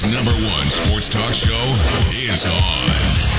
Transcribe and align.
Alberta's 0.00 0.24
number 0.24 0.32
one 0.56 0.68
sports 0.68 1.08
talk 1.08 1.34
show 1.34 1.50
is 2.12 2.44
on. 2.46 2.90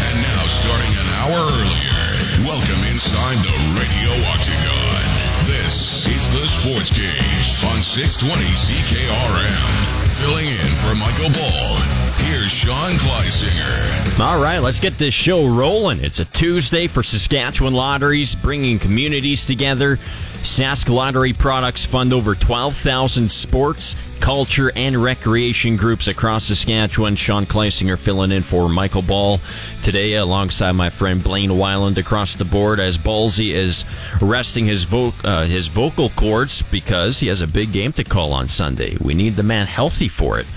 And 0.05 0.21
now, 0.21 0.45
starting 0.47 0.91
an 0.91 1.07
hour 1.17 1.47
earlier, 1.47 2.45
welcome 2.45 2.83
inside 2.89 3.37
the 3.37 3.55
Radio 3.77 4.11
Octagon. 4.29 5.01
This 5.45 6.07
is 6.07 6.29
the 6.29 6.47
Sports 6.47 6.91
Cage 6.91 7.65
on 7.71 7.81
620 7.81 8.43
CKRM. 8.43 10.01
Filling 10.15 10.47
in 10.47 10.67
for 10.77 10.93
Michael 10.95 11.31
Ball, 11.31 11.77
here's 12.27 12.51
Sean 12.51 12.91
Kleisinger. 12.91 14.19
All 14.19 14.41
right, 14.41 14.59
let's 14.59 14.79
get 14.79 14.97
this 14.97 15.13
show 15.13 15.47
rolling. 15.47 16.03
It's 16.03 16.19
a 16.19 16.25
Tuesday 16.25 16.87
for 16.87 17.01
Saskatchewan 17.01 17.73
Lotteries, 17.73 18.35
bringing 18.35 18.77
communities 18.77 19.45
together. 19.45 19.97
Sask 20.43 20.89
Lottery 20.89 21.33
products 21.33 21.85
fund 21.85 22.11
over 22.11 22.33
12,000 22.33 23.31
sports, 23.31 23.95
culture, 24.19 24.71
and 24.75 25.01
recreation 25.01 25.75
groups 25.75 26.07
across 26.07 26.45
Saskatchewan. 26.45 27.15
Sean 27.15 27.45
Kleisinger 27.45 27.97
filling 27.97 28.31
in 28.31 28.41
for 28.41 28.67
Michael 28.67 29.03
Ball 29.03 29.39
today, 29.83 30.15
alongside 30.15 30.71
my 30.71 30.89
friend 30.89 31.23
Blaine 31.23 31.51
Weiland 31.51 31.97
across 31.97 32.33
the 32.33 32.43
board, 32.43 32.79
as 32.79 32.97
Ballsy 32.97 33.53
is 33.53 33.85
resting 34.19 34.65
his, 34.65 34.83
vo- 34.83 35.13
uh, 35.23 35.45
his 35.45 35.67
vocal 35.67 36.09
cords 36.09 36.63
because 36.63 37.19
he 37.19 37.27
has 37.27 37.43
a 37.43 37.47
big 37.47 37.71
game 37.71 37.93
to 37.93 38.03
call 38.03 38.33
on 38.33 38.47
Sunday. 38.47 38.97
We 38.99 39.13
need 39.13 39.35
the 39.35 39.43
man 39.43 39.67
healthy 39.67 40.07
for 40.07 40.39
it. 40.39 40.47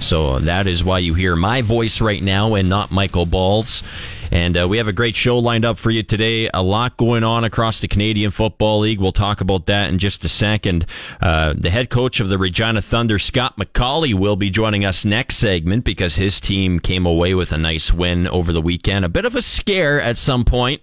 So 0.00 0.40
that 0.40 0.66
is 0.66 0.82
why 0.82 0.98
you 0.98 1.14
hear 1.14 1.36
my 1.36 1.62
voice 1.62 2.00
right 2.00 2.22
now 2.22 2.54
and 2.54 2.68
not 2.68 2.90
Michael 2.90 3.26
Ball's. 3.26 3.84
And 4.30 4.56
uh, 4.56 4.68
we 4.68 4.78
have 4.78 4.88
a 4.88 4.92
great 4.92 5.16
show 5.16 5.38
lined 5.38 5.64
up 5.64 5.78
for 5.78 5.90
you 5.90 6.02
today. 6.02 6.48
A 6.54 6.62
lot 6.62 6.96
going 6.96 7.24
on 7.24 7.44
across 7.44 7.80
the 7.80 7.88
Canadian 7.88 8.30
Football 8.30 8.80
League. 8.80 9.00
We'll 9.00 9.12
talk 9.12 9.40
about 9.40 9.66
that 9.66 9.90
in 9.90 9.98
just 9.98 10.24
a 10.24 10.28
second. 10.28 10.86
Uh, 11.20 11.54
the 11.56 11.70
head 11.70 11.90
coach 11.90 12.20
of 12.20 12.28
the 12.28 12.38
Regina 12.38 12.82
Thunder, 12.82 13.18
Scott 13.18 13.56
MacAulay, 13.56 14.14
will 14.14 14.36
be 14.36 14.50
joining 14.50 14.84
us 14.84 15.04
next 15.04 15.36
segment 15.36 15.84
because 15.84 16.16
his 16.16 16.40
team 16.40 16.78
came 16.78 17.06
away 17.06 17.34
with 17.34 17.52
a 17.52 17.58
nice 17.58 17.92
win 17.92 18.28
over 18.28 18.52
the 18.52 18.62
weekend. 18.62 19.04
A 19.04 19.08
bit 19.08 19.24
of 19.24 19.34
a 19.34 19.42
scare 19.42 20.00
at 20.00 20.16
some 20.16 20.44
point 20.44 20.82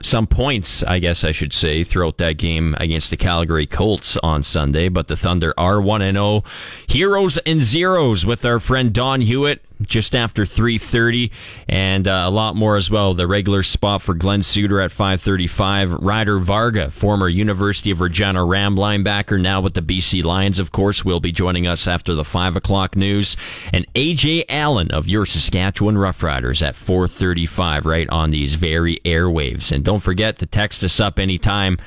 some 0.00 0.26
points, 0.26 0.82
I 0.84 0.98
guess 0.98 1.24
I 1.24 1.32
should 1.32 1.52
say, 1.52 1.84
throughout 1.84 2.18
that 2.18 2.38
game 2.38 2.76
against 2.78 3.10
the 3.10 3.16
Calgary 3.16 3.66
Colts 3.66 4.16
on 4.18 4.42
Sunday. 4.42 4.88
But 4.88 5.08
the 5.08 5.16
Thunder 5.16 5.52
are 5.58 5.80
1 5.80 6.00
0. 6.00 6.44
Heroes 6.86 7.38
and 7.38 7.62
zeros 7.62 8.24
with 8.24 8.44
our 8.44 8.60
friend 8.60 8.92
Don 8.92 9.22
Hewitt 9.22 9.64
just 9.86 10.14
after 10.14 10.44
3.30 10.44 11.30
and 11.68 12.08
uh, 12.08 12.24
a 12.26 12.30
lot 12.30 12.56
more 12.56 12.76
as 12.76 12.90
well. 12.90 13.14
The 13.14 13.26
regular 13.26 13.62
spot 13.62 14.02
for 14.02 14.14
Glen 14.14 14.42
Suitor 14.42 14.80
at 14.80 14.90
5.35 14.90 15.98
ryder 16.00 16.38
varga 16.38 16.90
former 16.90 17.28
university 17.28 17.90
of 17.90 18.00
regina 18.00 18.44
ram 18.44 18.76
linebacker 18.76 19.40
now 19.40 19.60
with 19.60 19.74
the 19.74 19.82
bc 19.82 20.22
lions 20.24 20.58
of 20.58 20.72
course 20.72 21.04
will 21.04 21.20
be 21.20 21.32
joining 21.32 21.66
us 21.66 21.86
after 21.86 22.14
the 22.14 22.24
5 22.24 22.56
o'clock 22.56 22.96
news. 22.96 23.36
And 23.72 23.86
aj 23.94 24.44
allen 24.48 24.90
of 24.90 25.08
your 25.08 25.26
saskatchewan 25.26 25.96
roughriders 25.96 26.66
at 26.66 26.74
4.35 26.74 27.84
right 27.84 28.08
on 28.10 28.30
these 28.30 28.54
very 28.54 28.96
airwaves. 29.04 29.72
And 29.72 29.84
don't 29.84 30.00
forget 30.00 30.36
to 30.36 30.46
text 30.46 30.82
us 30.84 31.00
up 31.00 31.18
anytime 31.18 31.78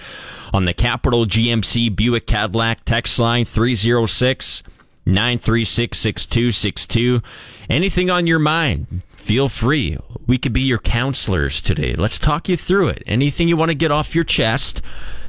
on 0.53 0.65
the 0.65 0.73
capital 0.73 1.25
gmc 1.25 1.95
buick 1.95 2.27
cadillac 2.27 2.85
text 2.85 3.19
line 3.19 3.45
306- 3.45 4.61
936 5.05 5.97
6262. 5.97 7.21
Anything 7.69 8.09
on 8.09 8.27
your 8.27 8.39
mind, 8.39 9.03
feel 9.15 9.49
free. 9.49 9.97
We 10.27 10.37
could 10.37 10.53
be 10.53 10.61
your 10.61 10.79
counselors 10.79 11.61
today. 11.61 11.93
Let's 11.95 12.19
talk 12.19 12.49
you 12.49 12.57
through 12.57 12.89
it. 12.89 13.03
Anything 13.05 13.47
you 13.47 13.57
want 13.57 13.71
to 13.71 13.75
get 13.75 13.91
off 13.91 14.15
your 14.15 14.23
chest, 14.23 14.81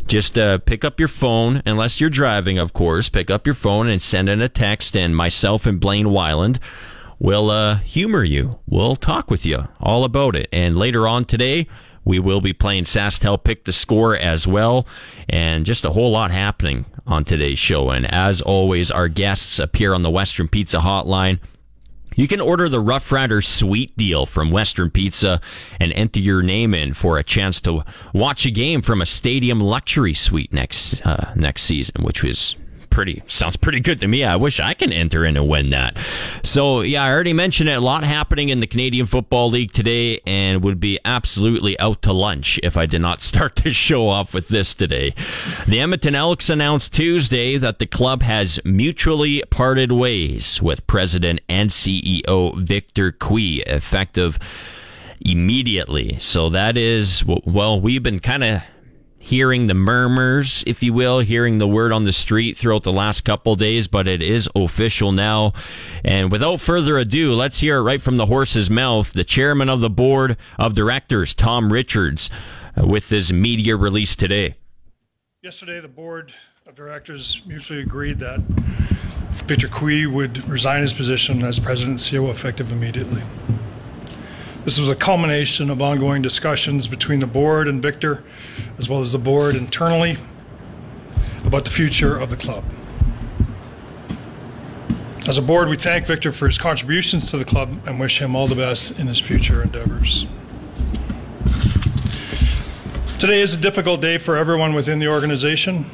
just 0.07 0.39
uh, 0.39 0.59
pick 0.59 0.85
up 0.85 0.99
your 0.99 1.09
phone, 1.09 1.63
unless 1.67 2.01
you're 2.01 2.11
driving, 2.11 2.59
of 2.59 2.73
course. 2.73 3.09
Pick 3.09 3.31
up 3.31 3.47
your 3.47 3.55
phone 3.55 3.89
and 3.89 4.01
send 4.01 4.29
in 4.29 4.41
a 4.41 4.49
text, 4.49 4.97
and 4.97 5.17
myself 5.17 5.67
and 5.67 5.81
Blaine 5.81 6.07
Weiland 6.07 6.59
will 7.19 7.51
uh, 7.51 7.77
humor 7.77 8.25
you. 8.25 8.59
We'll 8.67 8.97
talk 8.97 9.31
with 9.31 9.45
you 9.45 9.69
all 9.81 10.05
about 10.05 10.37
it. 10.37 10.49
And 10.53 10.77
later 10.77 11.09
on 11.09 11.25
today, 11.25 11.67
we 12.07 12.19
will 12.21 12.41
be 12.41 12.55
playing 12.55 12.85
SaskTel 12.85 13.43
Pick 13.43 13.65
the 13.65 13.73
Score 13.73 14.17
as 14.17 14.47
well, 14.47 14.87
and 15.29 15.67
just 15.67 15.85
a 15.85 15.91
whole 15.91 16.13
lot 16.13 16.31
happening 16.31 16.87
on 17.07 17.25
today's 17.25 17.59
show. 17.59 17.91
And 17.91 18.11
as 18.11 18.41
always, 18.41 18.91
our 18.91 19.09
guests 19.09 19.59
appear 19.59 19.93
on 19.93 20.03
the 20.03 20.11
Western 20.11 20.49
Pizza 20.49 20.79
Hotline. 20.79 21.41
You 22.15 22.29
can 22.29 22.41
order 22.41 22.69
the 22.69 22.81
Rough 22.81 23.13
Rider 23.13 23.43
Suite 23.43 23.95
deal 23.99 24.25
from 24.25 24.51
Western 24.51 24.91
Pizza 24.91 25.41
and 25.79 25.93
enter 25.93 26.21
your 26.21 26.43
name 26.43 26.73
in 26.73 26.95
for 26.95 27.19
a 27.19 27.23
chance 27.23 27.61
to 27.63 27.85
watch 28.15 28.47
a 28.47 28.51
game 28.51 28.81
from 28.81 29.03
a 29.03 29.07
stadium 29.07 29.61
luxury 29.61 30.15
suite 30.15 30.53
next 30.53 31.05
uh, 31.05 31.33
next 31.35 31.63
season, 31.63 32.05
which 32.05 32.23
was 32.23 32.57
pretty 32.97 33.23
sounds 33.27 33.59
pretty 33.59 33.79
good 33.79 34.01
to 34.01 34.09
me. 34.09 34.25
I 34.25 34.37
wish 34.37 34.59
I 34.59 34.73
can 34.73 34.91
enter 34.91 35.23
in 35.27 35.37
and 35.37 35.47
win 35.47 35.69
that. 35.69 35.99
So 36.43 36.81
yeah, 36.81 37.05
I 37.05 37.11
already 37.13 37.35
mentioned 37.35 37.69
it. 37.69 37.75
A 37.75 37.81
lot 37.81 38.05
happening 38.05 38.49
in 38.49 38.61
the 38.61 38.67
Canadian 38.67 39.05
Football 39.05 39.51
League 39.51 39.71
today, 39.71 40.19
and 40.27 40.65
would 40.65 40.81
be 40.81 40.99
absolutely 41.05 41.79
out 41.79 42.01
to 42.01 42.15
lunch 42.15 42.59
if 42.63 42.75
I 42.75 42.87
did 42.87 43.03
not 43.03 43.21
start 43.31 43.57
the 43.57 43.75
show 43.75 44.09
off 44.09 44.33
with 44.33 44.49
this 44.49 44.75
today. 44.75 45.15
The 45.69 45.79
Edmonton 45.79 46.15
Elks 46.15 46.49
announced 46.49 46.95
Tuesday 46.95 47.59
that 47.59 47.81
the 47.81 47.87
club 47.87 48.23
has 48.23 48.59
mutually 48.65 49.43
parted 49.51 49.93
ways 49.93 50.63
with 50.63 50.87
President 50.87 51.43
and 51.51 51.69
CEO 51.69 52.57
Victor 52.57 53.13
Cui, 53.13 53.61
effective 53.67 54.39
immediately. 55.21 56.17
So 56.19 56.49
that 56.49 56.79
is 56.79 57.23
well, 57.27 57.79
we've 57.79 58.03
been 58.03 58.21
kind 58.21 58.43
of 58.43 58.76
hearing 59.27 59.67
the 59.67 59.75
murmurs, 59.75 60.63
if 60.69 60.85
you 60.85 60.93
will, 60.93 61.19
hearing 61.19 61.59
the 61.59 61.67
word 61.67 61.91
on 61.91 62.05
the 62.05 62.13
street 62.13 62.57
throughout 62.57 62.85
the 62.85 62.93
last 62.93 63.23
couple 63.23 63.57
days, 63.57 63.89
but 63.89 64.07
it 64.07 64.23
is 64.23 64.49
official 64.55 65.11
now. 65.11 65.53
And 66.05 66.31
without 66.31 66.61
further 66.61 66.97
ado, 66.97 67.35
let's 67.35 67.59
hear 67.59 67.79
it 67.79 67.83
right 67.83 68.01
from 68.01 68.19
the 68.19 68.27
horse's 68.27 68.71
mouth. 68.71 69.13
The 69.13 69.25
chairman 69.25 69.69
of 69.69 69.81
the 69.81 69.91
board 69.91 70.37
of 70.61 70.75
directors, 70.75 71.35
Tom 71.35 71.73
Richards, 71.73 72.31
with 72.77 73.09
this 73.09 73.33
media 73.33 73.75
release 73.75 74.15
today. 74.15 74.55
Yesterday, 75.43 75.81
the 75.81 75.89
board 75.89 76.33
of 76.65 76.77
directors 76.77 77.43
mutually 77.47 77.81
agreed 77.81 78.21
that 78.21 78.39
Victor 79.33 79.67
Cui 79.67 80.07
would 80.07 80.47
resign 80.49 80.83
his 80.83 80.93
position 80.93 81.43
as 81.43 81.59
president 81.59 81.99
and 82.01 82.23
CEO 82.23 82.31
effective 82.31 82.71
immediately. 82.71 83.23
This 84.67 84.81
was 84.81 84.89
a 84.89 84.97
culmination 84.97 85.71
of 85.71 85.81
ongoing 85.81 86.23
discussions 86.23 86.89
between 86.89 87.21
the 87.21 87.27
board 87.29 87.69
and 87.69 87.81
Victor, 87.81 88.25
as 88.79 88.89
well 88.89 88.99
as 88.99 89.13
the 89.13 89.19
board 89.19 89.55
internally, 89.55 90.19
about 91.45 91.65
the 91.65 91.71
future 91.71 92.19
of 92.19 92.31
the 92.31 92.37
club. 92.37 92.65
As 95.29 95.39
a 95.39 95.43
board, 95.43 95.69
we 95.69 95.77
thank 95.77 96.05
Victor 96.05 96.33
for 96.33 96.47
his 96.47 96.59
contributions 96.59 97.31
to 97.31 97.39
the 97.39 97.45
club 97.45 97.81
and 97.87 98.01
wish 98.01 98.21
him 98.21 98.35
all 98.35 98.49
the 98.49 98.57
best 98.57 98.99
in 98.99 99.07
his 99.07 99.21
future 99.21 99.63
endeavors. 99.63 100.27
Today 103.21 103.43
is 103.43 103.55
a 103.55 103.59
difficult 103.59 104.01
day 104.01 104.19
for 104.19 104.37
everyone 104.37 104.75
within 104.75 104.99
the 104.99 105.07
organization. 105.07 105.87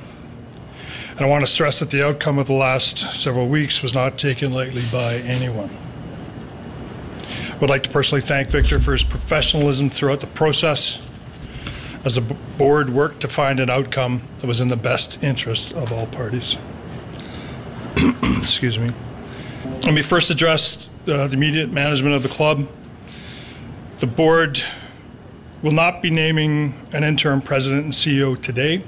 And 1.11 1.21
I 1.21 1.27
want 1.27 1.45
to 1.45 1.53
stress 1.53 1.81
that 1.81 1.91
the 1.91 2.07
outcome 2.07 2.39
of 2.39 2.47
the 2.47 2.55
last 2.55 3.01
several 3.21 3.49
weeks 3.49 3.83
was 3.83 3.93
not 3.93 4.17
taken 4.17 4.51
lightly 4.51 4.85
by 4.91 5.17
anyone 5.17 5.69
would 7.61 7.71
like 7.71 7.83
to 7.85 7.91
personally 7.91 8.23
thank 8.23 8.49
Victor 8.49 8.81
for 8.81 8.93
his 8.93 9.05
professionalism 9.05 9.89
throughout 9.89 10.21
the 10.21 10.27
process 10.27 11.07
as 12.05 12.17
the 12.17 12.21
board 12.59 12.91
worked 12.91 13.21
to 13.21 13.29
find 13.29 13.61
an 13.61 13.71
outcome 13.71 14.23
that 14.39 14.47
was 14.47 14.61
in 14.61 14.69
the 14.69 14.77
best 14.77 15.23
interest 15.23 15.75
of 15.75 15.93
all 15.93 16.07
parties. 16.07 16.57
Excuse 18.39 18.79
me. 18.79 18.91
Let 19.85 19.95
me 19.95 20.03
first 20.03 20.31
address 20.31 20.89
uh, 21.07 21.27
the 21.27 21.35
immediate 21.35 21.73
management 21.73 22.15
of 22.15 22.23
the 22.23 22.29
club. 22.29 22.67
The 23.99 24.07
board 24.07 24.63
will 25.63 25.73
not 25.73 26.03
be 26.03 26.11
naming 26.11 26.75
an 26.93 27.05
interim 27.05 27.41
president 27.41 27.85
and 27.85 27.93
CEO 27.93 28.41
today. 28.41 28.83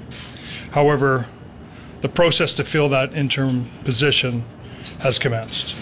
However, 0.71 1.25
the 2.01 2.09
process 2.09 2.53
to 2.55 2.63
fill 2.63 2.89
that 2.89 3.13
interim 3.13 3.69
position 3.85 4.43
has 4.99 5.17
commenced. 5.17 5.75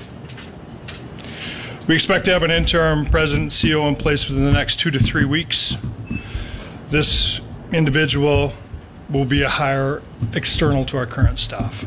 We 1.86 1.96
expect 1.96 2.24
to 2.26 2.32
have 2.32 2.44
an 2.44 2.52
interim 2.52 3.06
president 3.06 3.42
and 3.42 3.52
CEO 3.52 3.90
in 3.90 3.98
place 3.98 4.30
within 4.30 4.46
the 4.46 4.54
next 4.54 4.80
two 4.80 4.90
to 4.92 5.00
three 5.00 5.26
weeks. 5.26 5.76
This 6.92 7.42
individual 7.74 8.54
will 9.10 9.26
be 9.26 9.42
a 9.42 9.50
hire 9.50 10.02
external 10.34 10.86
to 10.86 10.98
our 10.98 11.06
current 11.06 11.40
staff. 11.40 11.86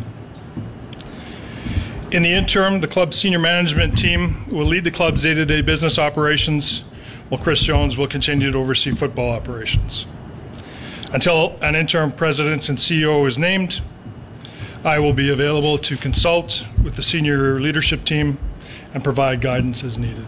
In 2.10 2.22
the 2.22 2.30
interim, 2.30 2.82
the 2.82 2.88
club's 2.88 3.16
senior 3.16 3.38
management 3.38 3.96
team 3.96 4.46
will 4.50 4.66
lead 4.66 4.84
the 4.84 4.90
club's 4.90 5.22
day 5.22 5.32
to 5.32 5.46
day 5.46 5.62
business 5.62 5.98
operations, 5.98 6.80
while 7.30 7.40
Chris 7.40 7.62
Jones 7.62 7.96
will 7.96 8.06
continue 8.06 8.52
to 8.52 8.58
oversee 8.58 8.90
football 8.90 9.30
operations. 9.30 10.04
Until 11.14 11.56
an 11.62 11.74
interim 11.74 12.12
president 12.12 12.68
and 12.68 12.76
CEO 12.76 13.26
is 13.26 13.38
named, 13.38 13.80
I 14.84 14.98
will 14.98 15.14
be 15.14 15.30
available 15.30 15.78
to 15.78 15.96
consult 15.96 16.66
with 16.84 16.96
the 16.96 17.02
senior 17.02 17.58
leadership 17.58 18.04
team 18.04 18.38
and 18.96 19.04
provide 19.04 19.42
guidance 19.42 19.84
as 19.84 19.98
needed. 19.98 20.24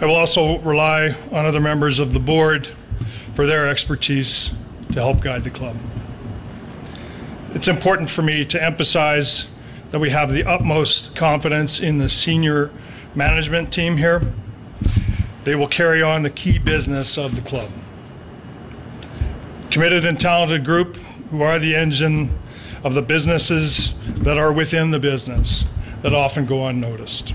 I 0.00 0.06
will 0.06 0.14
also 0.14 0.60
rely 0.60 1.14
on 1.30 1.44
other 1.44 1.60
members 1.60 1.98
of 1.98 2.14
the 2.14 2.18
board 2.18 2.68
for 3.34 3.44
their 3.44 3.68
expertise 3.68 4.54
to 4.92 4.94
help 4.94 5.20
guide 5.20 5.44
the 5.44 5.50
club. 5.50 5.76
It's 7.52 7.68
important 7.68 8.08
for 8.08 8.22
me 8.22 8.46
to 8.46 8.64
emphasize 8.64 9.46
that 9.90 9.98
we 9.98 10.08
have 10.08 10.32
the 10.32 10.42
utmost 10.44 11.14
confidence 11.14 11.80
in 11.80 11.98
the 11.98 12.08
senior 12.08 12.70
management 13.14 13.70
team 13.74 13.98
here. 13.98 14.22
They 15.44 15.56
will 15.56 15.68
carry 15.68 16.02
on 16.02 16.22
the 16.22 16.30
key 16.30 16.58
business 16.58 17.18
of 17.18 17.36
the 17.36 17.42
club. 17.42 17.70
Committed 19.70 20.06
and 20.06 20.18
talented 20.18 20.64
group 20.64 20.96
who 21.30 21.42
are 21.42 21.58
the 21.58 21.76
engine 21.76 22.38
of 22.82 22.94
the 22.94 23.02
businesses 23.02 23.92
that 24.20 24.38
are 24.38 24.50
within 24.50 24.90
the 24.90 24.98
business 24.98 25.66
that 26.02 26.14
often 26.14 26.46
go 26.46 26.66
unnoticed. 26.66 27.34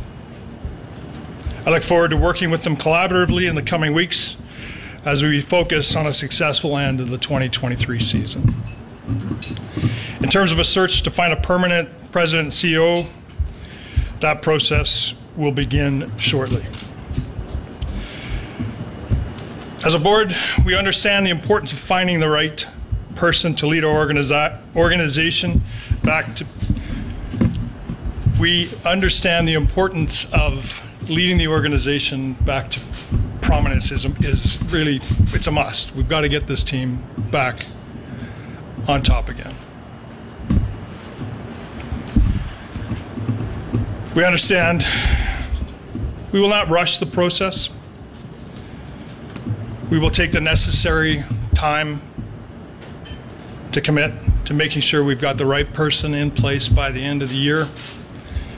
I 1.65 1.71
look 1.71 1.83
forward 1.83 2.11
to 2.11 2.17
working 2.17 2.51
with 2.51 2.63
them 2.63 2.75
collaboratively 2.75 3.49
in 3.49 3.55
the 3.55 3.61
coming 3.61 3.93
weeks 3.93 4.37
as 5.03 5.21
we 5.21 5.41
focus 5.41 5.95
on 5.95 6.07
a 6.07 6.13
successful 6.13 6.77
end 6.77 6.99
of 6.99 7.09
the 7.09 7.17
2023 7.17 7.99
season. 7.99 8.55
In 10.21 10.29
terms 10.29 10.51
of 10.51 10.59
a 10.59 10.63
search 10.63 11.03
to 11.03 11.11
find 11.11 11.31
a 11.31 11.35
permanent 11.35 11.89
president 12.11 12.45
and 12.45 12.51
CEO, 12.51 13.05
that 14.19 14.41
process 14.41 15.13
will 15.35 15.51
begin 15.51 16.11
shortly. 16.17 16.65
As 19.83 19.93
a 19.93 19.99
board, 19.99 20.35
we 20.65 20.75
understand 20.75 21.27
the 21.27 21.29
importance 21.29 21.71
of 21.71 21.77
finding 21.77 22.19
the 22.19 22.29
right 22.29 22.65
person 23.15 23.53
to 23.55 23.67
lead 23.67 23.83
our 23.83 24.05
organiza- 24.05 24.59
organization 24.75 25.61
back 26.03 26.33
to. 26.35 26.45
We 28.39 28.69
understand 28.83 29.47
the 29.47 29.53
importance 29.53 30.25
of 30.33 30.83
leading 31.09 31.37
the 31.37 31.47
organization 31.47 32.33
back 32.33 32.69
to 32.71 32.81
prominence 33.41 33.93
is, 33.93 34.03
is 34.19 34.61
really 34.73 34.99
it's 35.33 35.47
a 35.47 35.51
must. 35.51 35.95
We've 35.95 36.09
got 36.09 36.21
to 36.21 36.27
get 36.27 36.45
this 36.45 36.61
team 36.61 37.01
back 37.31 37.65
on 38.89 39.03
top 39.03 39.29
again. 39.29 39.55
We 44.15 44.25
understand 44.25 44.85
we 46.33 46.41
will 46.41 46.49
not 46.49 46.67
rush 46.69 46.97
the 46.97 47.05
process. 47.05 47.69
We 49.89 49.97
will 49.97 50.09
take 50.09 50.33
the 50.33 50.41
necessary 50.41 51.23
time 51.53 52.01
to 53.71 53.79
commit 53.79 54.11
to 54.45 54.53
making 54.53 54.81
sure 54.81 55.05
we've 55.05 55.21
got 55.21 55.37
the 55.37 55.45
right 55.45 55.71
person 55.71 56.13
in 56.13 56.31
place 56.31 56.67
by 56.67 56.91
the 56.91 57.01
end 57.01 57.23
of 57.23 57.29
the 57.29 57.35
year 57.35 57.67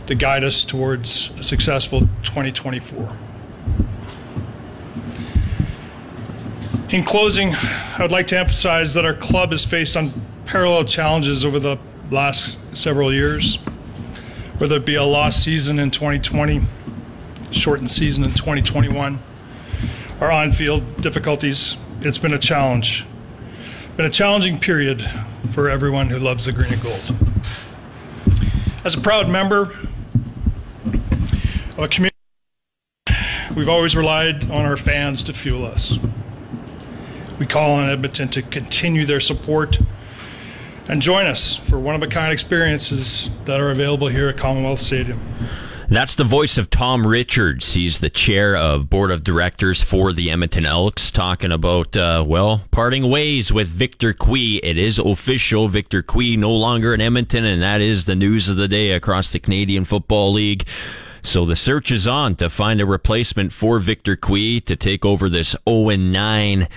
to 0.08 0.16
guide 0.16 0.44
us 0.44 0.64
towards 0.64 1.32
a 1.38 1.44
successful 1.44 2.02
2024. 2.24 3.10
In 6.90 7.04
closing, 7.04 7.54
I 7.54 7.98
would 8.00 8.14
like 8.14 8.28
to 8.28 8.40
emphasize 8.40 8.94
that 8.94 9.04
our 9.04 9.14
club 9.14 9.52
has 9.52 9.66
faced 9.66 9.98
unparalleled 9.98 10.88
challenges 10.88 11.44
over 11.44 11.60
the 11.60 11.78
last 12.10 12.64
several 12.74 13.14
years, 13.14 13.58
whether 14.60 14.78
it 14.78 14.86
be 14.86 14.96
a 14.96 15.04
lost 15.04 15.44
season 15.44 15.80
in 15.80 15.92
2020, 15.92 16.62
shortened 17.52 17.92
season 17.92 18.24
in 18.24 18.32
2021, 18.32 19.22
or 20.22 20.32
on 20.32 20.54
field 20.54 21.02
difficulties. 21.02 21.76
It's 22.00 22.18
been 22.18 22.34
a 22.34 22.40
challenge. 22.40 23.06
Been 23.98 24.06
a 24.06 24.10
challenging 24.10 24.58
period 24.58 25.06
for 25.52 25.70
everyone 25.70 26.08
who 26.08 26.20
loves 26.20 26.46
the 26.46 26.54
green 26.54 26.72
and 26.72 26.82
gold. 26.82 27.14
As 28.86 28.96
a 28.96 29.02
proud 29.02 29.28
member 29.28 29.74
a 31.78 31.88
community, 31.88 32.16
we've 33.56 33.70
always 33.70 33.96
relied 33.96 34.50
on 34.50 34.66
our 34.66 34.78
fans 34.78 35.24
to 35.24 35.34
fuel 35.34 35.66
us. 35.66 36.00
We 37.40 37.46
call 37.46 37.74
on 37.74 37.90
Edmonton 37.90 38.30
to 38.30 38.42
continue 38.42 39.06
their 39.06 39.20
support 39.20 39.80
and 40.88 41.02
join 41.02 41.28
us 41.28 41.56
for 41.56 41.78
one 41.78 41.94
of 41.94 42.02
a 42.02 42.08
kind 42.08 42.34
experiences 42.34 43.30
that 43.46 43.60
are 43.60 43.70
available 43.70 44.08
here 44.08 44.30
at 44.30 44.38
Commonwealth 44.38 44.80
Stadium. 44.80 45.20
That's 45.90 46.16
the 46.16 46.26
voice 46.26 46.58
of 46.58 46.70
Tom 46.70 47.08
Richards. 47.08 47.74
He's 47.74 48.00
the 48.00 48.10
chair 48.10 48.58
of 48.58 48.90
board 48.90 49.10
of 49.10 49.24
directors 49.24 49.82
for 49.82 50.12
the 50.12 50.32
Edmonton 50.32 50.66
Elks, 50.66 51.12
talking 51.12 51.52
about, 51.52 51.96
uh, 51.96 52.26
well, 52.28 52.64
parting 52.72 53.10
ways 53.10 53.54
with 53.54 53.70
Victor 53.70 54.14
Cui. 54.14 54.58
It 54.58 54.78
is 54.78 55.00
official. 55.00 55.70
Victor 55.70 56.02
Cui 56.02 56.36
no 56.36 56.52
longer 56.52 56.94
in 56.94 57.00
Edmonton, 57.00 57.46
and 57.46 57.62
that 57.62 57.80
is 57.80 58.04
the 58.04 58.16
news 58.16 58.50
of 58.50 58.58
the 58.58 58.68
day 58.68 58.92
across 58.92 59.32
the 59.32 59.40
Canadian 59.40 59.86
Football 59.86 60.34
League. 60.34 60.68
So 61.28 61.44
the 61.44 61.58
search 61.58 61.92
is 61.92 62.08
on 62.08 62.36
to 62.36 62.50
find 62.50 62.80
a 62.80 62.86
replacement 62.86 63.52
for 63.52 63.80
Victor 63.80 64.16
Cui 64.16 64.62
to 64.62 64.78
take 64.78 65.04
over 65.04 65.30
this 65.30 65.58
0 65.68 65.90
9 65.98 66.68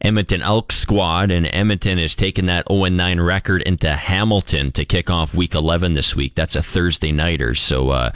Edmonton 0.00 0.42
Elks 0.42 0.76
squad, 0.76 1.32
and 1.32 1.48
Edmonton 1.52 1.98
is 1.98 2.14
taking 2.14 2.46
that 2.46 2.68
0 2.70 2.84
9 2.84 3.20
record 3.20 3.62
into 3.62 3.92
Hamilton 3.92 4.70
to 4.72 4.84
kick 4.84 5.10
off 5.10 5.34
week 5.34 5.56
11 5.56 5.94
this 5.94 6.14
week. 6.14 6.36
That's 6.36 6.54
a 6.54 6.62
Thursday 6.62 7.10
nighter. 7.10 7.56
So, 7.56 7.90
uh, 7.90 8.12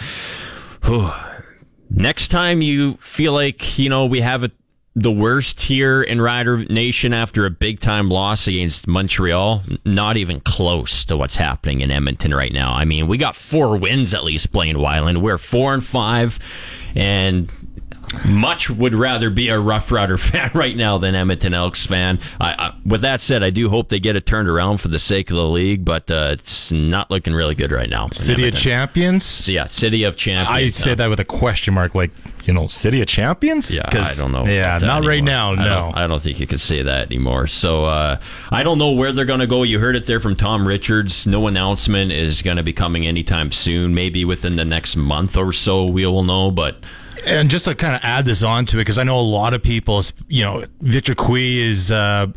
next 1.91 2.29
time 2.29 2.63
you 2.63 2.95
feel 2.99 3.33
like, 3.33 3.77
you 3.77 3.91
know, 3.91 4.07
we 4.07 4.21
have 4.21 4.45
a 4.45 4.53
the 4.97 5.13
worst 5.13 5.61
here 5.63 6.03
in 6.03 6.21
Rider 6.21 6.59
Nation 6.65 7.13
after 7.13 7.47
a 7.47 7.51
big 7.51 7.81
time 7.81 8.09
loss 8.09 8.49
against 8.49 8.87
Montreal. 8.87 9.63
Not 9.85 10.17
even 10.17 10.41
close 10.41 11.05
to 11.05 11.17
what's 11.17 11.37
happening 11.37 11.81
in 11.81 11.91
Edmonton 11.91 12.35
right 12.35 12.53
now. 12.53 12.73
I 12.73 12.85
mean, 12.85 13.07
we 13.07 13.17
got 13.17 13.37
four 13.37 13.77
wins 13.77 14.15
at 14.15 14.25
least 14.25 14.53
playing 14.53 14.77
Weiland. 14.77 15.19
We're 15.19 15.39
four 15.39 15.75
and 15.75 15.85
five, 15.85 16.39
and 16.95 17.51
much 18.29 18.71
would 18.71 18.95
rather 18.95 19.31
be 19.31 19.49
a 19.49 19.59
Rough 19.59 19.93
Rider 19.93 20.17
fan 20.19 20.51
right 20.55 20.77
now 20.77 20.99
than 20.99 21.15
Edmonton 21.15 21.55
Elks 21.55 21.87
fan. 21.87 22.19
I, 22.41 22.53
I, 22.53 22.75
with 22.85 23.03
that 23.03 23.21
said, 23.21 23.43
I 23.43 23.51
do 23.51 23.69
hope 23.69 23.89
they 23.89 24.01
get 24.01 24.17
it 24.17 24.27
turned 24.27 24.49
around 24.49 24.79
for 24.79 24.89
the 24.89 24.99
sake 24.99 25.31
of 25.31 25.37
the 25.37 25.47
league, 25.47 25.85
but 25.85 26.11
uh, 26.11 26.31
it's 26.33 26.73
not 26.73 27.11
looking 27.11 27.35
really 27.35 27.55
good 27.55 27.73
right 27.73 27.89
now. 27.89 28.09
City 28.13 28.49
of 28.49 28.55
Champions. 28.55 29.25
So, 29.25 29.53
yeah, 29.53 29.67
City 29.67 30.05
of 30.05 30.17
Champions. 30.17 30.49
I 30.49 30.69
say 30.69 30.95
that 30.95 31.09
with 31.09 31.21
a 31.21 31.25
question 31.25 31.75
mark, 31.75 31.95
like 31.95 32.11
you 32.47 32.55
know, 32.55 32.67
City 32.67 33.01
of 33.01 33.07
Champions. 33.07 33.75
Yeah, 33.75 33.83
I 33.87 34.13
don't 34.17 34.33
know. 34.33 34.45
Yeah, 34.45 34.79
not 34.79 35.05
right 35.05 35.23
now. 35.23 35.55
No, 35.55 35.63
I 35.63 35.67
don't, 35.69 35.97
I 35.99 36.07
don't, 36.07 36.23
think 36.23 36.41
you 36.41 36.47
could 36.47 36.61
say 36.61 36.83
that 36.83 37.07
anymore. 37.07 37.47
So 37.47 37.85
uh, 37.85 38.21
I 38.51 38.63
don't 38.63 38.79
know 38.79 38.93
where 38.93 39.13
they're 39.13 39.25
going 39.25 39.41
to 39.41 39.47
go. 39.47 39.63
You 39.63 39.79
heard 39.79 39.97
it 39.97 40.07
there 40.07 40.21
from 40.21 40.37
Tom 40.37 40.67
Richards. 40.67 41.27
No 41.27 41.47
announcement 41.47 42.13
is 42.13 42.43
going 42.43 42.57
to 42.57 42.63
be 42.63 42.73
coming 42.73 43.07
anytime 43.07 43.53
soon. 43.53 43.95
Maybe 43.95 44.25
within 44.25 44.57
the 44.57 44.65
next 44.65 44.97
month 44.97 45.37
or 45.37 45.53
so, 45.53 45.85
we 45.85 46.07
will 46.07 46.25
know, 46.25 46.51
but 46.51 46.79
and 47.27 47.51
just 47.51 47.65
to 47.67 47.75
kind 47.75 47.95
of 47.95 48.01
add 48.03 48.25
this 48.25 48.43
on 48.43 48.67
to 48.67 48.77
it, 48.77 48.81
because 48.81 48.99
I 48.99 49.03
know 49.05 49.19
a 49.19 49.23
lot 49.23 49.55
of 49.55 49.63
people, 49.63 50.03
you 50.29 50.43
know, 50.43 50.65
Victor 50.81 51.15
Cui 51.15 51.59
is. 51.59 51.91
Uh, 51.91 52.29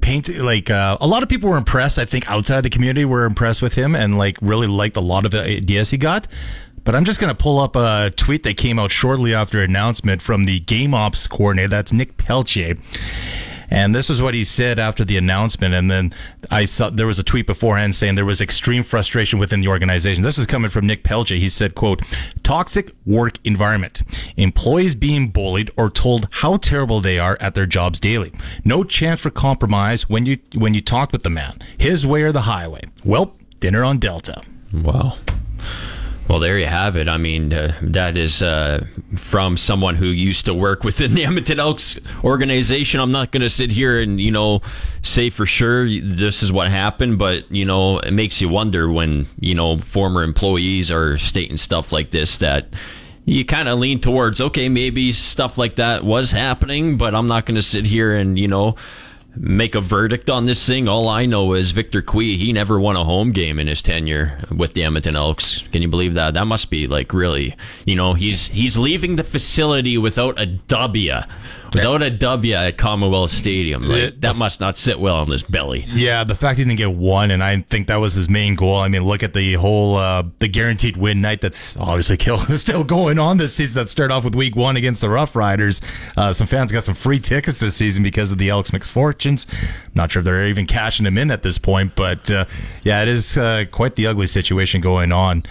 paint 0.00 0.38
like 0.38 0.70
uh, 0.70 0.96
a 1.02 1.06
lot 1.06 1.22
of 1.22 1.28
people 1.28 1.50
were 1.50 1.58
impressed. 1.58 1.98
I 1.98 2.06
think 2.06 2.30
outside 2.30 2.62
the 2.62 2.70
community 2.70 3.04
were 3.04 3.24
impressed 3.24 3.60
with 3.60 3.74
him 3.74 3.94
and 3.94 4.16
like 4.16 4.38
really 4.40 4.66
liked 4.66 4.96
a 4.96 5.02
lot 5.02 5.26
of 5.26 5.32
the 5.32 5.42
ideas 5.42 5.90
he 5.90 5.98
got. 5.98 6.26
But 6.84 6.94
I'm 6.94 7.04
just 7.04 7.20
going 7.20 7.28
to 7.28 7.34
pull 7.34 7.58
up 7.58 7.76
a 7.76 8.10
tweet 8.16 8.44
that 8.44 8.56
came 8.56 8.78
out 8.78 8.90
shortly 8.90 9.34
after 9.34 9.60
announcement 9.60 10.22
from 10.22 10.44
the 10.44 10.60
game 10.60 10.94
ops 10.94 11.26
coordinator. 11.26 11.68
That's 11.68 11.92
Nick 11.92 12.16
Pelche. 12.16 12.80
And 13.70 13.94
this 13.94 14.08
is 14.08 14.22
what 14.22 14.34
he 14.34 14.44
said 14.44 14.78
after 14.78 15.04
the 15.04 15.16
announcement. 15.16 15.74
And 15.74 15.90
then 15.90 16.12
I 16.50 16.64
saw 16.64 16.90
there 16.90 17.06
was 17.06 17.18
a 17.18 17.22
tweet 17.22 17.46
beforehand 17.46 17.94
saying 17.94 18.14
there 18.14 18.24
was 18.24 18.40
extreme 18.40 18.82
frustration 18.82 19.38
within 19.38 19.60
the 19.60 19.68
organization. 19.68 20.22
This 20.22 20.38
is 20.38 20.46
coming 20.46 20.70
from 20.70 20.86
Nick 20.86 21.04
Pelche. 21.04 21.38
He 21.38 21.48
said, 21.48 21.74
quote, 21.74 22.02
toxic 22.42 22.92
work 23.04 23.38
environment. 23.44 24.02
Employees 24.36 24.94
being 24.94 25.28
bullied 25.28 25.70
or 25.76 25.90
told 25.90 26.28
how 26.30 26.56
terrible 26.56 27.00
they 27.00 27.18
are 27.18 27.36
at 27.40 27.54
their 27.54 27.66
jobs 27.66 28.00
daily. 28.00 28.32
No 28.64 28.84
chance 28.84 29.20
for 29.20 29.30
compromise 29.30 30.08
when 30.08 30.26
you 30.26 30.38
when 30.54 30.74
you 30.74 30.80
talk 30.80 31.12
with 31.12 31.22
the 31.22 31.30
man. 31.30 31.58
His 31.76 32.06
way 32.06 32.22
or 32.22 32.32
the 32.32 32.42
highway. 32.42 32.82
Well, 33.04 33.36
dinner 33.60 33.84
on 33.84 33.98
Delta. 33.98 34.42
Wow. 34.72 35.16
Well, 36.28 36.40
there 36.40 36.58
you 36.58 36.66
have 36.66 36.94
it. 36.94 37.08
I 37.08 37.16
mean, 37.16 37.54
uh, 37.54 37.72
that 37.80 38.18
is 38.18 38.42
uh, 38.42 38.86
from 39.16 39.56
someone 39.56 39.94
who 39.94 40.06
used 40.06 40.44
to 40.44 40.52
work 40.52 40.84
within 40.84 41.14
the 41.14 41.24
Edmonton 41.24 41.58
Elks 41.58 41.98
organization. 42.22 43.00
I'm 43.00 43.12
not 43.12 43.32
going 43.32 43.40
to 43.40 43.48
sit 43.48 43.70
here 43.70 43.98
and, 43.98 44.20
you 44.20 44.30
know, 44.30 44.60
say 45.00 45.30
for 45.30 45.46
sure 45.46 45.88
this 45.88 46.42
is 46.42 46.52
what 46.52 46.68
happened, 46.68 47.18
but, 47.18 47.50
you 47.50 47.64
know, 47.64 47.98
it 48.00 48.10
makes 48.10 48.42
you 48.42 48.48
wonder 48.50 48.90
when, 48.90 49.26
you 49.40 49.54
know, 49.54 49.78
former 49.78 50.22
employees 50.22 50.90
are 50.90 51.16
stating 51.16 51.56
stuff 51.56 51.92
like 51.92 52.10
this 52.10 52.36
that 52.38 52.68
you 53.24 53.46
kind 53.46 53.68
of 53.68 53.78
lean 53.78 53.98
towards, 53.98 54.38
okay, 54.38 54.68
maybe 54.68 55.12
stuff 55.12 55.56
like 55.56 55.76
that 55.76 56.04
was 56.04 56.32
happening, 56.32 56.98
but 56.98 57.14
I'm 57.14 57.26
not 57.26 57.46
going 57.46 57.56
to 57.56 57.62
sit 57.62 57.86
here 57.86 58.14
and, 58.14 58.38
you 58.38 58.48
know, 58.48 58.76
make 59.40 59.74
a 59.74 59.80
verdict 59.80 60.28
on 60.28 60.46
this 60.46 60.66
thing. 60.66 60.88
All 60.88 61.08
I 61.08 61.26
know 61.26 61.52
is 61.52 61.70
Victor 61.70 62.02
Cui, 62.02 62.36
he 62.36 62.52
never 62.52 62.78
won 62.78 62.96
a 62.96 63.04
home 63.04 63.30
game 63.30 63.58
in 63.58 63.66
his 63.66 63.82
tenure 63.82 64.38
with 64.54 64.74
the 64.74 64.84
Edmonton 64.84 65.16
Elks. 65.16 65.62
Can 65.72 65.82
you 65.82 65.88
believe 65.88 66.14
that? 66.14 66.34
That 66.34 66.46
must 66.46 66.70
be 66.70 66.86
like 66.86 67.12
really, 67.12 67.54
you 67.84 67.96
know, 67.96 68.14
he's 68.14 68.48
he's 68.48 68.76
leaving 68.76 69.16
the 69.16 69.24
facility 69.24 69.96
without 69.98 70.40
a 70.40 70.46
W 70.46 71.20
without 71.72 72.02
a 72.02 72.10
W 72.10 72.54
at 72.54 72.76
Commonwealth 72.76 73.30
Stadium. 73.30 73.82
Like, 73.82 74.02
Yeah, 74.02 74.10
that 74.18 74.36
must 74.36 74.60
not 74.60 74.78
sit 74.78 74.98
well 74.98 75.16
on 75.16 75.30
his 75.30 75.42
belly. 75.42 75.84
Yeah, 75.88 76.24
the 76.24 76.34
fact 76.34 76.58
he 76.58 76.64
didn't 76.64 76.78
get 76.78 76.92
one, 76.92 77.30
and 77.30 77.42
I 77.42 77.60
think 77.60 77.88
that 77.88 77.96
was 77.96 78.14
his 78.14 78.28
main 78.28 78.54
goal. 78.54 78.76
I 78.76 78.88
mean, 78.88 79.04
look 79.04 79.22
at 79.22 79.34
the 79.34 79.54
whole 79.54 79.96
uh, 79.96 80.22
the 80.38 80.48
guaranteed 80.48 80.96
win 80.96 81.20
night 81.20 81.40
that's 81.40 81.76
obviously 81.76 82.16
kill, 82.16 82.38
still 82.56 82.84
going 82.84 83.18
on 83.18 83.36
this 83.36 83.54
season. 83.54 83.80
That 83.80 83.88
started 83.88 84.14
off 84.14 84.24
with 84.24 84.34
week 84.34 84.56
one 84.56 84.76
against 84.76 85.00
the 85.00 85.10
Rough 85.10 85.36
Riders. 85.36 85.80
Uh, 86.16 86.32
some 86.32 86.46
fans 86.46 86.72
got 86.72 86.84
some 86.84 86.94
free 86.94 87.20
tickets 87.20 87.60
this 87.60 87.76
season 87.76 88.02
because 88.02 88.32
of 88.32 88.38
the 88.38 88.48
Elks 88.48 88.72
misfortunes. 88.72 89.46
Not 89.94 90.12
sure 90.12 90.20
if 90.20 90.24
they're 90.24 90.46
even 90.46 90.66
cashing 90.66 91.04
them 91.04 91.18
in 91.18 91.30
at 91.30 91.42
this 91.42 91.58
point, 91.58 91.94
but 91.94 92.30
uh, 92.30 92.44
yeah, 92.82 93.02
it 93.02 93.08
is 93.08 93.36
uh, 93.36 93.64
quite 93.70 93.94
the 93.94 94.06
ugly 94.06 94.26
situation 94.26 94.80
going 94.80 95.12
on. 95.12 95.44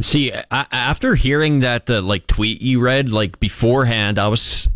See, 0.00 0.32
I, 0.32 0.66
after 0.72 1.14
hearing 1.14 1.60
that 1.60 1.88
uh, 1.90 2.00
like 2.02 2.26
tweet 2.26 2.62
you 2.62 2.80
read 2.80 3.10
like 3.10 3.38
beforehand, 3.40 4.18
I 4.18 4.28
was 4.28 4.68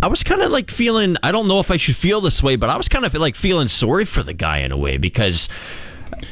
I 0.00 0.06
was 0.06 0.22
kind 0.22 0.42
of 0.42 0.52
like 0.52 0.70
feeling 0.70 1.16
I 1.22 1.32
don't 1.32 1.48
know 1.48 1.58
if 1.58 1.70
I 1.70 1.76
should 1.76 1.96
feel 1.96 2.20
this 2.20 2.42
way, 2.42 2.56
but 2.56 2.70
I 2.70 2.76
was 2.76 2.88
kind 2.88 3.04
of 3.04 3.12
like 3.14 3.34
feeling 3.34 3.68
sorry 3.68 4.04
for 4.04 4.22
the 4.22 4.32
guy 4.32 4.58
in 4.58 4.70
a 4.70 4.76
way 4.76 4.96
because 4.96 5.48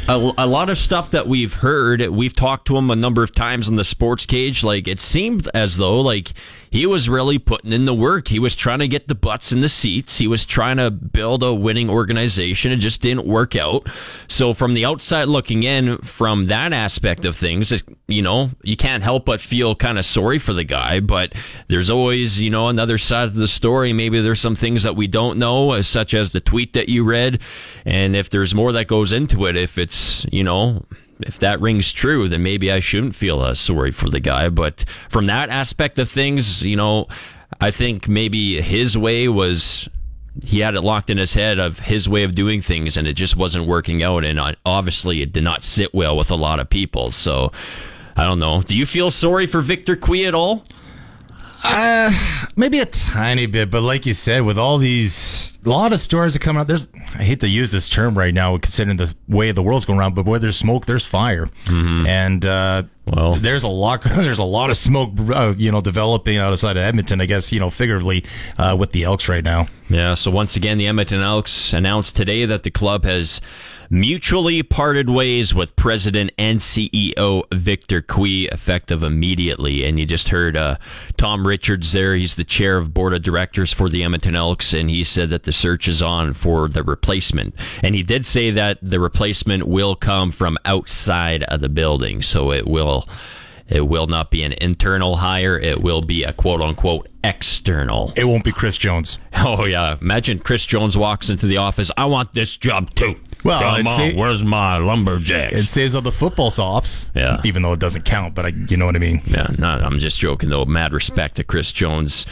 a, 0.08 0.32
a 0.38 0.46
lot 0.46 0.70
of 0.70 0.78
stuff 0.78 1.11
that 1.11 1.26
we've 1.26 1.54
heard, 1.54 2.00
we've 2.08 2.35
talked 2.35 2.66
to 2.68 2.76
him 2.76 2.90
a 2.90 2.96
number 2.96 3.25
of 3.25 3.32
times 3.32 3.68
in 3.68 3.75
the 3.75 3.85
sports 3.85 4.25
cage. 4.25 4.62
Like 4.62 4.87
it 4.87 5.00
seemed 5.00 5.49
as 5.52 5.78
though 5.78 6.00
like 6.00 6.32
he 6.70 6.87
was 6.87 7.08
really 7.08 7.38
putting 7.38 7.73
in 7.73 7.85
the 7.85 7.94
work. 7.94 8.28
He 8.28 8.38
was 8.38 8.54
trying 8.54 8.80
to 8.80 8.88
get 8.88 9.08
the 9.08 9.14
butts 9.14 9.52
in 9.52 9.61
the 9.61 9.68
seats. 9.68 10.18
He 10.18 10.26
was 10.26 10.44
trying 10.44 10.76
to 10.76 10.90
build 10.90 11.42
a 11.42 11.54
winning 11.54 11.88
organization. 11.88 12.73
It 12.73 12.76
just 12.76 13.00
didn't 13.00 13.26
work 13.26 13.56
out. 13.56 13.88
So 14.28 14.54
from 14.54 14.75
the 14.75 14.85
outside 14.85 15.28
looking 15.28 15.62
in, 15.62 15.99
from 15.99 16.46
that 16.46 16.73
aspect 16.73 17.25
of 17.25 17.37
things, 17.37 17.82
you 18.08 18.23
know, 18.23 18.50
you 18.62 18.76
can't 18.76 19.02
help 19.04 19.26
but 19.26 19.40
feel 19.40 19.75
kind 19.75 19.99
of 19.99 20.04
sorry 20.04 20.38
for 20.38 20.52
the 20.52 20.64
guy. 20.64 21.00
But 21.00 21.35
there's 21.68 21.90
always, 21.90 22.40
you 22.40 22.50
know, 22.50 22.68
another 22.68 22.99
side 22.99 23.28
of 23.28 23.35
the 23.35 23.49
story. 23.49 23.92
Maybe 23.92 24.20
there's 24.20 24.40
some 24.40 24.56
things 24.56 24.82
that 24.82 24.96
we 24.96 25.06
don't 25.06 25.38
know, 25.38 25.70
uh, 25.70 25.82
such 25.82 26.14
as 26.14 26.30
the 26.30 26.40
tweet 26.40 26.73
that 26.75 26.88
you 26.88 27.04
read. 27.04 27.40
And 27.85 28.14
if 28.16 28.30
there's 28.30 28.54
more 28.54 28.73
that 28.73 28.87
goes 28.87 29.12
into 29.12 29.46
it, 29.46 29.56
if 29.56 29.78
it's, 29.78 30.26
you 30.32 30.44
know, 30.44 30.85
if 31.20 31.38
that 31.38 31.61
rings 31.61 31.92
true, 31.92 32.28
then 32.28 32.42
maybe 32.42 32.70
I 32.70 32.80
shouldn't 32.80 33.14
feel 33.14 33.40
uh, 33.40 33.54
sorry 33.54 33.90
for 33.90 34.08
the 34.11 34.20
guy. 34.20 34.49
But 34.49 34.85
from 35.08 35.26
that 35.26 35.49
aspect 35.49 35.99
of 35.99 36.08
things, 36.08 36.64
you 36.64 36.76
know, 36.76 37.06
I 37.61 37.70
think 37.70 38.08
maybe 38.08 38.61
his 38.61 38.99
way 38.99 39.28
was 39.28 39.88
he 40.44 40.61
had 40.61 40.75
it 40.75 40.82
locked 40.82 41.08
in 41.08 41.18
his 41.18 41.35
head 41.35 41.58
of 41.58 41.78
his 41.78 42.08
way 42.08 42.25
of 42.25 42.35
doing 42.35 42.61
things, 42.61 42.96
and 42.96 43.06
it 43.06 43.14
just 43.14 43.37
wasn't 43.37 43.66
working 43.66 44.02
out. 44.02 44.25
And 44.25 44.38
uh, 44.38 44.54
obviously, 44.64 45.23
it 45.23 45.32
did 45.32 45.44
not 45.44 45.64
sit 45.64 45.94
well 45.94 46.16
with 46.16 46.30
a 46.30 46.37
lot 46.37 46.61
of 46.61 46.68
people. 46.68 47.11
So 47.11 47.52
I 48.16 48.25
don't 48.25 48.38
know. 48.38 48.62
Do 48.62 48.76
you 48.76 48.87
feel 48.87 49.11
sorry 49.11 49.46
for 49.46 49.61
Victor 49.61 49.96
Cui 49.96 50.26
at 50.26 50.35
all? 50.35 50.64
Uh, 51.64 52.12
maybe 52.56 52.78
a 52.80 52.86
tiny 52.86 53.46
bit, 53.46 53.70
but 53.70 53.82
like 53.82 54.06
you 54.06 54.12
said, 54.12 54.42
with 54.42 54.58
all 54.58 54.78
these, 54.78 55.58
a 55.64 55.68
lot 55.68 55.92
of 55.92 56.00
stories 56.00 56.34
that 56.34 56.40
come 56.40 56.56
out, 56.56 56.66
there's, 56.66 56.88
I 57.14 57.22
hate 57.25 57.40
to 57.40 57.48
use 57.48 57.72
this 57.72 57.88
term 57.88 58.16
right 58.16 58.32
now, 58.34 58.56
considering 58.58 58.96
the 58.98 59.14
way 59.28 59.52
the 59.52 59.62
world's 59.62 59.84
going 59.84 59.98
around, 59.98 60.14
but 60.14 60.26
where 60.26 60.38
there's 60.38 60.56
smoke, 60.56 60.86
there's 60.86 61.06
fire. 61.06 61.48
And, 61.68 62.44
uh, 62.44 62.84
Well- 63.06 63.34
there's 63.34 63.62
a 63.62 63.68
lot, 63.68 64.02
there's 64.04 64.38
a 64.38 64.44
lot 64.44 64.70
of 64.70 64.76
smoke, 64.76 65.12
uh, 65.30 65.54
you 65.56 65.72
know, 65.72 65.80
developing 65.80 66.38
outside 66.38 66.76
of 66.76 66.82
Edmonton, 66.82 67.20
I 67.20 67.26
guess, 67.26 67.52
you 67.52 67.60
know, 67.60 67.70
figuratively, 67.70 68.25
uh, 68.58 68.76
with 68.78 68.92
the 68.92 69.04
Elks 69.04 69.28
right 69.28 69.44
now. 69.44 69.66
Yeah, 69.88 70.14
so 70.14 70.30
once 70.30 70.56
again, 70.56 70.78
the 70.78 70.86
Edmonton 70.88 71.22
Elks 71.22 71.72
announced 71.72 72.16
today 72.16 72.44
that 72.44 72.64
the 72.64 72.70
club 72.70 73.04
has 73.04 73.40
mutually 73.90 74.62
parted 74.62 75.10
ways 75.10 75.54
with 75.54 75.76
President 75.76 76.32
and 76.38 76.60
CEO 76.60 77.44
Victor 77.52 78.02
Cui, 78.02 78.46
effective 78.46 79.02
immediately. 79.02 79.84
And 79.84 79.98
you 79.98 80.06
just 80.06 80.28
heard 80.28 80.56
uh, 80.56 80.76
Tom 81.16 81.46
Richards 81.46 81.92
there. 81.92 82.14
He's 82.14 82.36
the 82.36 82.44
chair 82.44 82.78
of 82.78 82.94
board 82.94 83.14
of 83.14 83.22
directors 83.22 83.72
for 83.72 83.88
the 83.88 84.02
Edmonton 84.02 84.36
Elks, 84.36 84.72
and 84.72 84.90
he 84.90 85.04
said 85.04 85.28
that 85.30 85.44
the 85.44 85.52
search 85.52 85.88
is 85.88 86.02
on 86.02 86.34
for 86.34 86.68
the 86.68 86.82
replacement. 86.82 87.54
And 87.82 87.94
he 87.94 88.02
did 88.02 88.26
say 88.26 88.50
that 88.50 88.78
the 88.82 89.00
replacement 89.00 89.66
will 89.66 89.96
come 89.96 90.30
from 90.30 90.58
outside 90.64 91.42
of 91.44 91.60
the 91.60 91.68
building, 91.68 92.22
so 92.22 92.52
it 92.52 92.66
will. 92.66 93.08
It 93.68 93.88
will 93.88 94.06
not 94.06 94.30
be 94.30 94.44
an 94.44 94.52
internal 94.60 95.16
hire. 95.16 95.58
It 95.58 95.82
will 95.82 96.00
be 96.00 96.22
a 96.22 96.32
quote 96.32 96.60
unquote 96.60 97.08
external. 97.24 98.12
It 98.14 98.24
won't 98.24 98.44
be 98.44 98.52
Chris 98.52 98.76
Jones. 98.76 99.18
Oh 99.38 99.64
yeah! 99.64 99.96
Imagine 100.00 100.38
Chris 100.38 100.64
Jones 100.64 100.96
walks 100.96 101.28
into 101.28 101.46
the 101.46 101.56
office. 101.56 101.90
I 101.96 102.06
want 102.06 102.32
this 102.32 102.56
job 102.56 102.94
too. 102.94 103.16
Well, 103.46 103.60
come 103.60 103.86
on, 103.86 104.00
a- 104.00 104.14
where's 104.16 104.44
my 104.44 104.78
lumberjacks? 104.78 105.54
It 105.54 105.64
saves 105.64 105.94
all 105.94 106.02
the 106.02 106.12
football 106.12 106.50
sops. 106.50 107.08
Yeah. 107.14 107.40
Even 107.44 107.62
though 107.62 107.72
it 107.72 107.80
doesn't 107.80 108.04
count, 108.04 108.34
but 108.34 108.46
I, 108.46 108.48
you 108.68 108.76
know 108.76 108.86
what 108.86 108.96
I 108.96 108.98
mean? 108.98 109.22
yeah, 109.26 109.48
no, 109.58 109.68
I'm 109.68 109.98
just 109.98 110.18
joking 110.18 110.50
though. 110.50 110.64
Mad 110.64 110.92
respect 110.92 111.36
to 111.36 111.44
Chris 111.44 111.72
Jones. 111.72 112.26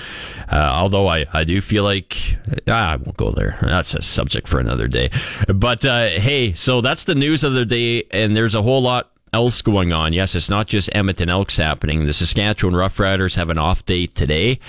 Uh, 0.49 0.71
although 0.73 1.09
I, 1.09 1.27
I 1.33 1.45
do 1.45 1.61
feel 1.61 1.85
like 1.85 2.37
ah, 2.69 2.93
I 2.93 2.97
won't 2.97 3.17
go 3.17 3.31
there. 3.31 3.59
That's 3.63 3.95
a 3.95 4.03
subject 4.03 4.47
for 4.47 4.61
another 4.61 4.89
day. 4.89 5.11
But 5.49 5.85
uh, 5.85 6.09
hey, 6.09 6.53
so 6.53 6.81
that's 6.81 7.05
the 7.05 7.15
news 7.15 7.45
of 7.45 7.55
the 7.55 7.65
day, 7.65 8.05
and 8.11 8.37
there's 8.37 8.55
a 8.55 8.63
whole 8.63 8.83
lot 8.83 9.11
else 9.33 9.63
going 9.63 9.93
on. 9.93 10.13
Yes, 10.13 10.35
it's 10.35 10.49
not 10.49 10.67
just 10.67 10.89
Edmonton 10.95 11.29
Elks 11.29 11.57
happening. 11.57 12.07
The 12.07 12.13
Saskatchewan 12.13 12.75
Roughriders 12.75 13.37
have 13.37 13.51
an 13.51 13.59
off 13.59 13.85
day 13.85 14.07
today. 14.07 14.61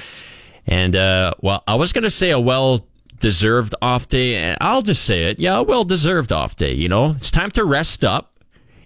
And, 0.67 0.95
uh, 0.95 1.33
well, 1.41 1.63
I 1.67 1.75
was 1.75 1.93
going 1.93 2.03
to 2.03 2.09
say 2.09 2.31
a 2.31 2.39
well 2.39 2.87
deserved 3.19 3.75
off 3.81 4.07
day, 4.07 4.35
and 4.35 4.57
I'll 4.61 4.81
just 4.81 5.03
say 5.03 5.25
it. 5.25 5.39
Yeah, 5.39 5.59
well 5.61 5.83
deserved 5.83 6.31
off 6.31 6.55
day. 6.55 6.73
You 6.73 6.89
know, 6.89 7.11
it's 7.11 7.31
time 7.31 7.51
to 7.51 7.63
rest 7.63 8.03
up. 8.03 8.35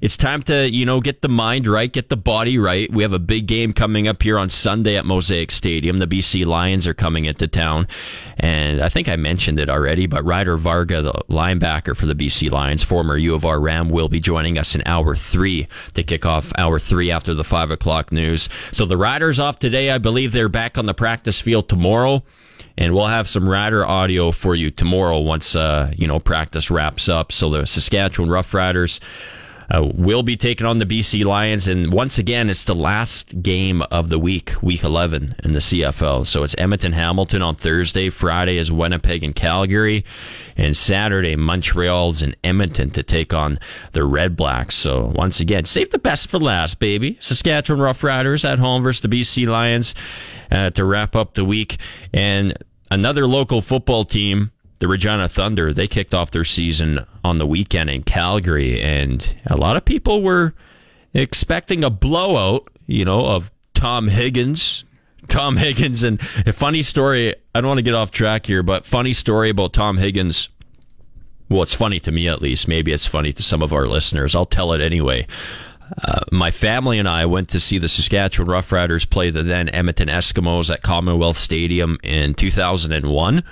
It's 0.01 0.15
time 0.15 0.43
to, 0.43 0.69
you 0.69 0.85
know, 0.85 1.01
get 1.01 1.21
the 1.21 1.27
mind 1.27 1.67
right, 1.67 1.91
get 1.91 2.07
the 2.07 2.15
body 2.15 2.57
right. 2.57 2.89
We 2.89 3.03
have 3.03 3.11
a 3.11 3.19
big 3.19 3.47
game 3.47 3.73
coming 3.73 4.07
up 4.07 4.23
here 4.23 4.37
on 4.37 4.49
Sunday 4.49 4.95
at 4.95 5.05
Mosaic 5.05 5.51
Stadium. 5.51 5.97
The 5.97 6.07
BC 6.07 6.45
Lions 6.45 6.87
are 6.87 6.93
coming 6.93 7.25
into 7.25 7.49
town. 7.49 7.85
And 8.37 8.81
I 8.81 8.87
think 8.87 9.09
I 9.09 9.17
mentioned 9.17 9.59
it 9.59 9.69
already, 9.69 10.07
but 10.07 10.23
Ryder 10.23 10.55
Varga, 10.55 11.01
the 11.01 11.11
linebacker 11.29 11.97
for 11.97 12.05
the 12.05 12.15
BC 12.15 12.49
Lions, 12.49 12.81
former 12.81 13.17
U 13.17 13.35
of 13.35 13.43
R 13.43 13.59
Ram, 13.59 13.89
will 13.89 14.07
be 14.07 14.21
joining 14.21 14.57
us 14.57 14.73
in 14.73 14.83
hour 14.85 15.17
three 15.17 15.67
to 15.95 16.03
kick 16.03 16.25
off 16.25 16.53
hour 16.57 16.79
three 16.79 17.11
after 17.11 17.33
the 17.33 17.43
five 17.43 17.69
o'clock 17.69 18.13
news. 18.13 18.47
So 18.71 18.85
the 18.85 18.95
Riders 18.95 19.37
off 19.37 19.59
today. 19.59 19.91
I 19.91 19.97
believe 19.97 20.31
they're 20.31 20.47
back 20.47 20.77
on 20.77 20.85
the 20.85 20.93
practice 20.93 21.41
field 21.41 21.67
tomorrow 21.67 22.23
and 22.79 22.95
we'll 22.95 23.07
have 23.07 23.27
some 23.27 23.47
Rider 23.47 23.85
audio 23.85 24.31
for 24.31 24.55
you 24.55 24.71
tomorrow 24.71 25.19
once 25.19 25.55
uh, 25.55 25.91
you 25.95 26.07
know 26.07 26.19
practice 26.19 26.71
wraps 26.71 27.07
up. 27.09 27.31
So 27.31 27.49
the 27.49 27.65
Saskatchewan 27.65 28.31
Roughriders 28.31 29.01
uh, 29.69 29.83
will 29.93 30.23
be 30.23 30.35
taking 30.35 30.65
on 30.65 30.79
the 30.79 30.85
BC 30.85 31.25
Lions, 31.25 31.67
and 31.67 31.91
once 31.93 32.17
again, 32.17 32.49
it's 32.49 32.63
the 32.63 32.73
last 32.73 33.43
game 33.43 33.83
of 33.91 34.09
the 34.09 34.17
week, 34.17 34.53
Week 34.63 34.83
11 34.83 35.35
in 35.43 35.53
the 35.53 35.59
CFL. 35.59 36.25
So 36.25 36.41
it's 36.41 36.55
Edmonton 36.57 36.93
Hamilton 36.93 37.41
on 37.43 37.55
Thursday. 37.55 38.09
Friday 38.09 38.57
is 38.57 38.71
Winnipeg 38.71 39.23
and 39.23 39.35
Calgary, 39.35 40.05
and 40.57 40.75
Saturday 40.75 41.35
Montreal's 41.35 42.23
in 42.23 42.35
Edmonton 42.43 42.89
to 42.91 43.03
take 43.03 43.33
on 43.33 43.59
the 43.91 44.05
Red 44.05 44.35
Blacks. 44.35 44.73
So 44.73 45.11
once 45.13 45.39
again, 45.39 45.65
save 45.65 45.91
the 45.91 45.99
best 45.99 46.29
for 46.29 46.39
last, 46.39 46.79
baby. 46.79 47.17
Saskatchewan 47.19 47.81
Roughriders 47.81 48.49
at 48.49 48.57
home 48.57 48.81
versus 48.81 49.01
the 49.01 49.09
BC 49.09 49.47
Lions 49.47 49.93
uh, 50.49 50.69
to 50.71 50.83
wrap 50.85 51.15
up 51.15 51.35
the 51.35 51.45
week, 51.45 51.77
and 52.13 52.57
another 52.91 53.25
local 53.27 53.61
football 53.61 54.05
team, 54.05 54.51
the 54.79 54.87
Regina 54.87 55.27
Thunder, 55.27 55.73
they 55.73 55.87
kicked 55.87 56.13
off 56.13 56.31
their 56.31 56.43
season 56.43 57.05
on 57.23 57.37
the 57.37 57.47
weekend 57.47 57.89
in 57.89 58.03
Calgary, 58.03 58.81
and 58.81 59.35
a 59.45 59.57
lot 59.57 59.75
of 59.75 59.85
people 59.85 60.21
were 60.21 60.53
expecting 61.13 61.83
a 61.83 61.89
blowout, 61.89 62.69
you 62.87 63.05
know, 63.05 63.25
of 63.25 63.51
Tom 63.73 64.07
Higgins. 64.07 64.83
Tom 65.27 65.57
Higgins, 65.57 66.01
and 66.01 66.19
a 66.47 66.51
funny 66.51 66.81
story. 66.81 67.35
I 67.53 67.61
don't 67.61 67.67
want 67.67 67.77
to 67.77 67.83
get 67.83 67.93
off 67.93 68.09
track 68.09 68.47
here, 68.47 68.63
but 68.63 68.83
funny 68.83 69.13
story 69.13 69.51
about 69.51 69.73
Tom 69.73 69.97
Higgins. 69.97 70.49
Well, 71.49 71.61
it's 71.61 71.73
funny 71.73 71.99
to 72.01 72.11
me 72.11 72.27
at 72.27 72.41
least. 72.41 72.67
Maybe 72.67 72.91
it's 72.91 73.05
funny 73.05 73.31
to 73.33 73.43
some 73.43 73.61
of 73.61 73.71
our 73.71 73.85
listeners. 73.85 74.35
I'll 74.35 74.45
tell 74.45 74.73
it 74.73 74.81
anyway. 74.81 75.27
Uh, 76.03 76.21
my 76.31 76.51
family 76.51 76.99
and 76.99 77.07
I 77.07 77.25
went 77.25 77.49
to 77.49 77.59
see 77.59 77.77
the 77.77 77.87
Saskatchewan 77.87 78.49
Roughriders 78.49 79.09
play 79.09 79.29
the 79.29 79.43
then 79.43 79.69
Edmonton 79.69 80.07
Eskimos 80.07 80.71
at 80.71 80.81
Commonwealth 80.81 81.37
Stadium 81.37 81.97
in 82.03 82.33
2001. 82.33 83.43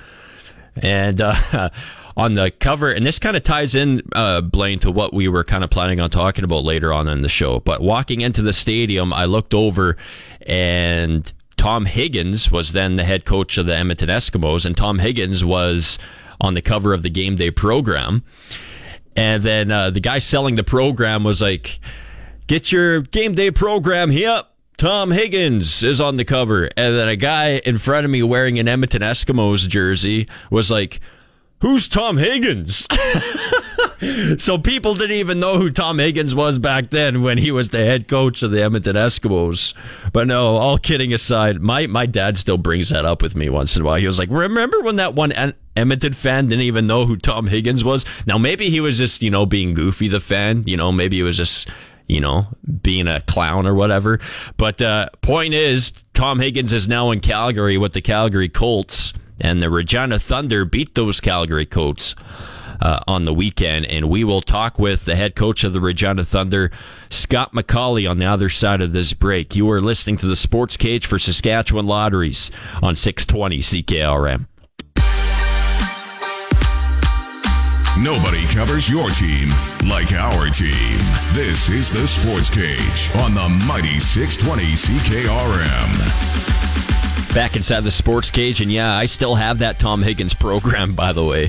And 0.81 1.21
uh, 1.21 1.69
on 2.17 2.35
the 2.35 2.51
cover, 2.51 2.91
and 2.91 3.05
this 3.05 3.19
kind 3.19 3.35
of 3.35 3.43
ties 3.43 3.75
in, 3.75 4.01
uh, 4.13 4.41
Blaine, 4.41 4.79
to 4.79 4.91
what 4.91 5.13
we 5.13 5.27
were 5.27 5.43
kind 5.43 5.63
of 5.63 5.69
planning 5.69 5.99
on 5.99 6.09
talking 6.09 6.43
about 6.43 6.63
later 6.63 6.93
on 6.93 7.07
in 7.07 7.21
the 7.21 7.29
show. 7.29 7.59
But 7.59 7.81
walking 7.81 8.21
into 8.21 8.41
the 8.41 8.53
stadium, 8.53 9.11
I 9.13 9.25
looked 9.25 9.53
over 9.53 9.95
and 10.45 11.31
Tom 11.57 11.85
Higgins 11.85 12.51
was 12.51 12.71
then 12.71 12.95
the 12.95 13.03
head 13.03 13.25
coach 13.25 13.57
of 13.57 13.65
the 13.65 13.75
Edmonton 13.75 14.09
Eskimos, 14.09 14.65
and 14.65 14.77
Tom 14.77 14.99
Higgins 14.99 15.43
was 15.43 15.97
on 16.39 16.53
the 16.53 16.61
cover 16.61 16.93
of 16.93 17.03
the 17.03 17.09
game 17.09 17.35
day 17.35 17.51
program. 17.51 18.23
And 19.15 19.41
then 19.41 19.71
uh, 19.71 19.89
the 19.89 19.99
guy 19.99 20.19
selling 20.19 20.55
the 20.55 20.63
program 20.63 21.23
was 21.23 21.41
like, 21.41 21.79
Get 22.47 22.71
your 22.71 23.01
game 23.01 23.35
day 23.35 23.51
program 23.51 24.09
here. 24.09 24.41
Tom 24.77 25.11
Higgins 25.11 25.83
is 25.83 25.99
on 25.99 26.17
the 26.17 26.23
cover. 26.23 26.69
And 26.77 26.95
then 26.95 27.09
a 27.09 27.15
guy 27.15 27.57
in 27.65 27.77
front 27.77 28.05
of 28.05 28.11
me 28.11 28.23
wearing 28.23 28.57
an 28.57 28.67
Edmonton 28.67 29.01
Eskimos 29.01 29.67
jersey 29.67 30.27
was 30.49 30.71
like, 30.71 31.01
Who's 31.59 31.87
Tom 31.87 32.17
Higgins? 32.17 32.87
so 34.37 34.59
people 34.59 34.93
didn't 34.93 35.15
even 35.15 35.39
know 35.39 35.57
who 35.57 35.71
Tom 35.71 35.97
Higgins 35.97 36.35
was 36.35 36.59
back 36.59 36.91
then 36.91 37.23
when 37.23 37.39
he 37.39 37.51
was 37.51 37.71
the 37.71 37.79
head 37.79 38.07
coach 38.07 38.43
of 38.43 38.51
the 38.51 38.61
Edmonton 38.61 38.95
Eskimos. 38.95 39.73
But 40.13 40.27
no, 40.27 40.57
all 40.57 40.77
kidding 40.77 41.13
aside, 41.13 41.59
my 41.59 41.87
my 41.87 42.05
dad 42.05 42.37
still 42.37 42.59
brings 42.59 42.89
that 42.89 43.05
up 43.05 43.23
with 43.23 43.35
me 43.35 43.49
once 43.49 43.75
in 43.75 43.81
a 43.81 43.85
while. 43.85 43.99
He 43.99 44.05
was 44.05 44.19
like, 44.19 44.29
"Remember 44.29 44.81
when 44.81 44.97
that 44.97 45.15
one 45.15 45.33
Edmonton 45.75 46.13
fan 46.13 46.45
didn't 46.47 46.65
even 46.65 46.85
know 46.85 47.07
who 47.07 47.17
Tom 47.17 47.47
Higgins 47.47 47.83
was?" 47.83 48.05
Now 48.27 48.37
maybe 48.37 48.69
he 48.69 48.79
was 48.79 48.99
just 48.99 49.23
you 49.23 49.31
know 49.31 49.47
being 49.47 49.73
goofy, 49.73 50.07
the 50.07 50.19
fan. 50.19 50.63
You 50.67 50.77
know, 50.77 50.91
maybe 50.91 51.17
he 51.17 51.23
was 51.23 51.37
just 51.37 51.67
you 52.07 52.21
know, 52.21 52.47
being 52.81 53.07
a 53.07 53.21
clown 53.21 53.67
or 53.67 53.73
whatever. 53.73 54.19
But 54.57 54.81
uh, 54.81 55.09
point 55.21 55.53
is, 55.53 55.91
Tom 56.13 56.39
Higgins 56.39 56.73
is 56.73 56.87
now 56.87 57.11
in 57.11 57.19
Calgary 57.19 57.77
with 57.77 57.93
the 57.93 58.01
Calgary 58.01 58.49
Colts, 58.49 59.13
and 59.41 59.61
the 59.61 59.69
Regina 59.69 60.19
Thunder 60.19 60.65
beat 60.65 60.95
those 60.95 61.19
Calgary 61.21 61.65
Colts. 61.65 62.15
Uh, 62.79 62.99
on 63.07 63.25
the 63.25 63.33
weekend, 63.33 63.87
and 63.87 64.07
we 64.07 64.23
will 64.23 64.39
talk 64.39 64.77
with 64.77 65.05
the 65.05 65.15
head 65.15 65.35
coach 65.35 65.63
of 65.63 65.73
the 65.73 65.81
Regina 65.81 66.23
Thunder, 66.23 66.69
Scott 67.09 67.51
MacAulay, 67.51 68.07
on 68.07 68.19
the 68.19 68.27
other 68.27 68.49
side 68.49 68.81
of 68.81 68.93
this 68.93 69.13
break. 69.13 69.55
You 69.55 69.67
are 69.71 69.81
listening 69.81 70.17
to 70.17 70.27
the 70.27 70.35
Sports 70.35 70.77
Cage 70.77 71.07
for 71.07 71.17
Saskatchewan 71.17 71.87
Lotteries 71.87 72.51
on 72.83 72.95
620 72.95 73.61
CKRM. 73.61 74.45
Nobody 78.03 78.45
covers 78.45 78.87
your 78.87 79.09
team 79.09 79.49
like 79.89 80.11
our 80.13 80.51
team. 80.51 80.99
This 81.33 81.67
is 81.69 81.89
the 81.89 82.07
Sports 82.07 82.47
Cage 82.51 83.09
on 83.23 83.33
the 83.33 83.49
mighty 83.65 83.99
620 83.99 84.63
CKRM. 84.75 85.97
Back 87.33 87.55
inside 87.55 87.79
the 87.81 87.89
Sports 87.89 88.29
Cage, 88.29 88.61
and 88.61 88.71
yeah, 88.71 88.95
I 88.95 89.05
still 89.05 89.33
have 89.33 89.57
that 89.59 89.79
Tom 89.79 90.03
Higgins 90.03 90.35
program, 90.35 90.93
by 90.95 91.11
the 91.11 91.25
way. 91.25 91.47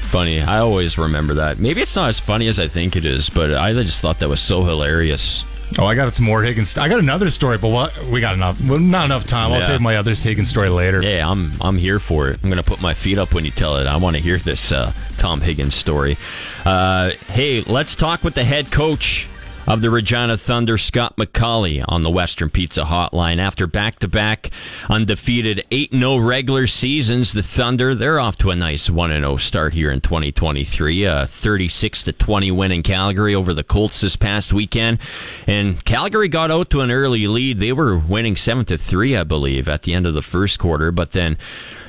Funny. 0.00 0.40
I 0.40 0.60
always 0.60 0.96
remember 0.96 1.34
that. 1.34 1.58
Maybe 1.58 1.82
it's 1.82 1.94
not 1.94 2.08
as 2.08 2.20
funny 2.20 2.46
as 2.48 2.58
I 2.58 2.68
think 2.68 2.96
it 2.96 3.04
is, 3.04 3.28
but 3.28 3.52
I 3.52 3.74
just 3.74 4.00
thought 4.00 4.18
that 4.20 4.30
was 4.30 4.40
so 4.40 4.64
hilarious. 4.64 5.44
Oh, 5.78 5.84
I 5.84 5.94
got 5.94 6.14
some 6.14 6.24
more 6.24 6.42
Higgins. 6.42 6.78
I 6.78 6.88
got 6.88 7.00
another 7.00 7.28
story, 7.30 7.58
but 7.58 7.68
what 7.68 8.04
we 8.06 8.20
got 8.20 8.34
enough. 8.34 8.58
Well, 8.66 8.78
not 8.78 9.04
enough 9.06 9.26
time. 9.26 9.52
I'll 9.52 9.58
Yeah. 9.58 9.64
save 9.64 9.80
my 9.80 9.96
other 9.96 10.14
Higgins 10.14 10.48
story 10.48 10.68
later. 10.68 11.02
Yeah, 11.02 11.28
I'm 11.28 11.52
I'm 11.60 11.76
here 11.76 11.98
for 11.98 12.28
it. 12.28 12.38
I'm 12.42 12.48
gonna 12.48 12.62
put 12.62 12.80
my 12.80 12.94
feet 12.94 13.18
up 13.18 13.34
when 13.34 13.44
you 13.44 13.50
tell 13.50 13.76
it. 13.76 13.86
I 13.86 13.96
want 13.96 14.16
to 14.16 14.22
hear 14.22 14.38
this 14.38 14.70
uh, 14.72 14.92
Tom 15.18 15.40
Higgins 15.40 15.74
story. 15.74 16.16
Uh, 16.64 17.10
hey, 17.30 17.62
let's 17.62 17.94
talk 17.96 18.22
with 18.22 18.34
the 18.34 18.44
head 18.44 18.70
coach 18.70 19.28
of 19.66 19.80
the 19.80 19.90
Regina 19.90 20.36
Thunder, 20.36 20.78
Scott 20.78 21.16
MacAulay, 21.16 21.84
on 21.88 22.02
the 22.02 22.10
Western 22.10 22.50
Pizza 22.50 22.84
Hotline. 22.84 23.38
After 23.38 23.66
back-to-back 23.66 24.50
undefeated 24.88 25.64
8-0 25.70 26.26
regular 26.26 26.66
seasons, 26.66 27.32
the 27.32 27.42
Thunder 27.42 27.94
they're 27.94 28.20
off 28.20 28.36
to 28.36 28.50
a 28.50 28.56
nice 28.56 28.88
1-0 28.88 29.40
start 29.40 29.74
here 29.74 29.90
in 29.90 30.00
2023. 30.00 31.04
A 31.04 31.26
36 31.26 32.04
to 32.04 32.12
20 32.12 32.50
win 32.52 32.72
in 32.72 32.82
Calgary 32.82 33.34
over 33.34 33.52
the 33.52 33.64
Colts 33.64 34.00
this 34.00 34.16
past 34.16 34.52
weekend, 34.52 34.98
and 35.46 35.84
Calgary 35.84 36.28
got 36.28 36.50
out 36.50 36.70
to 36.70 36.80
an 36.80 36.90
early 36.90 37.26
lead. 37.26 37.58
They 37.58 37.72
were 37.72 37.96
winning 37.96 38.36
seven 38.36 38.64
to 38.66 38.78
three, 38.78 39.16
I 39.16 39.24
believe, 39.24 39.68
at 39.68 39.82
the 39.82 39.94
end 39.94 40.06
of 40.06 40.14
the 40.14 40.22
first 40.22 40.58
quarter, 40.58 40.90
but 40.92 41.12
then. 41.12 41.38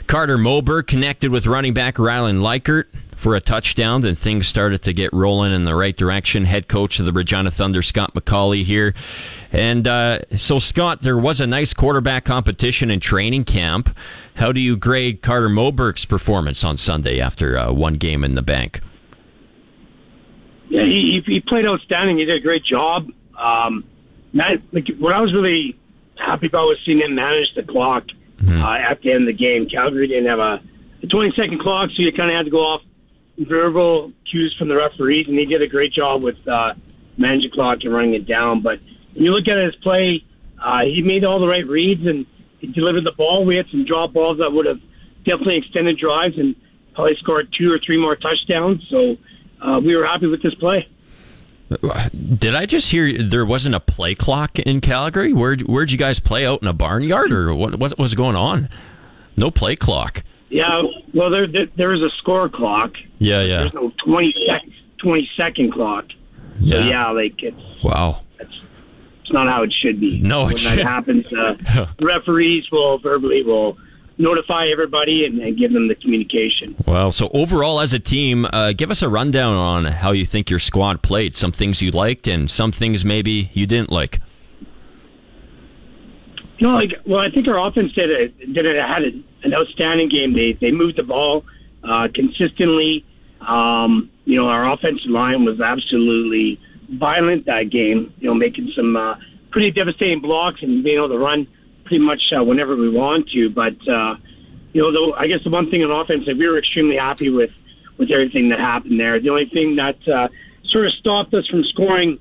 Carter 0.08 0.38
Moberg 0.38 0.88
connected 0.88 1.32
with 1.32 1.46
running 1.46 1.74
back 1.74 1.96
Rylan 1.96 2.40
Likert 2.40 2.86
for 3.18 3.36
a 3.36 3.42
touchdown. 3.42 4.02
Then 4.02 4.16
things 4.16 4.48
started 4.48 4.82
to 4.84 4.94
get 4.94 5.12
rolling 5.12 5.54
in 5.54 5.66
the 5.66 5.76
right 5.76 5.96
direction. 5.96 6.46
Head 6.46 6.70
coach 6.70 7.00
of 7.00 7.06
the 7.06 7.12
Regina 7.12 7.52
Thunder, 7.52 7.82
Scott 7.82 8.14
MacAulay, 8.14 8.64
here. 8.64 8.94
And 9.52 9.88
uh, 9.88 10.20
so, 10.36 10.60
Scott, 10.60 11.02
there 11.02 11.18
was 11.18 11.42
a 11.42 11.48
nice 11.48 11.74
quarterback 11.74 12.24
competition 12.24 12.90
in 12.90 13.00
training 13.00 13.44
camp. 13.44 13.96
How 14.36 14.52
do 14.52 14.62
you 14.62 14.78
grade 14.78 15.22
Carter 15.22 15.50
Moberg's 15.50 16.06
performance 16.06 16.64
on 16.64 16.78
Sunday 16.78 17.20
after 17.20 17.58
uh, 17.58 17.72
one 17.74 17.96
game 17.96 18.24
in 18.24 18.36
the 18.36 18.42
bank? 18.42 18.80
Yeah, 20.70 20.84
he, 20.84 21.24
he 21.26 21.42
played 21.42 21.66
outstanding. 21.66 22.18
He 22.18 22.26
did 22.26 22.36
a 22.36 22.42
great 22.42 22.64
job. 22.64 23.10
Um, 23.38 23.84
like, 24.34 24.88
what 25.00 25.14
I 25.14 25.22
was 25.22 25.34
really 25.34 25.78
happy 26.16 26.48
about 26.48 26.68
was 26.68 26.78
seeing 26.86 27.00
him 27.00 27.16
manage 27.16 27.54
the 27.56 27.64
clock 27.64 28.04
uh, 28.48 28.74
at 28.74 29.02
the 29.02 29.12
end 29.12 29.28
of 29.28 29.28
the 29.28 29.34
game. 29.34 29.68
Calgary 29.68 30.08
didn't 30.08 30.28
have 30.28 30.40
a, 30.40 30.62
a 31.04 31.08
20 31.08 31.34
second 31.38 31.60
clock, 31.60 31.90
so 31.96 32.02
you 32.02 32.12
kind 32.12 32.30
of 32.30 32.36
had 32.36 32.46
to 32.46 32.52
go 32.52 32.60
off 32.60 32.82
verbal 33.40 34.12
cues 34.30 34.56
from 34.58 34.68
the 34.68 34.76
referees, 34.76 35.28
and 35.28 35.38
he 35.38 35.46
did 35.46 35.62
a 35.62 35.68
great 35.68 35.94
job 35.94 36.24
with 36.24 36.46
uh, 36.48 36.74
managing 37.18 37.52
clock 37.52 37.80
and 37.84 37.94
running 37.94 38.14
it 38.14 38.26
down. 38.26 38.62
But 38.62 38.80
when 39.14 39.24
you 39.24 39.32
look 39.32 39.48
at 39.48 39.58
his 39.58 39.76
play, 39.78 40.24
uh, 40.62 40.82
he 40.82 41.02
made 41.02 41.24
all 41.24 41.40
the 41.40 41.48
right 41.48 41.66
reads 41.68 42.06
and 42.06 42.26
he 42.60 42.68
delivered 42.68 43.04
the 43.04 43.12
ball. 43.12 43.46
We 43.46 43.56
had 43.56 43.68
some 43.70 43.86
drop 43.86 44.14
balls 44.14 44.40
that 44.40 44.52
would 44.52 44.66
have 44.66 44.80
definitely 45.26 45.58
extended 45.58 45.98
drives 45.98 46.38
and 46.38 46.56
probably 46.96 47.16
scored 47.18 47.54
two 47.58 47.72
or 47.72 47.80
three 47.80 47.98
more 47.98 48.16
touchdowns. 48.16 48.86
So 48.90 49.18
uh, 49.62 49.80
we 49.84 49.96
were 49.96 50.06
happy 50.06 50.28
with 50.28 50.42
this 50.42 50.56
play. 50.56 50.88
Did 51.70 52.56
I 52.56 52.66
just 52.66 52.92
hear 52.92 53.12
there 53.12 53.46
wasn't 53.46 53.76
a 53.76 53.82
play 53.82 54.16
clock 54.16 54.58
in 54.58 54.80
Calgary? 54.80 55.34
Where 55.34 55.58
where'd 55.58 55.92
you 55.92 55.98
guys 55.98 56.20
play 56.20 56.46
out 56.46 56.62
in 56.62 56.68
a 56.68 56.74
barnyard 56.74 57.34
or 57.34 57.54
what? 57.54 57.76
What 57.76 58.00
was 58.00 58.16
going 58.16 58.38
on? 58.38 58.70
No 59.36 59.52
play 59.52 59.76
clock. 59.76 60.24
Yeah, 60.50 60.84
well, 61.14 61.30
there 61.30 61.48
there, 61.48 61.68
there 61.76 61.94
is 61.94 62.02
a 62.02 62.10
score 62.18 62.48
clock. 62.50 62.94
Yeah, 63.20 63.42
yeah, 63.42 63.60
There's 63.60 63.74
no 63.74 63.92
20 64.06 64.34
sec, 64.48 64.62
20 65.00 65.30
second 65.36 65.74
clock. 65.74 66.06
yeah. 66.60 66.82
So 66.82 66.88
yeah, 66.88 67.12
like 67.12 67.44
it's 67.44 67.62
Wow. 67.84 68.22
it's 68.40 69.32
not 69.32 69.48
how 69.48 69.64
it 69.64 69.74
should 69.74 70.00
be. 70.00 70.22
No, 70.22 70.48
it 70.48 70.54
when 70.64 70.76
that 70.78 70.86
happens, 70.86 71.26
uh, 71.34 71.88
referees 72.02 72.64
will 72.72 72.98
verbally 73.00 73.44
will 73.44 73.78
notify 74.20 74.68
everybody 74.68 75.26
and, 75.26 75.40
and 75.42 75.58
give 75.58 75.72
them 75.74 75.88
the 75.90 75.96
communication. 75.96 76.76
Well, 76.88 77.12
so 77.12 77.30
overall 77.34 77.80
as 77.82 77.94
a 77.94 78.00
team, 78.00 78.48
uh, 78.52 78.74
give 78.76 78.90
us 78.90 79.02
a 79.04 79.10
rundown 79.10 79.56
on 79.56 79.86
how 79.86 80.12
you 80.12 80.26
think 80.26 80.50
your 80.50 80.60
squad 80.60 81.02
played. 81.04 81.36
Some 81.36 81.52
things 81.52 81.82
you 81.84 81.92
liked 81.92 82.26
and 82.28 82.50
some 82.50 82.72
things 82.72 83.04
maybe 83.06 83.52
you 83.54 83.68
didn't 83.68 83.92
like. 83.92 84.20
Know, 86.60 86.70
like 86.70 86.94
well, 87.06 87.20
I 87.20 87.30
think 87.30 87.48
our 87.48 87.68
offense 87.68 87.92
did 87.94 88.10
a 88.10 88.46
did 88.48 88.66
a, 88.66 88.82
had 88.82 89.04
an 89.04 89.54
outstanding 89.54 90.10
game. 90.10 90.34
They 90.34 90.54
they 90.54 90.72
moved 90.72 90.98
the 90.98 91.04
ball 91.04 91.46
uh, 91.84 92.08
consistently. 92.14 93.06
Um, 93.42 94.10
you 94.26 94.38
know, 94.38 94.48
our 94.48 94.72
offensive 94.72 95.12
line 95.12 95.46
was 95.46 95.62
absolutely 95.62 96.60
violent 96.90 97.46
that 97.46 97.70
game. 97.70 98.12
You 98.20 98.30
know, 98.30 98.34
making 98.34 98.72
some 98.76 98.96
uh, 98.96 99.16
pretty 99.52 99.72
devastating 99.72 100.20
blocks 100.20 100.62
and 100.64 100.84
being 100.84 100.98
able 100.98 101.10
to 101.10 101.18
run 101.18 101.48
pretty 101.86 102.04
much 102.04 102.22
uh, 102.36 102.44
whenever 102.44 102.76
we 102.76 102.90
want 102.90 103.30
to. 103.30 103.50
But 103.50 103.78
uh, 103.88 104.16
you 104.74 104.82
know, 104.82 104.92
though, 104.92 105.14
I 105.14 105.28
guess 105.28 105.44
the 105.44 105.52
one 105.52 105.70
thing 105.70 105.84
on 105.84 105.92
offense 105.92 106.26
that 106.26 106.38
we 106.38 106.48
were 106.48 106.58
extremely 106.58 106.98
happy 106.98 107.30
with 107.30 107.52
with 107.98 108.12
everything 108.12 108.50
that 108.50 108.60
happened 108.60 109.00
there. 109.00 109.20
The 109.20 109.30
only 109.30 109.50
thing 109.50 109.76
that 109.76 110.08
uh, 110.08 110.28
sort 110.70 110.88
of 110.88 110.94
stopped 110.94 111.34
us 111.34 111.48
from 111.48 111.64
scoring 111.66 112.20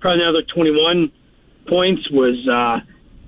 probably 0.00 0.22
another 0.22 0.42
21 0.42 1.10
points 1.66 2.10
was 2.10 2.36
uh, 2.48 2.80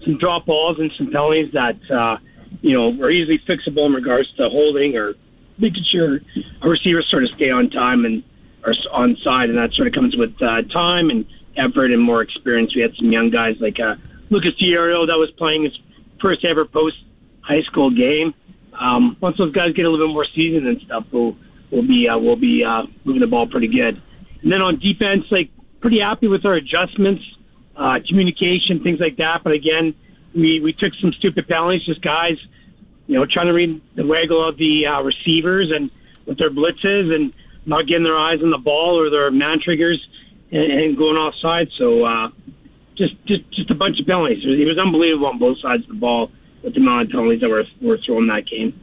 some 0.04 0.18
drop 0.18 0.46
balls 0.46 0.78
and 0.78 0.90
some 0.96 1.10
penalties 1.10 1.52
that 1.52 1.78
uh, 1.90 2.18
you 2.60 2.76
know 2.76 3.02
are 3.02 3.10
easily 3.10 3.38
fixable 3.48 3.86
in 3.86 3.92
regards 3.92 4.32
to 4.34 4.48
holding 4.48 4.96
or 4.96 5.14
making 5.58 5.84
sure 5.90 6.20
our 6.62 6.70
receivers 6.70 7.06
sort 7.10 7.24
of 7.24 7.32
stay 7.32 7.50
on 7.50 7.70
time 7.70 8.04
and 8.04 8.22
are 8.64 8.74
on 8.92 9.16
side, 9.18 9.48
and 9.48 9.58
that 9.58 9.72
sort 9.72 9.88
of 9.88 9.94
comes 9.94 10.16
with 10.16 10.34
uh, 10.42 10.62
time 10.72 11.10
and 11.10 11.24
effort 11.56 11.90
and 11.90 12.02
more 12.02 12.22
experience. 12.22 12.74
We 12.74 12.82
had 12.82 12.94
some 12.96 13.08
young 13.08 13.30
guys 13.30 13.56
like 13.60 13.78
uh, 13.80 13.96
Lucas 14.30 14.54
Diario 14.58 15.06
that 15.06 15.16
was 15.16 15.30
playing 15.32 15.64
his 15.64 15.78
first 16.20 16.44
ever 16.44 16.64
post 16.64 16.96
high 17.40 17.62
school 17.62 17.90
game. 17.90 18.34
Um, 18.78 19.16
once 19.20 19.38
those 19.38 19.52
guys 19.52 19.72
get 19.72 19.86
a 19.86 19.90
little 19.90 20.08
bit 20.08 20.12
more 20.12 20.26
seasoned 20.34 20.66
and 20.66 20.80
stuff, 20.82 21.04
we'll 21.12 21.36
we'll 21.70 21.86
be 21.86 22.08
uh, 22.08 22.18
we'll 22.18 22.36
be 22.36 22.64
uh, 22.64 22.82
moving 23.04 23.20
the 23.20 23.26
ball 23.26 23.46
pretty 23.46 23.68
good. 23.68 24.00
And 24.42 24.52
then 24.52 24.60
on 24.60 24.78
defense, 24.78 25.24
like 25.30 25.50
pretty 25.80 26.00
happy 26.00 26.28
with 26.28 26.44
our 26.44 26.54
adjustments, 26.54 27.22
uh, 27.76 27.98
communication, 28.08 28.82
things 28.82 29.00
like 29.00 29.16
that. 29.16 29.42
But 29.44 29.52
again, 29.52 29.94
we 30.34 30.60
we 30.60 30.72
took 30.72 30.92
some 31.00 31.12
stupid 31.12 31.48
penalties, 31.48 31.84
just 31.84 32.02
guys, 32.02 32.38
you 33.06 33.18
know, 33.18 33.26
trying 33.26 33.46
to 33.46 33.52
read 33.52 33.80
the 33.94 34.06
waggle 34.06 34.46
of 34.46 34.56
the 34.58 34.86
uh, 34.86 35.02
receivers 35.02 35.72
and 35.72 35.90
with 36.26 36.38
their 36.38 36.50
blitzes 36.50 37.14
and 37.14 37.32
not 37.64 37.86
getting 37.86 38.04
their 38.04 38.18
eyes 38.18 38.42
on 38.42 38.50
the 38.50 38.58
ball 38.58 38.98
or 39.00 39.10
their 39.10 39.30
man 39.30 39.60
triggers 39.60 40.04
and, 40.50 40.72
and 40.72 40.96
going 40.96 41.16
offside. 41.16 41.68
So 41.78 42.04
uh, 42.04 42.28
just 42.96 43.14
just 43.26 43.50
just 43.52 43.70
a 43.70 43.74
bunch 43.74 44.00
of 44.00 44.06
penalties. 44.06 44.44
It 44.44 44.48
was, 44.48 44.60
it 44.60 44.64
was 44.64 44.78
unbelievable 44.78 45.26
on 45.26 45.38
both 45.38 45.58
sides 45.60 45.82
of 45.82 45.88
the 45.88 45.94
ball 45.94 46.30
with 46.62 46.74
the 46.74 46.80
amount 46.80 47.02
of 47.02 47.10
penalties 47.10 47.40
that 47.40 47.48
were 47.48 47.64
were 47.80 47.98
thrown 47.98 48.26
that 48.28 48.46
game. 48.46 48.80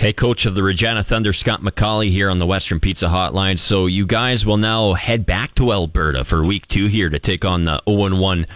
Hey, 0.00 0.14
coach 0.14 0.46
of 0.46 0.54
the 0.54 0.62
Regina 0.62 1.02
Thunder, 1.02 1.30
Scott 1.30 1.60
MacAulay 1.60 2.08
here 2.08 2.30
on 2.30 2.38
the 2.38 2.46
Western 2.46 2.80
Pizza 2.80 3.08
Hotline. 3.08 3.58
So 3.58 3.84
you 3.84 4.06
guys 4.06 4.46
will 4.46 4.56
now 4.56 4.94
head 4.94 5.26
back 5.26 5.54
to 5.56 5.74
Alberta 5.74 6.24
for 6.24 6.42
week 6.42 6.66
two 6.66 6.86
here 6.86 7.10
to 7.10 7.18
take 7.18 7.44
on 7.44 7.64
the 7.64 7.82
0-1 7.86 8.48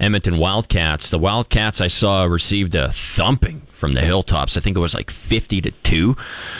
Edmonton 0.00 0.38
Wildcats. 0.38 1.08
The 1.10 1.18
Wildcats 1.20 1.80
I 1.80 1.86
saw 1.86 2.24
received 2.24 2.74
a 2.74 2.90
thumping 2.90 3.62
from 3.72 3.92
the 3.92 4.00
Hilltops. 4.00 4.56
I 4.56 4.60
think 4.60 4.76
it 4.76 4.80
was 4.80 4.96
like 4.96 5.12
50 5.12 5.60
to 5.60 5.70
2. 5.70 6.16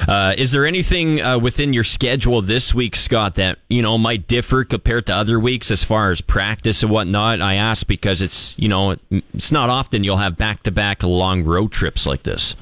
Uh, 0.07 0.35
is 0.38 0.53
there 0.53 0.64
anything 0.66 1.20
uh, 1.20 1.40
within 1.40 1.72
your 1.72 1.83
schedule 1.83 2.40
this 2.40 2.72
week, 2.72 2.94
Scott, 2.94 3.35
that, 3.35 3.59
you 3.68 3.83
know, 3.83 3.98
might 3.98 4.29
differ 4.29 4.62
compared 4.62 5.07
to 5.07 5.14
other 5.14 5.40
weeks 5.40 5.72
as 5.72 5.83
far 5.83 6.12
as 6.12 6.20
practice 6.20 6.85
and 6.85 6.92
whatnot? 6.92 7.40
I 7.40 7.57
ask 7.57 7.88
because 7.88 8.22
it's, 8.22 8.57
you 8.57 8.68
know, 8.68 8.94
it's 9.11 9.51
not 9.51 9.68
often 9.68 10.05
you'll 10.05 10.18
have 10.18 10.38
back-to-back 10.38 11.03
long 11.03 11.42
road 11.42 11.72
trips 11.72 12.07
like 12.07 12.22
this. 12.22 12.55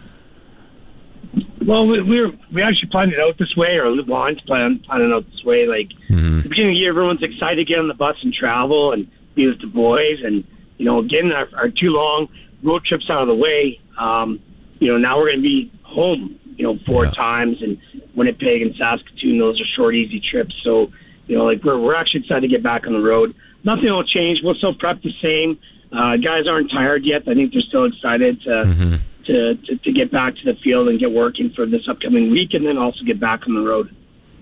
Well, 1.67 1.87
we, 1.87 2.01
we 2.01 2.21
were 2.21 2.33
we 2.53 2.63
actually 2.63 2.91
planned 2.91 3.13
it 3.13 3.19
out 3.19 3.39
this 3.39 3.57
way, 3.57 3.77
or 3.77 3.95
to 3.95 4.03
plan 4.05 4.79
plan 4.79 5.01
it 5.03 5.13
out 5.13 5.27
this 5.27 5.45
way. 5.45 5.67
Like 5.67 5.89
mm-hmm. 6.09 6.43
the 6.43 6.49
beginning 6.49 6.73
of 6.73 6.75
the 6.75 6.79
year, 6.79 6.91
everyone's 6.91 7.23
excited 7.23 7.57
to 7.57 7.65
get 7.65 7.81
on 7.81 7.89
the 7.89 7.95
bus 7.95 8.17
and 8.23 8.33
travel 8.33 8.93
and 8.93 9.11
be 9.35 9.49
with 9.49 9.61
the 9.61 9.67
boys, 9.67 10.21
and 10.23 10.45
you 10.79 10.85
know, 10.85 11.03
getting 11.03 11.33
our, 11.33 11.49
our 11.57 11.69
two 11.69 11.91
long 11.91 12.29
road 12.63 12.85
trips 12.85 13.11
out 13.11 13.23
of 13.23 13.29
the 13.29 13.35
way. 13.35 13.81
Um, 13.99 14.41
you 14.79 14.93
know, 14.93 14.99
now 14.99 15.19
we're 15.19 15.27
going 15.27 15.39
to 15.39 15.43
be 15.43 15.73
home. 15.83 16.39
You 16.57 16.65
know, 16.65 16.79
four 16.87 17.05
yeah. 17.05 17.11
times, 17.11 17.61
and 17.61 17.79
Winnipeg 18.15 18.63
and 18.63 18.75
Saskatoon. 18.77 19.39
Those 19.39 19.61
are 19.61 19.67
short, 19.77 19.95
easy 19.95 20.21
trips. 20.21 20.55
So, 20.63 20.91
you 21.27 21.37
know, 21.37 21.45
like 21.45 21.65
we're 21.65 21.81
we're 21.81 21.97
actually 21.97 22.21
excited 22.21 22.43
to 22.43 22.49
get 22.49 22.63
back 22.63 22.87
on 22.87 22.93
the 22.93 23.03
road. 23.03 23.35
Nothing 23.65 23.91
will 23.91 24.05
change. 24.05 24.39
We'll 24.43 24.55
still 24.55 24.75
prep 24.75 25.03
the 25.03 25.13
same. 25.21 25.59
Uh, 25.93 26.17
guys 26.17 26.47
aren't 26.47 26.71
tired 26.71 27.05
yet. 27.05 27.23
I 27.29 27.35
think 27.35 27.53
they're 27.53 27.61
still 27.63 27.85
excited 27.87 28.41
to. 28.43 28.51
Mm-hmm 28.51 28.97
to, 29.27 29.55
to, 29.55 29.77
to 29.77 29.93
get 29.93 30.11
back 30.11 30.35
to 30.37 30.45
the 30.45 30.59
field 30.63 30.89
and 30.89 30.99
get 30.99 31.13
working 31.13 31.51
for 31.55 31.67
this 31.67 31.83
upcoming 31.89 32.31
week, 32.31 32.55
and 32.55 32.67
then 32.67 32.79
also 32.79 33.05
get 33.05 33.21
back 33.21 33.47
on 33.47 33.55
the 33.55 33.61
road. 33.61 33.95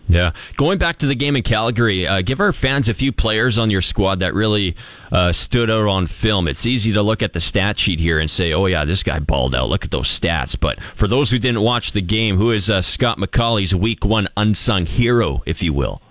Yeah. 0.07 0.33
Going 0.59 0.77
back 0.79 0.99
to 0.99 1.07
the 1.07 1.15
game 1.15 1.35
in 1.35 1.43
Calgary, 1.43 2.07
uh, 2.07 2.21
give 2.21 2.39
our 2.39 2.53
fans 2.53 2.91
a 2.91 2.95
few 2.95 3.11
players 3.11 3.57
on 3.57 3.71
your 3.71 3.81
squad 3.81 4.19
that 4.19 4.35
really 4.35 4.77
uh, 5.11 5.33
stood 5.33 5.71
out 5.71 5.89
on 5.89 6.07
film. 6.07 6.47
It's 6.47 6.67
easy 6.67 6.93
to 6.93 7.01
look 7.03 7.23
at 7.23 7.33
the 7.33 7.41
stat 7.41 7.79
sheet 7.79 8.01
here 8.01 8.19
and 8.19 8.31
say, 8.31 8.53
oh, 8.53 8.67
yeah, 8.67 8.85
this 8.85 9.03
guy 9.03 9.19
balled 9.19 9.55
out. 9.55 9.71
Look 9.71 9.83
at 9.83 9.91
those 9.91 10.09
stats. 10.09 10.61
But 10.61 10.79
for 10.83 11.09
those 11.09 11.31
who 11.31 11.39
didn't 11.39 11.63
watch 11.63 11.93
the 11.93 12.03
game, 12.03 12.37
who 12.37 12.51
is 12.51 12.69
uh, 12.69 12.83
Scott 12.83 13.19
MacAulay's 13.19 13.75
week 13.75 14.05
one 14.05 14.29
unsung 14.37 14.85
hero, 14.85 15.43
if 15.47 15.63
you 15.63 15.73
will? 15.73 16.03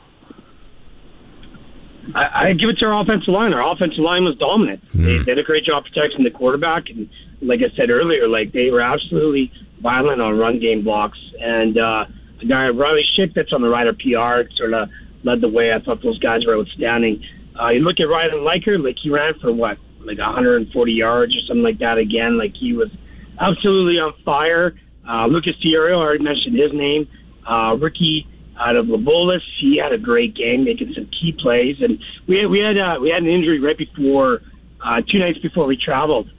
I, 2.15 2.47
I 2.49 2.53
give 2.53 2.69
it 2.69 2.79
to 2.79 2.85
our 2.85 2.99
offensive 2.99 3.29
line. 3.29 3.53
Our 3.53 3.71
offensive 3.71 3.99
line 3.99 4.23
was 4.25 4.35
dominant. 4.37 4.83
Mm. 4.91 5.05
They 5.05 5.23
did 5.23 5.37
a 5.37 5.43
great 5.43 5.65
job 5.65 5.83
protecting 5.85 6.23
the 6.23 6.31
quarterback. 6.31 6.89
And 6.89 7.07
like 7.43 7.59
I 7.61 7.75
said 7.75 7.89
earlier, 7.89 8.27
like 8.27 8.51
they 8.51 8.69
were 8.69 8.81
absolutely 8.81 9.51
violent 9.81 10.21
on 10.21 10.37
run 10.37 10.59
game 10.59 10.83
blocks. 10.83 11.19
And 11.39 11.77
uh, 11.77 12.05
the 12.39 12.45
guy 12.45 12.69
Riley 12.69 13.05
Schick 13.15 13.33
that's 13.33 13.53
on 13.53 13.61
the 13.61 13.69
Rider 13.69 13.93
PR 13.93 14.49
sort 14.55 14.73
of 14.73 14.89
led 15.23 15.41
the 15.41 15.49
way. 15.49 15.73
I 15.73 15.79
thought 15.79 16.01
those 16.01 16.19
guys 16.19 16.45
were 16.45 16.57
outstanding. 16.57 17.23
Uh, 17.59 17.69
you 17.69 17.81
look 17.81 17.99
at 17.99 18.09
Ryan 18.09 18.43
Liker, 18.43 18.79
like 18.79 18.95
he 19.01 19.09
ran 19.09 19.37
for 19.39 19.51
what, 19.51 19.77
like 19.99 20.17
140 20.17 20.91
yards 20.91 21.35
or 21.35 21.39
something 21.47 21.63
like 21.63 21.79
that 21.79 21.97
again. 21.97 22.37
Like 22.37 22.55
he 22.55 22.73
was 22.73 22.89
absolutely 23.39 23.99
on 23.99 24.13
fire. 24.25 24.73
Uh, 25.07 25.27
Lucas 25.27 25.53
Thierry, 25.61 25.93
I 25.93 25.95
already 25.95 26.23
mentioned 26.23 26.57
his 26.57 26.71
name. 26.73 27.07
Uh, 27.47 27.75
Ricky 27.79 28.27
out 28.59 28.75
of 28.75 28.85
Labolis, 28.85 29.41
he 29.59 29.77
had 29.77 29.91
a 29.91 29.97
great 29.97 30.35
game, 30.35 30.63
making 30.63 30.93
some 30.93 31.09
key 31.19 31.35
plays. 31.37 31.75
And 31.81 31.99
we 32.27 32.37
had, 32.37 32.49
we 32.49 32.59
had, 32.59 32.77
uh, 32.77 32.97
we 33.01 33.09
had 33.09 33.23
an 33.23 33.29
injury 33.29 33.59
right 33.59 33.77
before, 33.77 34.41
uh, 34.85 35.01
two 35.09 35.19
nights 35.19 35.39
before 35.39 35.65
we 35.65 35.77
traveled 35.77 36.29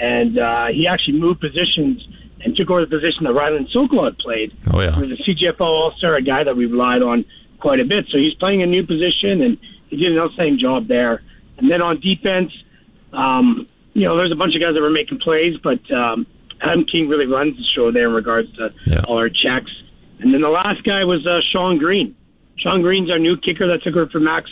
and 0.00 0.38
uh, 0.38 0.66
he 0.68 0.86
actually 0.86 1.18
moved 1.18 1.40
positions 1.40 2.06
and 2.42 2.56
took 2.56 2.70
over 2.70 2.80
the 2.80 2.86
position 2.86 3.24
that 3.24 3.34
Ryland 3.34 3.68
Sokol 3.70 4.04
had 4.04 4.18
played. 4.18 4.56
Oh 4.72 4.80
yeah, 4.80 4.94
he 4.94 5.00
was 5.00 5.12
a 5.12 5.22
CGFO 5.22 5.60
All 5.60 5.92
Star, 5.98 6.16
a 6.16 6.22
guy 6.22 6.42
that 6.42 6.56
we 6.56 6.66
relied 6.66 7.02
on 7.02 7.24
quite 7.60 7.80
a 7.80 7.84
bit. 7.84 8.06
So 8.10 8.18
he's 8.18 8.34
playing 8.34 8.62
a 8.62 8.66
new 8.66 8.84
position, 8.84 9.42
and 9.42 9.58
he 9.88 9.96
did 9.96 10.12
an 10.12 10.18
outstanding 10.18 10.58
job 10.58 10.88
there. 10.88 11.22
And 11.58 11.70
then 11.70 11.82
on 11.82 12.00
defense, 12.00 12.50
um, 13.12 13.68
you 13.92 14.04
know, 14.04 14.16
there's 14.16 14.32
a 14.32 14.36
bunch 14.36 14.54
of 14.54 14.62
guys 14.62 14.74
that 14.74 14.80
were 14.80 14.90
making 14.90 15.18
plays, 15.18 15.56
but 15.62 15.78
um, 15.92 16.26
Adam 16.62 16.84
King 16.84 17.08
really 17.08 17.26
runs 17.26 17.56
the 17.56 17.64
show 17.64 17.92
there 17.92 18.08
in 18.08 18.14
regards 18.14 18.50
to 18.56 18.72
yeah. 18.86 19.02
all 19.06 19.18
our 19.18 19.28
checks. 19.28 19.70
And 20.20 20.32
then 20.32 20.40
the 20.40 20.48
last 20.48 20.82
guy 20.84 21.04
was 21.04 21.26
uh, 21.26 21.40
Sean 21.52 21.78
Green. 21.78 22.16
Sean 22.56 22.82
Green's 22.82 23.10
our 23.10 23.18
new 23.18 23.36
kicker 23.36 23.66
that 23.68 23.82
took 23.82 23.96
over 23.96 24.10
for 24.10 24.20
Max 24.20 24.50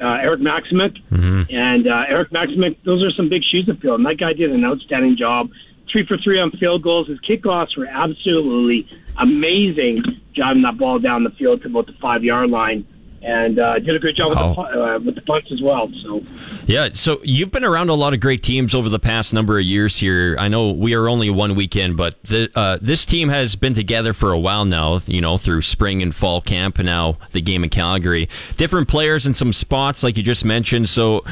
uh, 0.00 0.18
Eric 0.20 0.40
Maximic. 0.40 0.96
Mm-hmm. 1.10 1.54
And 1.54 1.86
uh, 1.86 2.04
Eric 2.08 2.30
Maximic, 2.30 2.76
those 2.84 3.02
are 3.02 3.10
some 3.10 3.28
big 3.28 3.42
shoes 3.44 3.66
to 3.66 3.74
fill. 3.74 3.94
And 3.94 4.06
that 4.06 4.18
guy 4.18 4.32
did 4.32 4.50
an 4.52 4.64
outstanding 4.64 5.16
job. 5.16 5.50
Three 5.90 6.06
for 6.06 6.18
three 6.18 6.38
on 6.38 6.50
field 6.52 6.82
goals. 6.82 7.08
His 7.08 7.18
kickoffs 7.20 7.76
were 7.76 7.86
absolutely 7.86 8.88
amazing, 9.18 10.02
driving 10.34 10.62
that 10.62 10.76
ball 10.76 10.98
down 10.98 11.24
the 11.24 11.30
field 11.30 11.62
to 11.62 11.68
about 11.68 11.86
the 11.86 11.94
five 11.94 12.22
yard 12.22 12.50
line 12.50 12.86
and 13.22 13.58
uh, 13.58 13.78
did 13.78 13.94
a 13.94 13.98
great 13.98 14.16
job 14.16 14.34
wow. 14.34 14.48
with, 14.50 14.70
the, 14.70 14.82
uh, 14.82 14.98
with 15.00 15.14
the 15.14 15.20
punts 15.22 15.50
as 15.52 15.60
well. 15.60 15.90
So, 16.02 16.22
yeah. 16.66 16.90
So 16.92 17.20
you've 17.22 17.50
been 17.50 17.64
around 17.64 17.90
a 17.90 17.94
lot 17.94 18.14
of 18.14 18.20
great 18.20 18.42
teams 18.42 18.74
over 18.74 18.88
the 18.88 18.98
past 18.98 19.34
number 19.34 19.58
of 19.58 19.64
years 19.64 19.98
here. 19.98 20.36
I 20.38 20.48
know 20.48 20.70
we 20.70 20.94
are 20.94 21.08
only 21.08 21.30
one 21.30 21.54
weekend, 21.54 21.96
but 21.96 22.22
the, 22.24 22.50
uh, 22.54 22.78
this 22.80 23.04
team 23.04 23.28
has 23.28 23.56
been 23.56 23.74
together 23.74 24.12
for 24.12 24.32
a 24.32 24.38
while 24.38 24.64
now. 24.64 24.98
You 25.06 25.20
know, 25.20 25.36
through 25.36 25.62
spring 25.62 26.02
and 26.02 26.14
fall 26.14 26.40
camp, 26.40 26.78
and 26.78 26.86
now 26.86 27.18
the 27.32 27.40
game 27.40 27.64
in 27.64 27.70
Calgary. 27.70 28.28
Different 28.56 28.88
players 28.88 29.26
in 29.26 29.34
some 29.34 29.52
spots, 29.52 30.02
like 30.02 30.16
you 30.16 30.22
just 30.22 30.44
mentioned. 30.44 30.88
So. 30.88 31.24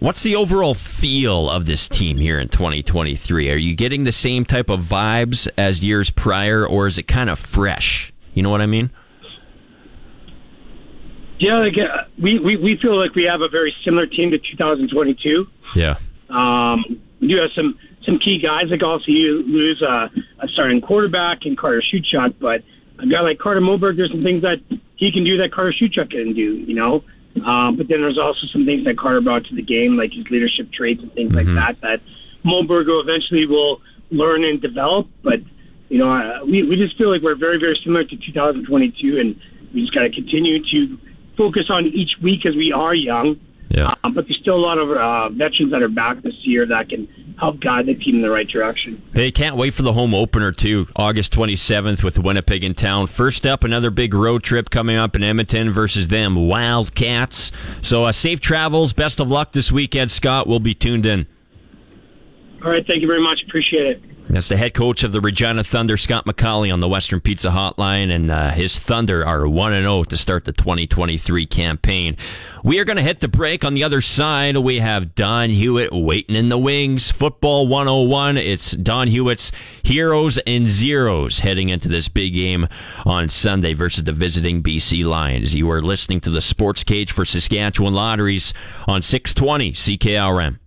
What's 0.00 0.22
the 0.22 0.36
overall 0.36 0.74
feel 0.74 1.50
of 1.50 1.66
this 1.66 1.88
team 1.88 2.18
here 2.18 2.38
in 2.38 2.48
2023? 2.50 3.50
Are 3.50 3.56
you 3.56 3.74
getting 3.74 4.04
the 4.04 4.12
same 4.12 4.44
type 4.44 4.70
of 4.70 4.84
vibes 4.84 5.48
as 5.58 5.84
years 5.84 6.08
prior, 6.08 6.64
or 6.64 6.86
is 6.86 6.98
it 6.98 7.08
kind 7.08 7.28
of 7.28 7.36
fresh? 7.36 8.12
You 8.32 8.44
know 8.44 8.50
what 8.50 8.60
I 8.60 8.66
mean? 8.66 8.92
Yeah, 11.38 11.58
like, 11.58 11.74
uh, 11.78 12.04
we, 12.20 12.38
we 12.38 12.56
we 12.56 12.76
feel 12.76 12.98
like 12.98 13.14
we 13.14 13.24
have 13.24 13.42
a 13.42 13.48
very 13.48 13.74
similar 13.84 14.06
team 14.06 14.30
to 14.32 14.38
2022. 14.38 15.46
Yeah. 15.74 15.98
Um, 16.30 17.00
we 17.20 17.28
do 17.28 17.36
have 17.36 17.50
some 17.54 17.78
some 18.04 18.18
key 18.18 18.38
guys. 18.38 18.66
Like 18.70 18.82
also 18.82 19.06
you 19.06 19.42
lose 19.44 19.80
a, 19.82 20.10
a 20.40 20.48
starting 20.48 20.80
quarterback 20.80 21.46
in 21.46 21.56
Carter 21.56 21.82
Shootshot, 21.82 22.34
but 22.40 22.62
a 22.98 23.06
guy 23.06 23.20
like 23.20 23.38
Carter 23.38 23.60
Moberg, 23.60 23.96
there's 23.96 24.10
some 24.10 24.22
things 24.22 24.42
that 24.42 24.58
he 24.96 25.12
can 25.12 25.24
do 25.24 25.36
that 25.38 25.52
Carter 25.52 25.72
Shootshot 25.72 26.10
can 26.10 26.34
do. 26.34 26.56
You 26.56 26.74
know. 26.74 27.04
Um, 27.44 27.76
but 27.76 27.88
then 27.88 28.00
there's 28.00 28.18
also 28.18 28.46
some 28.52 28.64
things 28.64 28.84
that 28.84 28.98
Carter 28.98 29.20
brought 29.20 29.44
to 29.44 29.54
the 29.54 29.62
game, 29.62 29.96
like 29.96 30.12
his 30.12 30.28
leadership 30.30 30.72
traits 30.72 31.02
and 31.02 31.12
things 31.12 31.32
mm-hmm. 31.32 31.56
like 31.56 31.80
that, 31.80 31.80
that 31.82 32.00
Moberg 32.44 32.86
eventually 32.88 33.46
will 33.46 33.80
learn 34.10 34.44
and 34.44 34.60
develop. 34.60 35.08
But, 35.22 35.40
you 35.88 35.98
know, 35.98 36.10
uh, 36.10 36.44
we, 36.44 36.62
we 36.64 36.76
just 36.76 36.96
feel 36.96 37.10
like 37.10 37.22
we're 37.22 37.36
very, 37.36 37.58
very 37.58 37.78
similar 37.84 38.04
to 38.04 38.16
2022, 38.16 39.20
and 39.20 39.40
we 39.72 39.82
just 39.82 39.94
got 39.94 40.02
to 40.02 40.10
continue 40.10 40.62
to 40.64 40.98
focus 41.38 41.70
on 41.70 41.86
each 41.86 42.16
week 42.20 42.44
as 42.44 42.54
we 42.54 42.72
are 42.72 42.94
young. 42.94 43.40
Yeah. 43.70 43.92
Um, 44.02 44.14
but 44.14 44.26
there's 44.26 44.40
still 44.40 44.56
a 44.56 44.56
lot 44.56 44.78
of 44.78 44.90
uh, 44.90 45.28
veterans 45.28 45.72
that 45.72 45.82
are 45.82 45.88
back 45.88 46.22
this 46.22 46.34
year 46.42 46.66
that 46.66 46.88
can 46.88 47.06
help 47.38 47.60
guide 47.60 47.86
the 47.86 47.94
team 47.94 48.16
in 48.16 48.22
the 48.22 48.30
right 48.30 48.48
direction. 48.48 49.00
They 49.12 49.30
can't 49.30 49.56
wait 49.56 49.74
for 49.74 49.82
the 49.82 49.92
home 49.92 50.14
opener 50.14 50.52
too, 50.52 50.88
August 50.96 51.34
27th 51.34 52.02
with 52.02 52.18
Winnipeg 52.18 52.64
in 52.64 52.74
town. 52.74 53.06
First 53.06 53.46
up, 53.46 53.64
another 53.64 53.90
big 53.90 54.14
road 54.14 54.42
trip 54.42 54.70
coming 54.70 54.96
up 54.96 55.14
in 55.14 55.22
Edmonton 55.22 55.70
versus 55.70 56.08
them 56.08 56.48
Wildcats. 56.48 57.52
So 57.82 58.04
uh, 58.04 58.12
safe 58.12 58.40
travels, 58.40 58.92
best 58.94 59.20
of 59.20 59.30
luck 59.30 59.52
this 59.52 59.70
weekend, 59.70 60.10
Scott. 60.10 60.46
We'll 60.46 60.60
be 60.60 60.74
tuned 60.74 61.04
in. 61.04 61.26
All 62.64 62.70
right, 62.70 62.84
thank 62.86 63.02
you 63.02 63.06
very 63.06 63.22
much. 63.22 63.38
Appreciate 63.46 63.86
it. 63.86 64.02
That's 64.30 64.48
the 64.48 64.58
head 64.58 64.74
coach 64.74 65.02
of 65.04 65.12
the 65.12 65.22
Regina 65.22 65.64
Thunder, 65.64 65.96
Scott 65.96 66.26
MacAulay, 66.26 66.70
on 66.70 66.80
the 66.80 66.88
Western 66.88 67.18
Pizza 67.18 67.48
Hotline, 67.48 68.14
and 68.14 68.30
uh, 68.30 68.50
his 68.50 68.78
Thunder 68.78 69.24
are 69.24 69.48
1 69.48 69.72
0 69.72 70.04
to 70.04 70.16
start 70.18 70.44
the 70.44 70.52
2023 70.52 71.46
campaign. 71.46 72.14
We 72.62 72.78
are 72.78 72.84
going 72.84 72.98
to 72.98 73.02
hit 73.02 73.20
the 73.20 73.28
break. 73.28 73.64
On 73.64 73.72
the 73.72 73.82
other 73.82 74.02
side, 74.02 74.58
we 74.58 74.80
have 74.80 75.14
Don 75.14 75.48
Hewitt 75.48 75.92
waiting 75.92 76.36
in 76.36 76.50
the 76.50 76.58
wings. 76.58 77.10
Football 77.10 77.68
101. 77.68 78.36
It's 78.36 78.72
Don 78.72 79.08
Hewitt's 79.08 79.50
Heroes 79.82 80.36
and 80.46 80.68
Zeros 80.68 81.40
heading 81.40 81.70
into 81.70 81.88
this 81.88 82.08
big 82.10 82.34
game 82.34 82.68
on 83.06 83.30
Sunday 83.30 83.72
versus 83.72 84.04
the 84.04 84.12
visiting 84.12 84.62
BC 84.62 85.06
Lions. 85.06 85.54
You 85.54 85.70
are 85.70 85.80
listening 85.80 86.20
to 86.20 86.30
the 86.30 86.42
Sports 86.42 86.84
Cage 86.84 87.12
for 87.12 87.24
Saskatchewan 87.24 87.94
Lotteries 87.94 88.52
on 88.86 89.00
620 89.00 89.72
CKRM. 89.72 90.58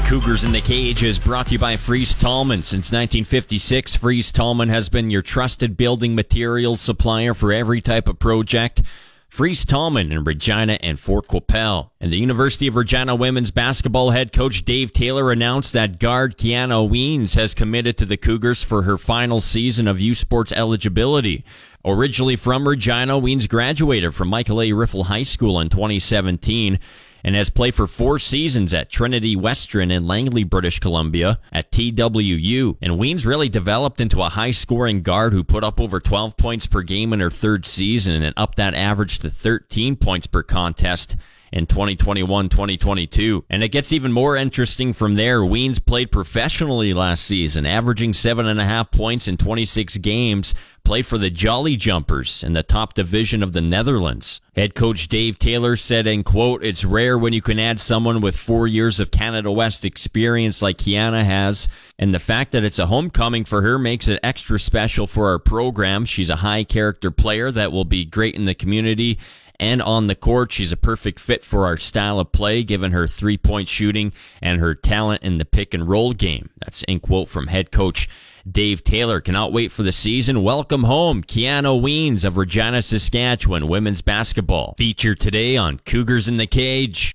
Cougars 0.00 0.44
in 0.44 0.52
the 0.52 0.60
Cage 0.60 1.02
is 1.02 1.18
brought 1.18 1.46
to 1.48 1.52
you 1.52 1.58
by 1.58 1.76
Fries 1.76 2.14
Tallman. 2.14 2.62
Since 2.62 2.92
1956, 2.92 3.96
Fries 3.96 4.32
Tallman 4.32 4.68
has 4.70 4.88
been 4.88 5.10
your 5.10 5.22
trusted 5.22 5.76
building 5.76 6.14
materials 6.14 6.80
supplier 6.80 7.34
for 7.34 7.52
every 7.52 7.80
type 7.80 8.08
of 8.08 8.18
project. 8.18 8.82
Fries 9.28 9.64
Tallman 9.64 10.12
in 10.12 10.24
Regina 10.24 10.78
and 10.82 11.00
Fort 11.00 11.26
Qu'Appelle. 11.26 11.90
And 12.00 12.12
the 12.12 12.18
University 12.18 12.66
of 12.66 12.76
Regina 12.76 13.14
women's 13.14 13.50
basketball 13.50 14.10
head 14.10 14.32
coach 14.32 14.64
Dave 14.64 14.92
Taylor 14.92 15.32
announced 15.32 15.72
that 15.72 15.98
guard 15.98 16.36
Kiana 16.36 16.88
Weens 16.88 17.34
has 17.34 17.54
committed 17.54 17.96
to 17.98 18.04
the 18.04 18.16
Cougars 18.16 18.62
for 18.62 18.82
her 18.82 18.98
final 18.98 19.40
season 19.40 19.88
of 19.88 20.00
U 20.00 20.14
Sports 20.14 20.52
eligibility. 20.52 21.44
Originally 21.84 22.36
from 22.36 22.68
Regina, 22.68 23.20
Weens 23.20 23.48
graduated 23.48 24.14
from 24.14 24.28
Michael 24.28 24.60
A. 24.60 24.72
Riffel 24.72 25.06
High 25.06 25.22
School 25.22 25.58
in 25.60 25.68
2017 25.68 26.78
and 27.24 27.34
has 27.34 27.50
played 27.50 27.74
for 27.74 27.86
four 27.86 28.18
seasons 28.18 28.74
at 28.74 28.90
Trinity 28.90 29.36
Western 29.36 29.90
in 29.90 30.06
Langley, 30.06 30.44
British 30.44 30.80
Columbia, 30.80 31.38
at 31.52 31.70
TWU. 31.70 32.76
And 32.80 32.92
Weens 32.94 33.24
really 33.24 33.48
developed 33.48 34.00
into 34.00 34.22
a 34.22 34.28
high 34.28 34.50
scoring 34.50 35.02
guard 35.02 35.32
who 35.32 35.44
put 35.44 35.64
up 35.64 35.80
over 35.80 36.00
12 36.00 36.36
points 36.36 36.66
per 36.66 36.82
game 36.82 37.12
in 37.12 37.20
her 37.20 37.30
third 37.30 37.64
season 37.66 38.22
and 38.22 38.34
upped 38.36 38.56
that 38.56 38.74
average 38.74 39.18
to 39.20 39.30
13 39.30 39.96
points 39.96 40.26
per 40.26 40.42
contest 40.42 41.16
in 41.52 41.66
2021 41.66 42.48
2022. 42.48 43.44
And 43.50 43.62
it 43.62 43.68
gets 43.68 43.92
even 43.92 44.10
more 44.10 44.36
interesting 44.36 44.92
from 44.92 45.14
there. 45.14 45.40
Weens 45.40 45.84
played 45.84 46.10
professionally 46.10 46.94
last 46.94 47.24
season, 47.24 47.66
averaging 47.66 48.14
seven 48.14 48.46
and 48.46 48.60
a 48.60 48.64
half 48.64 48.90
points 48.90 49.28
in 49.28 49.36
26 49.36 49.98
games, 49.98 50.54
play 50.84 51.02
for 51.02 51.18
the 51.18 51.30
Jolly 51.30 51.76
Jumpers 51.76 52.42
in 52.42 52.52
the 52.52 52.62
top 52.62 52.94
division 52.94 53.42
of 53.42 53.52
the 53.52 53.60
Netherlands. 53.60 54.40
Head 54.54 54.74
coach 54.74 55.08
Dave 55.08 55.38
Taylor 55.38 55.76
said, 55.76 56.06
and 56.06 56.24
quote, 56.24 56.62
it's 56.64 56.84
rare 56.84 57.16
when 57.16 57.32
you 57.32 57.40
can 57.40 57.58
add 57.58 57.80
someone 57.80 58.20
with 58.20 58.36
four 58.36 58.66
years 58.66 59.00
of 59.00 59.10
Canada 59.10 59.50
West 59.50 59.84
experience 59.84 60.60
like 60.60 60.78
Kiana 60.78 61.24
has. 61.24 61.68
And 61.98 62.12
the 62.12 62.18
fact 62.18 62.52
that 62.52 62.64
it's 62.64 62.78
a 62.78 62.86
homecoming 62.86 63.44
for 63.44 63.62
her 63.62 63.78
makes 63.78 64.08
it 64.08 64.20
extra 64.22 64.58
special 64.58 65.06
for 65.06 65.28
our 65.28 65.38
program. 65.38 66.04
She's 66.04 66.30
a 66.30 66.36
high 66.36 66.64
character 66.64 67.10
player 67.10 67.50
that 67.50 67.72
will 67.72 67.84
be 67.84 68.04
great 68.04 68.34
in 68.34 68.44
the 68.44 68.54
community 68.54 69.18
and 69.62 69.80
on 69.80 70.08
the 70.08 70.16
court. 70.16 70.52
She's 70.52 70.72
a 70.72 70.76
perfect 70.76 71.20
fit 71.20 71.44
for 71.44 71.64
our 71.66 71.76
style 71.76 72.18
of 72.18 72.32
play, 72.32 72.64
given 72.64 72.92
her 72.92 73.06
three 73.06 73.38
point 73.38 73.68
shooting 73.68 74.12
and 74.40 74.60
her 74.60 74.74
talent 74.74 75.22
in 75.22 75.38
the 75.38 75.44
pick 75.44 75.72
and 75.72 75.88
roll 75.88 76.12
game. 76.12 76.50
That's 76.60 76.82
in 76.84 77.00
quote 77.00 77.28
from 77.28 77.46
head 77.46 77.70
coach 77.70 78.08
Dave 78.50 78.84
Taylor. 78.84 79.20
Cannot 79.20 79.52
wait 79.52 79.72
for 79.72 79.82
the 79.82 79.92
season. 79.92 80.42
Welcome 80.42 80.84
home, 80.84 81.22
Kiana 81.22 81.80
Weens 81.80 82.24
of 82.24 82.36
Regina, 82.36 82.82
Saskatchewan 82.82 83.68
women's 83.68 84.02
basketball. 84.02 84.74
Featured 84.78 85.20
today 85.20 85.56
on 85.56 85.78
Cougars 85.78 86.28
in 86.28 86.36
the 86.36 86.46
Cage. 86.46 87.12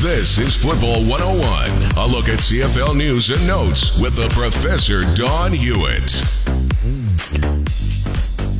This 0.00 0.36
is 0.36 0.56
Football 0.56 1.02
101. 1.04 1.92
A 1.96 2.06
look 2.06 2.28
at 2.28 2.40
CFL 2.40 2.96
news 2.96 3.30
and 3.30 3.46
notes 3.46 3.96
with 3.98 4.16
the 4.16 4.28
Professor 4.28 5.02
Don 5.14 5.52
Hewitt. 5.52 6.22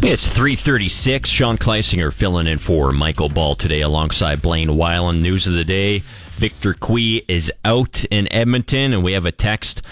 It's 0.03 0.27
336. 0.27 1.29
Sean 1.29 1.59
Kleisinger 1.59 2.13
filling 2.13 2.47
in 2.47 2.59
for 2.59 2.93
Michael 2.93 3.29
Ball 3.29 3.55
today 3.55 3.81
alongside 3.81 4.43
Blaine 4.43 4.69
Weiland. 4.69 5.21
News 5.21 5.47
of 5.47 5.55
the 5.55 5.65
day. 5.65 6.01
Victor 6.35 6.75
Cui 6.75 7.25
is 7.29 7.53
out 7.65 8.05
in 8.11 8.31
Edmonton, 8.33 8.93
and 8.93 9.05
we 9.05 9.13
have 9.13 9.25
a 9.25 9.33
text 9.33 9.83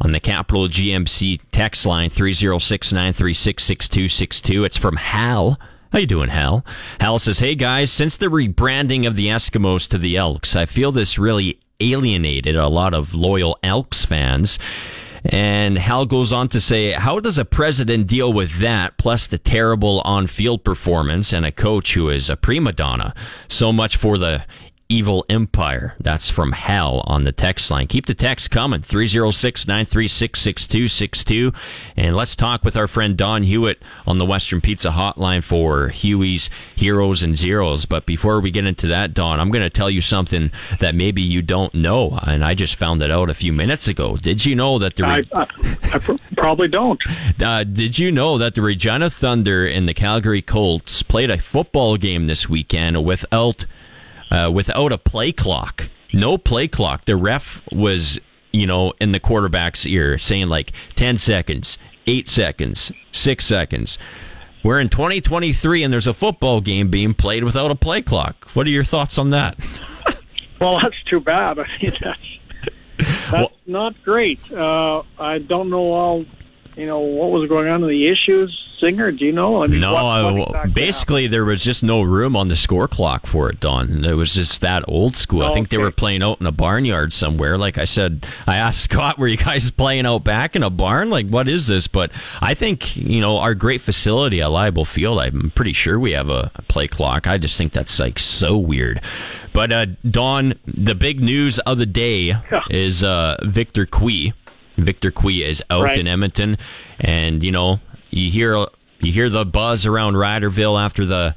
on 0.00 0.12
the 0.12 0.20
Capital 0.20 0.68
GMC 0.68 1.40
text 1.52 1.86
line 1.86 2.10
306-936-6262. 2.10 4.64
It's 4.64 4.76
from 4.76 4.96
Hal. 4.96 5.58
How 5.92 5.98
you 5.98 6.06
doing, 6.06 6.30
Hal? 6.30 6.64
Hal 7.00 7.18
says, 7.18 7.40
"Hey 7.40 7.54
guys, 7.54 7.90
since 7.90 8.16
the 8.16 8.26
rebranding 8.26 9.06
of 9.06 9.16
the 9.16 9.26
Eskimos 9.26 9.88
to 9.88 9.98
the 9.98 10.16
Elks, 10.16 10.54
I 10.54 10.66
feel 10.66 10.92
this 10.92 11.18
really 11.18 11.58
alienated 11.80 12.56
a 12.56 12.68
lot 12.68 12.94
of 12.94 13.14
loyal 13.14 13.58
Elks 13.62 14.04
fans." 14.04 14.58
And 15.24 15.78
Hal 15.78 16.06
goes 16.06 16.32
on 16.32 16.48
to 16.48 16.60
say, 16.60 16.92
How 16.92 17.20
does 17.20 17.38
a 17.38 17.44
president 17.44 18.06
deal 18.06 18.32
with 18.32 18.58
that, 18.60 18.96
plus 18.96 19.26
the 19.26 19.38
terrible 19.38 20.00
on 20.04 20.26
field 20.26 20.64
performance 20.64 21.32
and 21.32 21.44
a 21.44 21.52
coach 21.52 21.94
who 21.94 22.08
is 22.08 22.30
a 22.30 22.36
prima 22.36 22.72
donna? 22.72 23.14
So 23.48 23.72
much 23.72 23.96
for 23.96 24.16
the 24.16 24.44
Evil 24.90 25.24
Empire. 25.28 25.94
That's 26.00 26.28
from 26.28 26.52
Hal 26.52 27.04
on 27.06 27.22
the 27.22 27.30
text 27.30 27.70
line. 27.70 27.86
Keep 27.86 28.06
the 28.06 28.14
text 28.14 28.50
coming 28.50 28.82
306 28.82 29.68
936 29.68 30.40
6262. 30.40 31.52
And 31.96 32.16
let's 32.16 32.34
talk 32.34 32.64
with 32.64 32.76
our 32.76 32.88
friend 32.88 33.16
Don 33.16 33.44
Hewitt 33.44 33.80
on 34.06 34.18
the 34.18 34.26
Western 34.26 34.60
Pizza 34.60 34.90
Hotline 34.90 35.44
for 35.44 35.88
Huey's 35.88 36.50
Heroes 36.74 37.22
and 37.22 37.38
Zeros. 37.38 37.86
But 37.86 38.04
before 38.04 38.40
we 38.40 38.50
get 38.50 38.66
into 38.66 38.88
that, 38.88 39.14
Don, 39.14 39.38
I'm 39.38 39.50
going 39.50 39.62
to 39.62 39.70
tell 39.70 39.88
you 39.88 40.00
something 40.00 40.50
that 40.80 40.94
maybe 40.96 41.22
you 41.22 41.40
don't 41.40 41.72
know. 41.72 42.18
And 42.26 42.44
I 42.44 42.54
just 42.54 42.74
found 42.74 43.00
it 43.00 43.12
out 43.12 43.30
a 43.30 43.34
few 43.34 43.52
minutes 43.52 43.86
ago. 43.86 44.16
Did 44.16 44.44
you 44.44 44.56
know 44.56 44.78
that 44.80 44.96
the. 44.96 45.04
Re- 45.04 45.22
I, 45.32 45.42
I, 45.42 45.46
I 45.94 46.18
probably 46.36 46.68
don't. 46.68 47.00
Uh, 47.40 47.64
did 47.64 47.98
you 47.98 48.12
know 48.12 48.36
that 48.36 48.54
the 48.54 48.60
Regina 48.60 49.08
Thunder 49.08 49.64
and 49.64 49.88
the 49.88 49.94
Calgary 49.94 50.42
Colts 50.42 51.02
played 51.02 51.30
a 51.30 51.38
football 51.38 51.96
game 51.96 52.26
this 52.26 52.48
weekend 52.50 53.02
without 53.02 53.64
uh, 54.30 54.50
without 54.52 54.92
a 54.92 54.98
play 54.98 55.32
clock. 55.32 55.90
No 56.12 56.38
play 56.38 56.68
clock. 56.68 57.04
The 57.04 57.16
ref 57.16 57.62
was, 57.70 58.20
you 58.52 58.66
know, 58.66 58.92
in 59.00 59.12
the 59.12 59.20
quarterback's 59.20 59.86
ear 59.86 60.18
saying 60.18 60.48
like 60.48 60.72
10 60.96 61.18
seconds, 61.18 61.78
8 62.06 62.28
seconds, 62.28 62.92
6 63.12 63.44
seconds. 63.44 63.98
We're 64.62 64.80
in 64.80 64.88
2023 64.88 65.82
and 65.82 65.92
there's 65.92 66.06
a 66.06 66.14
football 66.14 66.60
game 66.60 66.88
being 66.88 67.14
played 67.14 67.44
without 67.44 67.70
a 67.70 67.74
play 67.74 68.02
clock. 68.02 68.46
What 68.54 68.66
are 68.66 68.70
your 68.70 68.84
thoughts 68.84 69.18
on 69.18 69.30
that? 69.30 69.56
well, 70.60 70.78
that's 70.82 71.02
too 71.08 71.20
bad. 71.20 71.58
I 71.58 71.66
mean, 71.80 71.92
that's, 72.00 72.38
that's 72.98 73.32
well, 73.32 73.52
not 73.66 74.02
great. 74.02 74.40
Uh, 74.52 75.02
I 75.18 75.38
don't 75.38 75.70
know 75.70 75.86
all, 75.86 76.26
you 76.80 76.86
know, 76.86 77.00
what 77.00 77.30
was 77.30 77.48
going 77.48 77.68
on 77.68 77.82
in 77.82 77.88
the 77.88 78.08
issues 78.08 78.70
Zinger? 78.80 79.16
Do 79.16 79.24
you 79.24 79.32
know? 79.32 79.62
I 79.62 79.66
mean, 79.66 79.80
no, 79.80 79.92
what, 79.92 80.52
what 80.52 80.74
basically 80.74 81.26
there 81.26 81.44
was 81.44 81.62
just 81.62 81.82
no 81.82 82.00
room 82.00 82.34
on 82.34 82.48
the 82.48 82.56
score 82.56 82.88
clock 82.88 83.26
for 83.26 83.50
it, 83.50 83.60
Don. 83.60 84.04
It 84.04 84.14
was 84.14 84.34
just 84.34 84.60
that 84.62 84.84
old 84.88 85.16
school. 85.16 85.42
Oh, 85.42 85.50
I 85.50 85.52
think 85.52 85.68
okay. 85.68 85.76
they 85.76 85.82
were 85.82 85.90
playing 85.90 86.22
out 86.22 86.40
in 86.40 86.46
a 86.46 86.52
barnyard 86.52 87.12
somewhere. 87.12 87.58
Like 87.58 87.76
I 87.78 87.84
said, 87.84 88.26
I 88.46 88.56
asked 88.56 88.80
Scott, 88.84 89.18
"Were 89.18 89.28
you 89.28 89.36
guys 89.36 89.70
playing 89.70 90.06
out 90.06 90.24
back 90.24 90.56
in 90.56 90.62
a 90.62 90.70
barn? 90.70 91.10
Like 91.10 91.28
what 91.28 91.48
is 91.48 91.66
this?" 91.66 91.86
But 91.86 92.10
I 92.40 92.54
think 92.54 92.96
you 92.96 93.20
know 93.20 93.36
our 93.36 93.54
great 93.54 93.82
facility 93.82 94.40
at 94.40 94.48
Leibel 94.48 94.86
Field. 94.86 95.18
I'm 95.18 95.52
pretty 95.54 95.74
sure 95.74 95.98
we 95.98 96.12
have 96.12 96.30
a 96.30 96.50
play 96.68 96.88
clock. 96.88 97.26
I 97.26 97.38
just 97.38 97.58
think 97.58 97.72
that's 97.72 98.00
like 98.00 98.18
so 98.18 98.56
weird. 98.56 99.02
But 99.52 99.72
uh, 99.72 99.86
Don, 100.08 100.54
the 100.66 100.94
big 100.94 101.20
news 101.20 101.58
of 101.60 101.78
the 101.78 101.86
day 101.86 102.20
yeah. 102.20 102.60
is 102.70 103.04
uh, 103.04 103.36
Victor 103.42 103.84
Cui. 103.84 104.32
Victor 104.84 105.10
Cui 105.10 105.42
is 105.42 105.62
out 105.70 105.84
right. 105.84 105.98
in 105.98 106.06
Edmonton, 106.06 106.58
and 106.98 107.42
you 107.42 107.52
know 107.52 107.80
you 108.10 108.30
hear 108.30 108.66
you 109.00 109.12
hear 109.12 109.28
the 109.28 109.44
buzz 109.44 109.86
around 109.86 110.14
Riderville 110.14 110.82
after 110.82 111.04
the 111.04 111.34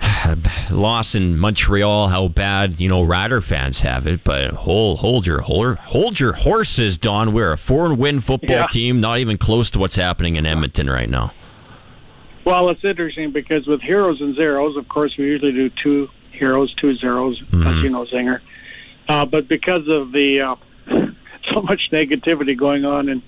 loss 0.70 1.14
in 1.14 1.38
Montreal, 1.38 2.08
how 2.08 2.28
bad 2.28 2.80
you 2.80 2.88
know 2.88 3.02
Rider 3.02 3.40
fans 3.40 3.80
have 3.80 4.06
it. 4.06 4.24
But 4.24 4.52
hold 4.52 5.00
hold 5.00 5.26
your 5.26 5.40
hold, 5.40 5.76
hold 5.78 6.20
your 6.20 6.32
horses, 6.32 6.98
Don. 6.98 7.32
We're 7.32 7.52
a 7.52 7.58
four 7.58 7.92
win 7.94 8.20
football 8.20 8.56
yeah. 8.56 8.66
team, 8.68 9.00
not 9.00 9.18
even 9.18 9.38
close 9.38 9.70
to 9.70 9.78
what's 9.78 9.96
happening 9.96 10.36
in 10.36 10.46
Edmonton 10.46 10.88
right 10.88 11.10
now. 11.10 11.32
Well, 12.44 12.70
it's 12.70 12.84
interesting 12.84 13.32
because 13.32 13.66
with 13.66 13.82
heroes 13.82 14.20
and 14.20 14.34
zeros, 14.34 14.76
of 14.76 14.88
course, 14.88 15.14
we 15.18 15.26
usually 15.26 15.52
do 15.52 15.70
two 15.82 16.08
heroes, 16.30 16.74
two 16.80 16.96
zeros, 16.96 17.38
mm-hmm. 17.42 17.66
as 17.66 17.82
you 17.82 17.90
know, 17.90 18.06
Zinger. 18.06 18.40
Uh, 19.08 19.26
but 19.26 19.48
because 19.48 19.86
of 19.88 20.12
the 20.12 20.40
uh, 20.40 20.56
so 21.54 21.62
much 21.62 21.90
negativity 21.92 22.56
going 22.56 22.84
on 22.84 23.08
in 23.08 23.22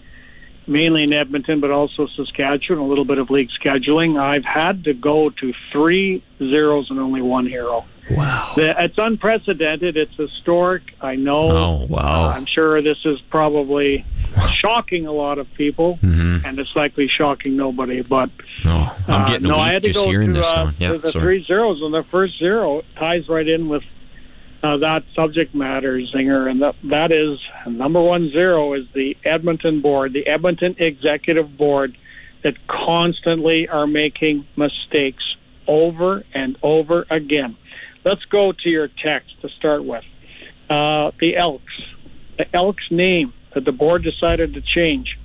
mainly 0.67 1.03
in 1.03 1.13
Edmonton, 1.13 1.61
but 1.61 1.71
also 1.71 2.07
Saskatchewan, 2.07 2.79
a 2.79 2.87
little 2.87 3.05
bit 3.05 3.19
of 3.19 3.29
league 3.29 3.51
scheduling. 3.61 4.21
I've 4.21 4.45
had 4.45 4.85
to 4.85 4.95
go 4.95 5.31
to 5.31 5.53
three 5.73 6.23
zeros 6.39 6.91
and 6.91 6.99
only 6.99 7.23
one 7.23 7.47
hero. 7.47 7.85
Wow. 8.11 8.55
It's 8.57 8.99
unprecedented. 8.99 9.97
It's 9.97 10.15
historic. 10.15 10.83
I 11.01 11.15
know. 11.17 11.51
Oh, 11.51 11.87
wow. 11.89 12.25
Uh, 12.25 12.33
I'm 12.35 12.47
sure 12.47 12.83
this 12.83 12.99
is 13.05 13.21
probably 13.31 14.05
shocking 14.61 15.07
a 15.07 15.13
lot 15.13 15.39
of 15.39 15.53
people, 15.55 15.99
mm-hmm. 16.03 16.45
and 16.45 16.59
it's 16.59 16.75
likely 16.75 17.09
shocking 17.09 17.57
nobody. 17.57 18.03
But 18.03 18.31
oh, 18.65 18.97
I'm 19.07 19.27
getting 19.27 19.47
uh, 19.47 19.55
no, 19.55 19.59
I 19.59 19.73
had 19.73 19.85
to 19.85 19.93
go 19.93 20.11
to. 20.11 20.41
Uh, 20.41 20.73
yeah, 20.79 20.95
the 20.95 21.13
sorry. 21.13 21.25
three 21.25 21.45
zeros, 21.45 21.81
and 21.83 21.95
the 21.95 22.03
first 22.03 22.39
zero 22.39 22.83
ties 22.97 23.29
right 23.29 23.47
in 23.47 23.69
with 23.69 23.85
uh, 24.63 24.77
that 24.79 25.05
subject 25.15 25.55
matter, 25.55 25.99
Zinger, 26.15 26.51
and 26.51 26.63
that, 26.63 26.75
that 26.85 27.13
is 27.13 27.39
number 27.67 28.03
one 28.03 28.31
zero 28.31 28.75
is 28.75 28.85
the 28.95 29.17
Edmonton 29.25 29.81
board, 29.81 30.13
the 30.13 30.27
Edmonton 30.27 30.77
executive 30.79 31.57
board 31.57 31.97
that 32.43 32.55
constantly 32.67 33.69
are 33.69 33.87
making 33.87 34.47
mistakes 34.57 35.25
over 35.67 36.25
and 36.35 36.57
over 36.63 37.07
again. 37.11 37.57
Let's 38.05 38.25
go 38.27 38.53
to 38.53 38.69
your 38.69 38.89
text 38.89 39.41
to 39.43 39.49
start 39.51 39.85
with. 39.85 40.05
Uh, 40.69 41.11
the 41.21 41.37
Elks, 41.37 41.73
the 42.39 42.47
Elks 42.55 42.85
name 42.91 43.33
that 43.55 43.65
the 43.65 43.73
board 43.73 44.03
decided 44.03 44.55
to 44.55 44.61
change. 44.61 45.19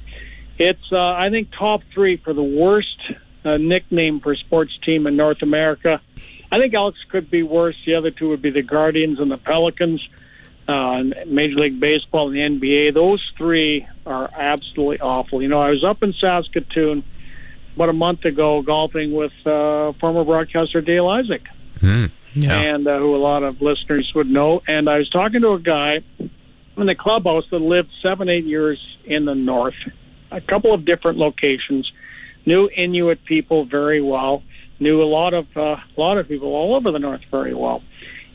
It's, 0.58 0.92
uh, 0.92 0.98
I 0.98 1.30
think, 1.30 1.50
top 1.58 1.82
three 1.94 2.18
for 2.18 2.34
the 2.34 2.44
worst 2.44 3.00
uh, 3.44 3.58
nickname 3.58 4.20
for 4.22 4.36
sports 4.36 4.72
team 4.86 5.08
in 5.08 5.16
North 5.16 5.42
America. 5.42 6.02
I 6.52 6.60
think 6.60 6.74
Elks 6.74 7.00
could 7.10 7.30
be 7.30 7.44
worse. 7.44 7.76
The 7.86 7.96
other 7.96 8.12
two 8.12 8.30
would 8.30 8.42
be 8.42 8.52
the 8.52 8.62
Guardians 8.62 9.20
and 9.20 9.32
the 9.32 9.38
Pelicans. 9.38 10.08
Uh, 10.68 11.04
Major 11.28 11.58
League 11.58 11.80
Baseball 11.80 12.34
and 12.34 12.60
the 12.60 12.68
NBA. 12.68 12.96
Those 12.96 13.22
three 13.38 13.88
are 14.04 14.28
absolutely 14.34 15.00
awful. 15.00 15.40
You 15.40 15.48
know, 15.48 15.62
I 15.62 15.70
was 15.70 15.84
up 15.84 16.02
in 16.02 16.12
Saskatoon 16.20 17.04
about 17.76 17.90
a 17.90 17.94
month 17.94 18.26
ago 18.26 18.64
golfing 18.64 19.14
with 19.14 19.32
uh, 19.46 19.94
former 20.00 20.24
broadcaster 20.24 20.82
Dale 20.82 21.08
Isaac, 21.08 21.44
mm, 21.80 22.12
yeah. 22.34 22.60
and 22.60 22.88
uh, 22.88 22.98
who 22.98 23.16
a 23.16 23.18
lot 23.18 23.44
of 23.44 23.62
listeners 23.62 24.12
would 24.16 24.28
know. 24.28 24.64
And 24.68 24.90
I 24.90 24.98
was 24.98 25.10
talking 25.10 25.42
to 25.42 25.52
a 25.52 25.60
guy 25.60 26.00
in 26.18 26.86
the 26.88 26.96
clubhouse 26.96 27.44
that 27.52 27.60
lived 27.60 27.90
seven, 28.02 28.28
eight 28.28 28.46
years 28.46 28.80
in 29.06 29.26
the 29.26 29.36
north, 29.36 29.76
a 30.32 30.42
couple 30.42 30.74
of 30.74 30.84
different 30.84 31.20
locations, 31.20 31.92
knew 32.46 32.70
Inuit 32.76 33.24
people 33.26 33.66
very 33.66 34.02
well 34.02 34.42
knew 34.80 35.02
a 35.02 35.06
lot 35.06 35.34
of 35.34 35.46
uh, 35.56 35.62
a 35.62 35.98
lot 35.98 36.18
of 36.18 36.28
people 36.28 36.50
all 36.50 36.76
over 36.76 36.92
the 36.92 37.00
north 37.00 37.22
very 37.32 37.54
well, 37.54 37.82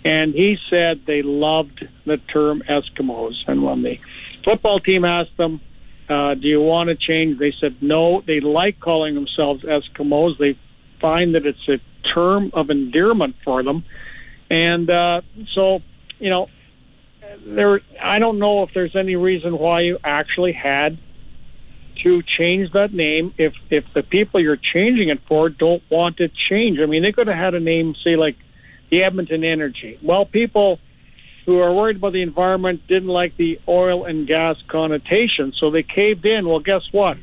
and 0.05 0.35
he 0.35 0.57
said 0.69 1.03
they 1.07 1.23
loved 1.23 1.87
the 2.07 2.17
term 2.33 2.63
Eskimos. 2.69 3.35
And 3.47 3.63
when 3.63 3.83
the 3.83 3.99
football 4.45 4.81
team 4.81 5.05
asked 5.05 5.37
them, 5.37 5.61
uh, 6.09 6.35
"Do 6.35 6.49
you 6.49 6.61
want 6.61 6.89
to 6.89 6.97
change?" 6.97 7.39
they 7.39 7.53
said 7.61 7.77
no. 7.81 8.23
They 8.27 8.41
like 8.41 8.81
calling 8.81 9.15
themselves 9.15 9.63
Eskimos. 9.65 10.39
They 10.39 10.59
find 11.01 11.35
that 11.35 11.47
it's 11.47 11.69
a 11.69 11.79
term 12.15 12.51
of 12.55 12.71
endearment 12.71 13.37
for 13.45 13.63
them, 13.63 13.85
and 14.51 14.89
uh, 14.91 15.21
so 15.55 15.81
you 16.19 16.31
know 16.31 16.49
there. 17.47 17.81
I 18.03 18.19
don't 18.19 18.39
know 18.39 18.63
if 18.63 18.71
there's 18.75 18.97
any 18.97 19.17
reason 19.17 19.59
why 19.59 19.83
you 19.83 19.99
actually 20.05 20.53
had 20.53 20.99
to 22.03 22.23
change 22.23 22.73
that 22.73 22.93
name 22.93 23.35
if 23.39 23.55
if 23.71 23.85
the 23.93 24.03
people 24.03 24.41
you're 24.41 24.57
changing 24.57 25.09
it 25.09 25.21
for 25.27 25.49
don't 25.49 25.83
want 25.91 26.17
to 26.19 26.29
change. 26.49 26.79
I 26.81 26.87
mean, 26.87 27.03
they 27.03 27.13
could 27.13 27.27
have 27.27 27.37
had 27.37 27.55
a 27.55 27.61
name, 27.61 27.95
say 28.05 28.17
like 28.17 28.37
the 28.91 29.03
Edmonton 29.03 29.45
Energy. 29.45 29.99
Well, 30.03 30.25
people 30.25 30.79
who 31.47 31.59
are 31.59 31.73
worried 31.73 31.97
about 31.97 32.13
the 32.13 32.23
environment 32.23 32.87
didn't 32.87 33.09
like 33.09 33.37
the 33.37 33.61
oil 33.67 34.05
and 34.05 34.27
gas 34.27 34.57
connotation, 34.69 35.53
so 35.59 35.71
they 35.71 35.83
caved 35.83 36.25
in. 36.27 36.49
Well, 36.49 36.61
guess 36.61 36.83
what? 36.93 37.19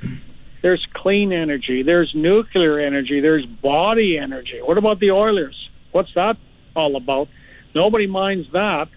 There's 0.62 0.86
clean 0.94 1.32
energy, 1.32 1.84
there's 1.84 2.12
nuclear 2.16 2.80
energy, 2.80 3.20
there's 3.22 3.46
body 3.46 4.18
energy. 4.18 4.60
What 4.62 4.78
about 4.78 5.00
the 5.00 5.12
Oilers? 5.12 5.70
What's 5.92 6.14
that 6.16 6.38
all 6.76 6.96
about? 6.96 7.30
Nobody 7.76 8.08
minds 8.08 8.48
that. 8.54 8.90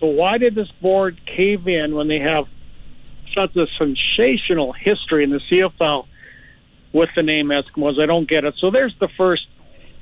So 0.00 0.06
why 0.08 0.38
did 0.38 0.54
this 0.54 0.70
board 0.82 1.18
cave 1.24 1.66
in 1.68 1.94
when 1.94 2.08
they 2.08 2.18
have 2.18 2.46
such 3.36 3.56
a 3.56 3.66
sensational 3.78 4.72
history 4.72 5.24
in 5.24 5.30
the 5.30 5.40
CFL 5.50 6.06
with 6.92 7.10
the 7.14 7.22
name 7.22 7.48
Eskimos? 7.48 8.00
I 8.00 8.06
don't 8.06 8.28
get 8.28 8.44
it. 8.44 8.54
So 8.58 8.70
there's 8.70 8.94
the 8.98 9.08
first. 9.16 9.46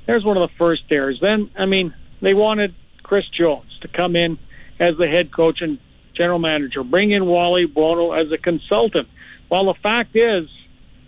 There's 0.07 0.23
one 0.23 0.37
of 0.37 0.49
the 0.49 0.55
first 0.57 0.83
errors. 0.89 1.19
Then 1.21 1.51
I 1.57 1.65
mean 1.65 1.93
they 2.21 2.33
wanted 2.33 2.73
Chris 3.03 3.25
Jones 3.29 3.77
to 3.81 3.87
come 3.87 4.15
in 4.15 4.39
as 4.79 4.97
the 4.97 5.07
head 5.07 5.31
coach 5.31 5.61
and 5.61 5.79
general 6.15 6.39
manager, 6.39 6.83
bring 6.83 7.11
in 7.11 7.25
Wally 7.25 7.65
Buono 7.65 8.13
as 8.13 8.31
a 8.31 8.37
consultant. 8.37 9.07
Well, 9.49 9.65
the 9.65 9.79
fact 9.81 10.15
is, 10.15 10.47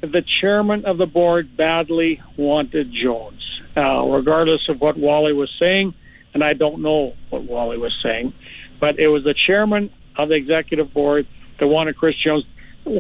the 0.01 0.23
chairman 0.41 0.85
of 0.85 0.97
the 0.97 1.05
board 1.05 1.57
badly 1.57 2.21
wanted 2.35 2.91
Jones, 2.93 3.41
uh, 3.75 4.05
regardless 4.05 4.69
of 4.69 4.79
what 4.79 4.97
Wally 4.97 5.33
was 5.33 5.51
saying, 5.59 5.93
and 6.33 6.43
I 6.43 6.53
don't 6.53 6.81
know 6.81 7.13
what 7.29 7.43
Wally 7.43 7.77
was 7.77 7.97
saying, 8.03 8.33
but 8.79 8.99
it 8.99 9.07
was 9.07 9.23
the 9.23 9.33
chairman 9.33 9.89
of 10.15 10.29
the 10.29 10.35
executive 10.35 10.93
board 10.93 11.25
that 11.59 11.87
of 11.87 11.95
Chris 11.95 12.15
Jones. 12.23 12.45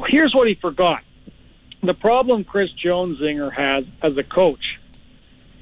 Here's 0.07 0.33
what 0.33 0.47
he 0.47 0.55
forgot. 0.55 1.01
The 1.83 1.93
problem 1.93 2.43
Chris 2.43 2.71
Jones 2.71 3.19
Zinger 3.19 3.53
has 3.53 3.85
as 4.01 4.17
a 4.17 4.23
coach 4.23 4.79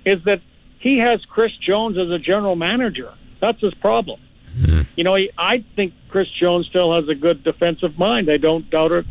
is 0.05 0.23
that 0.25 0.41
he 0.79 0.99
has 0.99 1.23
Chris 1.25 1.51
Jones 1.58 1.97
as 1.97 2.10
a 2.10 2.19
general 2.19 2.55
manager. 2.55 3.13
That's 3.41 3.60
his 3.60 3.73
problem. 3.75 4.19
Mm-hmm. 4.58 4.81
You 4.95 5.03
know, 5.03 5.15
he, 5.15 5.31
I 5.38 5.65
think 5.75 5.93
Chris 6.10 6.27
Jones 6.39 6.67
still 6.67 6.95
has 6.95 7.10
a 7.10 7.15
good 7.15 7.43
defensive 7.43 7.97
mind. 7.97 8.31
I 8.31 8.38
don't 8.38 8.69
doubt 8.69 8.91
it 8.91 9.05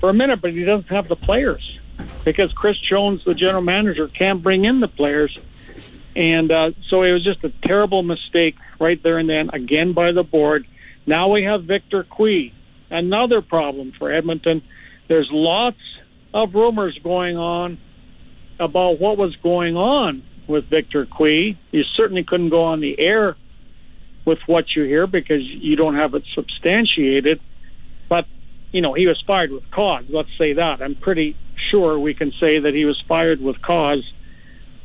for 0.00 0.10
a 0.10 0.14
minute, 0.14 0.40
but 0.40 0.52
he 0.52 0.64
doesn't 0.64 0.88
have 0.88 1.08
the 1.08 1.16
players 1.16 1.78
because 2.24 2.52
Chris 2.52 2.78
Jones, 2.78 3.24
the 3.24 3.34
general 3.34 3.62
manager, 3.62 4.06
can't 4.08 4.42
bring 4.42 4.64
in 4.64 4.80
the 4.80 4.88
players. 4.88 5.36
And 6.14 6.50
uh, 6.50 6.70
so 6.88 7.02
it 7.02 7.12
was 7.12 7.24
just 7.24 7.42
a 7.44 7.52
terrible 7.62 8.02
mistake 8.02 8.56
right 8.78 9.02
there 9.02 9.18
and 9.18 9.28
then, 9.28 9.50
again 9.52 9.92
by 9.92 10.12
the 10.12 10.22
board. 10.22 10.66
Now 11.06 11.28
we 11.28 11.44
have 11.44 11.64
Victor 11.64 12.04
Cui, 12.04 12.52
another 12.90 13.42
problem 13.42 13.92
for 13.98 14.12
Edmonton. 14.12 14.62
There's 15.08 15.28
lots 15.30 15.78
of 16.34 16.54
rumors 16.54 16.98
going 17.02 17.36
on 17.36 17.78
about 18.60 19.00
what 19.00 19.16
was 19.16 19.34
going 19.36 19.76
on 19.76 20.22
with 20.46 20.68
Victor 20.68 21.06
Cui. 21.06 21.58
You 21.70 21.82
certainly 21.96 22.24
couldn't 22.24 22.50
go 22.50 22.64
on 22.64 22.80
the 22.80 22.98
air 22.98 23.36
with 24.24 24.38
what 24.46 24.64
you 24.76 24.84
hear 24.84 25.06
because 25.06 25.42
you 25.42 25.76
don't 25.76 25.94
have 25.94 26.14
it 26.14 26.22
substantiated. 26.34 27.40
But, 28.08 28.26
you 28.72 28.80
know, 28.80 28.94
he 28.94 29.06
was 29.06 29.22
fired 29.26 29.50
with 29.50 29.70
cause. 29.70 30.04
Let's 30.08 30.28
say 30.38 30.54
that. 30.54 30.82
I'm 30.82 30.94
pretty 30.94 31.36
sure 31.70 31.98
we 31.98 32.14
can 32.14 32.32
say 32.40 32.60
that 32.60 32.74
he 32.74 32.84
was 32.84 33.02
fired 33.08 33.40
with 33.40 33.60
cause. 33.62 34.04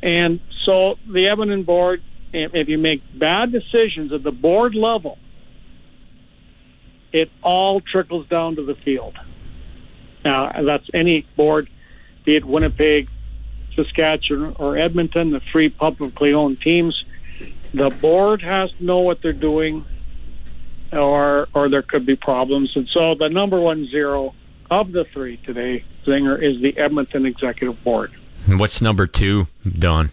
And 0.01 0.39
so 0.65 0.95
the 1.11 1.27
Edmonton 1.27 1.63
board, 1.63 2.01
if 2.31 2.67
you 2.67 2.77
make 2.77 3.01
bad 3.17 3.51
decisions 3.51 4.11
at 4.11 4.23
the 4.23 4.31
board 4.31 4.75
level, 4.75 5.17
it 7.13 7.31
all 7.41 7.79
trickles 7.79 8.27
down 8.27 8.57
to 8.57 8.65
the 8.65 8.75
field. 8.75 9.15
Now, 10.25 10.51
that's 10.63 10.89
any 10.93 11.25
board, 11.37 11.69
be 12.25 12.35
it 12.35 12.43
Winnipeg, 12.43 13.07
Saskatchewan, 13.75 14.55
or 14.59 14.77
Edmonton, 14.77 15.31
the 15.31 15.41
three 15.51 15.69
publicly 15.69 16.33
owned 16.33 16.61
teams. 16.61 17.05
The 17.73 17.89
board 17.89 18.41
has 18.41 18.71
to 18.73 18.83
know 18.83 18.99
what 18.99 19.21
they're 19.21 19.33
doing, 19.33 19.85
or 20.91 21.47
or 21.53 21.69
there 21.69 21.81
could 21.81 22.05
be 22.05 22.15
problems. 22.15 22.71
And 22.75 22.87
so 22.89 23.15
the 23.15 23.29
number 23.29 23.59
one 23.59 23.87
zero 23.89 24.35
of 24.69 24.91
the 24.91 25.05
three 25.05 25.37
today, 25.37 25.83
Zinger, 26.05 26.41
is 26.41 26.61
the 26.61 26.77
Edmonton 26.77 27.25
Executive 27.25 27.83
Board. 27.83 28.11
What's 28.47 28.81
number 28.81 29.07
two, 29.07 29.47
Don? 29.67 30.11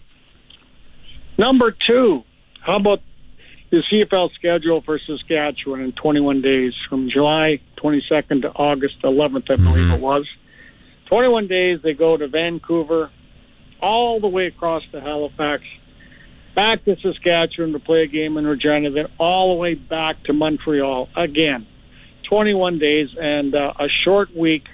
Number 1.37 1.71
two, 1.71 2.25
how 2.61 2.77
about 2.77 3.01
the 3.71 3.83
CFL 3.91 4.33
schedule 4.35 4.83
for 4.83 4.99
Saskatchewan 4.99 5.81
in 5.81 5.93
21 5.93 6.43
days 6.43 6.75
from 6.89 7.09
July 7.09 7.61
22nd 7.77 8.43
to 8.43 8.51
August 8.51 9.01
11th, 9.03 9.51
I 9.51 9.57
believe 9.57 9.85
mm-hmm. 9.85 9.93
it 9.93 10.01
was. 10.01 10.27
21 11.07 11.47
days, 11.47 11.81
they 11.83 11.95
go 11.95 12.17
to 12.17 12.29
Vancouver, 12.29 13.11
all 13.81 14.21
the 14.21 14.29
way 14.29 14.47
across 14.47 14.83
to 14.93 15.01
Halifax, 15.01 15.63
back 16.55 16.85
to 16.85 16.97
Saskatchewan 17.01 17.73
to 17.73 17.79
play 17.79 18.03
a 18.03 18.07
game 18.07 18.37
in 18.37 18.47
Regina, 18.47 18.91
then 18.91 19.07
all 19.19 19.55
the 19.55 19.61
way 19.61 19.75
back 19.75 20.23
to 20.25 20.33
Montreal 20.33 21.09
again. 21.17 21.67
21 22.29 22.79
days 22.79 23.09
and 23.21 23.55
uh, 23.55 23.73
a 23.79 23.89
short 24.05 24.35
week 24.37 24.65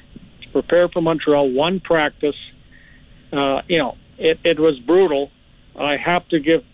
to 0.43 0.49
prepare 0.51 0.89
for 0.89 1.01
Montreal, 1.01 1.51
one 1.51 1.81
practice. 1.81 2.37
Uh, 3.33 3.63
you 3.69 3.79
know, 3.79 3.97
it, 4.19 4.41
it 4.45 4.59
was 4.59 4.79
brutal. 4.79 5.31
I 5.79 5.97
have 5.97 6.27
to 6.29 6.41
give 6.41 6.65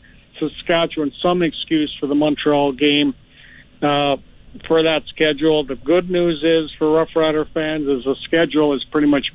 Saskatchewan 0.50 1.12
some 1.22 1.42
excuse 1.42 1.94
for 2.00 2.06
the 2.06 2.14
Montreal 2.14 2.72
game 2.72 3.14
uh, 3.82 4.16
for 4.66 4.82
that 4.82 5.02
schedule. 5.08 5.64
The 5.64 5.76
good 5.76 6.10
news 6.10 6.42
is 6.44 6.70
for 6.78 6.92
Rough 6.92 7.14
Rider 7.14 7.44
fans 7.44 7.88
is 7.88 8.04
the 8.04 8.16
schedule 8.24 8.74
is 8.74 8.84
pretty 8.84 9.06
much 9.06 9.32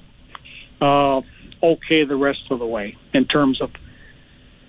uh, 0.82 1.22
okay 1.63 2.04
the 2.04 2.15
rest 2.15 2.43
of 2.50 2.60
the 2.60 2.65
way 2.65 2.96
in 3.13 3.26
terms 3.26 3.62
of 3.62 3.72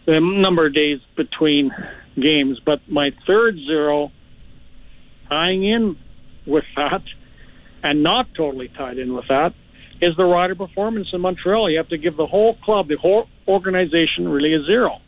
the 0.06 0.20
number 0.20 0.66
of 0.66 0.74
days 0.74 1.00
between 1.16 1.70
games. 2.18 2.60
But 2.64 2.80
my 2.88 3.12
third 3.26 3.56
zero, 3.66 4.10
tying 5.28 5.64
in 5.64 5.98
with 6.46 6.64
that, 6.76 7.02
and 7.82 8.02
not 8.02 8.32
totally 8.34 8.68
tied 8.68 8.98
in 8.98 9.14
with 9.14 9.28
that, 9.28 9.54
is 10.00 10.16
the 10.16 10.24
rider 10.24 10.54
performance 10.54 11.08
in 11.12 11.20
Montreal. 11.20 11.70
You 11.70 11.76
have 11.78 11.88
to 11.88 11.98
give 11.98 12.16
the 12.16 12.26
whole 12.26 12.54
club, 12.54 12.88
the 12.88 12.96
whole 12.96 13.28
organization, 13.46 14.28
really 14.28 14.54
a 14.54 14.64
zero. 14.64 15.00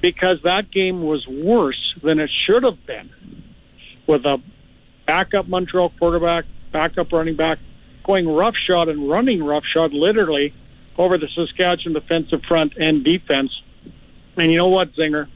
Because 0.00 0.38
that 0.44 0.70
game 0.70 1.02
was 1.02 1.26
worse 1.26 1.94
than 2.02 2.20
it 2.20 2.30
should 2.46 2.62
have 2.62 2.86
been 2.86 3.10
with 4.06 4.24
a 4.24 4.40
backup 5.06 5.48
Montreal 5.48 5.92
quarterback, 5.98 6.44
backup 6.72 7.12
running 7.12 7.36
back, 7.36 7.58
going 8.04 8.28
roughshod 8.28 8.88
and 8.88 9.08
running 9.08 9.42
roughshod 9.42 9.92
literally 9.92 10.54
over 10.96 11.18
the 11.18 11.28
Saskatchewan 11.34 11.94
defensive 11.94 12.42
front 12.46 12.74
and 12.76 13.04
defense. 13.04 13.50
And 14.36 14.50
you 14.50 14.58
know 14.58 14.68
what, 14.68 14.94
Zinger? 14.94 15.28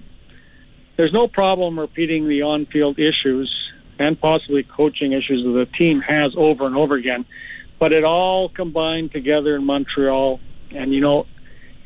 There's 0.97 1.13
no 1.13 1.27
problem 1.27 1.79
repeating 1.79 2.29
the 2.29 2.43
on 2.43 2.67
field 2.67 2.99
issues 2.99 3.51
and 3.99 4.21
possibly 4.21 4.63
coaching 4.63 5.13
issues 5.13 5.45
that 5.45 5.53
the 5.53 5.77
team 5.77 6.01
has 6.01 6.33
over 6.37 6.67
and 6.67 6.77
over 6.77 6.95
again. 6.95 7.25
But 7.79 7.93
it 7.93 8.05
all 8.05 8.49
combined 8.49 9.13
together 9.13 9.57
in 9.57 9.65
Montreal. 9.65 10.41
And, 10.71 10.93
you 10.93 11.01
know, 11.01 11.27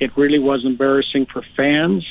it 0.01 0.17
really 0.17 0.39
was 0.39 0.65
embarrassing 0.65 1.27
for 1.33 1.43
fans, 1.57 2.07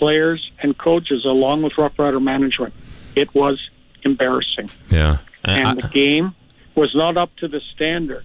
players, 0.00 0.50
and 0.62 0.76
coaches, 0.76 1.26
along 1.26 1.62
with 1.62 1.76
Rough 1.76 1.96
Rider 1.98 2.18
management. 2.18 2.72
It 3.14 3.32
was 3.34 3.60
embarrassing. 4.02 4.70
Yeah. 4.88 5.18
and 5.44 5.66
I, 5.66 5.74
the 5.74 5.88
game 5.88 6.34
was 6.74 6.92
not 6.94 7.18
up 7.18 7.30
to 7.36 7.48
the 7.48 7.60
standard 7.74 8.24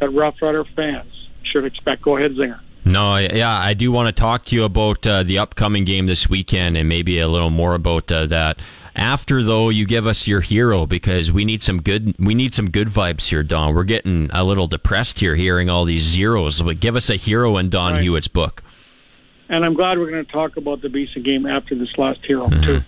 that 0.00 0.10
Rough 0.10 0.42
Rider 0.42 0.64
fans 0.76 1.28
should 1.44 1.64
expect. 1.64 2.02
Go 2.02 2.16
ahead, 2.16 2.32
Zinger. 2.32 2.58
No, 2.84 3.16
yeah, 3.16 3.56
I 3.56 3.74
do 3.74 3.92
want 3.92 4.08
to 4.08 4.20
talk 4.20 4.44
to 4.46 4.56
you 4.56 4.64
about 4.64 5.06
uh, 5.06 5.22
the 5.22 5.38
upcoming 5.38 5.84
game 5.84 6.06
this 6.06 6.28
weekend 6.28 6.76
and 6.76 6.88
maybe 6.88 7.20
a 7.20 7.28
little 7.28 7.50
more 7.50 7.74
about 7.74 8.10
uh, 8.10 8.26
that. 8.26 8.58
After 8.96 9.42
though, 9.42 9.68
you 9.68 9.86
give 9.86 10.06
us 10.06 10.26
your 10.26 10.40
hero 10.40 10.84
because 10.86 11.30
we 11.30 11.44
need 11.44 11.62
some 11.62 11.80
good 11.80 12.14
we 12.18 12.34
need 12.34 12.52
some 12.52 12.68
good 12.70 12.88
vibes 12.88 13.28
here, 13.28 13.44
Don. 13.44 13.74
We're 13.74 13.84
getting 13.84 14.28
a 14.32 14.42
little 14.42 14.66
depressed 14.66 15.20
here 15.20 15.36
hearing 15.36 15.70
all 15.70 15.84
these 15.84 16.02
zeros. 16.02 16.60
But 16.60 16.80
give 16.80 16.96
us 16.96 17.08
a 17.08 17.16
hero 17.16 17.56
in 17.56 17.70
Don 17.70 17.94
right. 17.94 18.02
Hewitt's 18.02 18.28
book. 18.28 18.62
And 19.52 19.66
I'm 19.66 19.74
glad 19.74 19.98
we're 19.98 20.10
going 20.10 20.24
to 20.24 20.32
talk 20.32 20.56
about 20.56 20.80
the 20.80 20.88
BC 20.88 21.22
game 21.22 21.44
after 21.44 21.74
this 21.74 21.96
last 21.98 22.24
hero 22.24 22.48
mm-hmm. 22.48 22.64
too. 22.64 22.80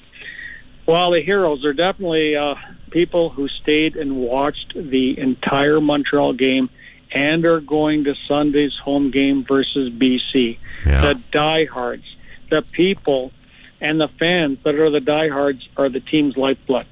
Well, 0.86 1.10
the 1.10 1.20
heroes 1.20 1.62
are 1.62 1.74
definitely 1.74 2.36
uh, 2.36 2.54
people 2.90 3.28
who 3.28 3.48
stayed 3.48 3.96
and 3.96 4.16
watched 4.16 4.72
the 4.74 5.18
entire 5.18 5.78
Montreal 5.82 6.32
game 6.32 6.70
and 7.12 7.44
are 7.44 7.60
going 7.60 8.04
to 8.04 8.14
Sunday's 8.26 8.72
home 8.82 9.10
game 9.10 9.44
versus 9.44 9.92
BC. 9.92 10.58
Yeah. 10.86 11.00
The 11.02 11.20
diehards, 11.30 12.04
the 12.48 12.62
people, 12.62 13.30
and 13.82 14.00
the 14.00 14.08
fans 14.18 14.58
that 14.64 14.74
are 14.74 14.90
the 14.90 15.00
diehards 15.00 15.68
are 15.76 15.90
the 15.90 16.00
team's 16.00 16.34
lifeblood. 16.38 16.86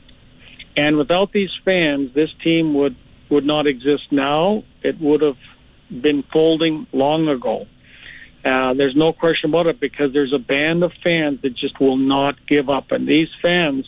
And 0.77 0.99
without 0.99 1.33
these 1.33 1.51
fans, 1.65 2.13
this 2.15 2.31
team 2.45 2.75
would 2.75 2.95
would 3.31 3.47
not 3.47 3.67
exist 3.67 4.05
now. 4.11 4.65
It 4.83 5.01
would 5.01 5.23
have 5.23 5.39
been 5.91 6.23
folding 6.25 6.87
long 6.93 7.29
ago. 7.29 7.67
Uh, 8.45 8.75
there's 8.75 8.97
no 8.97 9.13
question 9.13 9.51
about 9.51 9.67
it 9.67 9.79
because 9.81 10.13
there's 10.13 10.33
a 10.33 10.39
band 10.39 10.83
of 10.83 10.93
fans 11.03 11.41
that 11.43 11.55
just 11.55 11.79
will 11.81 11.97
not 11.97 12.35
give 12.47 12.69
up. 12.69 12.91
And 12.91 13.07
these 13.07 13.29
fans, 13.41 13.87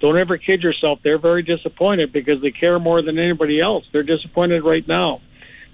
don't 0.00 0.18
ever 0.18 0.36
kid 0.38 0.62
yourself, 0.62 0.98
they're 1.02 1.18
very 1.18 1.42
disappointed 1.42 2.12
because 2.12 2.42
they 2.42 2.50
care 2.50 2.78
more 2.78 3.00
than 3.02 3.18
anybody 3.18 3.60
else. 3.60 3.84
They're 3.92 4.02
disappointed 4.02 4.62
right 4.64 4.86
now 4.86 5.20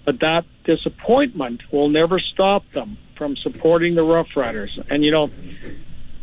but 0.04 0.20
that 0.20 0.44
disappointment 0.64 1.62
will 1.72 1.88
never 1.88 2.18
stop 2.18 2.68
them 2.72 2.98
from 3.16 3.37
supporting 3.37 3.94
the 3.94 4.02
Rough 4.02 4.28
Riders. 4.35 4.76
And, 4.90 5.04
you 5.04 5.11
know, 5.12 5.30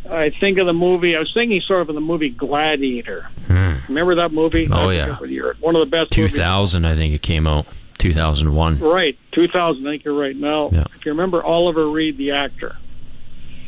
I 0.09 0.31
think 0.39 0.57
of 0.57 0.65
the 0.65 0.73
movie, 0.73 1.15
I 1.15 1.19
was 1.19 1.31
thinking 1.33 1.61
sort 1.65 1.81
of 1.81 1.89
of 1.89 1.95
the 1.95 2.01
movie 2.01 2.29
Gladiator. 2.29 3.27
Remember 3.47 4.15
that 4.15 4.33
movie? 4.33 4.67
Oh, 4.69 4.89
yeah. 4.89 5.05
forget 5.05 5.21
what 5.21 5.29
year- 5.29 5.55
One 5.59 5.75
of 5.75 5.79
the 5.79 5.85
best 5.85 6.17
movies. 6.17 6.33
2000, 6.33 6.85
I 6.85 6.95
think 6.95 7.13
it 7.13 7.21
came 7.21 7.47
out. 7.47 7.67
2001. 7.99 8.79
Right, 8.79 9.17
2000. 9.31 9.85
I 9.87 9.91
think 9.91 10.03
you're 10.05 10.17
right. 10.19 10.35
Now, 10.35 10.69
Yeah. 10.71 10.85
if 10.95 11.05
you 11.05 11.11
remember 11.11 11.43
Oliver 11.43 11.87
Reed, 11.87 12.17
the 12.17 12.31
actor, 12.31 12.75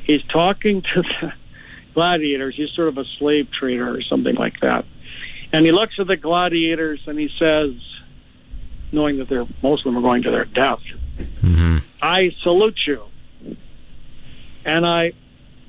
he's 0.05 0.23
talking 0.23 0.81
to 0.93 1.01
the 1.03 1.33
gladiators. 1.93 2.55
He's 2.55 2.71
sort 2.71 2.87
of 2.87 2.97
a 2.97 3.05
slave 3.19 3.49
trader 3.51 3.93
or 3.93 4.01
something 4.01 4.35
like 4.35 4.59
that. 4.61 4.85
And 5.53 5.65
he 5.65 5.71
looks 5.71 5.95
at 5.99 6.07
the 6.07 6.17
gladiators 6.17 7.01
and 7.05 7.19
he 7.19 7.29
says, 7.37 7.71
knowing 8.91 9.17
that 9.19 9.29
they're 9.29 9.45
most 9.61 9.85
of 9.85 9.93
them 9.93 9.97
are 9.97 10.01
going 10.01 10.23
to 10.23 10.31
their 10.31 10.45
death, 10.45 10.79
mm-hmm. 11.17 11.77
I 12.01 12.31
salute 12.41 12.79
you. 12.87 13.03
And 14.63 14.85
I, 14.85 15.13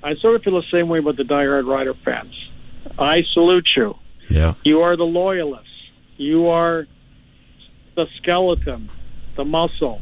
I 0.03 0.15
sort 0.17 0.37
of 0.37 0.43
feel 0.43 0.55
the 0.61 0.67
same 0.71 0.89
way 0.89 0.99
about 0.99 1.17
the 1.17 1.23
diehard 1.25 1.67
rider 1.67 1.95
fans. 2.05 2.35
I 2.99 3.23
salute 3.33 3.69
you. 3.77 3.97
Yeah. 4.29 4.55
You 4.65 4.83
are 4.83 4.97
the 4.97 5.05
loyalists. 5.05 5.69
You 6.17 6.49
are 6.49 6.87
the 7.95 8.07
skeleton, 8.19 8.91
the 9.37 9.45
muscle, 9.45 10.01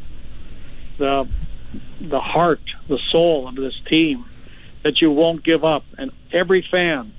the 0.98 1.28
the 2.00 2.20
heart, 2.20 2.60
the 2.88 2.98
soul 3.10 3.48
of 3.48 3.54
this 3.54 3.74
team 3.88 4.24
that 4.82 5.00
you 5.00 5.10
won't 5.10 5.44
give 5.44 5.64
up. 5.64 5.84
And 5.98 6.10
every 6.32 6.66
fan 6.68 7.12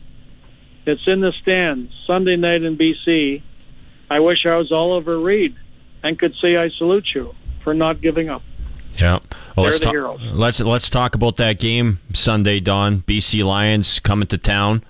that's 0.86 1.08
in 1.08 1.22
the 1.22 1.32
stands 1.42 1.92
Sunday 2.08 2.36
night 2.36 2.64
in 2.64 2.78
BC, 2.78 3.44
I 4.10 4.20
wish 4.20 4.46
I 4.46 4.58
was 4.58 4.72
Oliver 4.72 5.20
Reed 5.20 5.56
and 6.04 6.18
could 6.18 6.34
say 6.42 6.58
I 6.58 6.70
salute 6.78 7.08
you 7.14 7.34
for 7.64 7.74
not 7.74 8.02
giving 8.02 8.30
up. 8.30 8.42
Yeah. 8.98 9.20
Well, 9.56 9.66
let's 9.66 9.80
the 9.80 9.90
heroes. 9.90 10.20
Let's 10.22 10.60
let's 10.60 10.90
talk 10.90 11.16
about 11.16 11.38
that 11.38 11.60
game 11.60 12.00
Sunday, 12.14 12.60
Dawn. 12.60 13.04
BC 13.08 13.44
Lions 13.44 14.00
coming 14.00 14.28
to 14.28 14.38
town. 14.38 14.84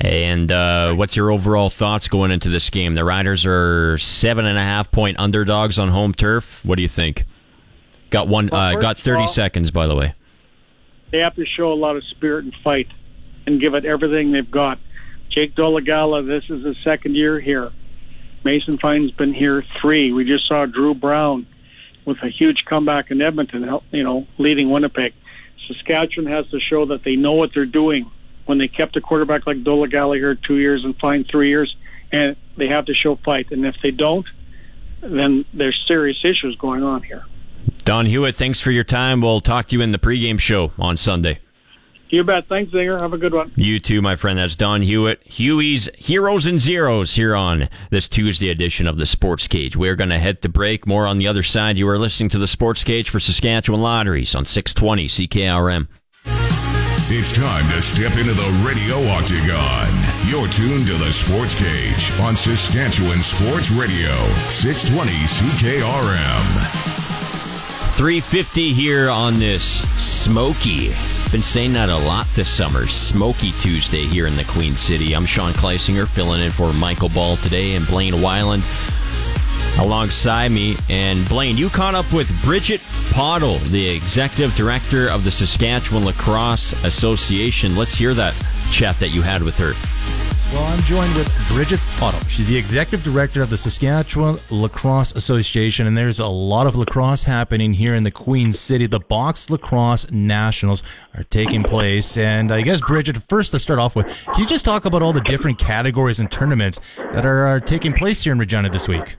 And 0.00 0.50
uh, 0.50 0.94
what's 0.94 1.14
your 1.16 1.30
overall 1.30 1.70
thoughts 1.70 2.08
going 2.08 2.30
into 2.30 2.48
this 2.48 2.68
game? 2.68 2.94
The 2.94 3.04
Riders 3.04 3.46
are 3.46 3.96
seven 3.98 4.44
and 4.46 4.58
a 4.58 4.62
half 4.62 4.90
point 4.90 5.18
underdogs 5.20 5.78
on 5.78 5.88
home 5.88 6.12
turf. 6.12 6.64
What 6.64 6.76
do 6.76 6.82
you 6.82 6.88
think? 6.88 7.24
Got 8.10 8.28
one. 8.28 8.48
Well, 8.50 8.60
uh, 8.60 8.80
got 8.80 8.98
thirty 8.98 9.22
all- 9.22 9.26
seconds, 9.28 9.70
by 9.70 9.86
the 9.86 9.94
way. 9.94 10.14
they 11.12 11.18
have 11.18 11.36
to 11.36 11.46
show 11.46 11.72
a 11.72 11.74
lot 11.74 11.96
of 11.96 12.02
spirit 12.04 12.44
and 12.44 12.54
fight 12.64 12.88
and 13.46 13.60
give 13.60 13.74
it 13.74 13.84
everything 13.84 14.32
they've 14.32 14.50
got. 14.50 14.78
Jake 15.30 15.54
Dolegala, 15.54 16.26
this 16.26 16.44
is 16.48 16.64
his 16.64 16.76
second 16.84 17.14
year 17.16 17.40
here. 17.40 17.70
Mason 18.44 18.78
Fine's 18.78 19.10
been 19.12 19.32
here 19.32 19.64
three. 19.80 20.12
We 20.12 20.24
just 20.24 20.46
saw 20.48 20.66
Dru 20.66 20.94
Brown 20.94 21.46
with 22.04 22.18
a 22.22 22.28
huge 22.28 22.64
comeback 22.68 23.10
in 23.10 23.22
Edmonton, 23.22 23.68
you 23.90 24.04
know, 24.04 24.26
leading 24.38 24.70
Winnipeg. 24.70 25.14
Saskatchewan 25.66 26.30
has 26.30 26.46
to 26.50 26.60
show 26.60 26.84
that 26.86 27.04
they 27.04 27.16
know 27.16 27.32
what 27.32 27.50
they're 27.54 27.64
doing 27.64 28.10
when 28.46 28.58
they 28.58 28.68
kept 28.68 28.96
a 28.96 29.00
quarterback 29.00 29.46
like 29.46 29.58
Dolegala 29.58 29.90
Gallagher 29.90 30.34
two 30.34 30.56
years 30.56 30.84
and 30.84 30.96
Fine 30.98 31.24
three 31.24 31.48
years, 31.48 31.74
and 32.12 32.36
they 32.56 32.68
have 32.68 32.86
to 32.86 32.94
show 32.94 33.16
fight. 33.24 33.50
And 33.50 33.64
if 33.64 33.76
they 33.82 33.90
don't, 33.90 34.26
then 35.00 35.44
there's 35.52 35.82
serious 35.86 36.18
issues 36.24 36.56
going 36.56 36.82
on 36.82 37.02
here. 37.02 37.24
Don 37.84 38.06
Hewitt, 38.06 38.34
thanks 38.34 38.60
for 38.60 38.70
your 38.70 38.84
time. 38.84 39.20
We'll 39.20 39.40
talk 39.40 39.68
to 39.68 39.76
you 39.76 39.82
in 39.82 39.92
the 39.92 39.98
pregame 39.98 40.40
show 40.40 40.72
on 40.78 40.96
Sunday. 40.96 41.38
You 42.10 42.22
bet. 42.22 42.46
Thanks, 42.48 42.72
Zinger. 42.72 43.00
Have 43.00 43.12
a 43.12 43.18
good 43.18 43.34
one. 43.34 43.50
You 43.56 43.80
too, 43.80 44.00
my 44.00 44.14
friend. 44.14 44.38
That's 44.38 44.54
Don 44.54 44.82
Hewitt. 44.82 45.20
Huey's 45.24 45.88
Heroes 45.98 46.46
and 46.46 46.60
Zeros 46.60 47.16
here 47.16 47.34
on 47.34 47.68
this 47.90 48.06
Tuesday 48.06 48.50
edition 48.50 48.86
of 48.86 48.98
the 48.98 49.06
Sports 49.06 49.48
Cage. 49.48 49.76
We're 49.76 49.96
going 49.96 50.10
to 50.10 50.18
head 50.20 50.40
to 50.42 50.48
break. 50.48 50.86
More 50.86 51.06
on 51.06 51.18
the 51.18 51.26
other 51.26 51.42
side. 51.42 51.76
You 51.76 51.88
are 51.88 51.98
listening 51.98 52.28
to 52.30 52.38
the 52.38 52.46
Sports 52.46 52.84
Cage 52.84 53.10
for 53.10 53.18
Saskatchewan 53.18 53.82
Lotteries 53.82 54.34
on 54.36 54.44
620 54.44 55.08
CKRM. 55.08 55.88
It's 57.08 57.32
time 57.32 57.70
to 57.70 57.82
step 57.82 58.16
into 58.16 58.32
the 58.32 58.62
radio 58.66 58.96
octagon. 59.12 59.92
You're 60.26 60.48
tuned 60.48 60.86
to 60.86 60.94
the 60.94 61.12
Sports 61.12 61.54
Cage 61.54 62.10
on 62.22 62.34
Saskatchewan 62.34 63.18
Sports 63.18 63.70
Radio, 63.70 64.10
620 64.48 65.12
CKRM. 65.12 66.44
350 67.94 68.72
here 68.72 69.10
on 69.10 69.38
this 69.38 69.86
smoky. 70.02 70.94
Been 71.30 71.42
saying 71.42 71.74
that 71.74 71.90
a 71.90 71.96
lot 72.08 72.26
this 72.34 72.48
summer. 72.48 72.86
Smoky 72.86 73.52
Tuesday 73.60 74.06
here 74.06 74.26
in 74.26 74.34
the 74.34 74.44
Queen 74.44 74.74
City. 74.74 75.12
I'm 75.12 75.26
Sean 75.26 75.52
Kleisinger 75.52 76.08
filling 76.08 76.40
in 76.40 76.52
for 76.52 76.72
Michael 76.72 77.10
Ball 77.10 77.36
today 77.36 77.74
and 77.74 77.86
Blaine 77.86 78.14
Weiland 78.14 78.62
alongside 79.78 80.50
me. 80.50 80.76
And 80.88 81.28
Blaine, 81.28 81.56
you 81.56 81.68
caught 81.68 81.94
up 81.94 82.10
with 82.12 82.30
Bridget 82.42 82.80
Pottle, 83.10 83.58
the 83.70 83.88
executive 83.88 84.54
director 84.54 85.08
of 85.08 85.24
the 85.24 85.30
Saskatchewan 85.30 86.04
Lacrosse 86.04 86.72
Association. 86.84 87.76
Let's 87.76 87.94
hear 87.94 88.14
that 88.14 88.34
chat 88.70 88.98
that 89.00 89.08
you 89.08 89.22
had 89.22 89.42
with 89.42 89.56
her. 89.58 89.72
Well, 90.52 90.64
I'm 90.66 90.80
joined 90.82 91.12
with 91.14 91.48
Bridget 91.48 91.80
Pottle. 91.96 92.20
She's 92.28 92.46
the 92.46 92.56
executive 92.56 93.02
director 93.02 93.42
of 93.42 93.50
the 93.50 93.56
Saskatchewan 93.56 94.38
Lacrosse 94.50 95.10
Association, 95.12 95.88
and 95.88 95.98
there's 95.98 96.20
a 96.20 96.28
lot 96.28 96.68
of 96.68 96.76
lacrosse 96.76 97.24
happening 97.24 97.74
here 97.74 97.94
in 97.94 98.04
the 98.04 98.12
Queen 98.12 98.52
City. 98.52 98.86
The 98.86 99.00
Box 99.00 99.50
Lacrosse 99.50 100.08
Nationals 100.12 100.84
are 101.14 101.24
taking 101.24 101.64
place, 101.64 102.16
and 102.16 102.52
I 102.52 102.62
guess 102.62 102.80
Bridget, 102.82 103.18
first 103.18 103.50
to 103.50 103.58
start 103.58 103.80
off 103.80 103.96
with, 103.96 104.06
can 104.26 104.40
you 104.40 104.46
just 104.46 104.64
talk 104.64 104.84
about 104.84 105.02
all 105.02 105.12
the 105.12 105.22
different 105.22 105.58
categories 105.58 106.20
and 106.20 106.30
tournaments 106.30 106.78
that 106.98 107.26
are, 107.26 107.46
are 107.46 107.58
taking 107.58 107.92
place 107.92 108.22
here 108.22 108.32
in 108.32 108.38
Regina 108.38 108.68
this 108.68 108.86
week? 108.86 109.16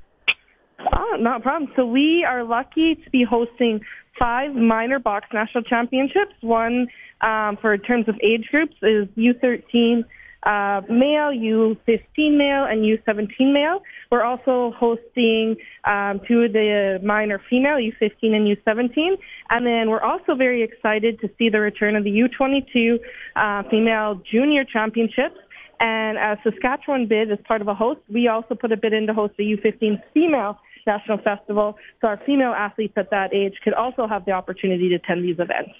Not 1.26 1.38
a 1.38 1.40
problem. 1.40 1.72
So 1.76 1.88
we 1.88 2.24
are 2.24 2.44
lucky 2.44 2.94
to 3.04 3.10
be 3.10 3.26
hosting 3.28 3.82
five 4.20 4.54
minor 4.54 5.00
box 5.00 5.26
national 5.34 5.64
championships. 5.64 6.36
One 6.42 6.86
um, 7.22 7.58
for 7.60 7.76
terms 7.80 8.08
of 8.08 8.14
age 8.22 8.48
groups 8.52 8.76
is 8.84 9.08
U13 9.18 10.04
uh, 10.44 10.82
male, 10.88 11.32
U15 11.34 12.38
male, 12.38 12.66
and 12.66 12.86
U17 12.86 13.52
male. 13.52 13.82
We're 14.12 14.22
also 14.22 14.72
hosting 14.78 15.56
um, 15.86 16.22
two 16.28 16.42
of 16.42 16.54
the 16.54 17.00
minor 17.04 17.42
female, 17.50 17.78
U15 17.78 18.12
and 18.22 18.56
U17. 18.56 19.18
And 19.50 19.66
then 19.66 19.90
we're 19.90 20.04
also 20.04 20.36
very 20.36 20.62
excited 20.62 21.20
to 21.22 21.30
see 21.40 21.50
the 21.50 21.60
return 21.60 21.96
of 21.96 22.04
the 22.04 22.12
U22 22.12 23.00
uh, 23.36 23.68
female 23.72 24.22
junior 24.32 24.64
championships. 24.64 25.40
And 25.80 26.20
as 26.20 26.38
Saskatchewan 26.44 27.08
bid 27.08 27.32
as 27.32 27.40
part 27.48 27.62
of 27.62 27.68
a 27.68 27.74
host, 27.74 28.02
we 28.14 28.28
also 28.28 28.54
put 28.54 28.72
a 28.72 28.78
bid 28.78 28.94
in 28.94 29.08
to 29.08 29.14
host 29.16 29.34
the 29.40 29.44
U15 29.44 30.04
female 30.14 30.60
national 30.86 31.18
festival. 31.20 31.78
So 32.02 32.08
our 32.08 32.18
female 32.26 32.54
athletes 32.54 32.94
at 32.98 33.10
that 33.12 33.34
age 33.34 33.56
could 33.64 33.74
also 33.74 34.08
have 34.08 34.26
the 34.26 34.32
opportunity 34.32 34.90
to 34.90 34.96
attend 34.96 35.24
these 35.24 35.40
events. 35.40 35.72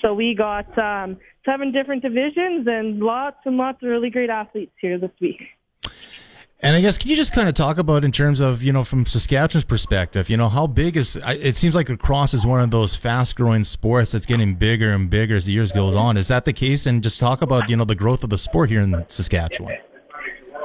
So 0.00 0.14
we 0.14 0.34
got 0.34 0.76
um, 0.78 1.16
seven 1.44 1.72
different 1.72 2.02
divisions 2.02 2.66
and 2.66 3.00
lots 3.00 3.38
and 3.44 3.56
lots 3.56 3.82
of 3.82 3.88
really 3.88 4.10
great 4.10 4.30
athletes 4.30 4.72
here 4.80 4.98
this 4.98 5.10
week. 5.20 5.42
And 6.60 6.74
I 6.74 6.80
guess 6.80 6.96
can 6.96 7.10
you 7.10 7.16
just 7.16 7.34
kind 7.34 7.46
of 7.46 7.54
talk 7.54 7.76
about 7.76 8.04
in 8.04 8.12
terms 8.12 8.40
of 8.40 8.62
you 8.62 8.72
know 8.72 8.84
from 8.84 9.04
Saskatchewan's 9.04 9.64
perspective, 9.64 10.30
you 10.30 10.38
know 10.38 10.48
how 10.48 10.66
big 10.66 10.96
is 10.96 11.16
it 11.26 11.56
seems 11.56 11.74
like 11.74 11.90
lacrosse 11.90 12.32
is 12.32 12.46
one 12.46 12.60
of 12.60 12.70
those 12.70 12.96
fast 12.96 13.36
growing 13.36 13.64
sports 13.64 14.12
that's 14.12 14.24
getting 14.24 14.54
bigger 14.54 14.90
and 14.92 15.10
bigger 15.10 15.36
as 15.36 15.44
the 15.44 15.52
years 15.52 15.72
goes 15.72 15.94
on. 15.94 16.16
Is 16.16 16.28
that 16.28 16.46
the 16.46 16.54
case? 16.54 16.86
And 16.86 17.02
just 17.02 17.20
talk 17.20 17.42
about 17.42 17.68
you 17.68 17.76
know 17.76 17.84
the 17.84 17.94
growth 17.94 18.24
of 18.24 18.30
the 18.30 18.38
sport 18.38 18.70
here 18.70 18.80
in 18.80 19.04
Saskatchewan. 19.08 19.76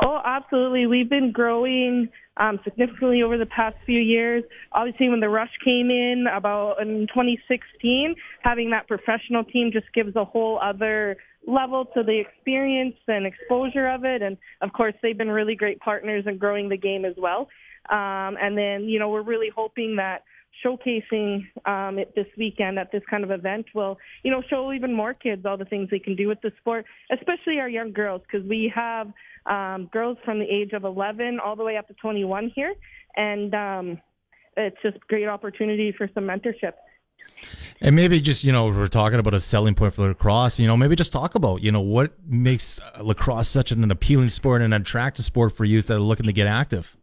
Oh, 0.02 0.22
absolutely. 0.24 0.86
We've 0.86 1.10
been 1.10 1.34
growing 1.34 2.08
um, 2.40 2.60
significantly 2.64 3.22
over 3.22 3.38
the 3.38 3.46
past 3.46 3.76
few 3.86 4.00
years. 4.00 4.44
Obviously, 4.72 5.10
when 5.10 5.20
the 5.20 5.30
rush 5.30 5.52
came 5.64 5.92
in 5.92 6.26
about 6.34 6.82
in 6.82 7.08
2016, 7.08 8.16
having 8.42 8.72
that 8.72 8.88
professional 8.88 9.44
team 9.44 9.72
just 9.72 9.88
gives 9.94 10.16
a 10.16 10.24
whole 10.26 10.60
other 10.64 11.18
level 11.46 11.86
to 11.94 12.04
the 12.04 12.20
experience 12.20 12.96
and 13.08 13.26
exposure 13.26 13.88
of 13.88 14.06
it. 14.06 14.22
And 14.22 14.38
of 14.62 14.74
course, 14.74 14.94
they've 15.02 15.18
been 15.18 15.32
really 15.32 15.56
great 15.56 15.80
partners 15.80 16.26
in 16.28 16.38
growing 16.38 16.70
the 16.70 16.78
game 16.78 17.06
as 17.06 17.16
well. 17.18 17.50
Um, 17.90 18.38
and 18.42 18.58
then, 18.58 18.84
you 18.84 19.00
know, 19.00 19.10
we're 19.10 19.24
really 19.24 19.50
hoping 19.54 19.96
that 19.98 20.24
showcasing 20.66 21.44
um, 21.66 22.00
it 22.00 22.14
this 22.16 22.26
weekend 22.38 22.78
at 22.78 22.92
this 22.92 23.02
kind 23.10 23.24
of 23.24 23.32
event 23.32 23.66
will, 23.74 23.98
you 24.24 24.32
know, 24.32 24.42
show 24.50 24.74
even 24.74 24.94
more 24.94 25.14
kids 25.14 25.46
all 25.46 25.58
the 25.58 25.66
things 25.66 25.90
they 25.90 26.00
can 26.00 26.16
do 26.16 26.28
with 26.28 26.40
the 26.42 26.52
sport, 26.60 26.86
especially 27.12 27.60
our 27.60 27.70
young 27.70 27.92
girls, 27.92 28.22
because 28.30 28.48
we 28.48 28.72
have 28.74 29.08
um, 29.46 29.90
girls 29.92 30.18
from 30.24 30.40
the 30.40 30.46
age 30.46 30.74
of 30.74 30.84
11 30.84 31.40
all 31.40 31.56
the 31.56 31.64
way 31.64 31.78
up 31.78 31.88
to 31.88 31.94
21 31.96 32.52
here, 32.56 32.74
and 33.16 33.54
um, 33.54 34.02
it's 34.58 34.78
just 34.84 34.98
a 34.98 35.08
great 35.08 35.28
opportunity 35.28 35.92
for 35.92 36.10
some 36.14 36.26
mentorship. 36.26 36.74
And 37.82 37.96
maybe 37.96 38.20
just 38.20 38.44
you 38.44 38.52
know 38.52 38.68
we're 38.68 38.88
talking 38.88 39.20
about 39.20 39.34
a 39.34 39.40
selling 39.40 39.76
point 39.76 39.94
for 39.94 40.08
lacrosse. 40.08 40.60
You 40.60 40.68
know 40.68 40.76
maybe 40.76 40.96
just 40.96 41.14
talk 41.14 41.36
about 41.36 41.62
you 41.62 41.72
know 41.72 41.80
what 41.80 42.14
makes 42.28 42.80
lacrosse 43.00 43.48
such 43.48 43.72
an 43.72 43.90
appealing 43.90 44.30
sport 44.30 44.62
and 44.62 44.74
an 44.74 44.82
attractive 44.82 45.24
sport 45.24 45.54
for 45.54 45.64
youth 45.64 45.88
that 45.88 45.96
are 45.96 46.02
looking 46.02 46.26
to 46.26 46.34
get 46.34 46.48
active. 46.48 46.98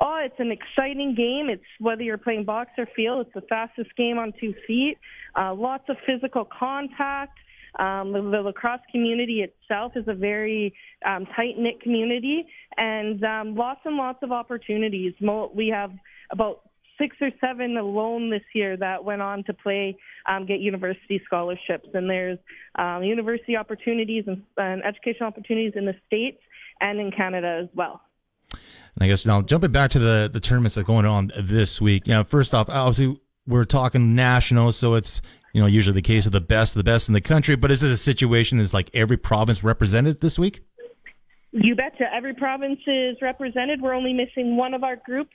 Oh, 0.00 0.20
it's 0.22 0.38
an 0.38 0.52
exciting 0.52 1.14
game. 1.14 1.48
It's 1.48 1.64
whether 1.80 2.02
you're 2.02 2.18
playing 2.18 2.44
box 2.44 2.70
or 2.78 2.86
field. 2.94 3.26
It's 3.26 3.34
the 3.34 3.46
fastest 3.48 3.94
game 3.96 4.18
on 4.18 4.32
two 4.40 4.54
feet. 4.66 4.96
Uh, 5.36 5.54
lots 5.54 5.84
of 5.88 5.96
physical 6.06 6.44
contact. 6.44 7.38
Um, 7.78 8.12
the, 8.12 8.20
the 8.20 8.42
lacrosse 8.42 8.80
community 8.90 9.42
itself 9.42 9.92
is 9.96 10.04
a 10.08 10.14
very 10.14 10.74
um, 11.04 11.26
tight 11.36 11.58
knit 11.58 11.80
community, 11.80 12.46
and 12.76 13.22
um, 13.24 13.54
lots 13.54 13.80
and 13.84 13.96
lots 13.96 14.18
of 14.22 14.32
opportunities. 14.32 15.14
We 15.54 15.68
have 15.68 15.90
about 16.30 16.62
six 16.98 17.16
or 17.20 17.30
seven 17.40 17.76
alone 17.76 18.30
this 18.30 18.42
year 18.54 18.76
that 18.76 19.04
went 19.04 19.22
on 19.22 19.44
to 19.44 19.54
play, 19.54 19.96
um, 20.26 20.46
get 20.46 20.60
university 20.60 21.22
scholarships. 21.24 21.88
And 21.94 22.10
there's 22.10 22.38
um, 22.74 23.04
university 23.04 23.56
opportunities 23.56 24.24
and, 24.26 24.42
and 24.56 24.82
educational 24.84 25.28
opportunities 25.28 25.72
in 25.76 25.86
the 25.86 25.94
States 26.06 26.38
and 26.80 27.00
in 27.00 27.10
Canada 27.10 27.60
as 27.62 27.68
well. 27.74 28.00
And 28.52 29.04
I 29.04 29.06
guess 29.06 29.24
now 29.24 29.42
jumping 29.42 29.70
back 29.70 29.90
to 29.92 29.98
the 29.98 30.28
the 30.32 30.40
tournaments 30.40 30.74
that 30.74 30.82
are 30.82 30.84
going 30.84 31.06
on 31.06 31.30
this 31.38 31.80
week. 31.80 32.06
You 32.06 32.14
know, 32.14 32.24
first 32.24 32.52
off, 32.52 32.68
obviously 32.68 33.20
we're 33.46 33.64
talking 33.64 34.14
national, 34.14 34.72
so 34.72 34.94
it's 34.94 35.22
you 35.58 35.64
know 35.64 35.66
usually 35.66 35.94
the 35.94 36.02
case 36.02 36.24
of 36.24 36.30
the 36.30 36.40
best, 36.40 36.74
the 36.74 36.84
best 36.84 37.08
in 37.08 37.14
the 37.14 37.20
country. 37.20 37.56
But 37.56 37.72
is 37.72 37.80
this 37.80 37.90
a 37.90 37.96
situation 37.96 38.60
is 38.60 38.72
like 38.72 38.90
every 38.94 39.16
province 39.16 39.64
represented 39.64 40.20
this 40.20 40.38
week? 40.38 40.60
You 41.50 41.74
betcha. 41.74 42.04
Every 42.14 42.32
province 42.32 42.78
is 42.86 43.16
represented. 43.20 43.82
We're 43.82 43.94
only 43.94 44.12
missing 44.12 44.56
one 44.56 44.72
of 44.72 44.84
our 44.84 44.94
groups. 44.94 45.34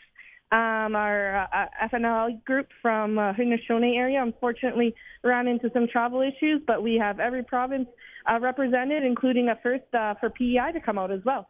Um, 0.54 0.96
our 0.96 1.50
uh, 1.54 1.88
FNL 1.92 2.42
group 2.46 2.68
from 2.82 3.20
uh, 3.20 3.34
Haudenosaunee 3.34 3.98
area 3.98 4.24
unfortunately 4.24 4.96
ran 5.26 5.46
into 5.48 5.70
some 5.74 5.88
travel 5.92 6.22
issues, 6.22 6.62
but 6.66 6.82
we 6.82 6.96
have 6.96 7.20
every 7.20 7.44
province 7.44 7.90
uh, 8.32 8.40
represented, 8.40 9.04
including 9.04 9.50
a 9.50 9.58
first 9.62 9.94
uh, 9.94 10.14
for 10.22 10.30
PEI 10.30 10.72
to 10.72 10.80
come 10.80 10.98
out 10.98 11.12
as 11.12 11.20
well. 11.26 11.50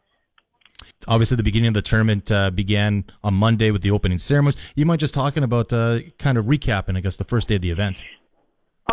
Obviously, 1.08 1.38
the 1.38 1.44
beginning 1.44 1.68
of 1.68 1.74
the 1.76 1.82
tournament 1.84 2.32
uh, 2.32 2.50
began 2.50 3.06
on 3.24 3.36
Monday 3.36 3.70
with 3.70 3.84
the 3.84 3.92
opening 3.92 4.18
ceremonies. 4.18 4.58
You 4.74 4.88
mind 4.88 5.00
just 5.00 5.14
talking 5.14 5.44
about 5.44 5.72
uh, 5.72 6.00
kind 6.18 6.40
of 6.40 6.46
recapping, 6.46 6.98
I 6.98 7.02
guess, 7.02 7.18
the 7.18 7.24
first 7.24 7.50
day 7.50 7.56
of 7.56 7.62
the 7.62 7.70
event? 7.70 8.04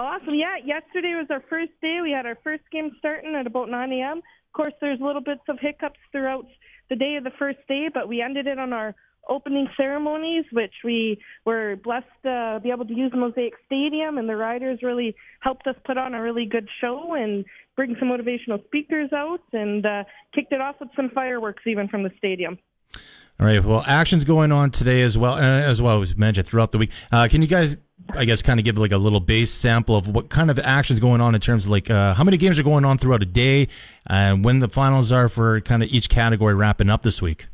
Awesome. 0.01 0.35
Yeah, 0.35 0.57
yesterday 0.65 1.13
was 1.15 1.27
our 1.29 1.45
first 1.51 1.73
day. 1.83 1.99
We 2.03 2.11
had 2.11 2.25
our 2.25 2.39
first 2.43 2.63
game 2.73 2.91
starting 2.99 3.35
at 3.35 3.47
about 3.47 3.69
9 3.69 3.93
a.m. 3.93 4.17
Of 4.19 4.53
course, 4.55 4.73
there's 4.81 4.99
little 4.99 5.21
bits 5.21 5.43
of 5.47 5.59
hiccups 5.61 5.99
throughout 6.11 6.47
the 6.89 6.97
day 6.97 7.17
of 7.17 7.25
the 7.25 7.33
first 7.39 7.59
day, 7.69 7.91
but 7.93 8.09
we 8.09 8.23
ended 8.23 8.47
it 8.47 8.59
on 8.59 8.73
our 8.73 8.95
opening 9.29 9.69
ceremonies, 9.77 10.47
which 10.53 10.73
we 10.85 11.21
were 11.45 11.77
blessed 11.85 12.07
to 12.23 12.61
be 12.63 12.71
able 12.71 12.87
to 12.87 12.95
use 12.95 13.13
Mosaic 13.15 13.53
Stadium, 13.67 14.17
and 14.17 14.27
the 14.27 14.37
riders 14.37 14.79
really 14.83 15.15
helped 15.41 15.67
us 15.67 15.77
put 15.85 15.99
on 15.99 16.15
a 16.15 16.23
really 16.23 16.47
good 16.47 16.67
show 16.81 17.13
and 17.13 17.45
bring 17.77 17.95
some 17.99 18.09
motivational 18.09 18.65
speakers 18.65 19.13
out, 19.13 19.43
and 19.53 19.85
uh, 19.85 20.05
kicked 20.35 20.55
it 20.55 20.63
off 20.63 20.77
with 20.81 20.89
some 20.97 21.11
fireworks 21.11 21.65
even 21.67 21.89
from 21.89 22.05
the 22.05 22.11
stadium. 22.17 22.59
All 23.41 23.47
right. 23.47 23.65
Well, 23.65 23.83
actions 23.87 24.25
going 24.25 24.53
on 24.53 24.71
today 24.71 25.01
as 25.01 25.17
well, 25.17 25.35
uh, 25.35 25.41
as 25.41 25.81
well 25.81 26.03
as 26.03 26.15
mentioned 26.15 26.47
throughout 26.47 26.73
the 26.73 26.79
week. 26.79 26.91
Uh, 27.11 27.27
can 27.31 27.41
you 27.41 27.49
guys, 27.49 27.79
I 28.15 28.25
guess, 28.25 28.43
kind 28.43 28.59
of 28.59 28.65
give 28.65 28.79
like 28.79 28.93
a 28.93 28.99
little 28.99 29.21
base 29.21 29.51
sample 29.51 29.97
of 29.97 30.09
what 30.09 30.29
kind 30.29 30.51
of 30.51 30.59
actions 30.59 31.01
going 31.01 31.21
on 31.21 31.35
in 31.35 31.41
terms 31.41 31.65
of 31.65 31.71
like 31.71 31.91
uh, 31.91 32.15
how 32.15 32.25
many 32.25 32.37
games 32.37 32.59
are 32.59 32.63
going 32.63 32.85
on 32.85 32.99
throughout 32.99 33.23
a 33.23 33.27
day, 33.27 33.69
and 34.07 34.45
when 34.45 34.61
the 34.61 34.69
finals 34.69 35.13
are 35.13 35.29
for 35.29 35.61
kind 35.61 35.83
of 35.83 35.93
each 35.93 36.09
category 36.09 36.55
wrapping 36.55 36.91
up 36.91 37.03
this 37.03 37.23
week? 37.23 37.47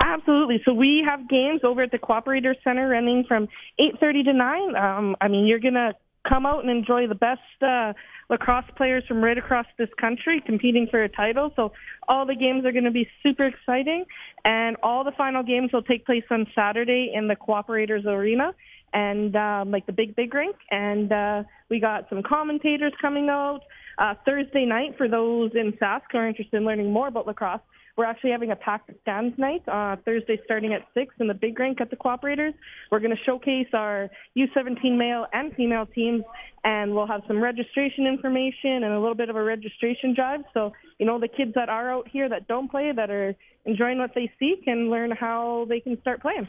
Absolutely. 0.00 0.60
So 0.64 0.72
we 0.72 1.04
have 1.06 1.28
games 1.28 1.60
over 1.64 1.82
at 1.82 1.90
the 1.90 1.98
Cooperator 1.98 2.54
Center 2.62 2.88
running 2.88 3.24
from 3.26 3.48
8:30 3.80 4.24
to 4.24 4.32
9. 4.32 4.76
Um, 4.76 5.16
I 5.20 5.28
mean, 5.28 5.46
you're 5.46 5.58
gonna 5.58 5.94
come 6.28 6.46
out 6.46 6.60
and 6.60 6.70
enjoy 6.70 7.06
the 7.06 7.14
best 7.14 7.40
uh, 7.62 7.92
lacrosse 8.28 8.64
players 8.76 9.04
from 9.06 9.22
right 9.22 9.38
across 9.38 9.66
this 9.78 9.88
country 9.98 10.42
competing 10.44 10.86
for 10.90 11.02
a 11.02 11.08
title. 11.08 11.52
So 11.56 11.72
all 12.06 12.26
the 12.26 12.34
games 12.34 12.64
are 12.64 12.72
going 12.72 12.84
to 12.84 12.90
be 12.90 13.08
super 13.22 13.44
exciting, 13.44 14.04
and 14.44 14.76
all 14.82 15.04
the 15.04 15.12
final 15.12 15.42
games 15.42 15.70
will 15.72 15.82
take 15.82 16.04
place 16.04 16.24
on 16.30 16.46
Saturday 16.54 17.12
in 17.14 17.28
the 17.28 17.36
Cooperators 17.36 18.04
Arena 18.04 18.54
and 18.92 19.34
um, 19.36 19.70
like 19.70 19.86
the 19.86 19.92
big 19.92 20.16
big 20.16 20.34
rink. 20.34 20.56
And 20.70 21.12
uh, 21.12 21.42
we 21.68 21.80
got 21.80 22.08
some 22.08 22.22
commentators 22.22 22.92
coming 23.00 23.28
out 23.28 23.60
uh, 23.98 24.14
Thursday 24.24 24.64
night 24.64 24.96
for 24.96 25.08
those 25.08 25.52
in 25.54 25.72
Sask 25.72 26.02
who 26.12 26.18
are 26.18 26.28
interested 26.28 26.56
in 26.56 26.64
learning 26.64 26.92
more 26.92 27.08
about 27.08 27.26
lacrosse. 27.26 27.60
We're 27.98 28.04
actually 28.04 28.30
having 28.30 28.52
a 28.52 28.56
packed 28.56 28.92
stands 29.02 29.36
night 29.38 29.64
uh, 29.66 29.96
Thursday 30.04 30.40
starting 30.44 30.72
at 30.72 30.86
6 30.94 31.16
in 31.18 31.26
the 31.26 31.34
big 31.34 31.58
rink 31.58 31.80
at 31.80 31.90
the 31.90 31.96
Cooperators. 31.96 32.54
We're 32.92 33.00
going 33.00 33.14
to 33.14 33.20
showcase 33.20 33.66
our 33.72 34.08
U17 34.36 34.96
male 34.96 35.26
and 35.32 35.52
female 35.56 35.84
teams, 35.84 36.22
and 36.62 36.94
we'll 36.94 37.08
have 37.08 37.22
some 37.26 37.42
registration 37.42 38.06
information 38.06 38.84
and 38.84 38.92
a 38.92 39.00
little 39.00 39.16
bit 39.16 39.30
of 39.30 39.34
a 39.34 39.42
registration 39.42 40.14
drive. 40.14 40.42
So, 40.54 40.74
you 41.00 41.06
know, 41.06 41.18
the 41.18 41.26
kids 41.26 41.54
that 41.56 41.68
are 41.68 41.90
out 41.90 42.06
here 42.06 42.28
that 42.28 42.46
don't 42.46 42.70
play, 42.70 42.92
that 42.94 43.10
are 43.10 43.34
enjoying 43.64 43.98
what 43.98 44.14
they 44.14 44.30
see, 44.38 44.60
can 44.64 44.90
learn 44.90 45.10
how 45.10 45.66
they 45.68 45.80
can 45.80 46.00
start 46.00 46.22
playing. 46.22 46.48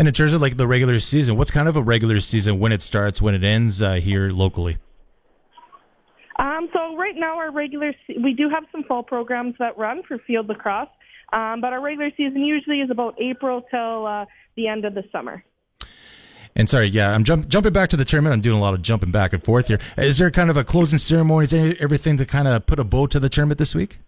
And 0.00 0.08
in 0.08 0.14
terms 0.14 0.32
of 0.32 0.40
like 0.40 0.56
the 0.56 0.66
regular 0.66 0.98
season, 0.98 1.36
what's 1.36 1.50
kind 1.50 1.68
of 1.68 1.76
a 1.76 1.82
regular 1.82 2.20
season 2.20 2.58
when 2.58 2.72
it 2.72 2.80
starts, 2.80 3.20
when 3.20 3.34
it 3.34 3.44
ends 3.44 3.82
uh, 3.82 3.96
here 3.96 4.30
locally? 4.30 4.78
Um, 6.38 6.70
so 6.72 6.96
right 6.96 7.14
now, 7.14 7.36
our 7.36 7.52
regular 7.52 7.92
we 8.24 8.32
do 8.32 8.48
have 8.48 8.64
some 8.72 8.82
fall 8.84 9.02
programs 9.02 9.56
that 9.58 9.76
run 9.76 10.02
for 10.08 10.16
field 10.26 10.48
lacrosse, 10.48 10.88
um, 11.34 11.60
but 11.60 11.74
our 11.74 11.82
regular 11.82 12.10
season 12.16 12.40
usually 12.40 12.80
is 12.80 12.90
about 12.90 13.14
April 13.20 13.60
till 13.70 14.06
uh, 14.06 14.24
the 14.56 14.68
end 14.68 14.86
of 14.86 14.94
the 14.94 15.04
summer. 15.12 15.44
And 16.56 16.66
sorry, 16.66 16.86
yeah, 16.86 17.12
I'm 17.12 17.22
jump, 17.22 17.48
jumping 17.48 17.74
back 17.74 17.90
to 17.90 17.98
the 17.98 18.06
tournament. 18.06 18.32
I'm 18.32 18.40
doing 18.40 18.56
a 18.56 18.62
lot 18.62 18.72
of 18.72 18.80
jumping 18.80 19.10
back 19.10 19.34
and 19.34 19.44
forth 19.44 19.68
here. 19.68 19.80
Is 19.98 20.16
there 20.16 20.30
kind 20.30 20.48
of 20.48 20.56
a 20.56 20.64
closing 20.64 20.98
ceremony? 20.98 21.44
Is 21.44 21.50
there 21.50 21.74
everything 21.78 22.16
to 22.16 22.24
kind 22.24 22.48
of 22.48 22.64
put 22.64 22.78
a 22.78 22.84
bow 22.84 23.06
to 23.08 23.20
the 23.20 23.28
tournament 23.28 23.58
this 23.58 23.74
week? 23.74 23.98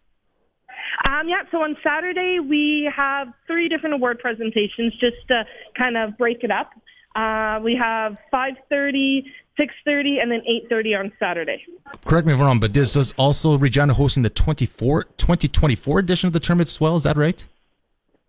Um, 1.23 1.29
yeah, 1.29 1.43
so 1.53 1.59
on 1.59 1.77
Saturday 1.85 2.39
we 2.41 2.91
have 2.95 3.29
three 3.47 3.69
different 3.69 3.95
award 3.95 4.19
presentations 4.19 4.93
just 4.95 5.17
to 5.29 5.45
kind 5.79 5.97
of 5.97 6.19
break 6.19 6.43
it 6.43 6.51
up. 6.51 6.73
Uh, 7.15 7.61
we 7.63 7.77
have 7.77 8.17
5:30, 8.33 9.25
6:30, 9.57 10.21
and 10.21 10.33
then 10.33 10.43
8:30 10.49 10.99
on 10.99 11.13
Saturday. 11.21 11.65
Correct 12.05 12.27
me 12.27 12.33
if 12.33 12.41
I'm 12.41 12.47
wrong, 12.47 12.61
but 12.61 12.75
this 12.75 12.97
is 12.97 13.13
also 13.17 13.57
Regina 13.57 13.95
hosting 13.95 14.25
the 14.25 14.31
24, 14.31 15.05
2024 15.17 15.99
edition 16.01 16.27
of 16.27 16.33
the 16.33 16.41
tournament 16.41 16.71
as 16.71 16.81
well. 16.81 16.97
Is 16.97 17.05
that 17.05 17.17
right? 17.17 17.45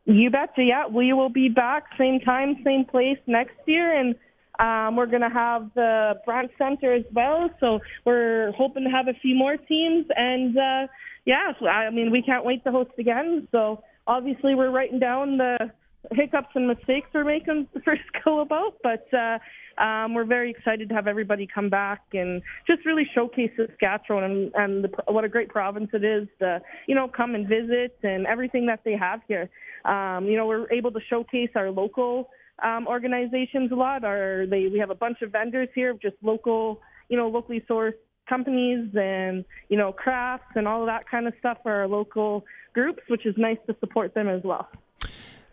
You 0.06 0.30
betcha. 0.30 0.64
Yeah, 0.64 0.86
we 0.88 1.14
will 1.14 1.30
be 1.30 1.50
back 1.50 1.86
same 1.98 2.20
time, 2.20 2.62
same 2.64 2.86
place 2.86 3.18
next 3.26 3.56
year, 3.66 3.98
and 3.98 4.16
um, 4.60 4.98
we're 4.98 5.08
going 5.08 5.22
to 5.22 5.30
have 5.30 5.72
the 5.74 6.20
Brandt 6.26 6.52
Center 6.58 6.94
as 6.94 7.06
well. 7.12 7.50
So 7.60 7.80
we're 8.06 8.52
hoping 8.52 8.84
to 8.84 8.90
have 8.90 9.08
a 9.08 9.14
few 9.14 9.34
more 9.34 9.58
teams, 9.58 10.06
and 10.16 10.58
uh, 10.58 10.88
yeah, 11.26 11.52
I 11.70 11.90
mean 11.90 12.12
we 12.12 12.22
can't 12.22 12.46
wait 12.46 12.64
to 12.64 12.72
host 12.72 12.92
again. 12.98 13.48
So 13.52 13.84
obviously 14.08 14.56
we're 14.56 14.72
writing 14.72 15.00
down 15.00 15.34
the 15.34 15.72
hiccups 16.12 16.50
and 16.56 16.68
mistakes 16.68 17.08
we're 17.14 17.24
making 17.24 17.68
go 18.26 18.42
about, 18.42 18.76
but 18.84 19.08
uh, 19.14 19.38
um, 19.82 20.14
we're 20.14 20.26
very 20.26 20.52
excited 20.52 20.90
to 20.90 20.96
have 20.96 21.08
everybody 21.08 21.48
come 21.48 21.70
back 21.70 22.02
and 22.14 22.42
just 22.68 22.86
really 22.86 23.10
showcase 23.16 23.52
Saskatchewan 23.56 24.24
and, 24.24 24.52
and 24.56 24.84
the, 24.84 24.90
what 25.12 25.24
a 25.24 25.30
great 25.30 25.50
province 25.50 25.90
it 25.94 26.04
is 26.04 26.28
to, 26.40 26.62
you 26.88 26.96
know, 26.96 27.08
come 27.08 27.36
and 27.36 27.48
visit 27.48 27.98
and 28.04 28.28
everything 28.28 28.66
that 28.68 28.82
they 28.84 28.96
have 28.96 29.22
here. 29.28 29.50
Um, 29.86 30.26
you 30.26 30.38
know, 30.38 30.46
we're 30.46 30.72
able 30.72 30.92
to 30.92 31.00
showcase 31.10 31.50
our 31.56 31.72
local 31.72 32.30
um, 32.64 32.88
organizations 32.88 33.72
a 33.72 33.76
lot. 33.76 34.04
Our, 34.04 34.46
they, 34.46 34.68
we 34.68 34.80
have 34.80 34.90
a 34.90 34.96
bunch 34.96 35.22
of 35.22 35.32
vendors 35.32 35.70
here, 35.74 35.94
just 36.02 36.16
local, 36.22 36.82
you 37.10 37.18
know, 37.18 37.28
locally 37.30 37.64
sourced 37.70 37.94
companies 38.28 38.90
and 38.96 39.46
you 39.70 39.78
know 39.78 39.92
crafts 39.92 40.52
and 40.56 40.68
all 40.68 40.82
of 40.82 40.88
that 40.88 41.10
kind 41.10 41.28
of 41.28 41.34
stuff 41.40 41.58
for 41.64 41.72
our 41.72 41.88
local 41.88 42.46
groups, 42.74 43.02
which 43.08 43.26
is 43.26 43.36
nice 43.38 43.58
to 43.68 43.76
support 43.80 44.14
them 44.14 44.28
as 44.28 44.44
well. 44.44 44.68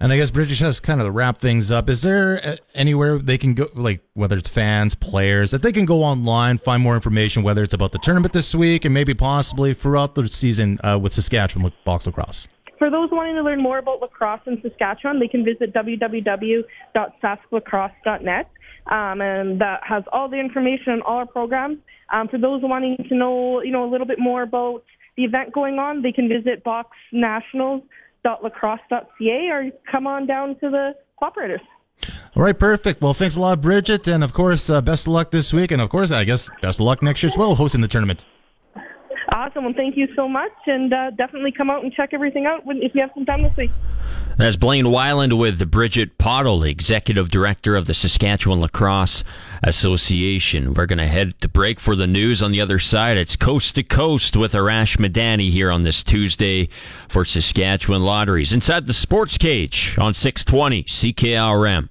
And 0.03 0.15
I 0.15 0.17
guess 0.17 0.31
Bridget 0.31 0.61
has 0.61 0.81
kind 0.81 1.03
of 1.03 1.15
wrap 1.15 1.37
things 1.39 1.71
up. 1.71 1.91
Is 1.91 2.01
there 2.01 2.57
anywhere 2.75 3.19
they 3.19 3.37
can 3.37 3.53
go, 3.53 3.67
like 3.75 4.01
whether 4.15 4.39
it's 4.39 4.49
fans, 4.49 4.95
players, 4.95 5.51
that 5.51 5.61
they 5.61 5.73
can 5.73 5.85
go 5.85 6.03
online, 6.03 6.57
find 6.57 6.83
more 6.83 6.95
information, 6.95 7.43
whether 7.43 7.63
it's 7.63 7.75
about 7.75 7.93
the 7.93 7.99
tournament 7.99 8.33
this 8.33 8.55
week 8.55 8.87
and 8.87 8.95
maybe 8.95 9.13
possibly 9.13 9.75
throughout 9.75 10.15
the 10.15 10.27
season 10.27 10.81
uh, 10.83 10.99
with 10.99 11.13
Saskatchewan 11.13 11.71
Box 11.85 12.07
Lacrosse? 12.07 12.49
For 12.79 12.89
those 12.89 13.11
wanting 13.13 13.35
to 13.35 13.43
learn 13.43 13.63
more 13.63 13.77
about 13.77 14.01
lacrosse 14.01 14.41
in 14.47 14.59
Saskatchewan, 14.63 15.21
they 15.21 15.29
can 15.29 15.45
visit 15.45 15.75
www.sasklacrosse.net. 15.75 18.51
Um, 18.87 19.21
and 19.21 19.61
that 19.61 19.81
has 19.85 20.05
all 20.13 20.29
the 20.29 20.39
information 20.39 20.95
on 20.95 21.03
all 21.03 21.19
our 21.19 21.27
programs. 21.27 21.79
Um, 22.13 22.29
for 22.29 22.39
those 22.39 22.63
wanting 22.63 22.97
to 23.09 23.15
know, 23.15 23.63
you 23.63 23.71
know, 23.71 23.85
a 23.85 23.91
little 23.91 24.07
bit 24.07 24.19
more 24.19 24.43
about 24.43 24.83
the 25.17 25.25
event 25.25 25.53
going 25.53 25.79
on, 25.79 26.03
they 26.03 26.13
can 26.13 26.29
visit 26.29 26.65
Box 26.65 26.97
Nationals 27.13 27.83
lacrosse.ca 28.25 29.49
or 29.51 29.71
come 29.91 30.07
on 30.07 30.27
down 30.27 30.49
to 30.61 30.71
the 30.71 30.95
cooperators. 31.21 31.61
All 32.37 32.43
right, 32.43 32.59
perfect. 32.59 33.01
Well, 33.01 33.15
thanks 33.15 33.37
a 33.37 33.41
lot, 33.41 33.61
Bridget. 33.61 34.09
And 34.09 34.23
of 34.25 34.33
course, 34.33 34.71
uh, 34.71 34.81
best 34.81 35.07
of 35.07 35.13
luck 35.13 35.31
this 35.31 35.53
week. 35.53 35.71
And 35.71 35.83
of 35.83 35.91
course, 35.91 36.11
I 36.11 36.25
guess 36.25 36.49
best 36.63 36.81
of 36.81 36.87
luck 36.87 37.03
next 37.03 37.23
year 37.23 37.31
as 37.31 37.37
well, 37.37 37.55
hosting 37.55 37.81
the 37.81 37.89
tournament. 37.89 38.25
Awesome. 39.41 39.65
Well, 39.65 39.73
thank 39.75 39.97
you 39.97 40.07
so 40.15 40.29
much. 40.29 40.53
And 40.67 40.93
uh, 40.93 41.13
definitely 41.13 41.51
come 41.51 41.71
out 41.71 41.83
and 41.83 41.91
check 41.91 42.11
everything 42.13 42.45
out 42.45 42.61
if 42.67 42.95
you 42.95 43.01
have 43.01 43.11
some 43.15 43.25
time 43.25 43.43
this 43.43 43.57
week. 43.57 43.71
That's 44.37 44.57
Blaine 44.57 44.85
Weiland 44.85 45.39
with 45.39 45.71
Bridget 45.71 46.19
Pottle, 46.19 46.63
Executive 46.63 47.31
Director 47.31 47.75
of 47.75 47.87
the 47.87 47.95
Saskatchewan 47.95 48.61
Lacrosse 48.61 49.25
Association. 49.63 50.75
We're 50.75 50.85
going 50.85 50.99
to 50.99 51.07
head 51.07 51.41
to 51.41 51.49
break 51.49 51.81
for 51.81 51.97
the 51.97 52.07
news 52.07 52.43
on 52.43 52.53
the 52.53 52.61
other 52.61 52.79
side. 52.79 53.17
It's 53.17 53.35
Coast 53.35 53.77
to 53.77 53.83
Coast 53.83 54.37
with 54.37 54.53
Arash 54.53 54.99
Madani 54.99 55.51
here 55.51 55.71
on 55.71 55.85
this 55.85 56.03
Tuesday 56.03 56.69
for 57.09 57.25
Saskatchewan 57.25 58.03
Lotteries. 58.03 58.53
Inside 58.53 58.87
the 58.87 58.93
Sports 58.93 59.39
Cage 59.39 59.97
on 59.99 60.13
620 60.13 60.85
CKRM. 60.85 61.89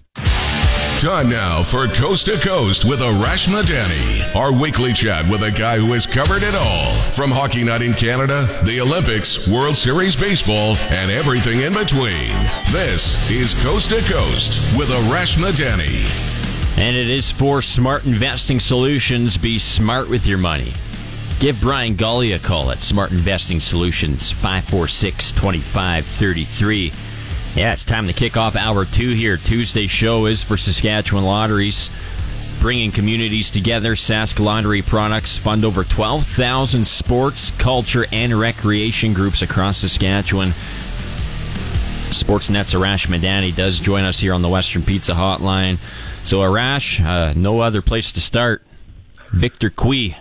Time 0.99 1.29
now 1.29 1.63
for 1.63 1.87
Coast 1.87 2.25
to 2.25 2.37
Coast 2.39 2.83
with 2.83 2.99
Arash 2.99 3.47
Madani, 3.47 4.35
our 4.35 4.51
weekly 4.51 4.91
chat 4.91 5.25
with 5.29 5.43
a 5.43 5.49
guy 5.51 5.77
who 5.77 5.93
has 5.93 6.05
covered 6.05 6.43
it 6.43 6.53
all 6.53 6.93
from 7.13 7.31
Hockey 7.31 7.63
Night 7.63 7.81
in 7.81 7.93
Canada, 7.93 8.45
the 8.65 8.81
Olympics, 8.81 9.47
World 9.47 9.77
Series 9.77 10.17
Baseball, 10.17 10.75
and 10.89 11.09
everything 11.09 11.61
in 11.61 11.73
between. 11.73 12.27
This 12.73 13.15
is 13.31 13.53
Coast 13.63 13.91
to 13.91 14.01
Coast 14.11 14.59
with 14.77 14.89
Arash 14.89 15.37
Madani. 15.37 16.03
And 16.77 16.97
it 16.97 17.09
is 17.09 17.31
for 17.31 17.61
Smart 17.61 18.05
Investing 18.05 18.59
Solutions. 18.59 19.37
Be 19.37 19.57
smart 19.57 20.09
with 20.09 20.27
your 20.27 20.37
money. 20.37 20.73
Give 21.39 21.57
Brian 21.61 21.95
Gully 21.95 22.33
a 22.33 22.39
call 22.39 22.71
at 22.71 22.81
Smart 22.81 23.11
Investing 23.11 23.61
Solutions, 23.61 24.33
546 24.33 25.31
2533. 25.31 26.91
Yeah, 27.60 27.74
it's 27.74 27.84
time 27.84 28.07
to 28.07 28.14
kick 28.14 28.38
off 28.38 28.55
hour 28.55 28.86
two 28.86 29.12
here. 29.12 29.36
Tuesday's 29.36 29.91
show 29.91 30.28
is 30.28 30.41
for 30.41 30.55
Saskatchewan 30.55 31.26
Lotteries, 31.26 31.89
bringing 32.62 32.89
communities 32.89 33.51
together. 33.51 33.95
Sask 33.95 34.39
Lottery 34.39 34.82
products 34.82 35.38
fund 35.38 35.66
over 35.66 35.84
12,000 35.84 36.88
sports, 36.88 37.51
culture, 37.51 38.05
and 38.14 38.39
recreation 38.39 39.12
groups 39.12 39.41
across 39.41 39.80
Saskatchewan. 39.80 40.51
Sportsnet's 42.12 42.74
Arash 42.74 43.07
Madani 43.07 43.53
does 43.53 43.82
join 43.82 44.05
us 44.05 44.22
here 44.22 44.34
on 44.34 44.41
the 44.41 44.47
Western 44.47 44.82
Pizza 44.82 45.12
Hotline. 45.12 45.80
So, 46.24 46.39
Arash, 46.39 47.05
uh, 47.05 47.34
no 47.36 47.60
other 47.60 47.82
place 47.82 48.14
to 48.14 48.22
start. 48.22 48.64
Victor 49.34 49.70
Cui, 49.70 50.16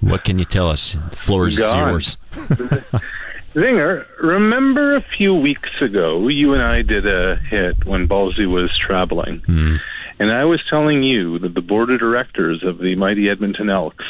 what 0.00 0.22
can 0.22 0.38
you 0.38 0.44
tell 0.44 0.68
us? 0.68 0.92
The 0.92 1.16
floor 1.16 1.48
is 1.48 1.58
yours. 1.58 2.18
Zinger, 3.54 4.06
remember 4.20 4.96
a 4.96 5.02
few 5.16 5.34
weeks 5.34 5.70
ago, 5.80 6.28
you 6.28 6.54
and 6.54 6.62
I 6.62 6.82
did 6.82 7.06
a 7.06 7.36
hit 7.36 7.84
when 7.84 8.08
Ballsy 8.08 8.46
was 8.50 8.76
traveling. 8.78 9.40
Hmm. 9.40 9.76
And 10.18 10.30
I 10.30 10.44
was 10.44 10.60
telling 10.70 11.02
you 11.02 11.38
that 11.40 11.52
the 11.54 11.60
board 11.60 11.90
of 11.90 11.98
directors 12.00 12.62
of 12.62 12.78
the 12.78 12.94
mighty 12.94 13.28
Edmonton 13.28 13.68
Elks 13.68 14.04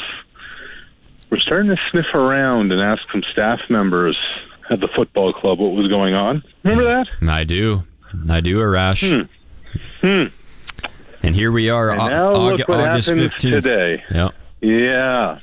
were 1.29 1.39
starting 1.39 1.71
to 1.71 1.77
sniff 1.91 2.05
around 2.13 2.71
and 2.71 2.79
ask 2.81 3.01
some 3.11 3.23
staff 3.31 3.59
members 3.69 4.17
at 4.69 4.79
the 4.79 4.87
football 4.95 5.33
club 5.33 5.59
what 5.59 5.71
was 5.73 5.87
going 5.89 6.13
on. 6.13 6.43
Remember 6.63 6.83
that? 6.85 7.07
Hmm. 7.19 7.29
I 7.29 7.43
do. 7.43 7.83
I 8.29 8.39
do, 8.41 8.59
Arash. 8.59 9.27
Hmm. 10.01 10.07
hmm. 10.07 10.23
And 11.25 11.35
here 11.35 11.51
we 11.51 11.69
are, 11.69 11.89
And 11.89 11.97
now 11.99 12.33
Aug- 12.33 12.57
look 12.57 12.67
what 12.69 12.79
August 12.79 13.09
happened 13.09 13.31
15th. 13.31 13.39
today. 13.63 14.03
Yeah. 14.11 14.29
Yeah. 14.61 15.39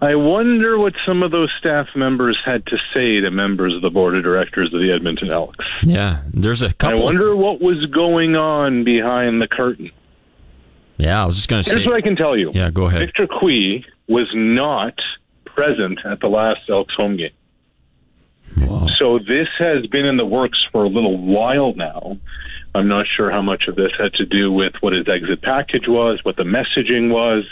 I 0.00 0.14
wonder 0.14 0.78
what 0.78 0.94
some 1.04 1.22
of 1.24 1.32
those 1.32 1.50
staff 1.58 1.88
members 1.96 2.38
had 2.44 2.64
to 2.66 2.76
say 2.94 3.20
to 3.20 3.30
members 3.32 3.74
of 3.74 3.82
the 3.82 3.90
board 3.90 4.16
of 4.16 4.22
directors 4.22 4.72
of 4.72 4.80
the 4.80 4.92
Edmonton 4.92 5.30
Elks. 5.30 5.64
Yeah. 5.82 6.22
There's 6.32 6.62
a 6.62 6.68
I 6.68 6.72
couple. 6.72 7.04
wonder 7.04 7.34
what 7.34 7.60
was 7.60 7.84
going 7.86 8.36
on 8.36 8.84
behind 8.84 9.42
the 9.42 9.48
curtain. 9.48 9.90
yeah, 10.98 11.20
I 11.22 11.26
was 11.26 11.34
just 11.36 11.48
going 11.48 11.62
to 11.64 11.68
Here's 11.70 11.82
say. 11.82 11.88
what 11.88 11.96
I 11.96 12.00
can 12.00 12.14
tell 12.14 12.36
you. 12.36 12.52
Yeah, 12.54 12.70
go 12.70 12.86
ahead. 12.86 13.00
Victor 13.00 13.26
Cui 13.26 13.84
was 14.06 14.28
not 14.34 14.94
present 15.44 15.98
at 16.04 16.20
the 16.20 16.28
last 16.28 16.60
Elks 16.68 16.94
home 16.94 17.16
game. 17.16 17.30
Wow. 18.56 18.86
So 18.98 19.18
this 19.18 19.48
has 19.58 19.84
been 19.88 20.06
in 20.06 20.16
the 20.16 20.24
works 20.24 20.64
for 20.70 20.84
a 20.84 20.88
little 20.88 21.18
while 21.18 21.74
now. 21.74 22.16
I'm 22.74 22.86
not 22.86 23.06
sure 23.16 23.30
how 23.30 23.42
much 23.42 23.66
of 23.66 23.74
this 23.76 23.90
had 23.98 24.12
to 24.14 24.24
do 24.24 24.52
with 24.52 24.74
what 24.80 24.92
his 24.92 25.08
exit 25.08 25.42
package 25.42 25.88
was, 25.88 26.20
what 26.24 26.36
the 26.36 26.44
messaging 26.44 27.10
was. 27.10 27.44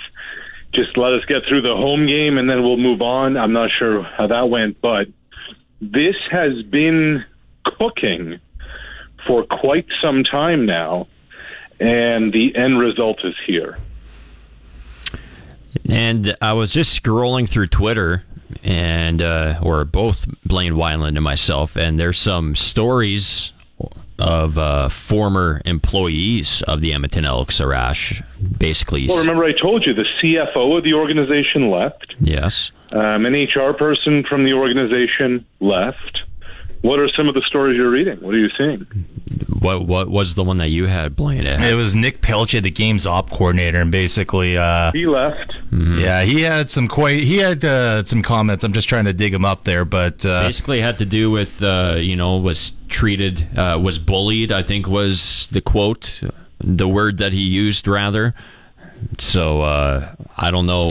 Just 0.72 0.96
let 0.96 1.12
us 1.12 1.24
get 1.24 1.44
through 1.48 1.62
the 1.62 1.74
home 1.74 2.06
game 2.06 2.38
and 2.38 2.48
then 2.50 2.62
we'll 2.62 2.76
move 2.76 3.00
on. 3.00 3.36
I'm 3.36 3.52
not 3.52 3.70
sure 3.70 4.02
how 4.02 4.26
that 4.26 4.50
went, 4.50 4.80
but 4.80 5.08
this 5.80 6.16
has 6.30 6.62
been 6.62 7.24
cooking 7.64 8.40
for 9.26 9.44
quite 9.44 9.86
some 10.00 10.24
time 10.24 10.66
now, 10.66 11.08
and 11.80 12.32
the 12.32 12.54
end 12.56 12.78
result 12.78 13.24
is 13.24 13.34
here. 13.46 13.76
And 15.88 16.36
I 16.40 16.52
was 16.52 16.72
just 16.72 17.02
scrolling 17.02 17.48
through 17.48 17.68
Twitter, 17.68 18.24
and 18.64 19.20
uh, 19.20 19.60
or 19.62 19.84
both 19.84 20.26
Blaine 20.44 20.74
Weiland 20.74 21.16
and 21.16 21.22
myself, 21.22 21.76
and 21.76 21.98
there's 21.98 22.18
some 22.18 22.54
stories 22.54 23.52
of 24.18 24.56
uh, 24.58 24.88
former 24.88 25.60
employees 25.64 26.62
of 26.62 26.80
the 26.80 26.92
Edmonton 26.92 27.24
Elks, 27.24 27.60
Arash. 27.60 28.26
Basically, 28.58 29.06
Well, 29.08 29.20
remember 29.20 29.44
I 29.44 29.52
told 29.52 29.84
you 29.86 29.94
the 29.94 30.06
CFO 30.22 30.78
of 30.78 30.84
the 30.84 30.94
organization 30.94 31.70
left. 31.70 32.14
yes. 32.20 32.72
Um, 32.92 33.26
an 33.26 33.34
HR 33.34 33.72
person 33.72 34.22
from 34.28 34.44
the 34.44 34.52
organization 34.52 35.44
left. 35.60 36.22
What 36.82 37.00
are 37.00 37.08
some 37.16 37.28
of 37.28 37.34
the 37.34 37.42
stories 37.46 37.76
you're 37.76 37.90
reading? 37.90 38.18
What 38.20 38.34
are 38.34 38.38
you 38.38 38.50
seeing? 38.56 38.86
What 39.60 39.86
what 39.86 40.08
was 40.08 40.34
the 40.34 40.44
one 40.44 40.58
that 40.58 40.68
you 40.68 40.86
had, 40.86 41.16
Blaine? 41.16 41.46
It 41.46 41.74
was 41.74 41.96
Nick 41.96 42.20
Pelche, 42.20 42.62
the 42.62 42.70
games 42.70 43.06
op 43.06 43.30
coordinator, 43.30 43.80
and 43.80 43.90
basically, 43.90 44.56
uh, 44.56 44.92
He 44.92 45.06
left. 45.06 45.52
yeah, 45.72 46.22
he 46.22 46.42
had 46.42 46.70
some 46.70 46.86
quite 46.86 47.22
he 47.22 47.38
had 47.38 47.64
uh, 47.64 48.04
some 48.04 48.22
comments. 48.22 48.62
I'm 48.64 48.72
just 48.72 48.88
trying 48.88 49.06
to 49.06 49.12
dig 49.12 49.34
him 49.34 49.44
up 49.44 49.64
there, 49.64 49.84
but 49.84 50.24
uh, 50.24 50.44
basically 50.46 50.80
had 50.80 50.98
to 50.98 51.04
do 51.06 51.30
with 51.30 51.62
uh, 51.62 51.96
you 51.98 52.14
know 52.14 52.36
was 52.36 52.72
treated 52.88 53.48
uh, 53.58 53.76
was 53.82 53.98
bullied 53.98 54.52
i 54.52 54.62
think 54.62 54.86
was 54.86 55.48
the 55.50 55.60
quote 55.60 56.20
the 56.60 56.86
word 56.86 57.18
that 57.18 57.32
he 57.32 57.40
used 57.42 57.88
rather 57.88 58.32
so 59.18 59.60
uh, 59.62 60.14
i 60.36 60.52
don't 60.52 60.66
know 60.66 60.88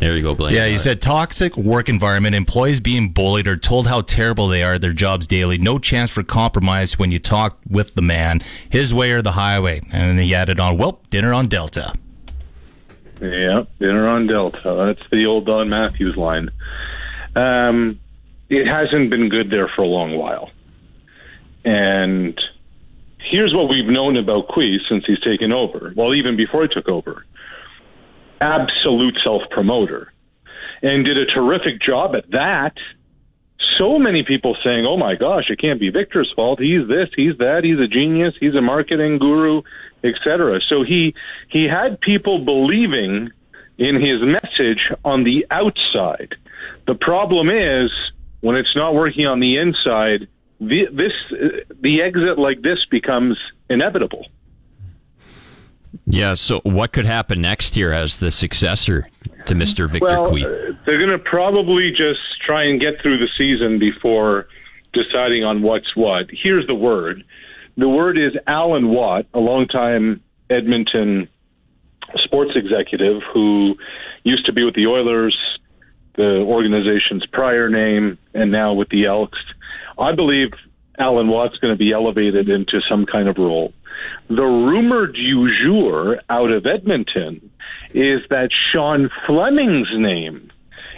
there 0.00 0.16
you 0.16 0.22
go 0.22 0.34
Blaine. 0.34 0.54
Yeah, 0.54 0.66
he 0.66 0.78
said 0.78 1.00
toxic 1.00 1.56
work 1.56 1.88
environment, 1.88 2.34
employees 2.34 2.80
being 2.80 3.10
bullied 3.10 3.46
or 3.46 3.56
told 3.56 3.86
how 3.86 4.00
terrible 4.00 4.48
they 4.48 4.62
are 4.62 4.74
at 4.74 4.80
their 4.80 4.92
jobs 4.92 5.26
daily, 5.26 5.58
no 5.58 5.78
chance 5.78 6.10
for 6.10 6.22
compromise 6.22 6.98
when 6.98 7.12
you 7.12 7.18
talk 7.18 7.58
with 7.68 7.94
the 7.94 8.02
man, 8.02 8.40
his 8.68 8.92
way 8.92 9.12
or 9.12 9.22
the 9.22 9.32
highway. 9.32 9.80
And 9.92 10.18
then 10.18 10.18
he 10.18 10.34
added 10.34 10.58
on, 10.58 10.78
well, 10.78 11.00
dinner 11.10 11.32
on 11.32 11.46
Delta. 11.46 11.92
Yeah, 13.20 13.64
dinner 13.78 14.08
on 14.08 14.26
Delta. 14.26 14.94
That's 14.96 15.10
the 15.10 15.26
old 15.26 15.46
Don 15.46 15.68
Matthews 15.68 16.16
line. 16.16 16.50
Um, 17.36 18.00
it 18.48 18.66
hasn't 18.66 19.10
been 19.10 19.28
good 19.28 19.50
there 19.50 19.68
for 19.68 19.82
a 19.82 19.86
long 19.86 20.16
while. 20.16 20.50
And 21.64 22.40
here's 23.18 23.54
what 23.54 23.68
we've 23.68 23.86
known 23.86 24.16
about 24.16 24.48
Cui 24.48 24.80
since 24.88 25.04
he's 25.06 25.20
taken 25.20 25.52
over. 25.52 25.92
Well, 25.94 26.14
even 26.14 26.36
before 26.36 26.62
he 26.62 26.68
took 26.68 26.88
over. 26.88 27.24
Absolute 28.40 29.18
self 29.22 29.42
promoter. 29.50 30.12
And 30.82 31.04
did 31.04 31.18
a 31.18 31.26
terrific 31.26 31.80
job 31.80 32.14
at 32.14 32.30
that. 32.30 32.74
So 33.78 33.98
many 33.98 34.22
people 34.22 34.56
saying, 34.64 34.86
oh 34.86 34.96
my 34.96 35.14
gosh, 35.14 35.50
it 35.50 35.58
can't 35.58 35.78
be 35.78 35.90
Victor's 35.90 36.32
fault. 36.34 36.60
He's 36.60 36.88
this, 36.88 37.08
he's 37.14 37.36
that, 37.38 37.64
he's 37.64 37.78
a 37.78 37.86
genius, 37.86 38.34
he's 38.40 38.54
a 38.54 38.60
marketing 38.62 39.18
guru, 39.18 39.62
etc. 40.02 40.60
So 40.68 40.82
he 40.82 41.14
he 41.48 41.64
had 41.64 42.00
people 42.00 42.44
believing 42.44 43.30
in 43.78 43.96
his 43.96 44.20
message 44.22 44.90
on 45.04 45.24
the 45.24 45.46
outside. 45.50 46.34
The 46.86 46.94
problem 46.94 47.48
is 47.48 47.90
when 48.40 48.56
it's 48.56 48.74
not 48.76 48.94
working 48.94 49.26
on 49.26 49.40
the 49.40 49.56
inside, 49.56 50.28
the, 50.60 50.86
this 50.92 51.12
the 51.80 52.02
exit 52.02 52.38
like 52.38 52.62
this 52.62 52.84
becomes 52.90 53.38
inevitable. 53.68 54.26
Yeah 56.06 56.34
so 56.34 56.60
what 56.60 56.92
could 56.92 57.06
happen 57.06 57.40
next 57.40 57.76
year 57.76 57.92
as 57.92 58.18
the 58.18 58.30
successor 58.30 59.04
to 59.46 59.54
mr 59.54 59.88
victor 59.88 60.06
Well, 60.06 60.28
uh, 60.28 60.72
they're 60.86 60.98
going 60.98 61.10
to 61.10 61.18
probably 61.18 61.90
just 61.90 62.20
try 62.44 62.64
and 62.64 62.80
get 62.80 63.00
through 63.02 63.18
the 63.18 63.28
season 63.36 63.78
before 63.78 64.46
deciding 64.92 65.44
on 65.44 65.62
what's 65.62 65.94
what. 65.94 66.26
Here's 66.30 66.66
the 66.66 66.74
word. 66.74 67.24
The 67.76 67.88
word 67.88 68.18
is 68.18 68.32
Alan 68.46 68.88
Watt, 68.88 69.26
a 69.34 69.38
longtime 69.38 70.20
Edmonton 70.48 71.28
sports 72.16 72.52
executive 72.54 73.22
who 73.32 73.76
used 74.24 74.46
to 74.46 74.52
be 74.52 74.64
with 74.64 74.74
the 74.74 74.86
Oilers, 74.86 75.36
the 76.16 76.38
organization's 76.40 77.24
prior 77.26 77.68
name, 77.68 78.18
and 78.34 78.50
now 78.50 78.72
with 78.72 78.88
the 78.88 79.06
Elks. 79.06 79.38
I 79.98 80.14
believe 80.14 80.50
Alan 80.98 81.28
Watt's 81.28 81.56
going 81.58 81.72
to 81.72 81.78
be 81.78 81.92
elevated 81.92 82.48
into 82.48 82.80
some 82.88 83.06
kind 83.06 83.28
of 83.28 83.38
role. 83.38 83.72
The 84.28 84.42
rumor 84.42 85.06
du 85.06 85.50
jour 85.64 86.20
out 86.28 86.50
of 86.50 86.66
Edmonton 86.66 87.50
is 87.92 88.20
that 88.30 88.50
Sean 88.72 89.10
Fleming's 89.26 89.88
name 89.92 90.50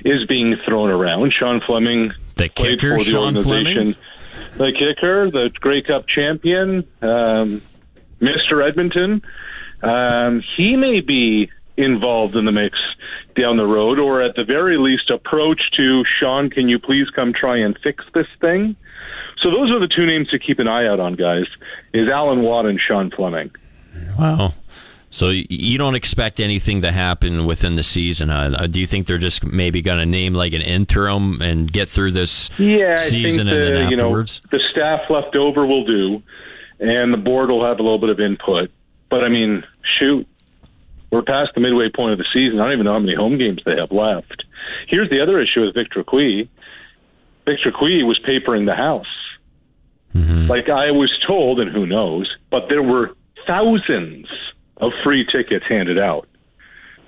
is 0.05 0.27
being 0.27 0.57
thrown 0.65 0.91
around. 0.91 1.33
Sean 1.33 1.61
Fleming 1.61 2.13
The 2.37 2.49
played 2.49 2.81
kicker, 2.81 2.99
for 2.99 3.05
the 3.05 3.11
Sean 3.11 3.37
organization. 3.37 3.97
The 4.57 4.73
kicker, 4.73 5.31
the 5.31 5.51
Grey 5.61 5.83
Cup 5.83 6.07
champion, 6.07 6.87
um, 7.01 7.63
Mr. 8.21 8.67
Edmonton. 8.67 9.23
Um, 9.83 10.43
he 10.57 10.77
may 10.77 11.01
be 11.01 11.51
involved 11.77 12.37
in 12.37 12.45
the 12.45 12.53
mix 12.53 12.79
down 13.35 13.57
the 13.57 13.67
road, 13.67 13.99
or 13.99 14.21
at 14.21 14.37
the 14.37 14.45
very 14.45 14.77
least, 14.77 15.11
approach 15.11 15.71
to 15.77 16.05
Sean. 16.05 16.51
Can 16.51 16.69
you 16.69 16.79
please 16.79 17.09
come 17.11 17.33
try 17.33 17.57
and 17.57 17.79
fix 17.83 18.05
this 18.15 18.27
thing? 18.41 18.77
So 19.43 19.51
those 19.51 19.71
are 19.71 19.81
the 19.81 19.89
two 19.89 20.07
names 20.07 20.29
to 20.29 20.39
keep 20.39 20.59
an 20.59 20.69
eye 20.69 20.87
out 20.87 21.01
on, 21.01 21.15
guys. 21.15 21.47
Is 21.93 22.09
Alan 22.09 22.43
Watt 22.43 22.67
and 22.67 22.81
Sean 22.81 23.11
Fleming. 23.11 23.51
wow 24.19 24.55
so 25.13 25.29
you 25.29 25.77
don't 25.77 25.95
expect 25.95 26.41
anything 26.41 26.81
to 26.81 26.91
happen 26.91 27.45
within 27.45 27.77
the 27.77 27.83
season 27.83 28.31
huh? 28.31 28.51
Uh, 28.59 28.67
do 28.67 28.81
you 28.81 28.87
think 28.87 29.07
they're 29.07 29.19
just 29.19 29.45
maybe 29.45 29.83
going 29.83 29.99
to 29.99 30.07
name 30.07 30.33
like 30.33 30.55
an 30.55 30.63
interim 30.63 31.43
and 31.43 31.71
get 31.71 31.91
through 31.91 32.13
this 32.13 32.49
Yeah, 32.59 32.97
season 32.97 33.47
think 33.47 33.55
and 33.55 33.63
the, 33.63 33.79
then 33.79 33.91
you 33.91 33.97
know 33.97 34.07
afterwards 34.07 34.41
the 34.51 34.61
staff 34.71 35.11
left 35.11 35.37
over 35.37 35.67
will 35.67 35.85
do, 35.85 36.23
and 36.81 37.13
the 37.13 37.19
board 37.19 37.51
will 37.51 37.63
have 37.63 37.79
a 37.79 37.83
little 37.83 37.99
bit 37.99 38.09
of 38.09 38.21
input. 38.21 38.71
But 39.11 39.23
I 39.23 39.29
mean, 39.29 39.65
shoot, 39.99 40.27
we're 41.11 41.21
past 41.21 41.51
the 41.55 41.61
midway 41.61 41.91
point 41.91 42.13
of 42.13 42.19
the 42.19 42.27
season. 42.33 42.59
I 42.59 42.65
don't 42.65 42.73
even 42.73 42.87
know 42.87 42.95
how 42.95 42.99
many 42.99 43.15
home 43.15 43.37
games 43.37 43.61
they 43.67 43.77
have 43.77 43.93
left. 43.93 44.45
Here's 44.89 45.11
the 45.11 45.21
other 45.21 45.39
issue 45.39 45.61
with 45.61 45.75
Victor 45.75 46.03
Cui. 46.05 46.49
Victor 47.45 47.71
Cui 47.71 48.03
was 48.03 48.19
papering 48.21 48.65
the 48.65 48.75
house. 48.75 49.07
Mm-hmm. 50.15 50.47
Like 50.47 50.69
I 50.69 50.91
was 50.91 51.11
told, 51.27 51.61
and 51.61 51.71
who 51.71 51.87
knows, 51.87 52.35
but 52.51 52.69
there 52.69 52.83
were 52.83 53.15
thousands 53.47 54.27
of 54.77 54.93
free 55.03 55.25
tickets 55.25 55.65
handed 55.69 55.99
out. 55.99 56.29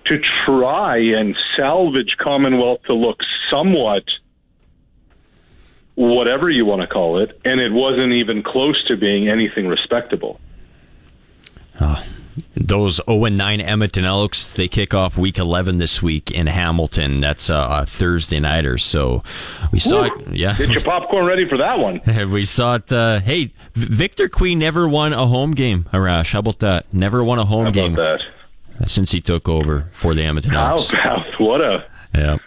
To 0.07 0.21
try 0.45 0.99
and 0.99 1.35
salvage 1.57 2.17
Commonwealth 2.19 2.83
to 2.85 2.95
look 2.95 3.21
somewhat 3.51 4.05
whatever 5.95 6.51
you 6.51 6.67
want 6.67 6.83
to 6.83 6.87
call 6.87 7.19
it, 7.21 7.41
and 7.45 7.61
it 7.61 7.73
wasn't 7.73 8.13
even 8.13 8.43
close 8.43 8.83
to 8.89 8.97
being 8.97 9.29
anything 9.29 9.67
respectable. 9.67 10.41
Ah. 11.81 12.05
Those 12.57 13.01
0 13.07 13.25
9 13.27 13.61
Edmonton 13.61 14.05
Elks, 14.05 14.49
they 14.49 14.69
kick 14.69 14.93
off 14.95 15.17
week 15.17 15.39
11 15.39 15.79
this 15.79 16.03
week 16.03 16.31
in 16.31 16.47
Hamilton. 16.47 17.21
That's 17.21 17.49
a, 17.51 17.57
a 17.83 17.87
Thursday 17.87 18.41
nighter. 18.41 18.79
So 18.79 19.23
we 19.73 19.79
saw 19.79 20.05
it. 20.05 20.13
Yeah. 20.33 20.57
Get 20.57 20.71
your 20.71 20.81
popcorn 20.85 21.25
ready 21.27 21.49
for 21.49 21.59
that 21.59 21.79
one. 21.79 22.01
we 22.31 22.45
saw 22.45 22.77
it. 22.77 22.91
Uh, 22.93 23.21
hey, 23.21 23.53
Victor 23.75 24.29
Cui 24.29 24.55
never 24.55 24.89
won 24.89 25.13
a 25.13 25.27
home 25.27 25.53
game, 25.53 25.85
Arash. 25.93 26.33
How 26.33 26.41
about 26.41 26.59
that? 26.61 26.93
Never 26.93 27.23
won 27.23 27.39
a 27.39 27.45
home 27.45 27.67
How 27.67 27.71
game 27.71 27.95
that? 27.95 28.25
since 28.87 29.13
he 29.13 29.21
took 29.21 29.49
over 29.49 29.89
for 29.93 30.15
the 30.15 30.23
Edmonton 30.25 30.53
How 30.53 30.73
Elks. 30.73 30.93
about 30.93 31.25
what 31.41 31.61
a 31.61 31.85
Yeah. 32.15 32.39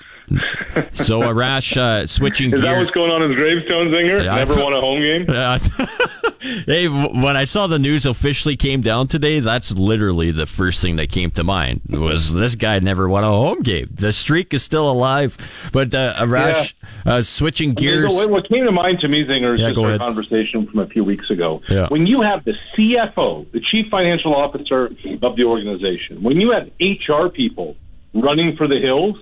So 0.93 1.21
Arash, 1.21 1.77
uh, 1.77 2.05
switching 2.05 2.51
is 2.53 2.61
that 2.61 2.77
what's 2.77 2.91
going 2.91 3.09
on 3.09 3.23
in 3.23 3.29
his 3.31 3.37
gravestone, 3.37 3.87
Zinger? 3.87 4.23
Yeah, 4.23 4.33
I 4.33 4.39
Never 4.39 4.55
won 4.61 4.73
a 4.73 4.81
home 4.81 5.01
game. 5.01 5.25
Hey, 6.65 6.87
when 6.87 7.35
I 7.35 7.45
saw 7.45 7.67
the 7.67 7.79
news 7.79 8.05
officially 8.05 8.55
came 8.55 8.81
down 8.81 9.07
today, 9.07 9.39
that's 9.39 9.73
literally 9.73 10.31
the 10.31 10.45
first 10.45 10.81
thing 10.81 10.97
that 10.97 11.09
came 11.09 11.31
to 11.31 11.43
mind. 11.43 11.81
Was 11.89 12.33
this 12.33 12.55
guy 12.55 12.79
never 12.79 13.09
won 13.09 13.23
a 13.23 13.27
home 13.27 13.61
game? 13.63 13.89
The 13.91 14.11
streak 14.11 14.53
is 14.53 14.63
still 14.63 14.89
alive. 14.89 15.37
But 15.73 15.95
uh, 15.95 16.13
Arash, 16.15 16.73
uh, 17.05 17.21
switching 17.21 17.73
gears. 17.73 18.13
What, 18.13 18.29
what 18.29 18.49
came 18.49 18.65
to 18.65 18.71
mind 18.71 18.99
to 18.99 19.07
me, 19.07 19.25
Zinger, 19.25 19.55
is 19.55 19.61
Yeah, 19.61 19.69
just 19.69 19.79
our 19.79 19.97
conversation 19.97 20.67
from 20.67 20.79
a 20.79 20.87
few 20.87 21.03
weeks 21.03 21.29
ago. 21.29 21.61
Yeah. 21.69 21.87
When 21.89 22.05
you 22.05 22.21
have 22.21 22.45
the 22.45 22.53
CFO, 22.77 23.51
the 23.51 23.61
Chief 23.71 23.87
Financial 23.89 24.35
Officer 24.35 24.91
of 25.23 25.35
the 25.35 25.43
organization, 25.43 26.21
when 26.21 26.39
you 26.39 26.51
have 26.51 26.69
HR 26.79 27.29
people 27.29 27.75
running 28.13 28.55
for 28.55 28.67
the 28.67 28.79
hills, 28.79 29.15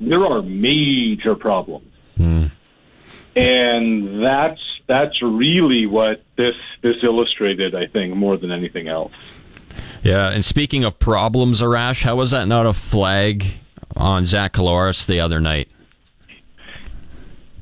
there 0.00 0.24
are 0.24 0.42
major 0.42 1.34
problems. 1.34 1.86
Hmm. 2.16 2.46
And 3.36 4.22
that's 4.22 4.60
that's 4.86 5.20
really 5.22 5.86
what 5.86 6.22
this 6.36 6.56
this 6.82 6.96
illustrated, 7.02 7.74
I 7.74 7.86
think, 7.86 8.16
more 8.16 8.36
than 8.36 8.50
anything 8.50 8.88
else. 8.88 9.12
Yeah, 10.02 10.30
and 10.30 10.44
speaking 10.44 10.84
of 10.84 10.98
problems, 10.98 11.60
Arash, 11.60 12.02
how 12.02 12.16
was 12.16 12.30
that 12.30 12.46
not 12.46 12.66
a 12.66 12.72
flag 12.72 13.44
on 13.96 14.24
Zach 14.24 14.54
Collaros 14.54 15.06
the 15.06 15.20
other 15.20 15.40
night? 15.40 15.68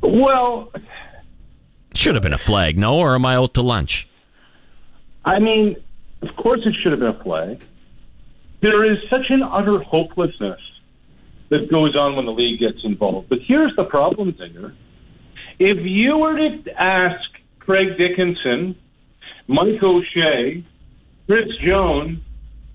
Well, 0.02 0.72
Should 1.94 2.14
have 2.14 2.22
been 2.22 2.34
a 2.34 2.38
flag, 2.38 2.78
no? 2.78 2.98
Or 2.98 3.14
am 3.14 3.24
I 3.24 3.36
out 3.36 3.54
to 3.54 3.62
lunch? 3.62 4.06
I 5.24 5.38
mean, 5.38 5.76
of 6.22 6.36
course 6.36 6.60
it 6.64 6.74
should 6.82 6.92
have 6.92 7.00
been 7.00 7.08
a 7.08 7.24
flag. 7.24 7.64
There 8.60 8.84
is 8.84 8.98
such 9.10 9.30
an 9.30 9.42
utter 9.42 9.80
hopelessness 9.80 10.60
that 11.50 11.70
goes 11.70 11.96
on 11.96 12.16
when 12.16 12.26
the 12.26 12.32
league 12.32 12.60
gets 12.60 12.84
involved. 12.84 13.28
But 13.28 13.38
here's 13.46 13.74
the 13.76 13.84
problem, 13.84 14.32
Zinger. 14.32 14.74
If 15.58 15.78
you 15.86 16.18
were 16.18 16.36
to 16.36 16.80
ask 16.80 17.20
Craig 17.60 17.96
Dickenson, 17.96 18.76
Mike 19.46 19.82
O'Shea, 19.82 20.64
Chris 21.26 21.48
Jones, 21.64 22.18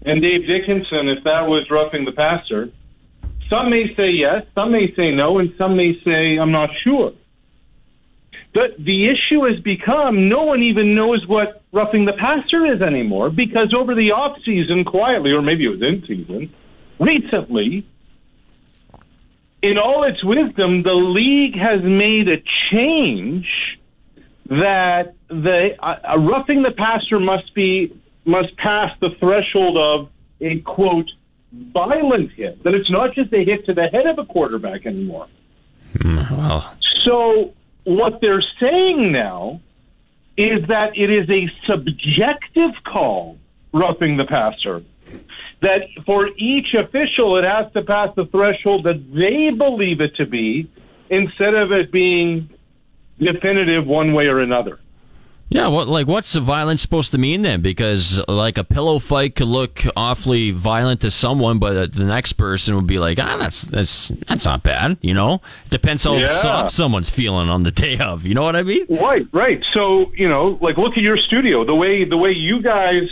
and 0.03 0.21
Dave 0.21 0.47
Dickenson 0.47 1.09
if 1.09 1.23
that 1.23 1.47
was 1.47 1.69
roughing 1.69 2.05
the 2.05 2.11
passer, 2.11 2.71
some 3.49 3.69
may 3.69 3.93
say 3.95 4.09
yes, 4.09 4.45
some 4.55 4.71
may 4.71 4.93
say 4.95 5.11
no, 5.11 5.39
and 5.39 5.53
some 5.57 5.75
may 5.75 5.93
say 6.03 6.37
I'm 6.37 6.51
not 6.51 6.69
sure. 6.83 7.11
But 8.53 8.71
the 8.79 9.09
issue 9.09 9.43
has 9.45 9.59
become 9.61 10.27
no 10.27 10.43
one 10.43 10.61
even 10.61 10.95
knows 10.95 11.25
what 11.27 11.61
roughing 11.71 12.05
the 12.05 12.13
passer 12.13 12.65
is 12.65 12.81
anymore 12.81 13.29
because 13.29 13.73
over 13.73 13.95
the 13.95 14.11
off 14.11 14.37
season, 14.43 14.83
quietly, 14.83 15.31
or 15.31 15.41
maybe 15.41 15.65
it 15.65 15.69
was 15.69 15.81
in 15.81 16.03
season, 16.05 16.53
recently, 16.99 17.87
in 19.61 19.77
all 19.77 20.03
its 20.03 20.23
wisdom, 20.23 20.83
the 20.83 20.93
league 20.93 21.57
has 21.57 21.81
made 21.83 22.27
a 22.27 22.41
change 22.71 23.47
that 24.49 25.13
the 25.29 25.75
uh, 25.79 26.13
uh, 26.13 26.19
roughing 26.19 26.63
the 26.63 26.71
passer 26.71 27.19
must 27.19 27.53
be 27.53 27.95
must 28.25 28.55
pass 28.57 28.91
the 28.99 29.11
threshold 29.19 29.77
of 29.77 30.09
a 30.41 30.59
quote 30.61 31.09
violent 31.53 32.31
hit. 32.31 32.63
That 32.63 32.73
it's 32.73 32.89
not 32.89 33.13
just 33.13 33.31
a 33.33 33.43
hit 33.43 33.65
to 33.65 33.73
the 33.73 33.87
head 33.87 34.07
of 34.07 34.17
a 34.17 34.25
quarterback 34.25 34.85
anymore. 34.85 35.27
Well, 36.03 36.75
So 37.03 37.53
what 37.83 38.21
they're 38.21 38.43
saying 38.59 39.11
now 39.11 39.61
is 40.37 40.67
that 40.67 40.97
it 40.97 41.09
is 41.09 41.29
a 41.29 41.49
subjective 41.65 42.71
call, 42.85 43.37
roughing 43.73 44.17
the 44.17 44.25
passer. 44.25 44.83
That 45.61 45.81
for 46.05 46.27
each 46.37 46.73
official, 46.73 47.37
it 47.37 47.43
has 47.43 47.71
to 47.73 47.83
pass 47.83 48.09
the 48.15 48.25
threshold 48.25 48.83
that 48.85 48.99
they 49.13 49.51
believe 49.55 50.01
it 50.01 50.15
to 50.15 50.25
be, 50.25 50.69
instead 51.09 51.53
of 51.53 51.71
it 51.71 51.91
being 51.91 52.49
definitive 53.19 53.85
one 53.85 54.13
way 54.13 54.25
or 54.25 54.39
another. 54.39 54.79
yeah. 55.49 55.67
What 55.67 55.87
like 55.87 56.07
what's 56.07 56.33
the 56.33 56.39
violence 56.41 56.81
supposed 56.81 57.11
to 57.11 57.19
mean 57.19 57.43
then? 57.43 57.61
Because 57.61 58.19
like 58.27 58.57
a 58.57 58.63
pillow 58.63 58.97
fight 58.97 59.35
could 59.35 59.49
look 59.49 59.83
awfully 59.95 60.49
violent 60.51 61.01
to 61.01 61.11
someone, 61.11 61.59
but 61.59 61.93
the 61.93 62.05
next 62.05 62.33
person 62.33 62.75
would 62.75 62.87
be 62.87 62.97
like, 62.97 63.19
ah, 63.19 63.37
that's 63.37 63.61
that's 63.61 64.11
that's 64.27 64.45
not 64.45 64.63
bad. 64.63 64.97
You 65.01 65.13
know, 65.13 65.41
depends 65.69 66.03
how 66.05 66.15
Yeah. 66.15 66.25
soft 66.27 66.71
someone's 66.71 67.09
feeling 67.11 67.49
on 67.49 67.61
the 67.63 67.71
day 67.71 67.99
of. 67.99 68.25
You 68.25 68.33
know 68.33 68.43
what 68.43 68.55
I 68.55 68.63
mean? 68.63 68.85
Right, 68.89 69.27
right. 69.31 69.61
So 69.73 70.11
you 70.15 70.27
know, 70.27 70.57
like 70.61 70.77
look 70.77 70.93
at 70.93 71.03
your 71.03 71.17
studio. 71.17 71.63
The 71.65 71.75
way 71.75 72.05
the 72.05 72.17
way 72.17 72.31
you 72.31 72.61
guys, 72.63 73.03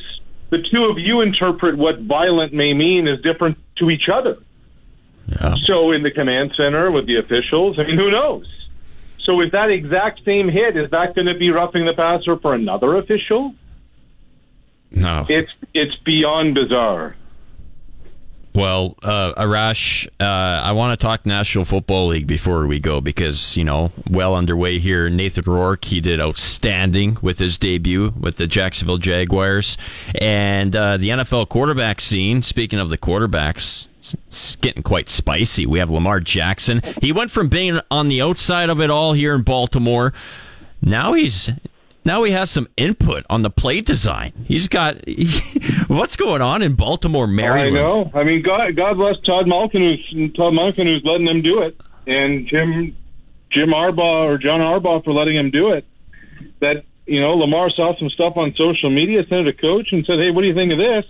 the 0.49 0.61
two 0.71 0.85
of 0.85 0.97
you 0.97 1.21
interpret 1.21 1.77
what 1.77 1.99
violent 1.99 2.53
may 2.53 2.73
mean 2.73 3.07
is 3.07 3.21
different 3.21 3.57
to 3.77 3.89
each 3.89 4.09
other. 4.09 4.37
Yeah. 5.27 5.55
So 5.65 5.91
in 5.91 6.03
the 6.03 6.11
command 6.11 6.53
center 6.55 6.91
with 6.91 7.05
the 7.05 7.17
officials, 7.17 7.77
I 7.77 7.83
mean, 7.83 7.97
who 7.97 8.09
knows? 8.09 8.47
So 9.19 9.41
is 9.41 9.51
that 9.51 9.71
exact 9.71 10.23
same 10.25 10.49
hit? 10.49 10.75
Is 10.75 10.89
that 10.89 11.13
going 11.13 11.27
to 11.27 11.35
be 11.35 11.51
roughing 11.51 11.85
the 11.85 11.93
passer 11.93 12.37
for 12.37 12.55
another 12.55 12.97
official? 12.97 13.53
No. 14.91 15.25
It's 15.29 15.51
it's 15.73 15.95
beyond 15.97 16.55
bizarre. 16.55 17.15
Well, 18.53 18.95
uh, 19.03 19.33
Arash, 19.37 20.07
uh, 20.19 20.23
I 20.23 20.71
want 20.71 20.99
to 20.99 21.05
talk 21.05 21.23
National 21.25 21.65
Football 21.65 22.07
League 22.07 22.25
before 22.25 22.65
we 22.65 22.79
go 22.79 22.99
because, 22.99 23.55
you 23.55 23.63
know, 23.63 23.91
well 24.09 24.33
underway 24.35 24.79
here. 24.79 25.07
Nathan 25.07 25.43
Rourke, 25.45 25.85
he 25.85 26.01
did 26.01 26.19
outstanding 26.19 27.19
with 27.21 27.37
his 27.37 27.59
debut 27.59 28.11
with 28.19 28.37
the 28.37 28.47
Jacksonville 28.47 28.97
Jaguars. 28.97 29.77
And 30.19 30.75
uh, 30.75 30.97
the 30.97 31.09
NFL 31.09 31.49
quarterback 31.49 32.01
scene, 32.01 32.41
speaking 32.41 32.79
of 32.79 32.89
the 32.89 32.97
quarterbacks, 32.97 33.85
it's- 33.99 34.55
getting 34.55 34.81
quite 34.81 35.09
spicy. 35.09 35.67
We 35.67 35.77
have 35.77 35.91
Lamar 35.91 36.19
Jackson. 36.19 36.81
He 37.01 37.11
went 37.11 37.29
from 37.29 37.49
being 37.49 37.79
on 37.91 38.07
the 38.07 38.21
outside 38.21 38.69
of 38.71 38.81
it 38.81 38.89
all 38.89 39.13
here 39.13 39.35
in 39.35 39.43
Baltimore. 39.43 40.11
Now 40.81 41.13
he's. 41.13 41.51
Now 42.09 42.23
he 42.23 42.31
has 42.31 42.49
some 42.49 42.67
input 42.75 43.23
on 43.29 43.43
the 43.43 43.51
play 43.51 43.81
design. 43.81 44.33
He's 44.47 44.67
got 44.67 44.95
what's 45.87 46.15
going 46.15 46.41
on 46.41 46.63
in 46.63 46.73
Baltimore, 46.73 47.27
Maryland. 47.27 47.77
I 47.77 47.81
know. 47.81 48.09
I 48.15 48.23
mean, 48.23 48.41
God, 48.41 48.75
God 48.75 48.95
bless 48.97 49.21
Todd 49.21 49.45
Monken, 49.45 49.73
who's 49.73 50.33
Todd 50.33 50.53
Monken, 50.53 50.87
who's 50.87 51.03
letting 51.03 51.27
them 51.27 51.43
do 51.43 51.61
it, 51.61 51.79
and 52.07 52.47
Jim 52.47 52.97
Jim 53.51 53.69
Harbaugh 53.69 54.25
or 54.25 54.39
John 54.39 54.59
Harbaugh 54.59 55.03
for 55.03 55.13
letting 55.13 55.35
him 55.35 55.51
do 55.51 55.73
it. 55.73 55.85
That 56.61 56.83
you 57.05 57.21
know, 57.21 57.35
Lamar 57.35 57.69
saw 57.69 57.95
some 57.99 58.09
stuff 58.09 58.37
on 58.37 58.55
social 58.55 58.89
media, 58.89 59.23
sent 59.27 59.47
it 59.47 59.51
to 59.51 59.61
coach, 59.61 59.91
and 59.91 60.03
said, 60.03 60.17
"Hey, 60.17 60.31
what 60.31 60.41
do 60.41 60.47
you 60.47 60.55
think 60.55 60.71
of 60.71 60.79
this?" 60.79 61.05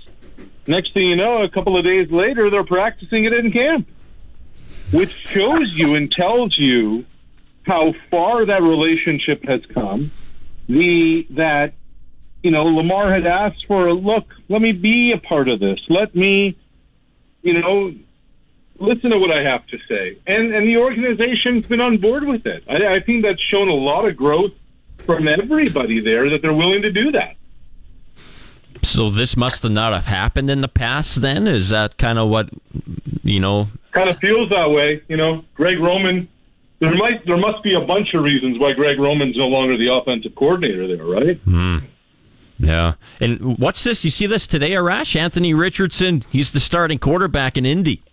Next 0.68 0.94
thing 0.94 1.08
you 1.08 1.16
know, 1.16 1.44
a 1.44 1.50
couple 1.50 1.78
of 1.78 1.86
days 1.86 2.12
later, 2.12 2.50
they're 2.50 2.66
practicing 2.66 3.24
it 3.24 3.32
in 3.32 3.54
camp, 3.54 3.88
which 4.92 5.14
shows 5.14 5.78
you 5.78 5.96
and 5.96 6.12
tells 6.12 6.58
you 6.58 7.06
how 7.64 7.94
far 8.12 8.44
that 8.44 8.62
relationship 8.62 9.46
has 9.46 9.66
come. 9.68 10.12
The 10.70 11.28
that 11.32 11.74
you 12.44 12.52
know, 12.52 12.64
Lamar 12.64 13.14
had 13.14 13.26
asked 13.26 13.66
for 13.66 13.88
a 13.88 13.94
look, 13.94 14.34
let 14.48 14.62
me 14.62 14.72
be 14.72 15.12
a 15.12 15.18
part 15.18 15.50
of 15.50 15.60
this. 15.60 15.80
Let 15.90 16.16
me, 16.16 16.58
you 17.42 17.60
know, 17.60 17.94
listen 18.80 19.10
to 19.10 19.18
what 19.18 19.32
I 19.32 19.42
have 19.44 19.66
to 19.68 19.78
say. 19.90 20.18
And 20.26 20.54
and 20.54 20.68
the 20.68 20.78
organization's 20.78 21.68
been 21.68 21.82
on 21.82 21.98
board 21.98 22.24
with 22.24 22.46
it. 22.46 22.64
I, 22.70 22.96
I 22.96 23.00
think 23.02 23.24
that's 23.24 23.42
shown 23.42 23.68
a 23.68 23.74
lot 23.74 24.08
of 24.08 24.16
growth 24.16 24.52
from 25.00 25.28
everybody 25.28 26.00
there 26.00 26.30
that 26.30 26.42
they're 26.42 26.54
willing 26.54 26.82
to 26.84 26.92
do 26.92 27.12
that. 27.12 27.36
So 28.82 29.10
this 29.10 29.36
must 29.36 29.64
have 29.64 29.72
not 29.72 29.94
have 29.94 30.06
happened 30.06 30.50
in 30.50 30.62
the 30.62 30.68
past. 30.68 31.22
Then 31.22 31.48
is 31.48 31.70
that 31.70 31.98
kind 31.98 32.18
of 32.18 32.30
what 32.30 32.50
you 33.24 33.40
know? 33.40 33.68
Kind 33.92 34.10
of 34.10 34.18
feels 34.20 34.50
that 34.50 34.70
way, 34.70 35.02
you 35.08 35.18
know. 35.18 35.44
Greg 35.56 35.80
Roman, 35.80 36.28
there 36.80 36.96
might 36.96 37.26
there 37.26 37.38
must 37.38 37.64
be 37.64 37.74
a 37.74 37.82
bunch 37.82 38.14
of 38.14 38.24
reasons 38.24 38.60
why 38.60 38.74
Greg 38.74 39.00
Roman's 39.00 39.38
no 39.38 39.48
longer 39.48 39.78
the 39.78 39.94
offensive 39.94 40.36
coordinator 40.36 40.88
there, 40.88 41.06
right? 41.06 41.40
Yeah. 42.60 42.94
And 43.22 43.58
what's 43.58 43.84
this? 43.84 44.04
You 44.04 44.12
see 44.12 44.26
this 44.26 44.46
today, 44.46 44.72
Arash? 44.72 45.16
Anthony 45.16 45.54
Richardson, 45.54 46.24
he's 46.30 46.52
the 46.52 46.60
starting 46.60 47.00
quarterback 47.00 47.58
in 47.58 47.66
Indy. 47.66 48.04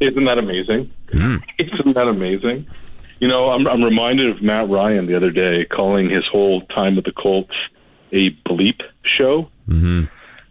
Isn't 0.00 0.24
that 0.24 0.38
amazing? 0.38 0.90
Isn't 1.58 1.94
that 1.94 2.08
amazing? 2.08 2.66
You 3.20 3.28
know, 3.28 3.50
I'm, 3.50 3.68
I'm 3.68 3.84
reminded 3.84 4.30
of 4.30 4.42
Matt 4.42 4.68
Ryan 4.68 5.06
the 5.06 5.16
other 5.16 5.30
day 5.30 5.64
calling 5.64 6.10
his 6.10 6.24
whole 6.26 6.62
time 6.62 6.96
with 6.96 7.04
the 7.04 7.12
Colts 7.12 7.54
a 8.10 8.30
bleep 8.48 8.80
show. 9.04 9.48
Mm-hmm. 9.68 10.04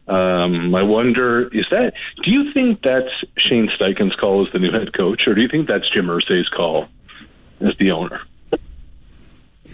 Um, 0.07 0.75
I 0.75 0.83
wonder, 0.83 1.47
is 1.53 1.65
that, 1.71 1.93
do 2.23 2.31
you 2.31 2.51
think 2.53 2.81
that's 2.81 3.07
Shane 3.37 3.69
Steichen's 3.69 4.15
call 4.15 4.45
as 4.45 4.51
the 4.51 4.59
new 4.59 4.71
head 4.71 4.93
coach, 4.93 5.27
or 5.27 5.35
do 5.35 5.41
you 5.41 5.47
think 5.47 5.67
that's 5.67 5.89
Jim 5.89 6.07
Irsay's 6.07 6.49
call 6.49 6.87
as 7.61 7.77
the 7.77 7.91
owner? 7.91 8.21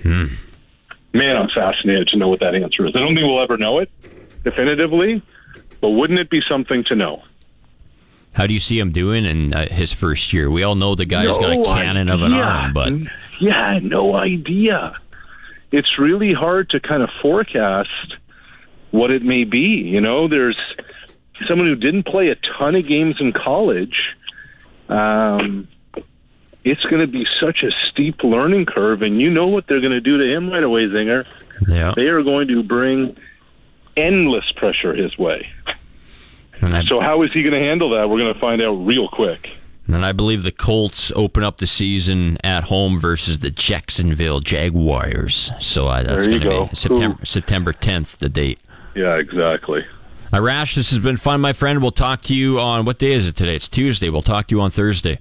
Man, 0.03 1.35
I'm 1.35 1.49
fascinated 1.49 2.09
to 2.09 2.17
know 2.17 2.27
what 2.27 2.39
that 2.41 2.53
answer 2.53 2.85
is. 2.85 2.95
I 2.95 2.99
don't 2.99 3.15
think 3.15 3.25
we'll 3.25 3.41
ever 3.41 3.57
know 3.57 3.79
it 3.79 3.89
definitively, 4.43 5.21
but 5.81 5.89
wouldn't 5.89 6.19
it 6.19 6.29
be 6.29 6.41
something 6.47 6.83
to 6.85 6.95
know? 6.95 7.23
How 8.33 8.45
do 8.45 8.53
you 8.53 8.59
see 8.59 8.77
him 8.77 8.91
doing 8.91 9.25
in 9.25 9.53
uh, 9.53 9.67
his 9.69 9.91
first 9.91 10.31
year? 10.31 10.51
We 10.51 10.61
all 10.61 10.75
know 10.75 10.93
the 10.93 11.05
guy's 11.05 11.37
got 11.39 11.51
a 11.51 11.55
No 11.55 11.63
cannon 11.63 12.09
of 12.09 12.21
an 12.21 12.33
arm, 12.33 12.73
but 12.73 12.93
yeah, 13.39 13.79
no 13.81 14.15
idea. 14.15 14.95
It's 15.71 15.97
really 15.97 16.33
hard 16.33 16.69
to 16.69 16.79
kind 16.79 17.01
of 17.01 17.09
forecast 17.21 18.15
what 18.91 19.11
it 19.11 19.23
may 19.23 19.43
be. 19.43 19.59
You 19.59 20.01
know, 20.01 20.27
there's 20.27 20.57
someone 21.47 21.67
who 21.67 21.75
didn't 21.75 22.03
play 22.03 22.29
a 22.29 22.35
ton 22.57 22.75
of 22.75 22.85
games 22.87 23.17
in 23.19 23.31
college. 23.33 24.15
Um, 24.89 25.67
it's 26.63 26.83
going 26.83 27.01
to 27.01 27.07
be 27.07 27.25
such 27.39 27.63
a 27.63 27.71
steep 27.89 28.23
learning 28.23 28.65
curve, 28.65 29.01
and 29.01 29.19
you 29.21 29.29
know 29.29 29.47
what 29.47 29.67
they're 29.67 29.79
going 29.79 29.91
to 29.93 30.01
do 30.01 30.17
to 30.17 30.23
him 30.35 30.49
right 30.49 30.63
away, 30.63 30.87
Zinger. 30.87 31.25
yeah. 31.67 31.93
They 31.95 32.07
are 32.07 32.23
going 32.23 32.47
to 32.49 32.63
bring 32.63 33.15
endless 33.95 34.51
pressure 34.53 34.93
his 34.93 35.17
way. 35.17 35.47
And 36.61 36.75
I, 36.75 36.83
So, 36.85 36.99
how 36.99 37.21
is 37.23 37.31
he 37.33 37.43
going 37.43 37.53
to 37.53 37.59
handle 37.59 37.91
that? 37.91 38.09
We're 38.09 38.19
going 38.19 38.33
to 38.33 38.39
find 38.39 38.61
out 38.61 38.73
real 38.73 39.07
quick. 39.07 39.51
and 39.87 40.05
I 40.05 40.11
believe 40.11 40.43
the 40.43 40.51
Colts 40.51 41.11
open 41.15 41.43
up 41.43 41.59
the 41.59 41.67
season 41.67 42.37
at 42.43 42.65
home 42.65 42.99
versus 42.99 43.39
the 43.39 43.51
Jacksonville 43.51 44.39
Jaguars. 44.39 45.51
So 45.59 45.87
uh, 45.87 46.03
that's 46.03 46.27
going 46.27 46.41
to 46.41 46.49
go. 46.49 46.65
be 46.65 46.75
September 46.75 47.25
September 47.25 47.73
10th, 47.73 48.17
the 48.17 48.29
date. 48.29 48.59
Yeah, 48.97 49.17
exactly. 49.17 49.85
Arash, 50.33 50.75
this 50.75 50.89
has 50.89 50.97
been 50.97 51.17
fun, 51.17 51.39
my 51.39 51.53
friend. 51.53 51.83
We'll 51.83 51.91
talk 51.91 52.23
to 52.23 52.35
you 52.35 52.59
on 52.59 52.83
what 52.83 52.97
day 52.97 53.11
is 53.11 53.27
it 53.27 53.35
today? 53.35 53.55
It's 53.55 53.69
Tuesday. 53.69 54.09
We'll 54.09 54.23
talk 54.23 54.47
to 54.47 54.55
you 54.55 54.61
on 54.61 54.71
Thursday. 54.71 55.19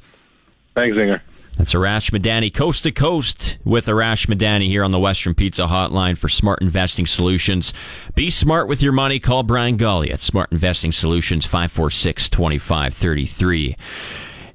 Thanks, 0.74 0.96
Zinger. 0.96 1.20
That's 1.58 1.74
Arash 1.74 2.10
Madani, 2.10 2.52
coast 2.52 2.84
to 2.84 2.90
coast 2.90 3.58
with 3.64 3.86
Arash 3.86 4.26
Madani 4.28 4.66
here 4.66 4.82
on 4.82 4.92
the 4.92 4.98
Western 4.98 5.34
Pizza 5.34 5.66
Hotline 5.66 6.16
for 6.16 6.28
Smart 6.28 6.62
Investing 6.62 7.06
Solutions. 7.06 7.74
Be 8.14 8.30
smart 8.30 8.66
with 8.66 8.82
your 8.82 8.92
money. 8.92 9.18
Call 9.18 9.42
Brian 9.42 9.76
Gully 9.76 10.10
at 10.10 10.20
Smart 10.22 10.50
Investing 10.52 10.92
Solutions 10.92 11.44
546 11.44 12.30
2533. 12.30 13.76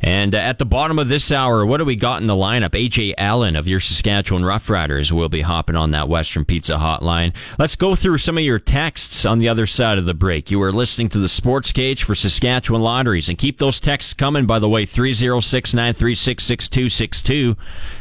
And 0.01 0.33
uh, 0.33 0.39
at 0.39 0.57
the 0.57 0.65
bottom 0.65 0.99
of 0.99 1.07
this 1.07 1.31
hour, 1.31 1.65
what 1.65 1.77
do 1.77 1.85
we 1.85 1.95
got 1.95 2.21
in 2.21 2.27
the 2.27 2.33
lineup? 2.33 2.69
AJ 2.69 3.13
Allen 3.17 3.55
of 3.55 3.67
your 3.67 3.79
Saskatchewan 3.79 4.43
Roughriders 4.43 5.11
will 5.11 5.29
be 5.29 5.41
hopping 5.41 5.75
on 5.75 5.91
that 5.91 6.09
Western 6.09 6.43
Pizza 6.43 6.77
Hotline. 6.77 7.33
Let's 7.59 7.75
go 7.75 7.95
through 7.95 8.17
some 8.17 8.37
of 8.37 8.43
your 8.43 8.59
texts 8.59 9.25
on 9.25 9.39
the 9.39 9.47
other 9.47 9.67
side 9.67 9.97
of 9.97 10.05
the 10.05 10.13
break. 10.13 10.49
You 10.49 10.61
are 10.63 10.71
listening 10.71 11.09
to 11.09 11.19
the 11.19 11.29
Sports 11.29 11.71
Cage 11.71 12.03
for 12.03 12.15
Saskatchewan 12.15 12.81
Lotteries, 12.81 13.29
and 13.29 13.37
keep 13.37 13.59
those 13.59 13.79
texts 13.79 14.13
coming. 14.13 14.45
By 14.45 14.59
the 14.59 14.69
way, 14.69 14.85
three 14.85 15.13
zero 15.13 15.39
six 15.39 15.73
nine 15.73 15.93
three 15.93 16.15
six 16.15 16.43
six 16.43 16.67
two 16.67 16.89
six 16.89 17.21
two. 17.21 17.55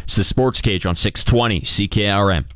It's 0.04 0.16
the 0.16 0.24
Sports 0.24 0.60
Cage 0.60 0.86
on 0.86 0.96
six 0.96 1.22
twenty 1.22 1.60
CKRM. 1.60 2.46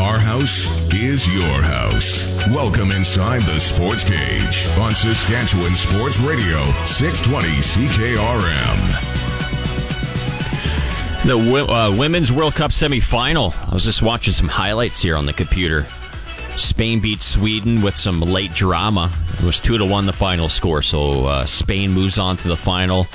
Our 0.00 0.18
house 0.18 0.66
is 0.94 1.28
your 1.28 1.60
house. 1.60 2.34
Welcome 2.48 2.90
inside 2.90 3.42
the 3.42 3.60
Sports 3.60 4.02
Cage 4.02 4.66
on 4.78 4.94
Saskatchewan 4.94 5.72
Sports 5.72 6.18
Radio, 6.20 6.58
620 6.86 7.48
CKRM. 7.60 8.80
The 11.26 11.36
uh, 11.70 11.94
Women's 11.94 12.32
World 12.32 12.54
Cup 12.54 12.70
semifinal. 12.70 13.54
I 13.68 13.74
was 13.74 13.84
just 13.84 14.00
watching 14.00 14.32
some 14.32 14.48
highlights 14.48 15.02
here 15.02 15.16
on 15.16 15.26
the 15.26 15.34
computer. 15.34 15.86
Spain 16.56 17.00
beat 17.00 17.20
Sweden 17.20 17.82
with 17.82 17.94
some 17.94 18.20
late 18.20 18.54
drama. 18.54 19.12
It 19.34 19.44
was 19.44 19.60
two 19.60 19.76
to 19.76 19.84
one 19.84 20.06
the 20.06 20.14
final 20.14 20.48
score, 20.48 20.80
so 20.80 21.26
uh, 21.26 21.44
Spain 21.44 21.90
moves 21.90 22.18
on 22.18 22.38
to 22.38 22.48
the 22.48 22.56
final, 22.56 23.06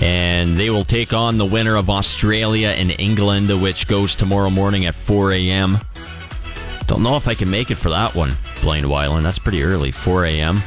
and 0.00 0.56
they 0.56 0.68
will 0.68 0.84
take 0.84 1.12
on 1.12 1.38
the 1.38 1.46
winner 1.46 1.76
of 1.76 1.88
Australia 1.88 2.70
and 2.70 2.90
England, 2.98 3.62
which 3.62 3.86
goes 3.86 4.16
tomorrow 4.16 4.50
morning 4.50 4.84
at 4.84 4.96
4 4.96 5.30
a.m. 5.30 5.78
Don't 6.88 7.02
know 7.02 7.16
if 7.16 7.28
I 7.28 7.34
can 7.34 7.50
make 7.50 7.70
it 7.70 7.76
for 7.76 7.90
that 7.90 8.14
one, 8.14 8.32
Blaine 8.62 8.84
Weiland. 8.84 9.22
That's 9.22 9.38
pretty 9.38 9.62
early, 9.62 9.92
4 9.92 10.24
a.m. 10.24 10.62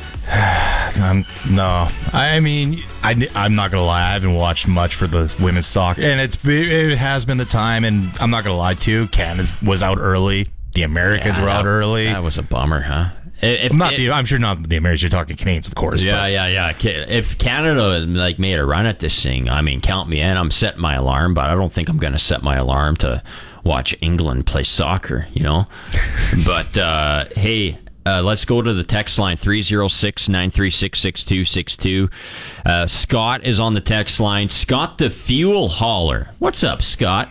Um, 1.01 1.25
no, 1.49 1.87
I 2.13 2.39
mean, 2.39 2.77
I, 3.03 3.27
I'm 3.35 3.55
not 3.55 3.71
gonna 3.71 3.83
lie. 3.83 4.09
I 4.09 4.13
haven't 4.13 4.35
watched 4.35 4.67
much 4.67 4.93
for 4.95 5.07
the 5.07 5.35
women's 5.41 5.65
soccer, 5.65 6.03
and 6.03 6.21
it's 6.21 6.37
it 6.45 6.97
has 6.97 7.25
been 7.25 7.37
the 7.37 7.45
time. 7.45 7.83
And 7.83 8.11
I'm 8.19 8.29
not 8.29 8.43
gonna 8.43 8.55
lie 8.55 8.75
too. 8.75 9.07
Canada 9.07 9.51
was 9.65 9.81
out 9.81 9.97
early. 9.99 10.47
The 10.73 10.83
Americans 10.83 11.39
were 11.39 11.49
out 11.49 11.63
that- 11.63 11.69
early. 11.69 12.05
That 12.05 12.23
was 12.23 12.37
a 12.37 12.43
bummer, 12.43 12.81
huh? 12.81 13.09
If, 13.41 13.71
I'm 13.71 13.79
not. 13.79 13.93
it- 13.93 13.97
the, 13.97 14.11
I'm 14.11 14.25
sure 14.25 14.37
not 14.37 14.61
the 14.69 14.77
Americans. 14.77 15.01
You're 15.01 15.09
talking 15.09 15.35
Canadians, 15.35 15.67
of 15.67 15.73
course. 15.73 16.03
Yeah, 16.03 16.21
but- 16.21 16.31
yeah, 16.31 16.47
yeah. 16.47 16.73
If 17.09 17.39
Canada 17.39 18.05
like 18.05 18.37
made 18.37 18.59
a 18.59 18.63
run 18.63 18.85
at 18.85 18.99
this 18.99 19.21
thing, 19.23 19.49
I 19.49 19.63
mean, 19.63 19.81
count 19.81 20.07
me 20.07 20.21
in. 20.21 20.37
I'm 20.37 20.51
setting 20.51 20.79
my 20.79 20.93
alarm, 20.93 21.33
but 21.33 21.49
I 21.49 21.55
don't 21.55 21.73
think 21.73 21.89
I'm 21.89 21.97
going 21.97 22.13
to 22.13 22.19
set 22.19 22.43
my 22.43 22.57
alarm 22.57 22.95
to 22.97 23.23
watch 23.63 23.95
England 24.01 24.45
play 24.45 24.63
soccer. 24.63 25.27
You 25.33 25.43
know, 25.43 25.65
but 26.45 26.77
uh, 26.77 27.25
hey. 27.35 27.77
Uh, 28.03 28.19
let's 28.19 28.45
go 28.45 28.63
to 28.63 28.73
the 28.73 28.83
text 28.83 29.19
line 29.19 29.37
306 29.37 30.27
936 30.27 30.99
6262. 30.99 32.09
Uh, 32.65 32.87
Scott 32.87 33.43
is 33.43 33.59
on 33.59 33.75
the 33.75 33.79
text 33.79 34.19
line. 34.19 34.49
Scott 34.49 34.97
the 34.97 35.11
Fuel 35.11 35.69
Hauler. 35.69 36.29
What's 36.39 36.63
up, 36.63 36.81
Scott? 36.81 37.29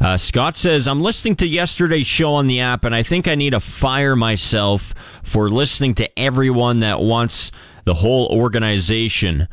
Uh, 0.00 0.16
Scott 0.16 0.56
says, 0.56 0.88
I'm 0.88 1.00
listening 1.00 1.36
to 1.36 1.46
yesterday's 1.46 2.06
show 2.06 2.32
on 2.34 2.46
the 2.46 2.60
app, 2.60 2.84
and 2.84 2.94
I 2.94 3.02
think 3.02 3.28
I 3.28 3.34
need 3.34 3.50
to 3.50 3.60
fire 3.60 4.16
myself 4.16 4.94
for 5.22 5.50
listening 5.50 5.94
to 5.96 6.18
everyone 6.18 6.78
that 6.78 7.00
wants 7.00 7.52
the 7.84 7.94
whole 7.94 8.26
organization. 8.26 9.46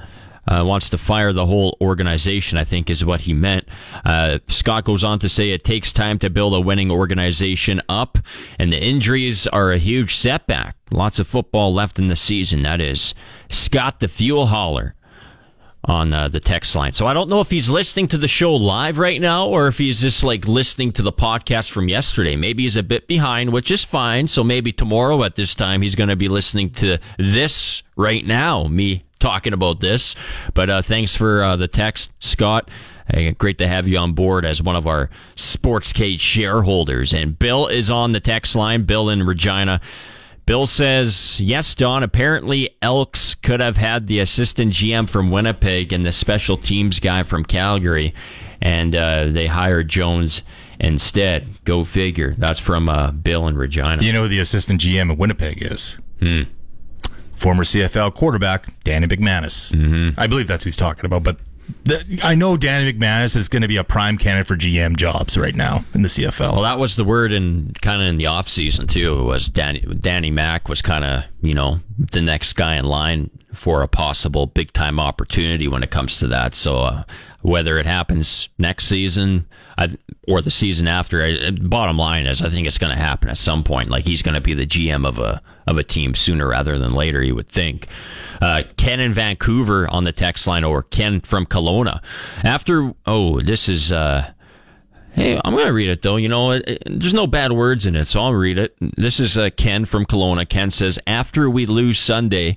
Uh, 0.47 0.63
wants 0.65 0.89
to 0.89 0.97
fire 0.97 1.33
the 1.33 1.45
whole 1.45 1.77
organization, 1.81 2.57
I 2.57 2.63
think 2.63 2.89
is 2.89 3.03
what 3.03 3.21
he 3.21 3.33
meant. 3.33 3.67
Uh, 4.05 4.39
Scott 4.47 4.85
goes 4.85 5.03
on 5.03 5.19
to 5.19 5.29
say 5.29 5.51
it 5.51 5.63
takes 5.63 5.91
time 5.91 6.19
to 6.19 6.29
build 6.29 6.53
a 6.53 6.61
winning 6.61 6.91
organization 6.91 7.81
up, 7.89 8.17
and 8.57 8.71
the 8.71 8.81
injuries 8.81 9.47
are 9.47 9.71
a 9.71 9.77
huge 9.77 10.15
setback. 10.15 10.75
Lots 10.91 11.19
of 11.19 11.27
football 11.27 11.73
left 11.73 11.99
in 11.99 12.07
the 12.07 12.15
season. 12.15 12.61
That 12.61 12.79
is 12.79 13.13
Scott 13.49 13.99
the 13.99 14.07
Fuel 14.07 14.47
Hauler 14.47 14.95
on 15.87 16.13
uh, 16.13 16.27
the 16.27 16.39
text 16.39 16.75
line. 16.75 16.91
So 16.91 17.07
I 17.07 17.13
don't 17.13 17.29
know 17.29 17.39
if 17.39 17.49
he's 17.49 17.69
listening 17.69 18.07
to 18.09 18.17
the 18.17 18.27
show 18.27 18.53
live 18.53 18.97
right 18.97 19.21
now 19.21 19.47
or 19.47 19.67
if 19.67 19.77
he's 19.77 20.01
just 20.01 20.23
like 20.23 20.45
listening 20.45 20.91
to 20.93 21.01
the 21.01 21.13
podcast 21.13 21.71
from 21.71 21.87
yesterday. 21.87 22.35
Maybe 22.35 22.63
he's 22.63 22.75
a 22.75 22.83
bit 22.83 23.07
behind, 23.07 23.53
which 23.53 23.71
is 23.71 23.85
fine. 23.85 24.27
So 24.27 24.43
maybe 24.43 24.73
tomorrow 24.73 25.23
at 25.23 25.35
this 25.35 25.55
time 25.55 25.81
he's 25.81 25.95
going 25.95 26.09
to 26.09 26.17
be 26.17 26.27
listening 26.27 26.71
to 26.71 26.99
this 27.17 27.83
right 27.95 28.25
now, 28.25 28.67
me 28.67 29.03
talking 29.17 29.53
about 29.53 29.79
this. 29.79 30.15
But 30.53 30.69
uh, 30.69 30.81
thanks 30.81 31.15
for 31.15 31.43
uh, 31.43 31.55
the 31.55 31.67
text, 31.67 32.11
Scott. 32.19 32.69
Hey, 33.09 33.31
great 33.31 33.57
to 33.59 33.67
have 33.67 33.87
you 33.87 33.97
on 33.97 34.13
board 34.13 34.45
as 34.45 34.61
one 34.61 34.75
of 34.75 34.85
our 34.85 35.09
Sports 35.35 35.93
Cage 35.93 36.19
shareholders. 36.19 37.13
And 37.13 37.37
Bill 37.39 37.67
is 37.67 37.89
on 37.89 38.11
the 38.11 38.19
text 38.19 38.55
line. 38.55 38.83
Bill 38.83 39.09
in 39.09 39.23
Regina. 39.23 39.79
Bill 40.45 40.65
says, 40.65 41.41
yes, 41.41 41.75
Don. 41.75 42.03
Apparently, 42.03 42.69
Elks 42.81 43.35
could 43.35 43.59
have 43.59 43.75
had 43.75 44.07
the 44.07 44.19
assistant 44.19 44.71
GM 44.71 45.09
from 45.09 45.29
Winnipeg 45.29 45.91
and 45.91 46.05
the 46.05 46.11
special 46.13 46.55
teams 46.55 47.01
guy 47.01 47.23
from 47.23 47.43
Calgary, 47.43 48.13
and 48.61 48.95
uh, 48.95 49.25
they 49.25 49.47
hired 49.47 49.89
Jones 49.89 50.43
instead. 50.79 51.63
Go 51.65 51.83
figure. 51.83 52.33
That's 52.37 52.61
from 52.61 52.87
uh, 52.87 53.11
Bill 53.11 53.45
in 53.47 53.57
Regina. 53.57 54.01
You 54.01 54.13
know 54.13 54.21
who 54.21 54.29
the 54.29 54.39
assistant 54.39 54.79
GM 54.79 55.11
of 55.11 55.19
Winnipeg 55.19 55.61
is? 55.61 55.99
Hmm. 56.21 56.43
Former 57.37 57.63
CFL 57.63 58.13
quarterback 58.15 58.83
Danny 58.83 59.05
McManus. 59.05 59.71
Mm-hmm. 59.73 60.19
I 60.19 60.25
believe 60.25 60.47
that's 60.47 60.63
who 60.63 60.69
he's 60.69 60.75
talking 60.75 61.05
about. 61.05 61.23
But 61.23 61.37
I 62.23 62.35
know 62.35 62.57
Danny 62.57 62.91
McManus 62.91 63.35
is 63.35 63.49
going 63.49 63.61
to 63.61 63.67
be 63.67 63.77
a 63.77 63.83
prime 63.83 64.17
candidate 64.17 64.47
for 64.47 64.55
GM 64.55 64.97
jobs 64.97 65.37
right 65.37 65.55
now 65.55 65.85
in 65.93 66.01
the 66.01 66.07
CFL. 66.07 66.53
Well, 66.53 66.63
that 66.63 66.79
was 66.79 66.95
the 66.95 67.03
word 67.03 67.31
in 67.31 67.73
kind 67.81 68.01
of 68.01 68.07
in 68.07 68.17
the 68.17 68.25
off 68.25 68.49
season 68.49 68.87
too. 68.87 69.23
Was 69.23 69.47
Danny 69.49 69.81
Danny 69.81 70.31
Mack 70.31 70.69
was 70.69 70.81
kind 70.81 71.05
of 71.05 71.23
you 71.41 71.53
know 71.53 71.79
the 71.97 72.21
next 72.21 72.53
guy 72.53 72.75
in 72.75 72.85
line 72.85 73.29
for 73.53 73.81
a 73.81 73.87
possible 73.87 74.47
big 74.47 74.71
time 74.73 74.99
opportunity 74.99 75.67
when 75.67 75.83
it 75.83 75.91
comes 75.91 76.17
to 76.17 76.27
that. 76.27 76.55
So 76.55 76.79
uh, 76.79 77.03
whether 77.41 77.77
it 77.77 77.85
happens 77.85 78.49
next 78.57 78.87
season 78.87 79.47
I, 79.77 79.95
or 80.27 80.41
the 80.41 80.51
season 80.51 80.87
after, 80.87 81.23
I, 81.23 81.51
bottom 81.51 81.97
line 81.97 82.25
is 82.25 82.41
I 82.41 82.49
think 82.49 82.65
it's 82.65 82.79
going 82.79 82.95
to 82.95 83.01
happen 83.01 83.29
at 83.29 83.37
some 83.37 83.63
point. 83.63 83.89
Like 83.89 84.05
he's 84.05 84.21
going 84.21 84.35
to 84.35 84.41
be 84.41 84.53
the 84.53 84.65
GM 84.65 85.07
of 85.07 85.19
a 85.19 85.41
of 85.67 85.77
a 85.77 85.83
team 85.83 86.15
sooner 86.15 86.47
rather 86.47 86.79
than 86.79 86.93
later. 86.93 87.21
You 87.21 87.35
would 87.35 87.47
think. 87.47 87.87
Uh, 88.41 88.63
Ken 88.77 88.99
in 88.99 89.11
Vancouver 89.11 89.89
on 89.91 90.03
the 90.03 90.11
text 90.11 90.47
line, 90.47 90.63
or 90.63 90.81
Ken 90.81 91.21
from 91.21 91.45
Kelowna. 91.45 91.76
After 92.43 92.93
oh, 93.05 93.41
this 93.41 93.69
is. 93.69 93.91
Uh, 93.91 94.31
Hey, 95.13 95.41
I'm 95.43 95.55
going 95.55 95.65
to 95.65 95.73
read 95.73 95.89
it 95.89 96.03
though. 96.03 96.17
You 96.17 96.29
know, 96.29 96.51
it, 96.51 96.63
it- 96.67 96.83
there's 96.85 97.11
no 97.13 97.25
bad 97.25 97.51
words 97.51 97.87
in 97.87 97.95
it, 97.95 98.05
so 98.05 98.21
I'll 98.21 98.35
read 98.35 98.59
it. 98.59 98.75
This 98.79 99.19
is 99.19 99.35
uh, 99.35 99.49
Ken 99.57 99.85
from 99.85 100.05
Kelowna. 100.05 100.47
Ken 100.47 100.69
says, 100.69 100.99
"After 101.07 101.49
we 101.49 101.65
lose 101.65 101.97
Sunday, 101.97 102.55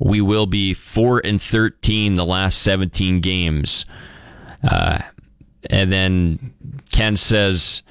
we 0.00 0.20
will 0.20 0.46
be 0.46 0.74
four 0.74 1.20
and 1.24 1.40
thirteen 1.40 2.16
the 2.16 2.24
last 2.26 2.60
17 2.60 3.20
games." 3.20 3.86
Uh, 4.68 4.98
and 5.70 5.92
then 5.92 6.52
Ken 6.90 7.16
says, 7.16 7.84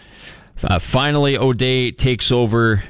uh, 0.61 0.77
"Finally, 0.79 1.37
O'Day 1.37 1.89
takes 1.91 2.33
over." 2.33 2.83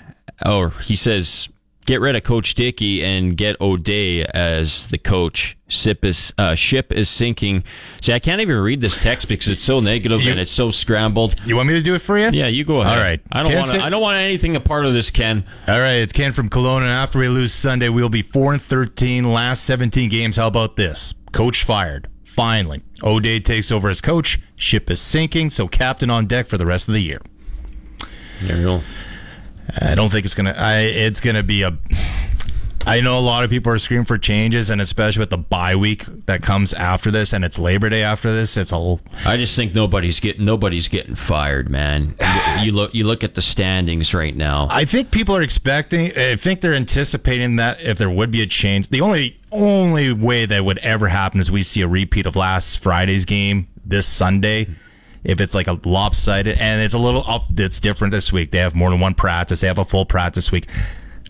Or 0.44 0.72
he 0.72 0.96
says, 0.96 1.50
"Get 1.86 2.00
rid 2.02 2.16
of 2.16 2.24
Coach 2.24 2.56
Dickey 2.56 3.04
and 3.04 3.36
get 3.36 3.60
O'Day 3.62 4.24
as 4.26 4.88
the 4.88 4.98
coach." 4.98 5.58
Ship 5.68 6.04
is 6.04 6.34
uh, 6.38 6.54
ship 6.56 6.92
is 6.92 7.08
sinking. 7.10 7.64
See, 8.02 8.12
I 8.12 8.20
can't 8.20 8.42
even 8.42 8.58
read 8.58 8.82
this 8.82 8.98
text 8.98 9.28
because 9.30 9.48
it's 9.48 9.64
so 9.64 9.80
negative 9.80 10.22
You- 10.24 10.32
and 10.32 10.40
it's 10.40 10.52
so 10.52 10.70
scrambled. 10.72 11.36
You 11.46 11.56
want 11.56 11.68
me 11.70 11.76
to 11.76 11.82
do 11.82 11.96
it 11.96 12.00
for 12.00 12.18
you? 12.18 12.30
Yeah, 12.32 12.48
you 12.48 12.66
go 12.66 12.82
ahead. 12.82 12.98
All 12.98 13.04
right. 13.04 13.22
I 13.32 13.44
don't 13.44 13.54
want. 13.56 13.70
I 13.72 13.90
don't 13.90 14.02
want 14.02 14.18
anything 14.18 14.56
a 14.56 14.60
part 14.60 14.86
of 14.86 14.94
this, 14.94 15.10
Ken. 15.12 15.46
All 15.68 15.80
right, 15.80 15.96
it's 15.96 16.14
Ken 16.14 16.34
from 16.34 16.50
Kelowna. 16.50 16.82
And 16.82 16.92
after 16.92 17.20
we 17.20 17.28
lose 17.30 17.54
Sunday, 17.54 17.90
we'll 17.90 18.10
be 18.10 18.22
four 18.22 18.52
and 18.54 18.62
thirteen. 18.62 19.32
Last 19.32 19.64
seventeen 19.64 20.10
games. 20.10 20.38
How 20.38 20.48
about 20.48 20.76
this? 20.76 21.14
Coach 21.32 21.64
fired. 21.64 22.08
Finally, 22.26 22.82
O'Day 23.04 23.40
takes 23.42 23.72
over 23.74 23.90
as 23.90 24.00
coach. 24.02 24.40
Ship 24.56 24.90
is 24.90 25.02
sinking, 25.02 25.50
so 25.50 25.68
captain 25.68 26.10
on 26.10 26.26
deck 26.28 26.48
for 26.48 26.58
the 26.58 26.66
rest 26.66 26.88
of 26.88 26.94
the 26.94 27.02
year. 27.02 27.20
There 28.42 28.58
you 28.58 28.64
go. 28.64 28.82
I 29.82 29.96
don't 29.96 30.10
think 30.12 30.26
it's 30.26 30.36
gonna. 30.36 30.56
I 30.58 30.80
it's 30.80 31.22
gonna 31.22 31.44
be 31.44 31.64
a. 31.64 31.78
I 32.86 33.00
know 33.00 33.18
a 33.18 33.22
lot 33.22 33.44
of 33.44 33.52
people 33.52 33.72
are 33.72 33.78
screaming 33.78 34.06
for 34.06 34.18
changes, 34.18 34.72
and 34.72 34.82
especially 34.82 35.20
with 35.20 35.30
the 35.30 35.38
bye 35.38 35.76
week 35.76 36.04
that 36.26 36.42
comes 36.42 36.74
after 36.74 37.12
this, 37.12 37.32
and 37.32 37.46
it's 37.46 37.60
Labor 37.60 37.90
Day 37.90 38.02
after 38.02 38.34
this. 38.34 38.58
It's 38.58 38.72
a 38.72 38.98
I 39.26 39.38
just 39.38 39.56
think 39.56 39.76
nobody's 39.76 40.20
getting 40.20 40.46
nobody's 40.46 40.88
getting 40.88 41.16
fired, 41.16 41.70
man. 41.70 42.16
You, 42.58 42.66
you 42.66 42.72
look 42.72 42.96
you 42.96 43.04
look 43.04 43.24
at 43.24 43.36
the 43.36 43.42
standings 43.42 44.14
right 44.14 44.36
now. 44.36 44.68
I 44.72 44.86
think 44.86 45.12
people 45.12 45.36
are 45.36 45.44
expecting. 45.44 46.12
I 46.18 46.36
think 46.36 46.62
they're 46.62 46.74
anticipating 46.74 47.58
that 47.58 47.84
if 47.84 47.98
there 48.00 48.10
would 48.10 48.32
be 48.32 48.42
a 48.42 48.48
change, 48.48 48.90
the 48.90 49.02
only 49.02 49.40
only 49.52 50.12
way 50.12 50.46
that 50.46 50.66
would 50.66 50.80
ever 50.80 51.08
happen 51.08 51.40
is 51.40 51.52
we 51.52 51.62
see 51.62 51.82
a 51.82 51.88
repeat 51.88 52.26
of 52.26 52.36
last 52.36 52.80
Friday's 52.80 53.26
game 53.26 53.68
this 53.86 54.08
Sunday. 54.08 54.68
If 55.24 55.40
it's 55.40 55.54
like 55.54 55.68
a 55.68 55.80
lopsided, 55.86 56.60
and 56.60 56.82
it's 56.82 56.94
a 56.94 57.00
little 57.00 57.24
up, 57.28 57.46
it's 57.58 57.80
different 57.80 58.12
this 58.12 58.34
week. 58.34 58.52
They 58.52 58.58
have 58.58 58.76
more 58.76 58.90
than 58.90 59.00
one 59.00 59.14
practice. 59.14 59.62
They 59.62 59.68
have 59.68 59.78
a 59.78 59.86
full 59.86 60.06
practice 60.06 60.52
week. 60.52 60.68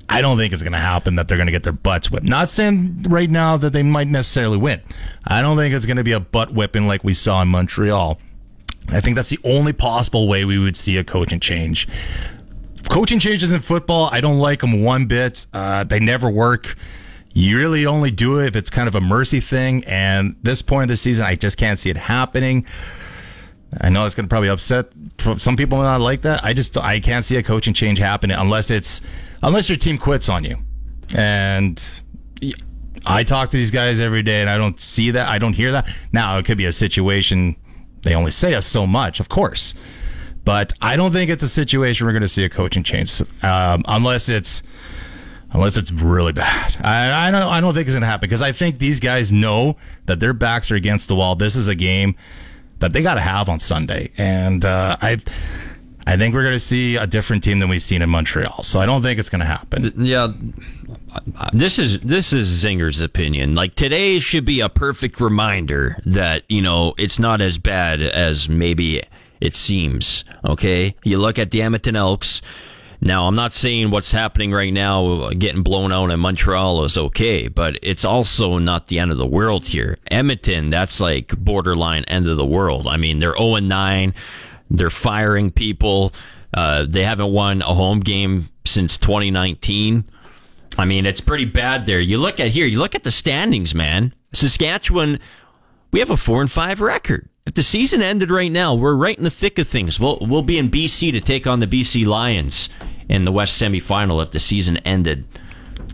I 0.08 0.22
don't 0.22 0.38
think 0.38 0.52
it's 0.52 0.62
going 0.62 0.74
to 0.74 0.80
happen 0.80 1.16
that 1.16 1.28
they're 1.28 1.38
going 1.38 1.48
to 1.48 1.54
get 1.54 1.64
their 1.64 1.74
butts 1.74 2.12
whipped. 2.12 2.26
Not 2.26 2.50
saying 2.50 3.04
right 3.08 3.30
now 3.30 3.56
that 3.58 3.72
they 3.72 3.84
might 3.84 4.08
necessarily 4.08 4.58
win. 4.58 4.82
I 5.26 5.42
don't 5.42 5.56
think 5.56 5.74
it's 5.74 5.86
going 5.86 5.98
to 5.98 6.04
be 6.04 6.12
a 6.12 6.20
butt 6.20 6.54
whipping 6.54 6.86
like 6.88 7.04
we 7.04 7.14
saw 7.14 7.42
in 7.42 7.48
Montreal. 7.48 8.20
I 8.89 9.00
think 9.00 9.16
that's 9.16 9.30
the 9.30 9.39
only 9.44 9.72
possible 9.72 10.28
way 10.28 10.44
we 10.44 10.58
would 10.58 10.76
see 10.76 10.98
a 10.98 11.04
coaching 11.04 11.39
change 11.39 11.88
coaching 12.89 13.20
changes 13.20 13.52
in 13.52 13.62
football 13.62 14.10
i 14.12 14.20
don't 14.20 14.39
like 14.39 14.60
them 14.60 14.82
one 14.82 15.06
bit 15.06 15.46
uh, 15.54 15.84
they 15.84 16.00
never 16.00 16.30
work 16.30 16.76
you 17.34 17.58
really 17.58 17.86
only 17.86 18.12
do 18.12 18.39
it 18.39 18.48
if 18.48 18.56
it's 18.56 18.70
kind 18.70 18.88
of 18.88 18.96
a 18.96 19.02
mercy 19.02 19.39
thing 19.39 19.84
and 19.86 20.36
this 20.44 20.62
point 20.62 20.84
of 20.84 20.89
the 20.89 20.98
season 20.98 21.26
i 21.26 21.36
just 21.36 21.58
can't 21.58 21.80
see 21.80 21.89
it 21.89 21.98
happening 21.98 22.66
i 23.80 23.89
know 23.89 24.05
it's 24.05 24.15
going 24.15 24.26
to 24.26 24.30
probably 24.30 24.49
upset 24.49 24.91
some 25.38 25.55
people 25.55 25.78
not 25.82 26.01
like 26.01 26.22
that 26.22 26.43
i 26.43 26.53
just 26.53 26.78
i 26.78 26.99
can't 26.99 27.24
see 27.24 27.38
a 27.38 27.43
coaching 27.43 27.74
change 27.74 27.99
happening 27.99 28.36
unless 28.38 28.69
it's 28.69 29.01
unless 29.43 29.69
your 29.69 29.78
team 29.78 29.97
quits 29.97 30.28
on 30.28 30.43
you 30.43 30.57
and 31.15 32.03
I 33.05 33.24
talk 33.24 33.49
to 33.49 33.57
these 33.57 33.72
guys 33.72 33.99
every 33.99 34.22
day 34.22 34.41
and 34.41 34.49
I 34.49 34.57
don't 34.57 34.80
see 34.80 35.11
that. 35.11 35.28
I 35.28 35.39
don't 35.39 35.53
hear 35.53 35.72
that. 35.72 35.88
Now, 36.11 36.38
it 36.38 36.45
could 36.45 36.57
be 36.57 36.65
a 36.65 36.72
situation, 36.72 37.55
they 38.03 38.13
only 38.13 38.32
say 38.32 38.53
us 38.53 38.65
so 38.65 38.86
much, 38.86 39.19
of 39.19 39.30
course. 39.30 39.74
But 40.43 40.74
I 40.82 40.95
don't 40.95 41.11
think 41.11 41.30
it's 41.30 41.43
a 41.43 41.49
situation 41.49 42.05
we're 42.05 42.13
going 42.13 42.22
to 42.22 42.28
see 42.28 42.43
a 42.43 42.49
coaching 42.49 42.84
change 42.84 43.22
um, 43.43 43.84
unless 43.88 44.28
it's 44.28 44.63
unless 45.53 45.78
it's 45.78 45.91
really 45.91 46.32
bad. 46.32 46.78
I, 46.84 47.28
I 47.28 47.32
don't 47.32 47.43
I 47.43 47.61
don't 47.61 47.76
think 47.76 47.86
it's 47.86 47.93
going 47.93 48.01
to 48.01 48.07
happen 48.07 48.28
because 48.28 48.41
I 48.41 48.51
think 48.51 48.80
these 48.80 48.99
guys 48.99 49.32
know 49.32 49.78
that 50.07 50.19
their 50.19 50.34
backs 50.34 50.72
are 50.72 50.76
against 50.76 51.09
the 51.09 51.15
wall. 51.15 51.36
This 51.36 51.55
is 51.55 51.67
a 51.67 51.76
game 51.76 52.15
that 52.82 52.94
they 52.94 53.02
got 53.02 53.16
to 53.16 53.22
have 53.22 53.50
on 53.50 53.60
Sunday, 53.60 54.12
and 54.18 54.66
uh, 54.66 54.98
I 55.02 55.18
I 56.06 56.18
think 56.18 56.36
we're 56.36 56.44
going 56.44 56.54
to 56.54 56.60
see 56.60 56.98
a 56.98 57.08
different 57.08 57.44
team 57.44 57.60
than 57.60 57.70
we've 57.70 57.82
seen 57.82 58.02
in 58.02 58.10
Montreal. 58.10 58.64
So 58.64 58.80
I 58.80 58.86
don't 58.86 59.02
think 59.02 59.20
it's 59.20 59.30
going 59.30 59.40
to 59.40 59.46
happen. 59.46 59.94
Yeah, 59.98 60.34
this 61.54 61.80
is 61.80 62.00
this 62.02 62.34
is 62.34 62.48
Zinger's 62.48 63.02
opinion. 63.02 63.56
Like 63.56 63.76
today 63.76 64.20
should 64.20 64.46
be 64.46 64.60
a 64.60 64.70
perfect 64.70 65.22
reminder 65.22 65.98
that 66.06 66.44
you 66.50 66.62
know 66.62 66.94
it's 66.98 67.20
not 67.20 67.40
as 67.40 67.58
bad 67.58 68.02
as 68.02 68.50
maybe 68.50 69.02
it 69.40 69.56
seems. 69.56 70.26
Okay, 70.44 70.96
you 71.04 71.18
look 71.18 71.40
at 71.40 71.52
the 71.52 71.62
Edmonton 71.62 71.96
Elks. 71.96 72.42
Now, 73.04 73.26
I'm 73.26 73.36
not 73.36 73.52
saying 73.52 73.89
what's 73.89 74.12
happening 74.12 74.52
right 74.52 74.72
now, 74.72 75.32
getting 75.32 75.64
blown 75.64 75.91
out 75.91 76.12
in 76.12 76.20
Montreal 76.20 76.84
is 76.84 76.99
okay, 76.99 77.47
but 77.47 77.80
it's 77.82 78.06
also 78.06 78.60
not 78.60 78.88
the 78.88 78.99
end 78.99 79.10
of 79.10 79.18
the 79.18 79.26
world 79.26 79.68
here. 79.68 79.97
Edmonton, 80.12 80.70
that's 80.70 81.02
like 81.02 81.36
borderline 81.36 82.04
end 82.04 82.28
of 82.28 82.38
the 82.38 82.45
world. 82.45 82.86
I 82.86 82.97
mean, 82.97 83.18
they're 83.18 83.36
0 83.36 83.58
9. 83.58 84.14
They're 84.70 84.91
firing 84.91 85.49
people. 85.49 86.14
Uh, 86.54 86.86
they 86.88 87.04
haven't 87.04 87.32
won 87.32 87.64
a 87.64 87.74
home 87.74 88.02
game 88.02 88.49
since 88.66 88.99
2019. 88.99 90.06
I 90.78 90.86
mean, 90.86 91.08
it's 91.08 91.22
pretty 91.22 91.45
bad 91.45 91.88
there. 91.88 91.99
You 91.99 92.20
look 92.20 92.39
at 92.39 92.49
here, 92.49 92.68
you 92.68 92.78
look 92.78 92.93
at 92.93 93.04
the 93.04 93.12
standings, 93.12 93.74
man. 93.74 94.14
Saskatchewan, 94.32 95.20
we 95.91 95.99
have 95.99 96.12
a 96.12 96.18
four 96.18 96.39
and 96.39 96.52
five 96.52 96.80
record. 96.80 97.28
If 97.52 97.56
the 97.56 97.64
season 97.64 98.02
ended 98.02 98.32
right 98.32 98.49
now, 98.49 98.74
we're 98.74 98.95
right 98.95 99.18
in 99.18 99.26
the 99.26 99.30
thick 99.30 99.60
of 99.60 99.68
things. 99.68 99.99
We'll 99.99 100.20
we'll 100.22 100.41
be 100.41 100.58
in 100.58 100.72
BC 100.72 101.12
to 101.12 101.20
take 101.20 101.45
on 101.45 101.60
the 101.60 101.68
BC 101.68 102.06
Lions 102.06 102.70
in 103.10 103.26
the 103.26 103.32
West 103.34 103.62
semifinal 103.62 104.24
if 104.24 104.32
the 104.32 104.39
season 104.39 104.78
ended 104.78 105.26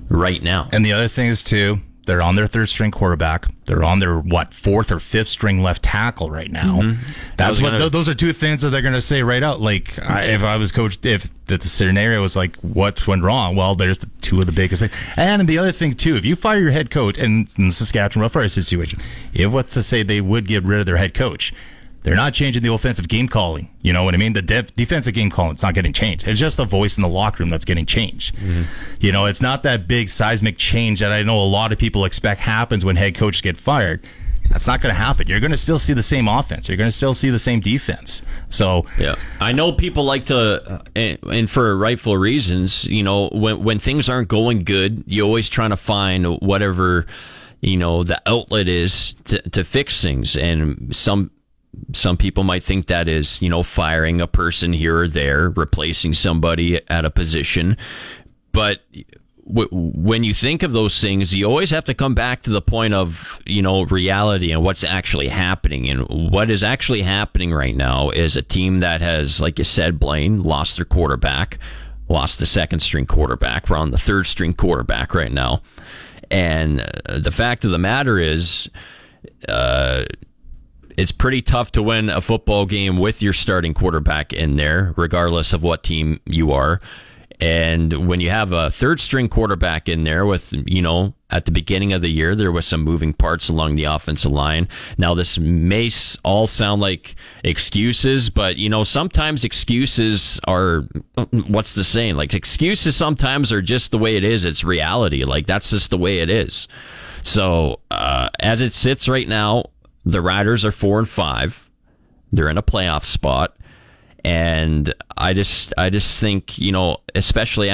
right 0.08 0.44
now. 0.44 0.70
And 0.72 0.86
the 0.86 0.94
other 0.94 1.08
thing 1.08 1.30
is 1.30 1.42
too, 1.42 1.82
they're 2.08 2.22
on 2.24 2.34
their 2.34 2.48
third 2.48 2.70
string 2.70 2.90
quarterback. 2.90 3.46
They're 3.66 3.84
on 3.84 4.00
their 4.00 4.18
what 4.18 4.54
fourth 4.54 4.92
or 4.92 5.00
fifth 5.00 5.28
string 5.28 5.62
left 5.62 5.84
tackle 5.84 6.32
right 6.32 6.50
now. 6.52 6.80
I 6.82 6.98
That's 7.38 7.62
what 7.62 7.68
gonna- 7.68 7.80
th- 7.80 7.92
those 7.92 8.10
are 8.10 8.16
two 8.16 8.34
things 8.34 8.62
that 8.64 8.70
they're 8.72 8.82
going 8.82 8.94
to 8.96 9.02
say 9.02 9.22
right 9.22 9.44
out. 9.44 9.62
Like 9.62 10.00
I, 10.00 10.24
if 10.24 10.44
I 10.44 10.56
was 10.58 10.72
coach, 10.72 10.98
if 11.06 11.30
the, 11.46 11.58
the 11.58 11.68
scenario 11.68 12.22
was 12.22 12.36
like 12.36 12.56
what 12.58 13.06
went 13.06 13.24
wrong, 13.24 13.56
well, 13.56 13.76
there's 13.76 14.00
the 14.00 14.10
two 14.22 14.40
of 14.40 14.46
the 14.48 14.52
biggest 14.52 14.82
things. 14.82 14.94
And 15.18 15.48
the 15.48 15.60
other 15.60 15.72
thing 15.72 15.94
too, 15.94 16.16
if 16.16 16.26
you 16.26 16.36
fire 16.36 16.60
your 16.60 16.72
head 16.72 16.90
coach 16.90 17.18
in, 17.18 17.48
in 17.58 17.68
the 17.68 17.72
Saskatchewan 17.72 18.28
Roughriders 18.28 18.52
situation, 18.52 19.00
if 19.34 19.52
what's 19.52 19.74
to 19.76 19.84
say 19.84 20.02
they 20.02 20.22
would 20.22 20.48
get 20.48 20.64
rid 20.64 20.80
of 20.80 20.86
their 20.88 20.98
head 20.98 21.14
coach. 21.14 21.54
They're 22.08 22.16
not 22.16 22.34
changing 22.34 22.64
the 22.64 22.72
offensive 22.72 23.10
game 23.10 23.28
calling. 23.28 23.70
You 23.82 23.92
know 23.92 24.06
what 24.06 24.14
I 24.14 24.18
mean? 24.18 24.32
The 24.32 24.42
def- 24.42 24.74
defensive 24.76 25.14
game 25.14 25.30
calling 25.30 25.58
is 25.58 25.62
not 25.62 25.74
getting 25.74 25.92
changed. 25.92 26.26
It's 26.26 26.40
just 26.40 26.56
the 26.56 26.64
voice 26.66 26.98
in 26.98 27.02
the 27.02 27.10
locker 27.10 27.44
room 27.44 27.50
that's 27.50 27.66
getting 27.66 27.86
changed. 27.86 28.34
You 29.02 29.12
know, 29.12 29.26
it's 29.26 29.42
not 29.42 29.64
that 29.64 29.88
big 29.90 30.08
seismic 30.08 30.58
change 30.58 31.02
that 31.02 31.12
I 31.12 31.24
know 31.24 31.38
a 31.38 31.44
lot 31.44 31.74
of 31.74 31.78
people 31.78 32.06
expect 32.06 32.40
happens 32.40 32.86
when 32.86 32.96
head 32.96 33.16
coaches 33.16 33.42
get 33.42 33.58
fired. 33.58 34.06
That's 34.50 34.66
not 34.66 34.80
going 34.80 34.96
to 34.96 34.98
happen. 34.98 35.28
You're 35.28 35.42
going 35.42 35.52
to 35.52 35.58
still 35.58 35.78
see 35.78 35.92
the 35.92 36.02
same 36.02 36.30
offense. 36.30 36.70
You're 36.70 36.78
going 36.78 36.88
to 36.88 36.96
still 36.96 37.14
see 37.14 37.30
the 37.30 37.40
same 37.40 37.60
defense. 37.60 38.24
So, 38.48 38.86
Yeah, 38.98 39.16
I 39.42 39.52
know 39.52 39.74
people 39.74 40.06
like 40.06 40.24
to, 40.28 40.64
uh, 40.66 40.80
and, 40.96 41.20
and 41.24 41.50
for 41.50 41.78
rightful 41.78 42.18
reasons. 42.18 42.86
You 42.86 43.04
know, 43.04 43.28
when 43.34 43.62
when 43.64 43.80
things 43.80 44.08
aren't 44.08 44.30
going 44.30 44.64
good, 44.64 45.04
you 45.06 45.24
always 45.24 45.50
trying 45.50 45.72
to 45.72 45.78
find 45.78 46.40
whatever, 46.40 47.06
you 47.60 47.76
know, 47.76 48.04
the 48.04 48.22
outlet 48.26 48.70
is 48.70 49.14
to, 49.26 49.42
to 49.50 49.66
fix 49.66 50.02
things. 50.02 50.38
And 50.38 50.96
some 50.96 51.32
some 51.94 52.18
people 52.18 52.44
might 52.44 52.64
think 52.64 52.88
that 52.88 53.08
is, 53.08 53.42
you 53.42 53.50
know, 53.50 53.64
firing 53.64 54.22
a 54.22 54.28
person 54.28 54.74
here 54.74 55.00
or 55.00 55.08
there, 55.08 55.50
replacing 55.50 56.14
somebody 56.14 56.80
at 56.90 57.06
a 57.06 57.10
position. 57.10 57.78
But 58.52 58.82
w- 59.48 59.70
when 59.72 60.24
you 60.24 60.34
think 60.34 60.64
of 60.64 60.74
those 60.74 61.00
things, 61.02 61.34
you 61.34 61.46
always 61.46 61.72
have 61.72 61.86
to 61.86 61.94
come 61.94 62.14
back 62.14 62.42
to 62.44 62.50
the 62.50 62.62
point 62.62 62.94
of, 62.94 63.40
you 63.46 63.62
know, 63.62 63.84
reality 63.84 64.52
and 64.52 64.64
what's 64.64 64.84
actually 64.84 65.30
happening. 65.30 65.90
And 65.90 66.32
what 66.32 66.50
is 66.50 66.64
actually 66.64 67.02
happening 67.02 67.54
right 67.54 67.76
now 67.76 68.10
is 68.10 68.36
a 68.36 68.42
team 68.42 68.80
that 68.82 69.02
has, 69.02 69.40
like 69.40 69.58
you 69.58 69.64
said, 69.64 70.00
Blaine, 70.00 70.42
lost 70.42 70.78
their 70.78 70.86
quarterback, 70.86 71.58
lost 72.10 72.40
the 72.40 72.46
second 72.46 72.82
string 72.82 73.06
quarterback. 73.06 73.70
We're 73.70 73.78
on 73.78 73.92
the 73.92 73.98
third 73.98 74.28
string 74.28 74.54
quarterback 74.54 75.14
right 75.14 75.32
now. 75.32 75.62
And 76.30 76.82
uh, 76.82 77.20
the 77.20 77.32
fact 77.32 77.64
of 77.64 77.72
the 77.72 77.78
matter 77.78 78.20
is, 78.20 78.70
uh, 79.48 80.06
it's 80.98 81.12
pretty 81.12 81.42
tough 81.42 81.72
to 81.74 81.84
win 81.84 82.10
a 82.10 82.22
football 82.22 82.66
game 82.66 82.98
with 82.98 83.22
your 83.22 83.34
starting 83.34 83.74
quarterback 83.74 84.34
in 84.34 84.56
there, 84.56 84.94
regardless 84.98 85.54
of 85.54 85.64
what 85.64 85.84
team 85.84 86.20
you 86.26 86.52
are. 86.52 86.82
And 87.40 88.08
when 88.08 88.20
you 88.20 88.32
have 88.32 88.52
a 88.52 88.72
third 88.72 89.00
string 89.00 89.30
quarterback 89.30 89.88
in 89.88 90.06
there 90.06 90.26
with, 90.26 90.54
you 90.66 90.82
know, 90.82 91.14
at 91.30 91.46
the 91.46 91.52
beginning 91.52 91.94
of 91.94 92.02
the 92.02 92.10
year, 92.10 92.34
there 92.34 92.52
was 92.52 92.66
some 92.66 92.82
moving 92.82 93.14
parts 93.14 93.48
along 93.48 93.76
the 93.76 93.84
offensive 93.84 94.32
line. 94.32 94.68
Now, 94.98 95.14
this 95.14 95.38
may 95.38 95.92
all 96.24 96.48
sound 96.48 96.82
like 96.82 97.14
excuses, 97.44 98.32
but, 98.32 98.58
you 98.58 98.70
know, 98.70 98.84
sometimes 98.84 99.44
excuses 99.44 100.40
are, 100.48 100.88
what's 101.30 101.76
the 101.76 101.84
saying? 101.84 102.16
Like, 102.16 102.34
excuses 102.34 102.96
sometimes 102.96 103.52
are 103.52 103.62
just 103.62 103.92
the 103.92 104.00
way 104.00 104.16
it 104.16 104.24
is. 104.24 104.44
It's 104.44 104.64
reality. 104.64 105.24
Like, 105.24 105.46
that's 105.46 105.70
just 105.70 105.92
the 105.92 105.98
way 105.98 106.20
it 106.20 106.32
is. 106.32 106.68
So, 107.22 107.82
uh, 107.92 108.30
as 108.40 108.62
it 108.62 108.74
sits 108.74 109.08
right 109.08 109.28
now, 109.28 109.66
the 110.12 110.22
Riders 110.22 110.64
are 110.66 110.72
four 110.72 111.00
and 111.00 111.10
five. 111.10 111.70
They're 112.32 112.50
in 112.50 112.58
a 112.58 112.64
playoff 112.64 113.04
spot. 113.04 113.56
and 114.24 114.94
I 115.18 115.34
just 115.34 115.74
I 115.78 115.90
just 115.90 116.20
think 116.20 116.58
you 116.58 116.72
know 116.72 116.98
especially 117.16 117.70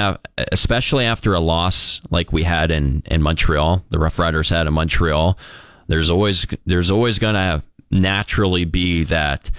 especially 0.52 1.06
after 1.06 1.34
a 1.34 1.40
loss 1.40 2.02
like 2.10 2.32
we 2.32 2.44
had 2.44 2.72
in 2.72 3.04
in 3.06 3.22
Montreal, 3.22 3.84
the 3.90 4.00
Rough 4.00 4.20
Riders 4.20 4.50
had 4.50 4.68
in 4.68 4.74
Montreal. 4.74 5.38
There's 5.88 6.10
always 6.10 6.48
there's 6.66 6.92
always 6.92 7.20
gonna 7.20 7.64
naturally 7.92 8.66
be 8.66 9.04
that 9.06 9.52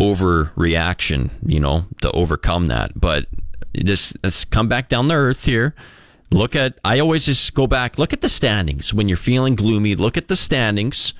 overreaction, 0.00 1.30
you 1.44 1.60
know, 1.60 1.84
to 2.00 2.10
overcome 2.12 2.66
that. 2.66 2.98
But 2.98 3.26
just 3.74 4.16
let's 4.22 4.44
come 4.44 4.68
back 4.68 4.88
down 4.88 5.08
to 5.08 5.14
earth 5.14 5.44
here. 5.44 5.74
Look 6.30 6.56
at 6.56 6.78
I 6.84 6.98
always 6.98 7.26
just 7.26 7.52
go 7.54 7.66
back. 7.66 7.98
Look 7.98 8.12
at 8.12 8.20
the 8.22 8.28
standings 8.28 8.94
when 8.94 9.08
you're 9.08 9.16
feeling 9.18 9.54
gloomy. 9.54 9.94
Look 9.96 10.16
at 10.16 10.28
the 10.28 10.36
standings, 10.36 11.12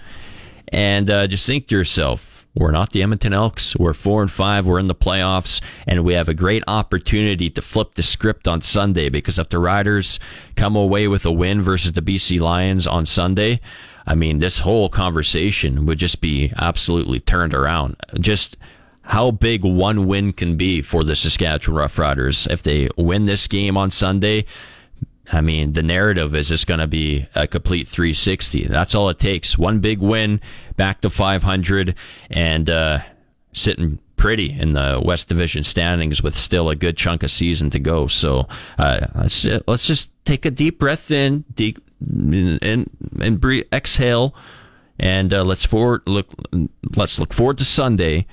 and 0.72 1.10
uh, 1.10 1.26
just 1.26 1.46
think 1.46 1.68
to 1.68 1.76
yourself 1.76 2.32
we're 2.54 2.70
not 2.70 2.90
the 2.90 3.02
Edmonton 3.02 3.32
Elks. 3.32 3.76
We're 3.76 3.94
four 3.94 4.20
and 4.20 4.30
five. 4.30 4.66
We're 4.66 4.78
in 4.78 4.86
the 4.86 4.94
playoffs, 4.94 5.62
and 5.86 6.04
we 6.04 6.12
have 6.14 6.28
a 6.28 6.34
great 6.34 6.62
opportunity 6.68 7.48
to 7.48 7.62
flip 7.62 7.94
the 7.94 8.02
script 8.02 8.46
on 8.46 8.60
Sunday 8.60 9.08
because 9.08 9.38
if 9.38 9.48
the 9.48 9.58
Riders 9.58 10.20
come 10.54 10.76
away 10.76 11.08
with 11.08 11.24
a 11.24 11.32
win 11.32 11.62
versus 11.62 11.92
the 11.92 12.02
BC 12.02 12.40
Lions 12.40 12.86
on 12.86 13.06
Sunday, 13.06 13.60
I 14.06 14.14
mean, 14.14 14.38
this 14.40 14.60
whole 14.60 14.90
conversation 14.90 15.86
would 15.86 15.98
just 15.98 16.20
be 16.20 16.52
absolutely 16.58 17.20
turned 17.20 17.54
around. 17.54 17.96
Just 18.20 18.58
how 19.02 19.30
big 19.30 19.64
one 19.64 20.06
win 20.06 20.32
can 20.32 20.56
be 20.56 20.82
for 20.82 21.04
the 21.04 21.16
Saskatchewan 21.16 21.88
Roughriders 21.88 22.50
if 22.50 22.62
they 22.62 22.88
win 22.98 23.24
this 23.24 23.48
game 23.48 23.78
on 23.78 23.90
Sunday. 23.90 24.44
I 25.30 25.40
mean, 25.40 25.72
the 25.72 25.82
narrative 25.82 26.34
is 26.34 26.48
just 26.48 26.66
going 26.66 26.80
to 26.80 26.86
be 26.86 27.26
a 27.34 27.46
complete 27.46 27.86
360. 27.86 28.66
That's 28.66 28.94
all 28.94 29.08
it 29.08 29.18
takes. 29.18 29.56
One 29.56 29.78
big 29.78 30.00
win, 30.00 30.40
back 30.76 31.00
to 31.02 31.10
500, 31.10 31.94
and 32.30 32.68
uh, 32.68 33.00
sitting 33.52 34.00
pretty 34.16 34.52
in 34.52 34.72
the 34.72 35.00
West 35.04 35.28
Division 35.28 35.64
standings 35.64 36.22
with 36.22 36.36
still 36.36 36.70
a 36.70 36.76
good 36.76 36.96
chunk 36.96 37.22
of 37.22 37.30
season 37.30 37.70
to 37.70 37.78
go. 37.78 38.06
So 38.06 38.48
uh, 38.78 39.06
let's 39.14 39.44
let's 39.66 39.86
just 39.86 40.10
take 40.24 40.44
a 40.44 40.50
deep 40.50 40.78
breath 40.78 41.10
in, 41.10 41.44
deep 41.54 41.78
and 42.00 42.90
and 43.20 43.40
breathe, 43.40 43.64
exhale, 43.72 44.34
and 44.98 45.32
uh, 45.32 45.44
let's 45.44 45.64
forward 45.64 46.02
look. 46.06 46.28
Let's 46.96 47.18
look 47.20 47.32
forward 47.32 47.58
to 47.58 47.64
Sunday 47.64 48.26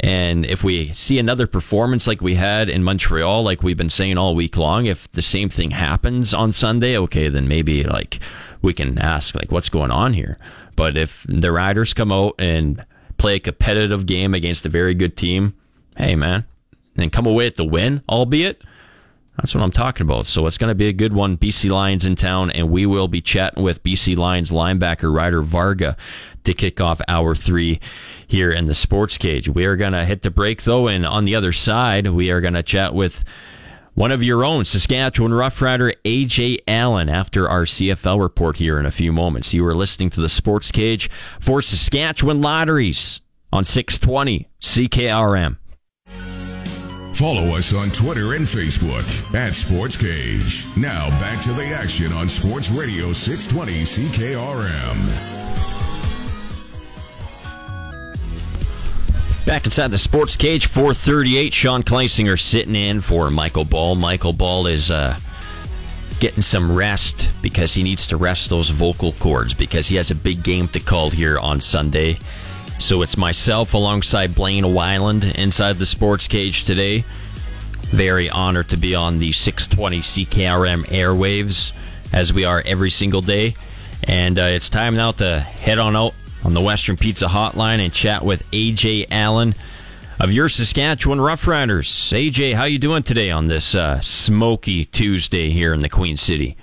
and 0.00 0.46
if 0.46 0.62
we 0.62 0.92
see 0.92 1.18
another 1.18 1.46
performance 1.46 2.06
like 2.06 2.20
we 2.20 2.36
had 2.36 2.68
in 2.68 2.84
Montreal, 2.84 3.42
like 3.42 3.62
we've 3.62 3.76
been 3.76 3.90
saying 3.90 4.16
all 4.16 4.34
week 4.34 4.56
long, 4.56 4.86
if 4.86 5.10
the 5.12 5.22
same 5.22 5.48
thing 5.48 5.72
happens 5.72 6.32
on 6.32 6.52
Sunday, 6.52 6.96
okay, 6.98 7.28
then 7.28 7.48
maybe 7.48 7.82
like 7.82 8.20
we 8.62 8.72
can 8.72 8.98
ask 8.98 9.34
like 9.34 9.50
what's 9.50 9.68
going 9.68 9.90
on 9.90 10.12
here. 10.12 10.38
But 10.76 10.96
if 10.96 11.26
the 11.28 11.50
Riders 11.50 11.94
come 11.94 12.12
out 12.12 12.34
and 12.38 12.84
play 13.16 13.36
a 13.36 13.40
competitive 13.40 14.06
game 14.06 14.34
against 14.34 14.64
a 14.64 14.68
very 14.68 14.94
good 14.94 15.16
team, 15.16 15.54
hey 15.96 16.14
man, 16.14 16.44
and 16.96 17.12
come 17.12 17.26
away 17.26 17.48
at 17.48 17.56
the 17.56 17.64
win, 17.64 18.04
albeit 18.08 18.62
that's 19.38 19.54
what 19.54 19.62
I'm 19.62 19.70
talking 19.70 20.04
about. 20.04 20.26
So 20.26 20.46
it's 20.46 20.58
going 20.58 20.70
to 20.70 20.74
be 20.74 20.88
a 20.88 20.92
good 20.92 21.12
one. 21.12 21.38
BC 21.38 21.70
Lions 21.70 22.04
in 22.04 22.16
town, 22.16 22.50
and 22.50 22.70
we 22.70 22.86
will 22.86 23.06
be 23.06 23.20
chatting 23.20 23.62
with 23.62 23.84
BC 23.84 24.16
Lions 24.16 24.50
linebacker 24.50 25.14
Ryder 25.14 25.42
Varga 25.42 25.96
to 26.42 26.54
kick 26.54 26.80
off 26.80 27.00
hour 27.06 27.36
three 27.36 27.78
here 28.26 28.50
in 28.50 28.66
the 28.66 28.74
sports 28.74 29.16
cage. 29.16 29.48
We 29.48 29.64
are 29.64 29.76
going 29.76 29.92
to 29.92 30.04
hit 30.04 30.22
the 30.22 30.30
break 30.30 30.64
though, 30.64 30.88
and 30.88 31.06
on 31.06 31.24
the 31.24 31.36
other 31.36 31.52
side, 31.52 32.08
we 32.08 32.32
are 32.32 32.40
going 32.40 32.54
to 32.54 32.64
chat 32.64 32.94
with 32.94 33.24
one 33.94 34.10
of 34.10 34.24
your 34.24 34.44
own, 34.44 34.64
Saskatchewan 34.64 35.32
Roughrider 35.32 35.92
AJ 36.04 36.58
Allen, 36.66 37.08
after 37.08 37.48
our 37.48 37.62
CFL 37.62 38.20
report 38.20 38.56
here 38.56 38.78
in 38.78 38.86
a 38.86 38.90
few 38.90 39.12
moments. 39.12 39.54
You 39.54 39.64
are 39.66 39.74
listening 39.74 40.10
to 40.10 40.20
the 40.20 40.28
sports 40.28 40.72
cage 40.72 41.08
for 41.40 41.62
Saskatchewan 41.62 42.40
Lotteries 42.40 43.20
on 43.52 43.64
620 43.64 44.48
CKRM. 44.60 45.58
Follow 47.18 47.56
us 47.56 47.74
on 47.74 47.90
Twitter 47.90 48.34
and 48.34 48.44
Facebook 48.44 49.34
at 49.34 49.52
Sports 49.52 49.96
Cage. 49.96 50.64
Now 50.76 51.10
back 51.18 51.42
to 51.42 51.52
the 51.52 51.64
action 51.64 52.12
on 52.12 52.28
Sports 52.28 52.70
Radio 52.70 53.12
620 53.12 53.82
CKRM. 53.82 55.44
Back 59.44 59.64
inside 59.64 59.90
the 59.90 59.98
sports 59.98 60.36
cage, 60.36 60.66
438. 60.66 61.52
Sean 61.52 61.82
Kleisinger 61.82 62.38
sitting 62.38 62.76
in 62.76 63.00
for 63.00 63.32
Michael 63.32 63.64
Ball. 63.64 63.96
Michael 63.96 64.32
Ball 64.32 64.68
is 64.68 64.92
uh, 64.92 65.18
getting 66.20 66.42
some 66.42 66.72
rest 66.72 67.32
because 67.42 67.74
he 67.74 67.82
needs 67.82 68.06
to 68.06 68.16
rest 68.16 68.48
those 68.48 68.70
vocal 68.70 69.14
cords 69.14 69.54
because 69.54 69.88
he 69.88 69.96
has 69.96 70.12
a 70.12 70.14
big 70.14 70.44
game 70.44 70.68
to 70.68 70.78
call 70.78 71.10
here 71.10 71.36
on 71.36 71.60
Sunday. 71.60 72.16
So 72.78 73.02
it's 73.02 73.16
myself 73.16 73.74
alongside 73.74 74.34
Blaine 74.34 74.64
Weiland 74.64 75.34
inside 75.34 75.78
the 75.78 75.86
sports 75.86 76.28
cage 76.28 76.64
today. 76.64 77.04
Very 77.90 78.30
honored 78.30 78.68
to 78.70 78.76
be 78.76 78.94
on 78.94 79.18
the 79.18 79.32
620 79.32 80.00
CKRM 80.00 80.84
airwaves 80.86 81.72
as 82.12 82.32
we 82.32 82.44
are 82.44 82.62
every 82.64 82.90
single 82.90 83.20
day. 83.20 83.54
And 84.04 84.38
uh, 84.38 84.42
it's 84.42 84.70
time 84.70 84.94
now 84.94 85.10
to 85.12 85.40
head 85.40 85.78
on 85.78 85.96
out 85.96 86.14
on 86.44 86.54
the 86.54 86.60
Western 86.60 86.96
Pizza 86.96 87.26
Hotline 87.26 87.80
and 87.80 87.92
chat 87.92 88.24
with 88.24 88.48
AJ 88.52 89.06
Allen 89.10 89.54
of 90.20 90.32
your 90.32 90.48
Saskatchewan 90.48 91.18
Roughriders. 91.18 91.88
AJ, 92.12 92.54
how 92.54 92.64
you 92.64 92.78
doing 92.78 93.02
today 93.02 93.30
on 93.30 93.46
this 93.46 93.74
uh, 93.74 94.00
smoky 94.00 94.84
Tuesday 94.84 95.50
here 95.50 95.74
in 95.74 95.80
the 95.80 95.88
Queen 95.88 96.16
City? 96.16 96.56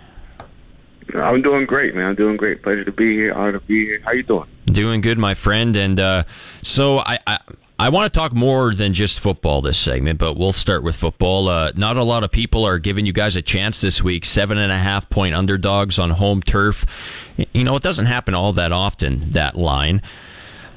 I'm 1.22 1.42
doing 1.42 1.66
great, 1.66 1.96
man. 1.96 2.06
I'm 2.08 2.16
doing 2.16 2.38
great. 2.38 2.64
Pleasure 2.64 2.84
to 2.84 2.92
be 2.92 3.16
here. 3.16 3.34
Honor 3.34 3.54
to 3.54 3.60
be 3.60 3.86
here. 3.86 4.02
How 4.04 4.12
you 4.12 4.24
doing? 4.24 4.48
Doing 4.66 5.02
good, 5.02 5.18
my 5.18 5.34
friend. 5.34 5.76
And 5.76 6.00
uh, 6.00 6.24
so 6.62 7.00
I, 7.00 7.20
I 7.28 7.40
I 7.78 7.90
want 7.90 8.12
to 8.12 8.18
talk 8.18 8.34
more 8.34 8.74
than 8.74 8.94
just 8.94 9.20
football 9.20 9.62
this 9.62 9.78
segment, 9.78 10.18
but 10.18 10.36
we'll 10.36 10.54
start 10.54 10.82
with 10.82 10.96
football. 10.96 11.50
Uh, 11.50 11.74
not 11.76 11.98
a 11.98 12.04
lot 12.04 12.24
of 12.24 12.32
people 12.32 12.66
are 12.66 12.80
giving 12.80 13.06
you 13.06 13.12
guys 13.12 13.36
a 13.36 13.42
chance 13.42 13.82
this 13.82 14.02
week. 14.02 14.24
Seven 14.24 14.58
and 14.58 14.72
a 14.72 14.78
half 14.78 15.10
point 15.10 15.36
underdogs 15.36 16.00
on 16.00 16.12
home 16.12 16.42
turf. 16.42 16.86
You 17.52 17.66
know, 17.66 17.76
it 17.76 17.84
doesn't 17.84 18.06
happen 18.06 18.34
all 18.34 18.54
that 18.54 18.72
often, 18.72 19.32
that 19.32 19.58
line. 19.58 20.02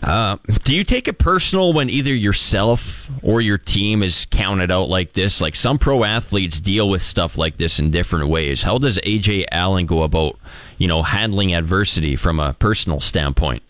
Uh, 0.03 0.37
do 0.65 0.75
you 0.75 0.85
take 0.85 1.09
it 1.09 1.19
personal 1.19 1.73
when 1.73 1.91
either 1.91 2.15
yourself 2.15 3.09
or 3.23 3.41
your 3.41 3.59
team 3.59 4.03
is 4.03 4.27
counted 4.27 4.71
out 4.71 4.89
like 4.89 5.13
this? 5.13 5.41
Like 5.41 5.57
some 5.57 5.79
pro 5.79 6.05
athletes 6.05 6.61
deal 6.61 6.89
with 6.89 7.03
stuff 7.03 7.37
like 7.37 7.57
this 7.57 7.81
in 7.81 7.91
different 7.91 8.29
ways. 8.29 8.63
How 8.63 8.79
does 8.79 8.99
AJ 8.99 9.47
Allen 9.51 9.87
go 9.87 10.03
about, 10.03 10.39
you 10.79 10.87
know, 10.87 11.03
handling 11.03 11.55
adversity 11.55 12.17
from 12.17 12.39
a 12.39 12.55
personal 12.55 13.01
standpoint? 13.01 13.63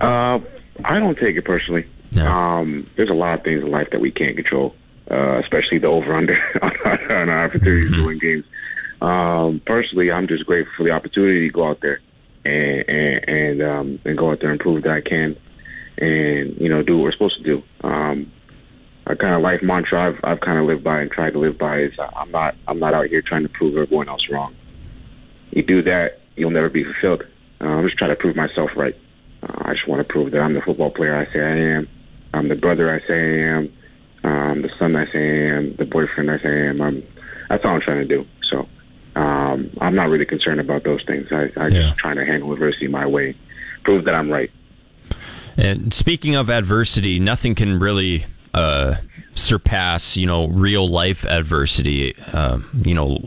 Uh, 0.00 0.40
I 0.84 0.98
don't 0.98 1.18
take 1.18 1.36
it 1.36 1.44
personally. 1.44 1.86
No. 2.12 2.26
Um, 2.26 2.90
there's 2.96 3.10
a 3.10 3.14
lot 3.14 3.34
of 3.34 3.44
things 3.44 3.62
in 3.62 3.70
life 3.70 3.88
that 3.92 4.00
we 4.00 4.10
can't 4.10 4.34
control, 4.34 4.74
uh, 5.10 5.38
especially 5.38 5.78
the 5.78 5.88
over 5.88 6.14
under 6.14 6.34
on 7.14 7.28
our 7.28 7.44
opportunities 7.44 7.90
mm-hmm. 7.90 8.00
to 8.00 8.06
win 8.06 8.18
games. 8.18 8.44
Um, 9.00 9.62
personally, 9.64 10.10
I'm 10.10 10.26
just 10.26 10.44
grateful 10.46 10.72
for 10.76 10.84
the 10.84 10.90
opportunity 10.90 11.46
to 11.46 11.52
go 11.52 11.68
out 11.68 11.80
there 11.80 12.00
and 12.44 13.28
and 13.28 13.62
um, 13.62 13.98
and 14.04 14.16
go 14.16 14.30
out 14.30 14.40
there 14.40 14.50
and 14.50 14.60
prove 14.60 14.82
that 14.84 14.92
I 14.92 15.00
can, 15.00 15.36
and 15.98 16.56
you 16.60 16.68
know 16.68 16.82
do 16.82 16.96
what 16.96 17.04
we're 17.04 17.12
supposed 17.12 17.38
to 17.38 17.44
do. 17.44 17.62
Um, 17.86 18.32
a 19.06 19.16
kind 19.16 19.34
of 19.34 19.42
life 19.42 19.62
mantra 19.62 20.08
I've 20.08 20.20
I've 20.22 20.40
kind 20.40 20.58
of 20.58 20.66
lived 20.66 20.84
by 20.84 21.00
and 21.00 21.10
tried 21.10 21.32
to 21.32 21.38
live 21.38 21.58
by 21.58 21.80
is 21.80 21.92
I'm 21.98 22.30
not 22.30 22.54
I'm 22.68 22.78
not 22.78 22.94
out 22.94 23.06
here 23.06 23.22
trying 23.22 23.42
to 23.42 23.48
prove 23.48 23.76
everyone 23.76 24.08
else 24.08 24.28
wrong. 24.30 24.54
You 25.50 25.62
do 25.62 25.82
that, 25.82 26.20
you'll 26.36 26.50
never 26.50 26.68
be 26.68 26.84
fulfilled. 26.84 27.24
Uh, 27.60 27.64
I'm 27.64 27.84
just 27.84 27.98
trying 27.98 28.10
to 28.10 28.16
prove 28.16 28.36
myself 28.36 28.70
right. 28.76 28.96
Uh, 29.42 29.62
I 29.62 29.74
just 29.74 29.88
want 29.88 30.00
to 30.00 30.04
prove 30.04 30.30
that 30.30 30.40
I'm 30.40 30.54
the 30.54 30.62
football 30.62 30.90
player 30.90 31.16
I 31.16 31.32
say 31.32 31.40
I 31.40 31.76
am. 31.76 31.88
I'm 32.32 32.48
the 32.48 32.54
brother 32.54 32.92
I 32.92 33.00
say 33.06 33.14
I 33.14 33.56
am. 33.56 33.72
Um, 34.22 34.62
the 34.62 34.70
son 34.78 34.94
I 34.96 35.10
say 35.10 35.18
I 35.18 35.56
am. 35.56 35.74
The 35.76 35.84
boyfriend 35.84 36.30
I 36.30 36.38
say 36.38 36.48
I 36.48 36.66
am. 36.68 36.80
I'm, 36.80 37.02
that's 37.48 37.64
all 37.64 37.74
I'm 37.74 37.80
trying 37.80 38.06
to 38.06 38.16
do. 38.16 38.26
So 38.50 38.68
um, 39.16 39.70
I'm 39.80 39.94
not 39.94 40.08
really 40.08 40.26
concerned 40.26 40.60
about 40.60 40.84
those 40.84 41.02
things. 41.06 41.28
I, 41.30 41.50
I 41.56 41.68
yeah. 41.68 41.82
just 41.82 41.96
trying 41.96 42.16
to 42.16 42.24
handle 42.24 42.52
adversity 42.52 42.88
my 42.88 43.06
way, 43.06 43.36
prove 43.84 44.04
that 44.04 44.14
I'm 44.14 44.30
right. 44.30 44.50
And 45.56 45.92
speaking 45.92 46.36
of 46.36 46.48
adversity, 46.48 47.18
nothing 47.18 47.54
can 47.54 47.78
really 47.78 48.24
uh, 48.54 48.96
surpass, 49.34 50.16
you 50.16 50.26
know, 50.26 50.48
real 50.48 50.88
life 50.88 51.24
adversity. 51.24 52.14
Uh, 52.32 52.60
you 52.84 52.94
know, 52.94 53.18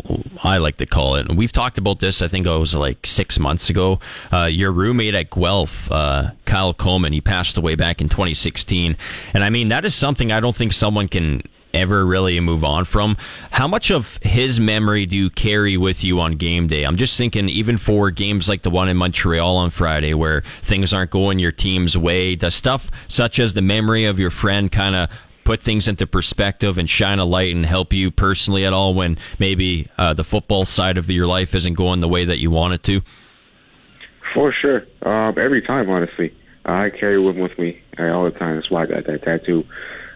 I 0.43 0.57
like 0.57 0.77
to 0.77 0.86
call 0.86 1.15
it. 1.15 1.34
We've 1.34 1.51
talked 1.51 1.77
about 1.77 1.99
this. 1.99 2.21
I 2.21 2.27
think 2.27 2.45
it 2.45 2.49
was 2.49 2.75
like 2.75 3.05
six 3.05 3.39
months 3.39 3.69
ago. 3.69 3.99
Uh, 4.31 4.45
your 4.45 4.71
roommate 4.71 5.15
at 5.15 5.29
Guelph, 5.29 5.91
uh, 5.91 6.31
Kyle 6.45 6.73
Coleman, 6.73 7.13
he 7.13 7.21
passed 7.21 7.57
away 7.57 7.75
back 7.75 8.01
in 8.01 8.09
2016. 8.09 8.97
And 9.34 9.43
I 9.43 9.49
mean, 9.49 9.67
that 9.69 9.86
is 9.86 9.95
something 9.95 10.31
I 10.31 10.39
don't 10.39 10.55
think 10.55 10.73
someone 10.73 11.07
can 11.07 11.43
ever 11.74 12.05
really 12.05 12.39
move 12.39 12.63
on 12.63 12.86
from. 12.86 13.17
How 13.51 13.67
much 13.67 13.91
of 13.91 14.17
his 14.21 14.59
memory 14.59 15.05
do 15.05 15.17
you 15.17 15.30
carry 15.30 15.78
with 15.78 16.03
you 16.03 16.19
on 16.19 16.34
game 16.34 16.68
day? 16.68 16.84
I'm 16.84 16.98
just 16.98 17.18
thinking, 17.18 17.49
even 17.49 17.77
for 17.77 18.11
games 18.11 18.48
like 18.48 18.61
the 18.61 18.69
one 18.69 18.89
in 18.89 18.98
Montreal 18.98 19.57
on 19.57 19.69
Friday, 19.69 20.14
where 20.14 20.41
things 20.61 20.93
aren't 20.93 21.11
going 21.11 21.39
your 21.39 21.52
team's 21.52 21.98
way, 21.98 22.35
does 22.35 22.56
stuff 22.56 22.91
such 23.07 23.39
as 23.39 23.53
the 23.53 23.61
memory 23.61 24.06
of 24.06 24.19
your 24.19 24.31
friend 24.31 24.72
kind 24.72 24.95
of 24.95 25.10
put 25.43 25.61
things 25.61 25.88
into 25.88 26.07
perspective 26.07 26.77
and 26.77 26.89
shine 26.89 27.19
a 27.19 27.26
light 27.26 27.53
and 27.53 27.65
help 27.65 27.91
you 27.91 28.10
personally 28.11 28.65
at 28.65 28.72
all 28.72 28.93
when 28.93 29.18
maybe 29.39 29.88
uh, 29.98 30.14
the 30.14 30.23
football 30.23 30.65
side 30.65 30.98
of 30.98 31.10
your 31.10 31.27
life 31.27 31.53
isn't 31.53 31.73
going 31.73 31.99
the 31.99 32.07
way 32.07 32.23
that 32.23 32.39
you 32.39 32.49
want 32.49 32.73
it 32.73 32.84
to? 32.84 33.02
For 34.34 34.53
sure. 34.53 34.85
Um, 35.02 35.38
every 35.38 35.61
time, 35.61 35.89
honestly. 35.89 36.34
I 36.65 36.91
carry 36.91 37.15
them 37.15 37.39
with 37.39 37.57
me 37.60 37.81
all 37.99 38.23
the 38.23 38.31
time. 38.31 38.56
That's 38.56 38.72
why 38.72 38.84
I 38.84 38.85
got 38.85 39.06
that 39.06 39.23
tattoo. 39.23 39.65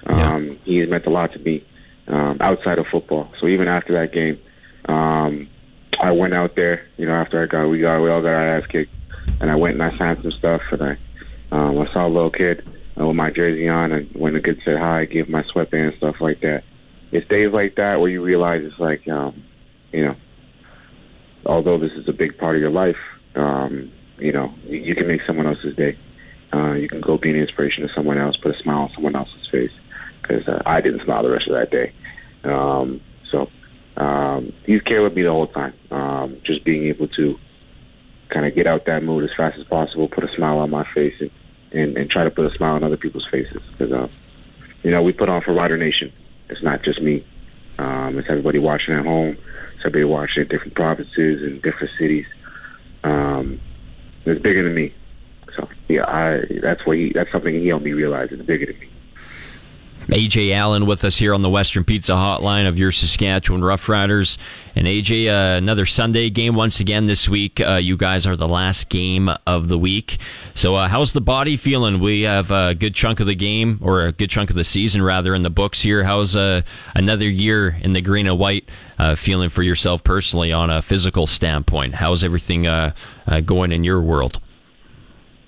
Um, 0.08 0.60
He 0.64 0.78
has 0.78 0.90
meant 0.90 1.06
a 1.06 1.10
lot 1.10 1.34
to 1.34 1.40
me 1.40 1.66
um, 2.08 2.38
outside 2.40 2.80
of 2.80 2.88
football. 2.88 3.32
So 3.40 3.48
even 3.48 3.68
after 3.68 3.94
that 3.94 4.14
game, 4.14 4.40
um, 4.86 5.50
I 6.02 6.12
went 6.12 6.34
out 6.34 6.56
there. 6.56 6.86
You 6.98 7.06
know, 7.06 7.14
after 7.14 7.42
I 7.42 7.48
got 7.48 7.68
we 7.68 7.82
got 7.82 8.02
we 8.02 8.10
all 8.10 8.22
got 8.22 8.30
our 8.30 8.58
ass 8.58 8.66
kicked, 8.68 8.94
and 9.42 9.52
I 9.52 9.56
went 9.56 9.74
and 9.74 9.84
I 9.84 9.98
signed 9.98 10.20
some 10.22 10.32
stuff, 10.32 10.62
and 10.72 10.82
I 10.84 10.98
um, 11.52 11.80
I 11.80 11.92
saw 11.94 12.08
a 12.08 12.10
little 12.10 12.32
kid 12.32 12.68
uh, 13.00 13.06
with 13.06 13.16
my 13.16 13.32
jersey 13.32 13.68
on, 13.68 13.92
and 13.92 14.10
when 14.14 14.34
the 14.34 14.42
kid 14.42 14.62
said 14.64 14.78
hi, 14.78 15.02
I 15.02 15.06
gave 15.06 15.30
my 15.30 15.44
sweatband 15.52 15.88
and 15.88 15.98
stuff 15.98 16.16
like 16.20 16.42
that. 16.42 16.64
It's 17.12 17.28
days 17.28 17.52
like 17.54 17.76
that 17.76 18.00
where 18.00 18.10
you 18.10 18.22
realize 18.22 18.62
it's 18.64 18.80
like, 18.80 19.08
um, 19.08 19.44
you 19.94 20.06
know, 20.06 20.16
although 21.46 21.78
this 21.78 21.94
is 21.94 22.08
a 22.10 22.14
big 22.14 22.38
part 22.38 22.56
of 22.56 22.62
your 22.62 22.72
life, 22.72 22.98
um, 23.36 23.92
you 24.18 24.34
know, 24.34 24.54
you, 24.66 24.80
you 24.80 24.96
can 24.96 25.08
make 25.08 25.22
someone 25.26 25.48
else's 25.48 25.76
day. 25.76 25.98
Uh, 26.54 26.74
you 26.74 26.90
can 26.90 27.02
go 27.02 27.18
be 27.18 27.30
an 27.30 27.36
inspiration 27.36 27.88
to 27.88 27.94
someone 27.94 28.18
else, 28.18 28.36
put 28.38 28.54
a 28.54 28.62
smile 28.62 28.80
on 28.80 28.92
someone 28.94 29.16
else's 29.16 29.48
face. 29.52 29.72
Because 30.28 30.48
uh, 30.48 30.62
I 30.66 30.82
didn't 30.82 31.04
smile 31.04 31.24
the 31.24 31.30
rest 31.30 31.48
of 31.48 31.56
that 31.56 31.72
day. 31.72 31.94
Um, 32.44 33.02
so 33.32 33.50
um, 33.98 34.54
he's 34.66 34.82
cared 34.82 35.04
with 35.04 35.14
me 35.14 35.24
the 35.24 35.32
whole 35.32 35.48
time. 35.48 35.74
Um, 35.92 36.38
just 36.44 36.64
being 36.64 36.86
able 36.86 37.08
to 37.10 37.38
kind 38.30 38.46
of 38.46 38.54
get 38.56 38.68
out 38.68 38.86
that 38.86 39.04
mood 39.04 39.24
as 39.24 39.30
fast 39.38 39.58
as 39.58 39.66
possible, 39.66 40.08
put 40.08 40.24
a 40.24 40.36
smile 40.36 40.58
on 40.60 40.70
my 40.70 40.86
face, 40.94 41.16
and, 41.20 41.32
and, 41.72 41.98
and 41.98 42.10
try 42.10 42.24
to 42.24 42.32
put 42.32 42.46
a 42.46 42.56
smile 42.56 42.76
on 42.76 42.84
other 42.84 42.98
people's 42.98 43.28
faces. 43.32 43.62
Because, 43.72 43.92
uh, 43.92 44.08
you 44.84 44.92
know, 44.92 45.02
we 45.02 45.14
put 45.14 45.30
on 45.30 45.42
for 45.42 45.54
Rider 45.54 45.78
Nation. 45.78 46.12
It's 46.50 46.64
not 46.64 46.84
just 46.84 47.02
me. 47.02 47.26
Um, 47.80 48.18
it's 48.18 48.30
everybody 48.30 48.60
watching 48.60 48.94
at 48.94 49.06
home. 49.06 49.38
It's 49.76 49.86
everybody 49.86 50.06
watching 50.06 50.44
in 50.44 50.48
different 50.50 50.76
provinces 50.76 51.42
and 51.42 51.62
different 51.62 51.92
cities. 52.00 52.26
Um, 53.04 53.60
it's 54.26 54.42
bigger 54.42 54.64
than 54.64 54.74
me. 54.74 54.94
So 55.56 55.68
yeah, 55.88 56.04
I 56.06 56.42
that's 56.62 56.86
what 56.86 56.98
he 56.98 57.12
that's 57.14 57.32
something 57.32 57.54
he 57.54 57.68
helped 57.68 57.86
me 57.86 57.94
realize. 57.94 58.30
It's 58.32 58.42
bigger 58.44 58.66
than 58.66 58.80
me. 58.80 58.90
AJ 60.08 60.54
Allen 60.54 60.86
with 60.86 61.04
us 61.04 61.18
here 61.18 61.34
on 61.34 61.42
the 61.42 61.50
Western 61.50 61.84
Pizza 61.84 62.14
Hotline 62.14 62.66
of 62.66 62.80
your 62.80 62.94
Saskatchewan 62.94 63.62
Roughriders. 63.62 64.38
And 64.74 64.88
AJ, 64.88 65.28
uh, 65.28 65.58
another 65.58 65.86
Sunday 65.86 66.30
game 66.30 66.56
once 66.56 66.80
again 66.80 67.08
this 67.08 67.28
week. 67.28 67.60
Uh, 67.60 67.74
you 67.74 67.98
guys 67.98 68.26
are 68.26 68.38
the 68.38 68.48
last 68.48 68.88
game 68.88 69.30
of 69.46 69.68
the 69.68 69.78
week. 69.78 70.18
So, 70.54 70.76
uh, 70.76 70.88
how's 70.88 71.12
the 71.12 71.20
body 71.20 71.58
feeling? 71.58 72.00
We 72.00 72.22
have 72.22 72.52
a 72.52 72.74
good 72.74 72.96
chunk 72.96 73.20
of 73.20 73.28
the 73.28 73.36
game, 73.36 73.80
or 73.82 74.06
a 74.06 74.14
good 74.14 74.30
chunk 74.30 74.50
of 74.50 74.56
the 74.56 74.64
season, 74.64 75.02
rather, 75.02 75.36
in 75.36 75.42
the 75.42 75.50
books 75.50 75.82
here. 75.82 76.06
How's 76.06 76.38
uh, 76.38 76.62
another 76.96 77.28
year 77.28 77.78
in 77.82 77.92
the 77.92 78.02
green 78.02 78.28
and 78.28 78.40
white 78.40 78.70
uh, 78.98 79.16
feeling 79.16 79.50
for 79.50 79.62
yourself 79.62 80.06
personally 80.06 80.54
on 80.54 80.70
a 80.70 80.82
physical 80.82 81.28
standpoint? 81.28 81.96
How's 81.96 82.24
everything 82.24 82.66
uh, 82.66 82.94
going 83.46 83.74
in 83.74 83.84
your 83.84 84.00
world? 84.00 84.40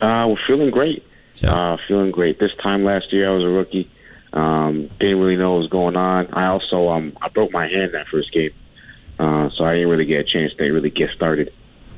Uh, 0.02 0.26
we're 0.28 0.46
feeling 0.46 0.70
great. 0.70 1.06
Yeah. 1.36 1.78
feeling 1.88 2.12
great. 2.12 2.40
This 2.40 2.52
time 2.62 2.84
last 2.84 3.14
year, 3.14 3.30
I 3.30 3.34
was 3.34 3.46
a 3.46 3.48
rookie. 3.48 3.90
Um, 4.32 4.90
didn't 5.00 5.20
really 5.20 5.38
know 5.38 5.54
what 5.54 5.62
was 5.62 5.70
going 5.70 5.96
on. 5.96 6.34
I 6.34 6.48
also 6.48 6.90
um, 6.90 7.18
I 7.22 7.30
broke 7.30 7.52
my 7.52 7.68
hand 7.68 7.94
that 7.94 8.08
first 8.08 8.32
game, 8.32 8.52
uh, 9.18 9.50
so 9.56 9.64
I 9.64 9.74
didn't 9.74 9.90
really 9.90 10.06
get 10.06 10.20
a 10.20 10.24
chance 10.24 10.54
to 10.54 10.72
really 10.72 10.92
get 10.92 11.10
started. 11.16 11.52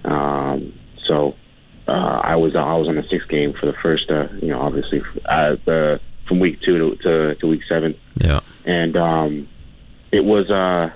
Um, 0.06 0.74
so 1.08 1.36
uh, 1.88 2.22
I 2.24 2.36
was 2.38 2.56
I 2.56 2.74
was 2.76 2.88
on 2.88 2.96
the 2.96 3.04
sixth 3.10 3.28
game 3.28 3.54
for 3.54 3.66
the 3.66 3.74
first, 3.84 4.10
uh, 4.10 4.28
you 4.42 4.48
know, 4.48 4.62
obviously 4.62 5.02
uh, 5.26 5.58
the 5.66 6.00
from 6.28 6.40
week 6.40 6.62
two 6.62 6.78
to, 6.78 6.96
to, 7.04 7.36
to 7.36 7.48
week 7.48 7.64
seven. 7.68 8.00
Yeah, 8.16 8.40
and 8.66 8.96
um, 8.96 9.50
it 10.12 10.24
was 10.24 10.50
uh, 10.50 10.94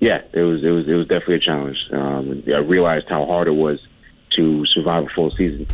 yeah, 0.00 0.22
it 0.32 0.42
was 0.42 0.62
it 0.62 0.70
was 0.70 0.86
it 0.86 0.94
was 0.94 1.06
definitely 1.08 1.36
a 1.36 1.40
challenge. 1.40 1.78
Um, 1.92 2.42
I 2.46 2.58
realized 2.58 3.08
how 3.08 3.24
hard 3.24 3.48
it 3.48 3.52
was 3.52 3.80
to 4.36 4.66
survive 4.66 5.04
a 5.04 5.08
full 5.08 5.30
season 5.30 5.66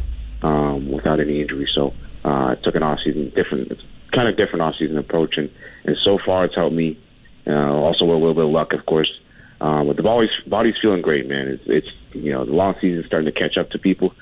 um, 0.43 0.89
without 0.89 1.21
any 1.21 1.41
injury. 1.41 1.69
So 1.75 1.93
uh, 2.25 2.53
I 2.53 2.55
took 2.63 2.75
an 2.75 2.83
off 2.83 3.01
season 3.05 3.31
different 3.35 3.73
kind 4.15 4.29
of 4.29 4.37
different 4.37 4.63
off-season 4.63 4.99
approach, 4.99 5.37
and 5.37 5.51
and 5.85 5.97
so 6.05 6.19
far 6.25 6.45
it's 6.45 6.55
helped 6.55 6.75
me. 6.75 6.99
Uh, 7.47 7.75
also 7.75 8.07
with 8.07 8.17
a 8.17 8.19
little 8.19 8.35
bit 8.35 8.45
of 8.45 8.51
luck, 8.51 8.73
of 8.73 8.87
course. 8.87 9.21
Um, 9.61 9.87
but 9.87 9.97
the 9.97 10.03
body's 10.03 10.31
body's 10.47 10.75
feeling 10.81 11.03
great, 11.03 11.29
man. 11.29 11.49
It's 11.49 11.63
it's 11.67 11.89
you 12.13 12.33
know 12.33 12.45
the 12.45 12.53
long 12.53 12.75
season's 12.81 13.07
starting 13.07 13.33
to 13.33 13.39
catch 13.39 13.57
up 13.57 13.71
to 13.71 13.79
people, 13.79 14.15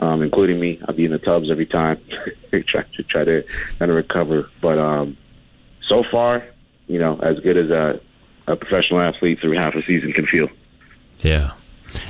um, 0.00 0.22
including 0.22 0.60
me. 0.60 0.80
I'll 0.86 0.94
be 0.94 1.04
in 1.04 1.10
the 1.10 1.18
tubs 1.18 1.50
every 1.50 1.66
time, 1.66 2.00
try 2.66 2.82
to 2.82 3.02
try 3.02 3.24
to 3.24 3.42
kind 3.78 3.90
of 3.90 3.96
recover. 3.96 4.48
But 4.60 4.78
um, 4.78 5.16
so 5.88 6.04
far, 6.10 6.44
you 6.86 6.98
know, 6.98 7.18
as 7.20 7.38
good 7.40 7.56
as 7.56 7.70
a, 7.70 8.00
a 8.46 8.56
professional 8.56 9.00
athlete 9.00 9.40
through 9.40 9.56
half 9.56 9.74
a 9.74 9.82
season 9.82 10.12
can 10.12 10.26
feel. 10.26 10.48
Yeah. 11.20 11.52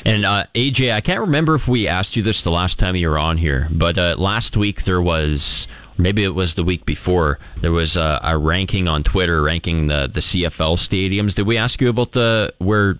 And 0.04 0.24
uh, 0.24 0.44
AJ, 0.54 0.92
I 0.92 1.00
can't 1.00 1.20
remember 1.20 1.54
if 1.54 1.68
we 1.68 1.88
asked 1.88 2.16
you 2.16 2.22
this 2.22 2.42
the 2.42 2.50
last 2.50 2.78
time 2.78 2.96
you 2.96 3.08
were 3.08 3.18
on 3.18 3.38
here, 3.38 3.68
but 3.70 3.98
uh, 3.98 4.16
last 4.18 4.56
week 4.56 4.84
there 4.84 5.02
was 5.02 5.68
maybe 5.98 6.24
it 6.24 6.34
was 6.34 6.54
the 6.54 6.64
week 6.64 6.86
before, 6.86 7.38
there 7.60 7.72
was 7.72 7.96
a, 7.96 8.20
a, 8.22 8.38
ranking 8.38 8.88
on 8.88 9.02
Twitter 9.02 9.42
ranking 9.42 9.88
the, 9.88 10.08
the 10.12 10.20
CFL 10.20 10.76
stadiums. 10.78 11.34
Did 11.34 11.46
we 11.46 11.56
ask 11.56 11.80
you 11.80 11.88
about 11.88 12.12
the 12.12 12.54
where 12.58 12.98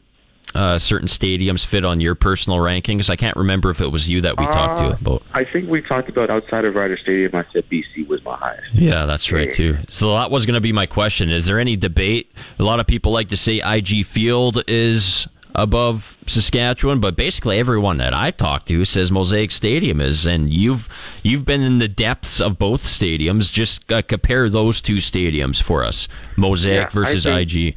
uh, 0.55 0.78
certain 0.78 1.09
stadiums 1.09 1.64
fit 1.64 1.84
on 1.84 2.00
your 2.00 2.14
personal 2.14 2.59
rankings? 2.59 3.09
I 3.09 3.16
can't 3.16 3.36
remember 3.36 3.70
if 3.70 3.80
it 3.80 3.88
was 3.88 4.10
you 4.10 4.20
that 4.22 4.36
we 4.36 4.46
uh, 4.46 4.50
talked 4.50 4.80
to 4.80 5.00
about. 5.00 5.22
I 5.32 5.44
think 5.44 5.68
we 5.68 5.80
talked 5.80 6.09
about 6.09 6.30
outside 6.30 6.64
of 6.64 6.74
Ryder 6.74 6.98
Stadium. 6.98 7.34
I 7.34 7.44
said 7.52 7.68
BC 7.70 8.09
was 8.09 8.22
my 8.24 8.36
highest. 8.36 8.74
Yeah, 8.74 9.06
that's 9.06 9.32
right 9.32 9.52
too. 9.52 9.78
So 9.88 10.14
that 10.14 10.30
was 10.30 10.44
going 10.44 10.55
to 10.55 10.60
be 10.60 10.72
my 10.72 10.86
question. 10.86 11.30
Is 11.30 11.46
there 11.46 11.59
any 11.59 11.76
debate? 11.76 12.32
A 12.59 12.64
lot 12.64 12.80
of 12.80 12.86
people 12.86 13.12
like 13.12 13.28
to 13.28 13.36
say 13.36 13.60
IG 13.64 14.05
Field 14.05 14.64
is 14.66 15.28
above 15.59 16.16
Saskatchewan, 16.26 17.01
but 17.01 17.16
basically 17.16 17.59
everyone 17.59 17.98
that 17.98 18.14
I 18.14 18.30
talk 18.30 18.64
to 18.66 18.85
says 18.85 19.10
Mosaic 19.10 19.51
Stadium 19.51 20.01
is, 20.01 20.24
and 20.24 20.52
you've 20.52 20.89
you've 21.22 21.44
been 21.44 21.62
in 21.62 21.78
the 21.78 21.89
depths 21.89 22.40
of 22.40 22.59
both 22.59 22.85
stadiums. 22.85 23.52
Just 23.52 23.90
uh, 23.93 24.02
compare 24.02 24.48
those 24.48 24.80
two 24.80 24.97
stadiums 24.97 25.60
for 25.62 25.85
us, 25.85 26.06
Mosaic 26.36 26.85
yeah, 26.85 26.89
versus 26.89 27.26
I 27.26 27.44
think, 27.44 27.74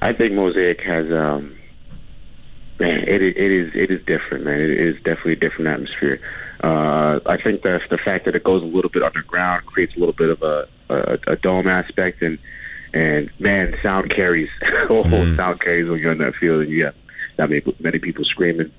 I 0.00 0.12
think 0.12 0.32
Mosaic 0.34 0.80
has, 0.82 1.06
um, 1.10 1.56
man, 2.78 3.00
it, 3.00 3.22
it 3.22 3.36
is 3.36 3.72
it 3.74 3.90
is 3.90 4.00
different, 4.06 4.44
man. 4.44 4.60
It 4.60 4.70
is 4.70 4.96
definitely 4.98 5.32
a 5.32 5.36
different 5.36 5.68
atmosphere. 5.68 6.20
Uh, 6.62 7.20
I 7.26 7.38
think 7.42 7.62
that 7.62 7.80
the 7.90 7.98
fact 7.98 8.24
that 8.24 8.34
it 8.34 8.44
goes 8.44 8.62
a 8.62 8.66
little 8.66 8.90
bit 8.90 9.02
underground 9.02 9.66
creates 9.66 9.94
a 9.96 9.98
little 9.98 10.14
bit 10.14 10.30
of 10.30 10.42
a, 10.42 10.68
a, 10.88 11.32
a 11.32 11.36
dome 11.36 11.68
aspect 11.68 12.22
and 12.22 12.38
and 12.92 13.30
man, 13.38 13.76
sound 13.82 14.10
carries. 14.14 14.48
oh, 14.88 15.02
mm. 15.04 15.36
sound 15.36 15.60
carries 15.60 15.88
when 15.88 15.98
you're 15.98 16.12
in 16.12 16.18
that 16.18 16.34
field 16.34 16.62
and 16.62 16.70
you 16.70 16.86
have 16.86 16.94
that 17.36 17.50
many, 17.50 17.62
many 17.78 17.98
people 17.98 18.24
screaming. 18.24 18.72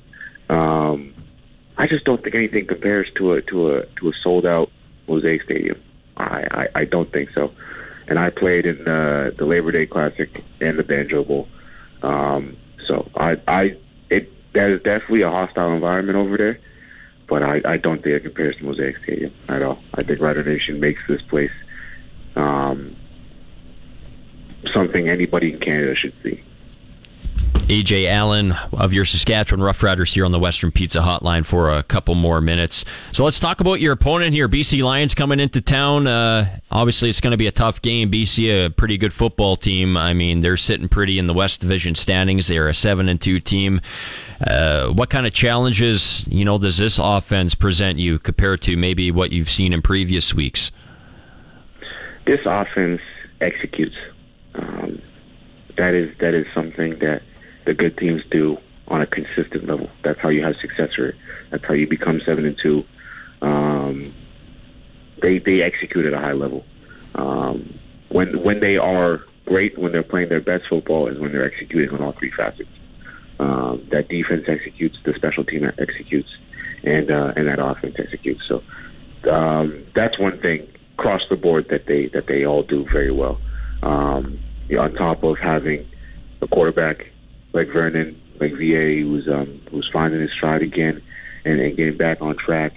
Um, 0.49 1.13
I 1.77 1.87
just 1.87 2.05
don't 2.05 2.21
think 2.21 2.35
anything 2.35 2.67
compares 2.67 3.07
to 3.17 3.33
a 3.33 3.41
to 3.43 3.71
a 3.71 3.85
to 3.85 4.09
a 4.09 4.11
sold 4.23 4.45
out 4.45 4.69
Mosaic 5.07 5.43
Stadium. 5.43 5.81
I, 6.17 6.45
I, 6.51 6.67
I 6.81 6.85
don't 6.85 7.11
think 7.11 7.29
so. 7.33 7.53
And 8.07 8.19
I 8.19 8.29
played 8.29 8.65
in 8.65 8.83
the 8.83 9.33
the 9.37 9.45
Labor 9.45 9.71
Day 9.71 9.85
Classic 9.85 10.43
and 10.59 10.77
the 10.77 10.83
Banjo 10.83 11.23
Bowl. 11.23 11.47
Um, 12.03 12.57
so 12.87 13.09
I 13.15 13.37
I 13.47 13.77
it 14.09 14.31
that 14.53 14.69
is 14.71 14.81
definitely 14.81 15.21
a 15.21 15.29
hostile 15.29 15.73
environment 15.73 16.17
over 16.17 16.37
there. 16.37 16.59
But 17.27 17.43
I, 17.43 17.61
I 17.63 17.77
don't 17.77 18.01
think 18.01 18.15
it 18.15 18.23
compares 18.23 18.57
to 18.57 18.63
Mosaic 18.63 18.97
Stadium 19.03 19.31
at 19.47 19.61
all. 19.61 19.77
I 19.93 20.03
think 20.03 20.19
Rider 20.19 20.43
Nation 20.43 20.79
makes 20.79 21.01
this 21.07 21.21
place 21.21 21.51
um, 22.35 22.95
something 24.73 25.07
anybody 25.07 25.53
in 25.53 25.59
Canada 25.59 25.95
should 25.95 26.13
see. 26.23 26.43
AJ 27.69 28.07
Allen 28.07 28.53
of 28.73 28.93
your 28.93 29.05
Saskatchewan 29.05 29.63
Roughriders 29.63 30.15
here 30.15 30.25
on 30.25 30.31
the 30.31 30.39
Western 30.39 30.71
Pizza 30.71 31.01
Hotline 31.01 31.45
for 31.45 31.71
a 31.71 31.83
couple 31.83 32.15
more 32.15 32.41
minutes. 32.41 32.83
So 33.11 33.23
let's 33.23 33.39
talk 33.39 33.61
about 33.61 33.79
your 33.79 33.93
opponent 33.93 34.33
here, 34.33 34.49
BC 34.49 34.81
Lions 34.81 35.13
coming 35.13 35.39
into 35.39 35.61
town. 35.61 36.07
Uh, 36.07 36.57
obviously, 36.71 37.09
it's 37.09 37.21
going 37.21 37.29
to 37.29 37.37
be 37.37 37.45
a 37.45 37.51
tough 37.51 37.79
game. 37.83 38.09
BC, 38.09 38.65
a 38.65 38.69
pretty 38.71 38.97
good 38.97 39.13
football 39.13 39.55
team. 39.55 39.97
I 39.97 40.15
mean, 40.15 40.39
they're 40.39 40.57
sitting 40.57 40.89
pretty 40.89 41.19
in 41.19 41.27
the 41.27 41.33
West 41.35 41.61
Division 41.61 41.93
standings. 41.93 42.47
They're 42.47 42.67
a 42.67 42.73
seven 42.73 43.07
and 43.07 43.21
two 43.21 43.39
team. 43.39 43.81
Uh, 44.41 44.89
what 44.89 45.11
kind 45.11 45.27
of 45.27 45.33
challenges, 45.33 46.25
you 46.27 46.45
know, 46.45 46.57
does 46.57 46.79
this 46.79 46.97
offense 46.97 47.53
present 47.53 47.99
you 47.99 48.17
compared 48.17 48.61
to 48.61 48.77
maybe 48.77 49.11
what 49.11 49.31
you've 49.31 49.49
seen 49.49 49.73
in 49.73 49.83
previous 49.83 50.33
weeks? 50.33 50.71
This 52.25 52.39
offense 52.47 53.01
executes 53.41 53.95
um, 54.59 55.01
that 55.77 55.93
is 55.93 56.15
that 56.19 56.33
is 56.33 56.45
something 56.53 56.99
that 56.99 57.21
the 57.65 57.73
good 57.73 57.97
teams 57.97 58.23
do 58.29 58.57
on 58.87 59.01
a 59.01 59.07
consistent 59.07 59.67
level. 59.67 59.89
That's 60.03 60.19
how 60.19 60.29
you 60.29 60.43
have 60.43 60.55
success 60.57 60.97
rate. 60.97 61.15
That's 61.49 61.63
how 61.63 61.73
you 61.73 61.87
become 61.87 62.21
seven 62.25 62.45
and 62.45 62.57
two. 62.61 62.83
Um, 63.41 64.13
they 65.21 65.39
they 65.39 65.61
execute 65.61 66.05
at 66.05 66.13
a 66.13 66.19
high 66.19 66.33
level. 66.33 66.65
Um, 67.15 67.79
when 68.09 68.43
when 68.43 68.59
they 68.59 68.77
are 68.77 69.23
great, 69.45 69.77
when 69.77 69.91
they're 69.91 70.03
playing 70.03 70.29
their 70.29 70.41
best 70.41 70.67
football, 70.67 71.07
is 71.07 71.19
when 71.19 71.31
they're 71.31 71.45
executing 71.45 71.89
on 71.91 72.01
all 72.01 72.13
three 72.13 72.31
facets. 72.31 72.69
Um, 73.39 73.87
that 73.91 74.09
defense 74.09 74.45
executes, 74.49 74.97
the 75.05 75.13
special 75.13 75.45
team 75.45 75.71
executes, 75.77 76.29
and 76.83 77.09
uh, 77.09 77.33
and 77.37 77.47
that 77.47 77.59
offense 77.59 77.95
executes. 77.97 78.41
So 78.47 78.61
um, 79.31 79.85
that's 79.95 80.19
one 80.19 80.39
thing 80.39 80.67
across 80.97 81.21
the 81.29 81.37
board 81.37 81.69
that 81.69 81.85
they 81.85 82.07
that 82.07 82.27
they 82.27 82.45
all 82.45 82.63
do 82.63 82.85
very 82.91 83.11
well. 83.11 83.39
Um, 83.81 84.39
on 84.77 84.93
top 84.93 85.23
of 85.23 85.37
having 85.37 85.89
a 86.41 86.47
quarterback 86.47 87.07
like 87.53 87.67
Vernon, 87.67 88.21
like 88.39 88.51
VA, 88.53 89.01
who's 89.01 89.27
um, 89.27 89.61
who's 89.71 89.89
finding 89.91 90.21
his 90.21 90.31
stride 90.31 90.61
again 90.61 91.01
and, 91.45 91.59
and 91.59 91.75
getting 91.75 91.97
back 91.97 92.21
on 92.21 92.37
track, 92.37 92.73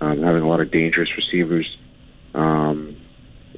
um, 0.00 0.22
having 0.22 0.42
a 0.42 0.48
lot 0.48 0.60
of 0.60 0.70
dangerous 0.70 1.10
receivers. 1.16 1.76
Um, 2.34 2.96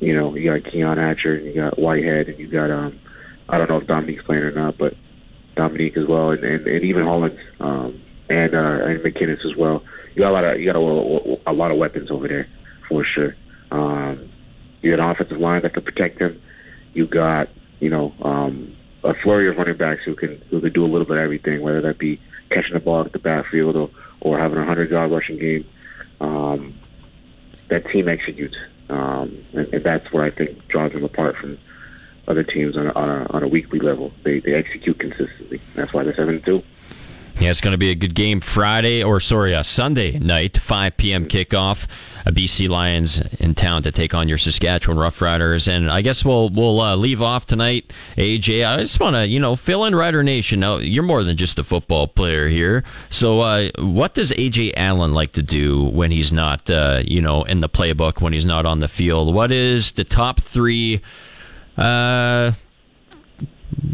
you 0.00 0.14
know, 0.14 0.34
you 0.34 0.50
got 0.50 0.70
Keon 0.70 0.98
Hatcher, 0.98 1.34
and 1.36 1.46
you 1.46 1.54
got 1.54 1.78
Whitehead, 1.78 2.28
and 2.28 2.38
you 2.38 2.48
got 2.48 2.70
um, 2.70 2.98
I 3.48 3.58
don't 3.58 3.70
know 3.70 3.78
if 3.78 3.86
Dominique's 3.86 4.24
playing 4.24 4.42
or 4.42 4.50
not, 4.52 4.76
but 4.76 4.94
Dominique 5.54 5.96
as 5.96 6.06
well, 6.06 6.30
and, 6.30 6.44
and, 6.44 6.66
and 6.66 6.84
even 6.84 7.04
Hollins 7.04 7.38
um, 7.60 8.00
and 8.28 8.54
uh, 8.54 8.84
and 8.84 9.00
McInnis 9.00 9.44
as 9.44 9.56
well. 9.56 9.82
You 10.14 10.22
got 10.22 10.30
a 10.30 10.32
lot 10.32 10.44
of 10.44 10.60
you 10.60 10.66
got 10.66 10.76
a, 10.76 11.50
a 11.50 11.52
lot 11.52 11.70
of 11.70 11.78
weapons 11.78 12.10
over 12.10 12.28
there 12.28 12.46
for 12.88 13.04
sure. 13.04 13.34
Um, 13.70 14.30
you 14.82 14.94
got 14.94 15.02
an 15.02 15.10
offensive 15.10 15.38
line 15.38 15.62
that 15.62 15.74
can 15.74 15.82
protect 15.82 16.20
him. 16.20 16.40
You 16.92 17.06
got 17.06 17.48
you 17.81 17.90
know 17.90 18.12
um, 18.23 18.74
a 19.05 19.15
flurry 19.15 19.48
of 19.48 19.57
running 19.57 19.77
backs 19.77 20.03
who 20.05 20.15
can 20.15 20.40
who 20.51 20.61
can 20.61 20.73
do 20.73 20.85
a 20.85 20.89
little 20.89 21.07
bit 21.07 21.16
of 21.16 21.23
everything, 21.23 21.61
whether 21.61 21.81
that 21.82 21.98
be 21.98 22.20
catching 22.51 22.74
the 22.74 22.81
ball 22.81 23.05
at 23.05 23.12
the 23.12 23.19
backfield 23.19 23.77
or 23.77 23.90
or 24.20 24.39
having 24.39 24.59
a 24.59 24.65
hundred 24.65 24.90
yard 24.90 25.11
rushing 25.11 25.39
game. 25.39 25.66
Um, 26.20 26.74
that 27.69 27.86
team 27.90 28.09
executes, 28.09 28.57
um, 28.89 29.44
and, 29.53 29.74
and 29.74 29.85
that's 29.85 30.11
what 30.12 30.23
I 30.23 30.31
think 30.31 30.66
draws 30.69 30.93
them 30.93 31.05
apart 31.05 31.36
from 31.36 31.59
other 32.28 32.43
teams 32.43 32.77
on 32.77 32.86
a, 32.86 32.93
on 32.93 33.09
a, 33.09 33.27
on 33.31 33.43
a 33.43 33.48
weekly 33.48 33.81
level. 33.81 34.12
They 34.24 34.40
they 34.40 34.55
execute 34.55 34.98
consistently. 34.98 35.61
That's 35.74 35.93
why 35.93 36.05
they're 36.05 36.15
seven 36.15 36.40
two. 36.43 36.62
Yeah, 37.38 37.50
it's 37.50 37.60
going 37.60 37.72
to 37.72 37.78
be 37.78 37.90
a 37.90 37.94
good 37.94 38.14
game 38.14 38.40
Friday, 38.40 39.02
or 39.02 39.20
sorry, 39.20 39.62
Sunday 39.62 40.18
night, 40.18 40.56
5 40.56 40.96
p.m. 40.96 41.26
kickoff. 41.26 41.86
A 42.24 42.32
BC 42.32 42.68
Lions 42.68 43.20
in 43.38 43.54
town 43.54 43.84
to 43.84 43.92
take 43.92 44.12
on 44.12 44.26
your 44.26 44.36
Saskatchewan 44.36 44.96
Roughriders, 44.96 45.72
and 45.72 45.88
I 45.88 46.02
guess 46.02 46.24
we'll 46.24 46.48
we'll 46.48 46.80
uh, 46.80 46.96
leave 46.96 47.22
off 47.22 47.46
tonight. 47.46 47.92
AJ, 48.16 48.66
I 48.66 48.78
just 48.78 48.98
want 48.98 49.14
to 49.14 49.28
you 49.28 49.38
know 49.38 49.54
fill 49.54 49.84
in 49.84 49.94
Rider 49.94 50.24
Nation. 50.24 50.58
Now 50.58 50.78
you're 50.78 51.04
more 51.04 51.22
than 51.22 51.36
just 51.36 51.56
a 51.60 51.62
football 51.62 52.08
player 52.08 52.48
here. 52.48 52.82
So, 53.10 53.42
uh, 53.42 53.70
what 53.78 54.14
does 54.14 54.32
AJ 54.32 54.72
Allen 54.76 55.12
like 55.12 55.32
to 55.32 55.42
do 55.42 55.84
when 55.84 56.10
he's 56.10 56.32
not 56.32 56.68
uh, 56.68 57.02
you 57.04 57.20
know 57.20 57.44
in 57.44 57.60
the 57.60 57.68
playbook 57.68 58.20
when 58.20 58.32
he's 58.32 58.46
not 58.46 58.66
on 58.66 58.80
the 58.80 58.88
field? 58.88 59.32
What 59.32 59.52
is 59.52 59.92
the 59.92 60.02
top 60.02 60.40
three? 60.40 61.00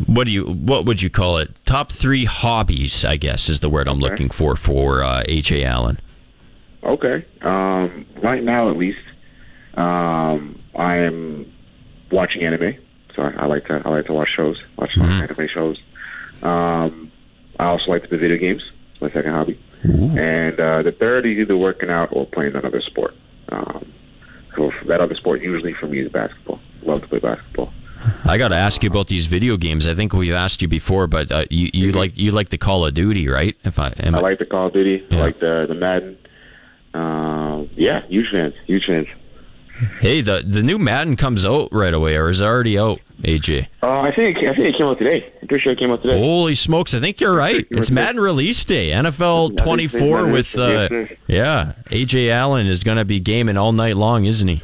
What 0.06 0.24
do 0.24 0.30
you 0.30 0.44
what 0.44 0.84
would 0.86 1.02
you 1.02 1.10
call 1.10 1.38
it? 1.38 1.50
Top 1.66 1.90
three 1.90 2.24
hobbies, 2.24 3.04
I 3.04 3.16
guess, 3.16 3.48
is 3.48 3.60
the 3.60 3.68
word 3.68 3.88
I'm 3.88 3.96
Okay. 4.02 4.10
looking 4.10 4.30
for 4.30 4.56
for 4.56 5.02
uh, 5.02 5.22
AJ 5.28 5.64
Allen. 5.64 6.00
Okay. 6.84 7.24
Um, 7.42 8.06
right 8.22 8.42
now, 8.42 8.70
at 8.70 8.76
least, 8.76 8.98
um, 9.74 10.60
I 10.76 10.96
am 10.96 11.50
watching 12.10 12.42
anime. 12.42 12.74
So 13.16 13.22
I, 13.22 13.30
I 13.42 13.46
like 13.46 13.66
to 13.66 13.82
I 13.84 13.88
like 13.88 14.06
to 14.06 14.12
watch 14.12 14.28
shows, 14.36 14.60
watch 14.76 14.96
of 14.96 15.02
anime 15.02 15.48
shows. 15.52 15.78
Um, 16.42 17.10
I 17.58 17.66
also 17.66 17.90
like 17.90 18.02
to 18.02 18.08
play 18.08 18.18
video 18.18 18.36
games. 18.38 18.62
It's 18.92 19.00
my 19.02 19.10
second 19.10 19.32
hobby. 19.32 19.58
And 19.84 20.60
uh, 20.60 20.82
the 20.82 20.92
third 20.92 21.26
is 21.26 21.38
either 21.38 21.56
working 21.56 21.90
out 21.90 22.10
or 22.12 22.24
playing 22.26 22.54
another 22.54 22.80
sport. 22.80 23.14
Um, 23.48 23.92
so 24.56 24.70
that 24.86 25.00
other 25.00 25.16
sport 25.16 25.42
usually 25.42 25.74
for 25.74 25.88
me 25.88 25.98
is 26.00 26.12
basketball. 26.12 26.60
Love 26.82 27.02
to 27.02 27.08
play 27.08 27.18
basketball. 27.18 27.72
I 28.24 28.38
got 28.38 28.48
to 28.48 28.56
ask 28.56 28.82
you 28.82 28.90
about 28.90 29.08
these 29.08 29.26
video 29.26 29.56
games. 29.56 29.86
I 29.86 29.94
think 29.94 30.12
we've 30.12 30.32
asked 30.34 30.62
you 30.62 30.68
before, 30.68 31.06
but 31.06 31.30
uh, 31.30 31.44
you 31.50 31.70
you 31.72 31.92
like 31.92 32.16
you 32.16 32.30
like 32.30 32.48
the 32.50 32.58
Call 32.58 32.84
of 32.86 32.94
Duty, 32.94 33.28
right? 33.28 33.56
If 33.64 33.78
I 33.78 33.88
am 33.98 34.14
I 34.14 34.20
like 34.20 34.38
the 34.38 34.44
Call 34.46 34.66
of 34.68 34.72
Duty. 34.72 35.04
Yeah. 35.10 35.18
I 35.18 35.22
like 35.22 35.38
the 35.40 35.66
the 35.68 35.74
Madden. 35.74 36.18
Um, 36.94 37.70
yeah, 37.76 38.04
huge 38.06 38.26
fans. 38.32 38.54
Huge 38.66 38.84
fans. 38.86 39.06
hey, 40.00 40.20
the 40.20 40.42
the 40.46 40.62
new 40.62 40.78
Madden 40.78 41.16
comes 41.16 41.46
out 41.46 41.68
right 41.72 41.94
away, 41.94 42.16
or 42.16 42.28
is 42.28 42.40
it 42.40 42.44
already 42.44 42.78
out? 42.78 43.00
AJ, 43.22 43.68
Uh, 43.84 44.00
I 44.00 44.12
think 44.12 44.38
I 44.38 44.52
think 44.52 44.74
it 44.74 44.76
came 44.76 44.86
out 44.88 44.98
today. 44.98 45.32
I'm 45.40 45.46
pretty 45.46 45.62
sure 45.62 45.72
it 45.72 45.78
came 45.78 45.92
out 45.92 46.02
today. 46.02 46.18
holy 46.18 46.56
smokes! 46.56 46.92
I 46.92 46.98
think 46.98 47.20
you're 47.20 47.34
right. 47.36 47.64
It's 47.70 47.88
Madden 47.90 48.20
release 48.20 48.64
day. 48.64 48.90
NFL 48.90 49.56
24 49.58 50.26
with 50.26 50.58
uh, 50.58 50.88
yeah, 51.28 51.74
AJ 51.90 52.30
Allen 52.32 52.66
is 52.66 52.82
going 52.82 52.98
to 52.98 53.04
be 53.04 53.20
gaming 53.20 53.56
all 53.56 53.72
night 53.72 53.96
long, 53.96 54.24
isn't 54.24 54.48
he? 54.48 54.60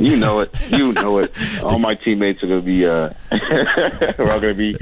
You 0.00 0.16
know 0.16 0.40
it. 0.40 0.50
You 0.70 0.92
know 0.94 1.18
it. 1.18 1.32
All 1.62 1.78
my 1.78 1.94
teammates 1.94 2.42
are 2.42 2.46
gonna 2.46 2.62
be. 2.62 2.86
Uh, 2.86 3.10
we're 4.18 4.30
all 4.30 4.40
gonna 4.40 4.54
be 4.54 4.76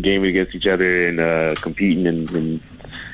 gaming 0.00 0.30
against 0.30 0.54
each 0.54 0.66
other 0.66 1.08
and 1.08 1.20
uh, 1.20 1.54
competing, 1.60 2.06
and, 2.06 2.30
and 2.30 2.60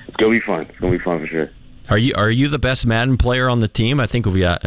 it's 0.07 0.17
gonna 0.17 0.31
be 0.31 0.41
fun. 0.41 0.63
It's 0.63 0.79
gonna 0.79 0.97
be 0.97 1.03
fun 1.03 1.21
for 1.21 1.27
sure. 1.27 1.51
Are 1.91 1.99
you 1.99 2.13
are 2.17 2.31
you 2.31 2.49
the 2.49 2.59
best 2.59 2.87
Madden 2.87 3.17
player 3.17 3.49
on 3.49 3.61
the 3.61 3.69
team? 3.69 3.99
I 3.99 4.07
think 4.07 4.27
we 4.27 4.45
uh, 4.45 4.59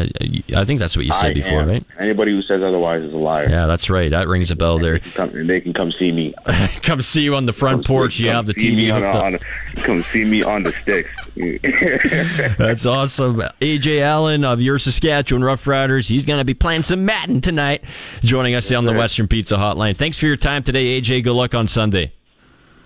I 0.55 0.65
think 0.65 0.79
that's 0.79 0.97
what 0.97 1.05
you 1.05 1.11
said 1.11 1.31
I 1.31 1.33
before, 1.33 1.61
am. 1.61 1.69
right? 1.69 1.85
Anybody 1.99 2.31
who 2.31 2.41
says 2.41 2.63
otherwise 2.63 3.03
is 3.03 3.13
a 3.13 3.17
liar. 3.17 3.47
Yeah, 3.47 3.67
that's 3.67 3.89
right. 3.89 4.09
That 4.09 4.27
rings 4.27 4.49
a 4.49 4.55
bell 4.55 4.79
there. 4.79 4.99
Come, 4.99 5.47
they 5.47 5.61
can 5.61 5.73
come 5.73 5.91
see 5.99 6.11
me. 6.11 6.33
Come 6.81 7.01
see 7.01 7.21
you 7.21 7.35
on 7.35 7.45
the 7.45 7.53
front 7.53 7.85
porch. 7.85 8.19
You 8.19 8.29
have 8.29 8.47
the 8.47 8.53
TV 8.53 8.93
on, 8.93 9.03
on, 9.03 9.39
come 9.75 10.01
see 10.03 10.25
me 10.25 10.43
on 10.43 10.63
the 10.63 10.73
sticks. 10.81 11.09
That's 12.57 12.85
awesome. 12.85 13.37
AJ 13.61 14.01
Allen 14.01 14.43
of 14.43 14.61
your 14.61 14.79
Saskatchewan 14.79 15.43
Roughriders. 15.43 16.09
He's 16.09 16.23
going 16.23 16.39
to 16.39 16.45
be 16.45 16.53
playing 16.53 16.83
some 16.83 17.05
Madden 17.05 17.39
tonight, 17.41 17.83
joining 18.21 18.55
us 18.55 18.71
on 18.71 18.85
the 18.85 18.93
Western 18.93 19.27
Pizza 19.27 19.55
Hotline. 19.55 19.95
Thanks 19.95 20.17
for 20.17 20.25
your 20.25 20.37
time 20.37 20.63
today, 20.63 20.99
AJ. 20.99 21.23
Good 21.23 21.33
luck 21.33 21.53
on 21.53 21.67
Sunday. 21.67 22.13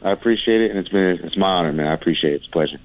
I 0.02 0.12
appreciate 0.12 0.62
it, 0.62 0.72
and 0.72 0.80
it's 0.80 0.90
been 0.90 1.20
it's 1.24 1.38
my 1.38 1.48
honor, 1.48 1.74
man. 1.74 1.88
I 1.88 1.94
appreciate 1.94 2.34
it. 2.34 2.36
It's 2.38 2.48
a 2.48 2.52
pleasure. 2.52 2.80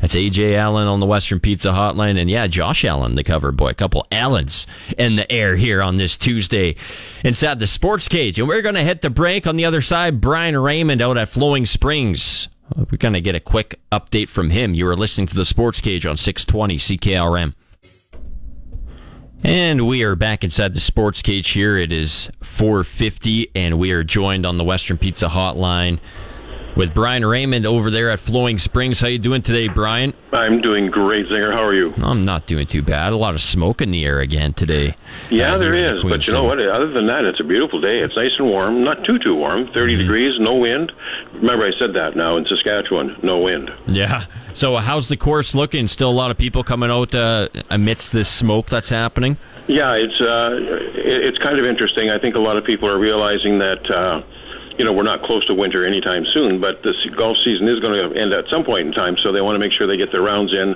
That's 0.00 0.14
AJ 0.14 0.56
Allen 0.56 0.86
on 0.86 1.00
the 1.00 1.06
Western 1.06 1.40
Pizza 1.40 1.70
Hotline. 1.70 2.18
And 2.18 2.30
yeah, 2.30 2.46
Josh 2.46 2.84
Allen, 2.84 3.14
the 3.14 3.24
cover 3.24 3.52
boy. 3.52 3.70
A 3.70 3.74
couple 3.74 4.06
Allens 4.10 4.66
in 4.98 5.16
the 5.16 5.30
air 5.30 5.56
here 5.56 5.82
on 5.82 5.96
this 5.96 6.16
Tuesday 6.16 6.76
inside 7.24 7.58
the 7.58 7.66
sports 7.66 8.08
cage. 8.08 8.38
And 8.38 8.48
we're 8.48 8.62
going 8.62 8.74
to 8.74 8.82
hit 8.82 9.02
the 9.02 9.10
break 9.10 9.46
on 9.46 9.56
the 9.56 9.64
other 9.64 9.80
side. 9.80 10.20
Brian 10.20 10.56
Raymond 10.56 11.02
out 11.02 11.18
at 11.18 11.28
Flowing 11.28 11.66
Springs. 11.66 12.48
We're 12.76 12.98
going 12.98 13.14
to 13.14 13.20
get 13.20 13.34
a 13.34 13.40
quick 13.40 13.80
update 13.92 14.28
from 14.28 14.50
him. 14.50 14.74
You 14.74 14.88
are 14.88 14.96
listening 14.96 15.26
to 15.28 15.34
the 15.34 15.44
sports 15.44 15.80
cage 15.80 16.06
on 16.06 16.16
620 16.16 16.76
CKRM. 16.76 17.54
And 19.42 19.86
we 19.86 20.02
are 20.02 20.16
back 20.16 20.42
inside 20.42 20.72
the 20.72 20.80
sports 20.80 21.20
cage 21.20 21.50
here. 21.50 21.76
It 21.76 21.92
is 21.92 22.30
450, 22.42 23.50
and 23.54 23.78
we 23.78 23.92
are 23.92 24.02
joined 24.02 24.46
on 24.46 24.56
the 24.56 24.64
Western 24.64 24.96
Pizza 24.96 25.28
Hotline 25.28 26.00
with 26.76 26.92
Brian 26.94 27.24
Raymond 27.24 27.66
over 27.66 27.90
there 27.90 28.10
at 28.10 28.18
Flowing 28.18 28.58
Springs. 28.58 29.00
How 29.00 29.06
you 29.08 29.18
doing 29.18 29.42
today, 29.42 29.68
Brian? 29.68 30.12
I'm 30.32 30.60
doing 30.60 30.90
great, 30.90 31.26
Zinger. 31.26 31.54
How 31.54 31.64
are 31.64 31.72
you? 31.74 31.94
I'm 31.98 32.24
not 32.24 32.46
doing 32.46 32.66
too 32.66 32.82
bad. 32.82 33.12
A 33.12 33.16
lot 33.16 33.34
of 33.34 33.40
smoke 33.40 33.80
in 33.80 33.92
the 33.92 34.04
air 34.04 34.18
again 34.20 34.52
today. 34.52 34.96
Yeah, 35.30 35.54
Uh, 35.54 35.58
there 35.58 35.74
is. 35.74 36.00
Queen 36.00 36.10
But 36.12 36.26
you 36.26 36.32
know 36.32 36.42
what? 36.42 36.60
Other 36.66 36.92
than 36.92 37.06
that, 37.06 37.24
it's 37.24 37.38
a 37.40 37.44
beautiful 37.44 37.80
day. 37.80 38.00
It's 38.00 38.16
nice 38.16 38.32
and 38.38 38.48
warm. 38.48 38.82
Not 38.82 39.04
too, 39.04 39.18
too 39.20 39.34
warm. 39.34 39.68
30 39.74 39.92
Mm-hmm. 39.94 39.98
degrees, 40.02 40.34
no 40.40 40.54
wind. 40.54 40.90
Remember, 41.34 41.64
I 41.66 41.70
said 41.78 41.94
that 41.94 42.16
now 42.16 42.36
in 42.36 42.44
Saskatchewan, 42.46 43.16
no 43.22 43.38
wind. 43.38 43.70
Yeah. 43.86 44.24
So, 44.52 44.74
uh, 44.74 44.80
how's 44.80 45.08
the 45.08 45.16
course 45.16 45.54
looking? 45.54 45.86
Still 45.88 46.10
a 46.10 46.12
lot 46.12 46.30
of 46.32 46.38
people 46.38 46.64
coming 46.64 46.90
out 46.90 47.14
uh, 47.14 47.48
amidst 47.70 48.12
this 48.12 48.28
smoke 48.28 48.66
that's 48.66 48.88
happening. 48.88 49.36
Yeah, 49.66 49.94
it's 49.94 50.20
uh, 50.20 50.50
it's 50.96 51.38
kind 51.38 51.58
of 51.58 51.64
interesting. 51.66 52.10
I 52.10 52.18
think 52.18 52.34
a 52.36 52.40
lot 52.42 52.56
of 52.58 52.64
people 52.64 52.88
are 52.88 52.98
realizing 52.98 53.58
that 53.60 53.90
uh, 53.90 54.22
you 54.78 54.84
know 54.84 54.92
we're 54.92 55.04
not 55.04 55.22
close 55.22 55.46
to 55.46 55.54
winter 55.54 55.86
anytime 55.86 56.24
soon, 56.34 56.60
but 56.60 56.82
this 56.82 56.96
golf 57.16 57.36
season 57.44 57.68
is 57.68 57.80
going 57.80 57.94
to 57.94 58.20
end 58.20 58.34
at 58.34 58.44
some 58.52 58.64
point 58.64 58.80
in 58.80 58.92
time. 58.92 59.16
So 59.22 59.32
they 59.32 59.40
want 59.40 59.60
to 59.60 59.62
make 59.66 59.72
sure 59.76 59.86
they 59.86 59.96
get 59.96 60.12
their 60.12 60.22
rounds 60.22 60.52
in. 60.52 60.74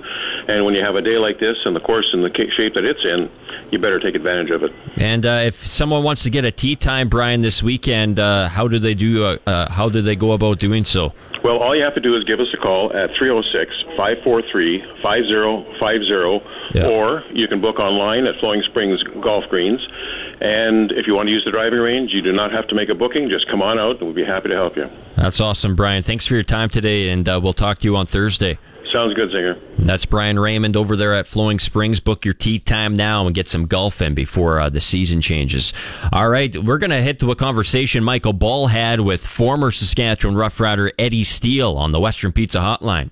And 0.48 0.64
when 0.64 0.74
you 0.74 0.82
have 0.82 0.94
a 0.94 1.02
day 1.02 1.18
like 1.18 1.38
this 1.40 1.56
and 1.64 1.74
the 1.74 1.80
course 1.80 2.06
and 2.12 2.22
the 2.22 2.30
shape 2.56 2.74
that 2.74 2.84
it's 2.84 3.04
in, 3.04 3.30
you 3.70 3.78
better 3.78 3.98
take 3.98 4.14
advantage 4.14 4.50
of 4.50 4.62
it. 4.62 4.72
And 4.96 5.26
uh, 5.26 5.42
if 5.44 5.66
someone 5.66 6.02
wants 6.04 6.22
to 6.24 6.30
get 6.30 6.44
a 6.44 6.52
tee 6.52 6.76
time, 6.76 7.08
Brian, 7.08 7.40
this 7.40 7.62
weekend, 7.62 8.20
uh, 8.20 8.48
how 8.48 8.68
do 8.68 8.78
they 8.78 8.94
do? 8.94 9.24
Uh, 9.24 9.38
uh, 9.46 9.70
how 9.70 9.88
do 9.88 10.00
they 10.00 10.16
go 10.16 10.32
about 10.32 10.58
doing 10.58 10.84
so? 10.84 11.12
Well, 11.44 11.58
all 11.58 11.74
you 11.76 11.82
have 11.84 11.94
to 11.94 12.00
do 12.00 12.16
is 12.16 12.24
give 12.24 12.40
us 12.40 12.48
a 12.52 12.56
call 12.56 12.92
at 12.92 13.10
306 13.16 13.70
543 13.96 14.82
5050, 15.02 16.86
or 16.90 17.22
you 17.32 17.46
can 17.46 17.60
book 17.60 17.78
online 17.78 18.26
at 18.26 18.34
Flowing 18.40 18.62
Springs 18.70 19.00
Golf 19.22 19.44
Greens. 19.48 19.80
And 20.40 20.92
if 20.92 21.06
you 21.06 21.14
want 21.14 21.26
to 21.26 21.32
use 21.32 21.44
the 21.44 21.50
driving 21.50 21.80
range, 21.80 22.12
you 22.12 22.22
do 22.22 22.32
not 22.32 22.52
have 22.52 22.68
to 22.68 22.74
make 22.74 22.88
a 22.88 22.94
booking. 22.94 23.28
Just 23.28 23.48
come 23.48 23.60
on 23.62 23.78
out, 23.78 23.96
and 23.96 24.02
we'll 24.02 24.14
be 24.14 24.24
happy 24.24 24.48
to 24.50 24.54
help 24.54 24.76
you. 24.76 24.88
That's 25.16 25.40
awesome, 25.40 25.74
Brian. 25.74 26.02
Thanks 26.02 26.26
for 26.26 26.34
your 26.34 26.44
time 26.44 26.68
today, 26.68 27.08
and 27.10 27.28
uh, 27.28 27.40
we'll 27.42 27.52
talk 27.52 27.78
to 27.78 27.88
you 27.88 27.96
on 27.96 28.06
Thursday. 28.06 28.58
Sounds 28.92 29.12
good, 29.12 29.30
Zinger. 29.30 29.60
That's 29.78 30.06
Brian 30.06 30.38
Raymond 30.38 30.74
over 30.74 30.96
there 30.96 31.12
at 31.12 31.26
Flowing 31.26 31.58
Springs. 31.58 32.00
Book 32.00 32.24
your 32.24 32.32
tee 32.32 32.58
time 32.58 32.94
now 32.94 33.26
and 33.26 33.34
get 33.34 33.46
some 33.46 33.66
golf 33.66 34.00
in 34.00 34.14
before 34.14 34.60
uh, 34.60 34.70
the 34.70 34.80
season 34.80 35.20
changes. 35.20 35.74
All 36.10 36.30
right, 36.30 36.56
we're 36.56 36.78
going 36.78 36.90
to 36.90 37.02
head 37.02 37.20
to 37.20 37.30
a 37.30 37.36
conversation 37.36 38.02
Michael 38.02 38.32
Ball 38.32 38.68
had 38.68 39.00
with 39.00 39.26
former 39.26 39.70
Saskatchewan 39.70 40.36
Rough 40.36 40.58
Rider 40.58 40.90
Eddie 40.98 41.24
Steele 41.24 41.76
on 41.76 41.92
the 41.92 42.00
Western 42.00 42.32
Pizza 42.32 42.60
Hotline. 42.60 43.10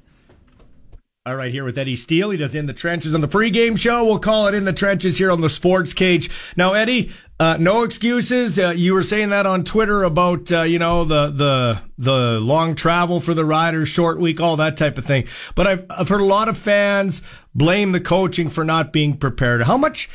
All 1.26 1.34
right, 1.34 1.50
here 1.50 1.64
with 1.64 1.76
Eddie 1.76 1.96
Steele. 1.96 2.30
He 2.30 2.38
does 2.38 2.54
In 2.54 2.66
the 2.66 2.72
Trenches 2.72 3.12
on 3.12 3.20
the 3.20 3.26
pregame 3.26 3.76
show. 3.76 4.04
We'll 4.04 4.20
call 4.20 4.46
it 4.46 4.54
In 4.54 4.64
the 4.64 4.72
Trenches 4.72 5.18
here 5.18 5.32
on 5.32 5.40
the 5.40 5.50
Sports 5.50 5.92
Cage. 5.92 6.30
Now, 6.56 6.74
Eddie, 6.74 7.10
uh, 7.40 7.56
no 7.58 7.82
excuses. 7.82 8.60
Uh, 8.60 8.70
you 8.70 8.94
were 8.94 9.02
saying 9.02 9.30
that 9.30 9.44
on 9.44 9.64
Twitter 9.64 10.04
about, 10.04 10.52
uh, 10.52 10.62
you 10.62 10.78
know, 10.78 11.04
the, 11.04 11.30
the, 11.32 11.82
the 11.98 12.38
long 12.38 12.76
travel 12.76 13.20
for 13.20 13.34
the 13.34 13.44
riders, 13.44 13.88
short 13.88 14.20
week, 14.20 14.40
all 14.40 14.54
that 14.58 14.76
type 14.76 14.98
of 14.98 15.04
thing. 15.04 15.26
But 15.56 15.66
I've, 15.66 15.86
I've 15.90 16.08
heard 16.08 16.20
a 16.20 16.24
lot 16.24 16.48
of 16.48 16.56
fans 16.56 17.22
blame 17.56 17.90
the 17.90 17.98
coaching 17.98 18.48
for 18.48 18.62
not 18.62 18.92
being 18.92 19.16
prepared. 19.16 19.64
How 19.64 19.76
much, 19.76 20.08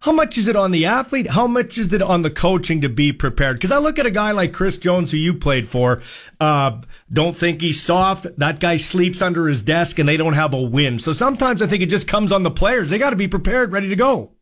how 0.00 0.12
much 0.12 0.38
is 0.38 0.48
it 0.48 0.56
on 0.56 0.70
the 0.70 0.86
athlete? 0.86 1.28
How 1.28 1.46
much 1.46 1.76
is 1.76 1.92
it 1.92 2.00
on 2.00 2.22
the 2.22 2.30
coaching 2.30 2.80
to 2.80 2.88
be 2.88 3.12
prepared? 3.12 3.56
Because 3.56 3.70
I 3.70 3.78
look 3.78 3.98
at 3.98 4.06
a 4.06 4.10
guy 4.10 4.30
like 4.30 4.52
Chris 4.52 4.78
Jones, 4.78 5.10
who 5.12 5.18
you 5.18 5.34
played 5.34 5.68
for. 5.68 6.00
Uh, 6.40 6.80
don't 7.12 7.36
think 7.36 7.60
he's 7.60 7.82
soft. 7.82 8.26
That 8.38 8.60
guy 8.60 8.78
sleeps 8.78 9.20
under 9.20 9.46
his 9.46 9.62
desk, 9.62 9.98
and 9.98 10.08
they 10.08 10.16
don't 10.16 10.32
have 10.32 10.54
a 10.54 10.60
win. 10.62 10.98
So 10.98 11.12
sometimes 11.12 11.60
I 11.60 11.66
think 11.66 11.82
it 11.82 11.90
just 11.90 12.08
comes 12.08 12.32
on 12.32 12.44
the 12.44 12.50
players. 12.50 12.88
They 12.88 12.98
got 12.98 13.10
to 13.10 13.16
be 13.16 13.28
prepared, 13.28 13.72
ready 13.72 13.90
to 13.90 13.96
go. 13.96 14.32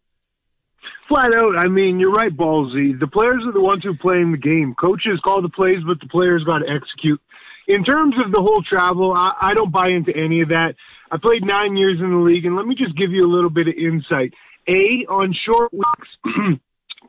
flat 1.09 1.35
out. 1.43 1.59
I 1.59 1.66
mean, 1.66 1.98
you're 1.98 2.12
right, 2.12 2.35
Ballsy. 2.35 2.98
The 2.98 3.09
players 3.09 3.43
are 3.44 3.52
the 3.52 3.60
ones 3.60 3.82
who 3.82 3.94
play 3.97 4.20
in 4.20 4.30
the 4.30 4.39
game. 4.39 4.76
Coaches 4.78 5.18
call 5.24 5.43
the 5.43 5.48
plays, 5.48 5.82
but 5.85 5.98
the 5.98 6.06
players 6.06 6.44
got 6.44 6.59
to 6.59 6.68
execute. 6.68 7.20
In 7.66 7.85
terms 7.85 8.14
of 8.24 8.32
the 8.32 8.40
whole 8.40 8.62
travel, 8.62 9.12
I, 9.12 9.32
I 9.40 9.55
don't 9.55 9.72
buy 9.72 9.89
into 9.89 10.16
any 10.16 10.40
of 10.40 10.51
that. 10.51 10.74
I 11.10 11.16
played 11.16 11.44
nine 11.44 11.76
years 11.76 11.98
in 12.01 12.10
the 12.10 12.16
league, 12.16 12.47
and 12.47 12.56
let 12.56 12.66
me 12.66 12.74
just 12.74 12.97
give 12.97 13.10
you 13.10 13.26
a 13.26 13.32
little 13.35 13.51
bit 13.51 13.68
of 13.68 13.74
insight. 13.74 14.32
A, 14.69 15.07
on 15.09 15.35
short 15.47 15.73
weeks, 15.73 16.61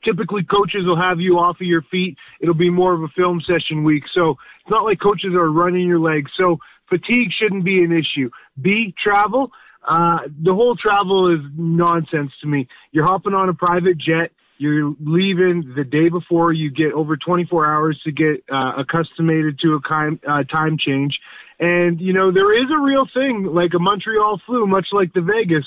typically 0.03 0.43
coaches 0.43 0.85
will 0.85 0.99
have 0.99 1.19
you 1.19 1.37
off 1.39 1.57
of 1.59 1.67
your 1.67 1.81
feet. 1.83 2.17
It'll 2.39 2.53
be 2.53 2.69
more 2.69 2.93
of 2.93 3.03
a 3.03 3.09
film 3.09 3.41
session 3.41 3.83
week. 3.83 4.03
So 4.13 4.31
it's 4.61 4.69
not 4.69 4.85
like 4.85 4.99
coaches 4.99 5.33
are 5.33 5.49
running 5.49 5.87
your 5.87 5.99
legs. 5.99 6.31
So 6.37 6.59
fatigue 6.87 7.31
shouldn't 7.37 7.63
be 7.63 7.83
an 7.83 7.91
issue. 7.91 8.29
B, 8.59 8.93
travel. 9.01 9.51
Uh, 9.87 10.19
the 10.41 10.53
whole 10.53 10.75
travel 10.75 11.33
is 11.33 11.39
nonsense 11.57 12.37
to 12.41 12.47
me. 12.47 12.67
You're 12.91 13.05
hopping 13.05 13.33
on 13.33 13.49
a 13.49 13.53
private 13.53 13.97
jet. 13.97 14.31
You're 14.57 14.93
leaving 14.99 15.73
the 15.75 15.85
day 15.85 16.09
before. 16.09 16.51
You 16.51 16.69
get 16.69 16.91
over 16.91 17.15
24 17.15 17.65
hours 17.65 17.99
to 18.03 18.11
get 18.11 18.43
uh, 18.51 18.73
accustomed 18.77 19.59
to 19.61 19.75
a 19.75 19.87
time, 19.87 20.19
uh, 20.27 20.43
time 20.43 20.77
change. 20.77 21.17
And, 21.59 21.99
you 21.99 22.13
know, 22.13 22.31
there 22.31 22.53
is 22.53 22.69
a 22.71 22.77
real 22.77 23.05
thing 23.13 23.43
like 23.43 23.73
a 23.73 23.79
Montreal 23.79 24.37
flu, 24.45 24.67
much 24.67 24.87
like 24.91 25.13
the 25.13 25.21
Vegas 25.21 25.65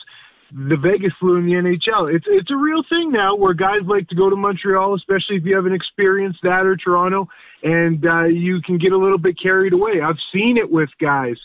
the 0.54 0.76
Vegas 0.76 1.12
flu 1.18 1.36
in 1.36 1.46
the 1.46 1.52
NHL. 1.52 2.10
It's 2.10 2.26
it's 2.28 2.50
a 2.50 2.56
real 2.56 2.82
thing 2.88 3.10
now 3.10 3.34
where 3.34 3.54
guys 3.54 3.80
like 3.86 4.08
to 4.08 4.14
go 4.14 4.28
to 4.28 4.36
Montreal, 4.36 4.94
especially 4.94 5.36
if 5.36 5.44
you 5.44 5.56
haven't 5.56 5.72
experienced 5.72 6.40
that 6.42 6.66
or 6.66 6.76
Toronto, 6.76 7.28
and 7.62 8.04
uh, 8.06 8.24
you 8.24 8.60
can 8.60 8.78
get 8.78 8.92
a 8.92 8.98
little 8.98 9.18
bit 9.18 9.40
carried 9.40 9.72
away. 9.72 10.00
I've 10.02 10.18
seen 10.32 10.58
it 10.58 10.70
with 10.70 10.90
guys. 11.00 11.36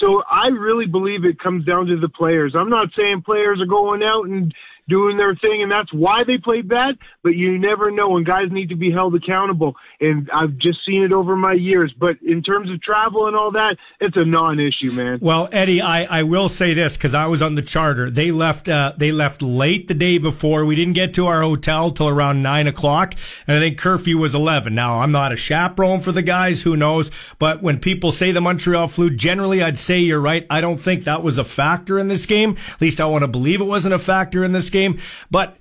So 0.00 0.22
I 0.30 0.48
really 0.48 0.86
believe 0.86 1.24
it 1.24 1.38
comes 1.40 1.64
down 1.64 1.86
to 1.86 1.98
the 1.98 2.08
players. 2.08 2.54
I'm 2.56 2.70
not 2.70 2.88
saying 2.96 3.22
players 3.22 3.60
are 3.60 3.66
going 3.66 4.02
out 4.02 4.26
and 4.26 4.54
doing 4.88 5.16
their 5.16 5.34
thing, 5.34 5.62
and 5.62 5.70
that's 5.70 5.92
why 5.92 6.24
they 6.24 6.38
played 6.38 6.68
bad. 6.68 6.96
But 7.22 7.34
you 7.34 7.58
never 7.58 7.90
know, 7.90 8.16
and 8.16 8.24
guys 8.24 8.50
need 8.50 8.70
to 8.70 8.76
be 8.76 8.90
held 8.90 9.14
accountable. 9.14 9.76
And 10.00 10.30
I've 10.32 10.56
just 10.56 10.78
seen 10.86 11.02
it 11.02 11.12
over 11.12 11.36
my 11.36 11.52
years. 11.52 11.92
But 11.98 12.16
in 12.22 12.42
terms 12.42 12.70
of 12.70 12.80
travel 12.80 13.26
and 13.26 13.36
all 13.36 13.52
that, 13.52 13.76
it's 14.00 14.16
a 14.16 14.24
non-issue, 14.24 14.92
man. 14.92 15.18
Well, 15.20 15.48
Eddie, 15.52 15.82
I, 15.82 16.20
I 16.20 16.22
will 16.22 16.48
say 16.48 16.74
this 16.74 16.96
because 16.96 17.14
I 17.14 17.26
was 17.26 17.42
on 17.42 17.54
the 17.54 17.62
charter. 17.62 18.10
They 18.10 18.30
left 18.30 18.68
uh, 18.68 18.94
they 18.96 19.12
left 19.12 19.42
late 19.42 19.88
the 19.88 19.94
day 19.94 20.18
before. 20.18 20.64
We 20.64 20.76
didn't 20.76 20.94
get 20.94 21.12
to 21.14 21.26
our 21.26 21.42
hotel 21.42 21.90
till 21.90 22.08
around 22.08 22.42
nine 22.42 22.66
o'clock, 22.66 23.14
and 23.46 23.56
I 23.56 23.60
think 23.60 23.78
curfew 23.78 24.16
was 24.18 24.34
eleven. 24.34 24.74
Now 24.74 25.00
I'm 25.00 25.12
not 25.12 25.32
a 25.32 25.36
chaperone 25.36 26.00
for 26.00 26.12
the 26.12 26.22
guys, 26.22 26.62
who 26.62 26.76
knows? 26.76 27.10
But 27.38 27.62
when 27.62 27.78
people 27.78 28.12
say 28.12 28.32
the 28.32 28.40
Montreal 28.40 28.88
flu, 28.88 29.10
generally 29.10 29.62
I'd 29.62 29.78
say 29.78 29.98
you're 29.98 30.20
right. 30.20 30.46
I 30.48 30.60
don't 30.60 30.78
think 30.78 31.04
that 31.04 31.22
was 31.22 31.38
a 31.38 31.44
factor 31.44 31.98
in 31.98 32.08
this 32.08 32.24
game. 32.24 32.56
At 32.72 32.80
least 32.80 33.00
I 33.00 33.06
want 33.06 33.22
to 33.22 33.28
believe 33.28 33.60
it 33.60 33.64
wasn't 33.64 33.94
a 33.94 33.98
factor 33.98 34.44
in 34.44 34.52
this 34.52 34.70
game 34.70 34.77
game. 34.78 34.98
But 35.30 35.56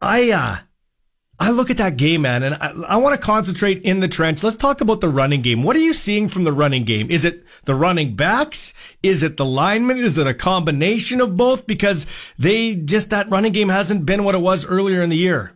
I, 0.00 0.30
uh, 0.30 0.56
I 1.38 1.50
look 1.50 1.70
at 1.70 1.76
that 1.76 1.96
game, 1.96 2.22
man, 2.22 2.42
and 2.42 2.54
I, 2.54 2.94
I 2.94 2.96
want 2.96 3.14
to 3.14 3.20
concentrate 3.20 3.82
in 3.82 4.00
the 4.00 4.08
trench. 4.08 4.42
Let's 4.42 4.56
talk 4.56 4.80
about 4.80 5.00
the 5.00 5.08
running 5.08 5.42
game. 5.42 5.62
What 5.62 5.76
are 5.76 5.84
you 5.88 5.92
seeing 5.92 6.28
from 6.28 6.44
the 6.44 6.52
running 6.52 6.84
game? 6.84 7.10
Is 7.10 7.24
it 7.24 7.44
the 7.64 7.74
running 7.74 8.16
backs? 8.16 8.72
Is 9.02 9.22
it 9.22 9.36
the 9.36 9.44
linemen? 9.44 9.98
Is 9.98 10.16
it 10.16 10.26
a 10.26 10.32
combination 10.32 11.20
of 11.20 11.36
both? 11.36 11.66
Because 11.66 12.06
they 12.38 12.74
just, 12.74 13.10
that 13.10 13.28
running 13.28 13.52
game 13.52 13.68
hasn't 13.68 14.06
been 14.06 14.24
what 14.24 14.34
it 14.34 14.40
was 14.40 14.64
earlier 14.64 15.02
in 15.02 15.10
the 15.10 15.16
year. 15.18 15.52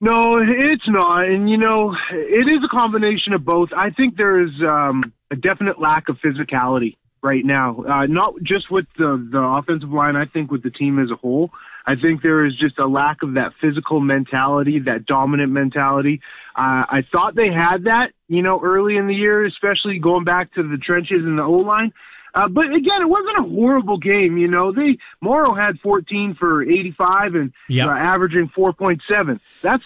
No, 0.00 0.38
it's 0.42 0.88
not. 0.88 1.26
And, 1.26 1.48
you 1.48 1.58
know, 1.58 1.94
it 2.10 2.48
is 2.48 2.58
a 2.64 2.68
combination 2.68 3.34
of 3.34 3.44
both. 3.44 3.68
I 3.72 3.90
think 3.90 4.16
there 4.16 4.42
is 4.42 4.50
um, 4.66 5.12
a 5.30 5.36
definite 5.36 5.78
lack 5.78 6.08
of 6.08 6.18
physicality 6.18 6.96
right 7.22 7.44
now, 7.44 7.84
uh, 7.88 8.06
not 8.06 8.34
just 8.42 8.68
with 8.68 8.86
the, 8.98 9.28
the 9.30 9.38
offensive 9.38 9.92
line, 9.92 10.16
I 10.16 10.24
think 10.24 10.50
with 10.50 10.64
the 10.64 10.70
team 10.70 10.98
as 10.98 11.12
a 11.12 11.14
whole. 11.14 11.52
I 11.86 11.96
think 11.96 12.22
there 12.22 12.44
is 12.44 12.56
just 12.56 12.78
a 12.78 12.86
lack 12.86 13.22
of 13.22 13.34
that 13.34 13.54
physical 13.60 14.00
mentality, 14.00 14.80
that 14.80 15.06
dominant 15.06 15.52
mentality. 15.52 16.20
Uh, 16.54 16.86
I 16.88 17.02
thought 17.02 17.34
they 17.34 17.50
had 17.50 17.84
that, 17.84 18.12
you 18.28 18.42
know, 18.42 18.60
early 18.62 18.96
in 18.96 19.06
the 19.06 19.14
year, 19.14 19.44
especially 19.44 19.98
going 19.98 20.24
back 20.24 20.54
to 20.54 20.62
the 20.62 20.78
trenches 20.78 21.24
and 21.24 21.38
the 21.38 21.42
O 21.42 21.52
line. 21.52 21.92
Uh, 22.34 22.48
but 22.48 22.66
again, 22.66 23.02
it 23.02 23.08
wasn't 23.08 23.38
a 23.38 23.42
horrible 23.42 23.98
game. 23.98 24.38
You 24.38 24.48
know, 24.48 24.72
they 24.72 24.96
Morrow 25.20 25.54
had 25.54 25.78
14 25.80 26.34
for 26.34 26.62
85 26.62 27.34
and 27.34 27.52
yep. 27.68 27.88
uh, 27.88 27.90
averaging 27.90 28.48
4.7. 28.56 29.38
That's 29.60 29.84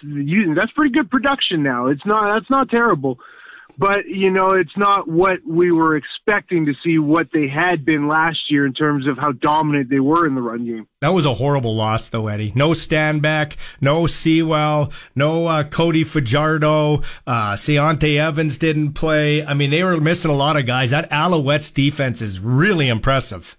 that's 0.54 0.72
pretty 0.72 0.92
good 0.92 1.10
production 1.10 1.64
now. 1.64 1.88
It's 1.88 2.06
not 2.06 2.34
that's 2.34 2.50
not 2.50 2.70
terrible 2.70 3.18
but 3.78 4.06
you 4.06 4.30
know 4.30 4.48
it's 4.54 4.76
not 4.76 5.08
what 5.08 5.38
we 5.46 5.70
were 5.70 5.96
expecting 5.96 6.66
to 6.66 6.74
see 6.84 6.98
what 6.98 7.28
they 7.32 7.48
had 7.48 7.84
been 7.84 8.08
last 8.08 8.50
year 8.50 8.66
in 8.66 8.72
terms 8.72 9.06
of 9.06 9.18
how 9.18 9.32
dominant 9.32 9.90
they 9.90 10.00
were 10.00 10.26
in 10.26 10.34
the 10.34 10.40
run 10.40 10.64
game. 10.64 10.88
That 11.00 11.10
was 11.10 11.26
a 11.26 11.34
horrible 11.34 11.74
loss, 11.74 12.08
though, 12.08 12.28
Eddie. 12.28 12.52
No 12.54 12.70
Stanback, 12.70 13.56
no 13.80 14.06
Sewell, 14.06 14.92
no 15.14 15.46
uh, 15.46 15.64
Cody 15.64 16.04
Fajardo, 16.04 17.02
uh, 17.26 17.56
Ciante 17.56 18.18
Evans 18.18 18.58
didn't 18.58 18.92
play. 18.92 19.44
I 19.44 19.54
mean, 19.54 19.70
they 19.70 19.84
were 19.84 20.00
missing 20.00 20.30
a 20.30 20.36
lot 20.36 20.56
of 20.56 20.66
guys. 20.66 20.90
That 20.90 21.10
Alouettes 21.10 21.72
defense 21.72 22.22
is 22.22 22.40
really 22.40 22.88
impressive. 22.88 23.56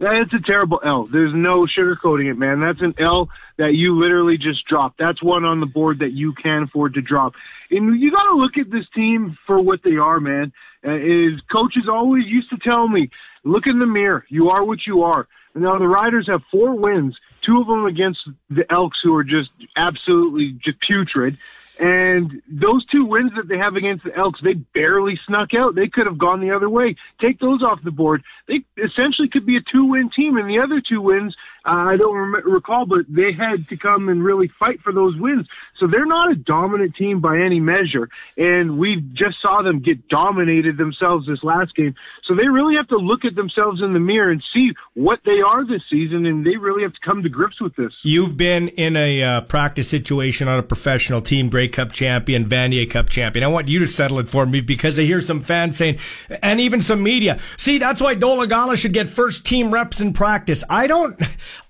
That's 0.00 0.32
a 0.32 0.40
terrible 0.40 0.80
L. 0.84 1.04
There's 1.04 1.32
no 1.32 1.62
sugarcoating 1.66 2.30
it, 2.30 2.34
man. 2.34 2.60
That's 2.60 2.80
an 2.80 2.94
L 2.98 3.28
that 3.56 3.74
you 3.74 3.98
literally 3.98 4.36
just 4.36 4.66
dropped. 4.66 4.98
That's 4.98 5.22
one 5.22 5.44
on 5.44 5.60
the 5.60 5.66
board 5.66 6.00
that 6.00 6.10
you 6.10 6.32
can 6.32 6.64
afford 6.64 6.94
to 6.94 7.00
drop. 7.00 7.34
And 7.76 8.00
you 8.00 8.10
got 8.10 8.30
to 8.30 8.38
look 8.38 8.56
at 8.56 8.70
this 8.70 8.86
team 8.94 9.36
for 9.46 9.60
what 9.60 9.82
they 9.82 9.96
are, 9.96 10.20
man. 10.20 10.52
Uh, 10.86 10.92
is 10.92 11.40
coaches 11.50 11.88
always 11.88 12.26
used 12.26 12.50
to 12.50 12.58
tell 12.58 12.86
me, 12.86 13.10
look 13.42 13.66
in 13.66 13.78
the 13.78 13.86
mirror. 13.86 14.24
You 14.28 14.50
are 14.50 14.64
what 14.64 14.86
you 14.86 15.02
are. 15.02 15.26
Now 15.54 15.78
the 15.78 15.88
Riders 15.88 16.26
have 16.28 16.42
four 16.50 16.74
wins, 16.74 17.16
two 17.42 17.60
of 17.60 17.66
them 17.66 17.86
against 17.86 18.18
the 18.50 18.70
Elks, 18.72 18.98
who 19.02 19.14
are 19.16 19.24
just 19.24 19.50
absolutely 19.76 20.52
just 20.52 20.78
putrid. 20.80 21.38
And 21.78 22.42
those 22.48 22.84
two 22.86 23.04
wins 23.04 23.32
that 23.36 23.48
they 23.48 23.58
have 23.58 23.76
against 23.76 24.04
the 24.04 24.14
Elks, 24.14 24.40
they 24.42 24.54
barely 24.54 25.18
snuck 25.26 25.54
out. 25.54 25.74
They 25.74 25.88
could 25.88 26.06
have 26.06 26.18
gone 26.18 26.40
the 26.40 26.52
other 26.52 26.68
way. 26.68 26.96
Take 27.20 27.40
those 27.40 27.62
off 27.62 27.82
the 27.82 27.90
board. 27.90 28.22
They 28.46 28.64
essentially 28.76 29.28
could 29.28 29.46
be 29.46 29.56
a 29.56 29.60
two-win 29.72 30.10
team, 30.14 30.36
and 30.36 30.48
the 30.48 30.60
other 30.60 30.80
two 30.80 31.00
wins 31.00 31.34
I 31.64 31.96
don't 31.96 32.14
rem- 32.14 32.50
recall, 32.50 32.86
but 32.86 33.06
they 33.08 33.32
had 33.32 33.68
to 33.68 33.76
come 33.76 34.08
and 34.08 34.22
really 34.22 34.48
fight 34.48 34.82
for 34.82 34.92
those 34.92 35.16
wins. 35.16 35.46
So 35.78 35.86
they're 35.86 36.06
not 36.06 36.30
a 36.30 36.36
dominant 36.36 36.94
team 36.94 37.20
by 37.20 37.38
any 37.38 37.58
measure. 37.58 38.08
And 38.36 38.78
we 38.78 39.02
just 39.14 39.36
saw 39.40 39.62
them 39.62 39.80
get 39.80 40.08
dominated 40.08 40.76
themselves 40.76 41.26
this 41.26 41.42
last 41.42 41.74
game. 41.74 41.94
So 42.24 42.34
they 42.34 42.48
really 42.48 42.76
have 42.76 42.88
to 42.88 42.96
look 42.96 43.24
at 43.24 43.34
themselves 43.34 43.82
in 43.82 43.92
the 43.92 43.98
mirror 43.98 44.30
and 44.30 44.42
see 44.52 44.72
what 44.94 45.20
they 45.24 45.40
are 45.40 45.66
this 45.66 45.82
season. 45.90 46.26
And 46.26 46.46
they 46.46 46.56
really 46.56 46.82
have 46.82 46.92
to 46.92 47.00
come 47.04 47.22
to 47.22 47.28
grips 47.28 47.60
with 47.60 47.74
this. 47.76 47.92
You've 48.02 48.36
been 48.36 48.68
in 48.68 48.96
a 48.96 49.22
uh, 49.22 49.40
practice 49.42 49.88
situation 49.88 50.48
on 50.48 50.58
a 50.58 50.62
professional 50.62 51.20
team, 51.20 51.48
Grey 51.48 51.68
Cup 51.68 51.92
champion, 51.92 52.48
Vanier 52.48 52.88
Cup 52.88 53.08
champion. 53.08 53.42
I 53.42 53.48
want 53.48 53.68
you 53.68 53.78
to 53.80 53.88
settle 53.88 54.18
it 54.18 54.28
for 54.28 54.46
me 54.46 54.60
because 54.60 54.98
I 54.98 55.02
hear 55.02 55.20
some 55.20 55.40
fans 55.40 55.76
saying, 55.76 55.98
and 56.42 56.60
even 56.60 56.82
some 56.82 57.02
media, 57.02 57.38
see, 57.56 57.78
that's 57.78 58.00
why 58.00 58.14
Dolegala 58.14 58.76
should 58.76 58.92
get 58.92 59.08
first 59.08 59.46
team 59.46 59.72
reps 59.72 60.00
in 60.00 60.12
practice. 60.12 60.62
I 60.68 60.86
don't, 60.86 61.20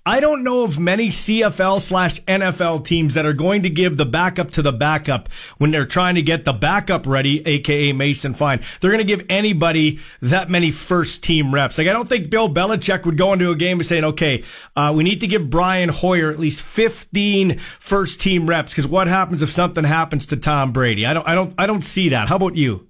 I 0.05 0.19
don't 0.19 0.43
know 0.43 0.63
of 0.63 0.79
many 0.79 1.09
CFL 1.09 1.81
slash 1.81 2.21
NFL 2.21 2.85
teams 2.85 3.15
that 3.15 3.25
are 3.25 3.33
going 3.33 3.63
to 3.63 3.69
give 3.69 3.97
the 3.97 4.05
backup 4.05 4.51
to 4.51 4.61
the 4.61 4.71
backup 4.71 5.31
when 5.57 5.71
they're 5.71 5.85
trying 5.85 6.15
to 6.15 6.21
get 6.21 6.45
the 6.45 6.53
backup 6.53 7.07
ready, 7.07 7.45
aka 7.47 7.91
Mason 7.91 8.33
Fine. 8.35 8.61
They're 8.79 8.91
going 8.91 9.05
to 9.05 9.15
give 9.15 9.25
anybody 9.29 9.99
that 10.21 10.49
many 10.49 10.69
first 10.69 11.23
team 11.23 11.53
reps. 11.53 11.77
Like 11.77 11.87
I 11.87 11.93
don't 11.93 12.07
think 12.07 12.29
Bill 12.29 12.53
Belichick 12.53 13.05
would 13.05 13.17
go 13.17 13.33
into 13.33 13.49
a 13.49 13.55
game 13.55 13.79
and 13.79 13.85
saying, 13.85 14.03
"Okay, 14.03 14.43
uh, 14.75 14.93
we 14.95 15.03
need 15.03 15.21
to 15.21 15.27
give 15.27 15.49
Brian 15.49 15.89
Hoyer 15.89 16.29
at 16.29 16.39
least 16.39 16.61
15 16.61 17.57
first 17.57 18.21
team 18.21 18.47
reps." 18.47 18.73
Because 18.73 18.87
what 18.87 19.07
happens 19.07 19.41
if 19.41 19.49
something 19.49 19.83
happens 19.83 20.27
to 20.27 20.37
Tom 20.37 20.71
Brady? 20.71 21.05
I 21.05 21.13
don't, 21.13 21.27
I 21.27 21.33
don't, 21.33 21.53
I 21.57 21.65
don't 21.65 21.83
see 21.83 22.09
that. 22.09 22.29
How 22.29 22.35
about 22.35 22.55
you? 22.55 22.89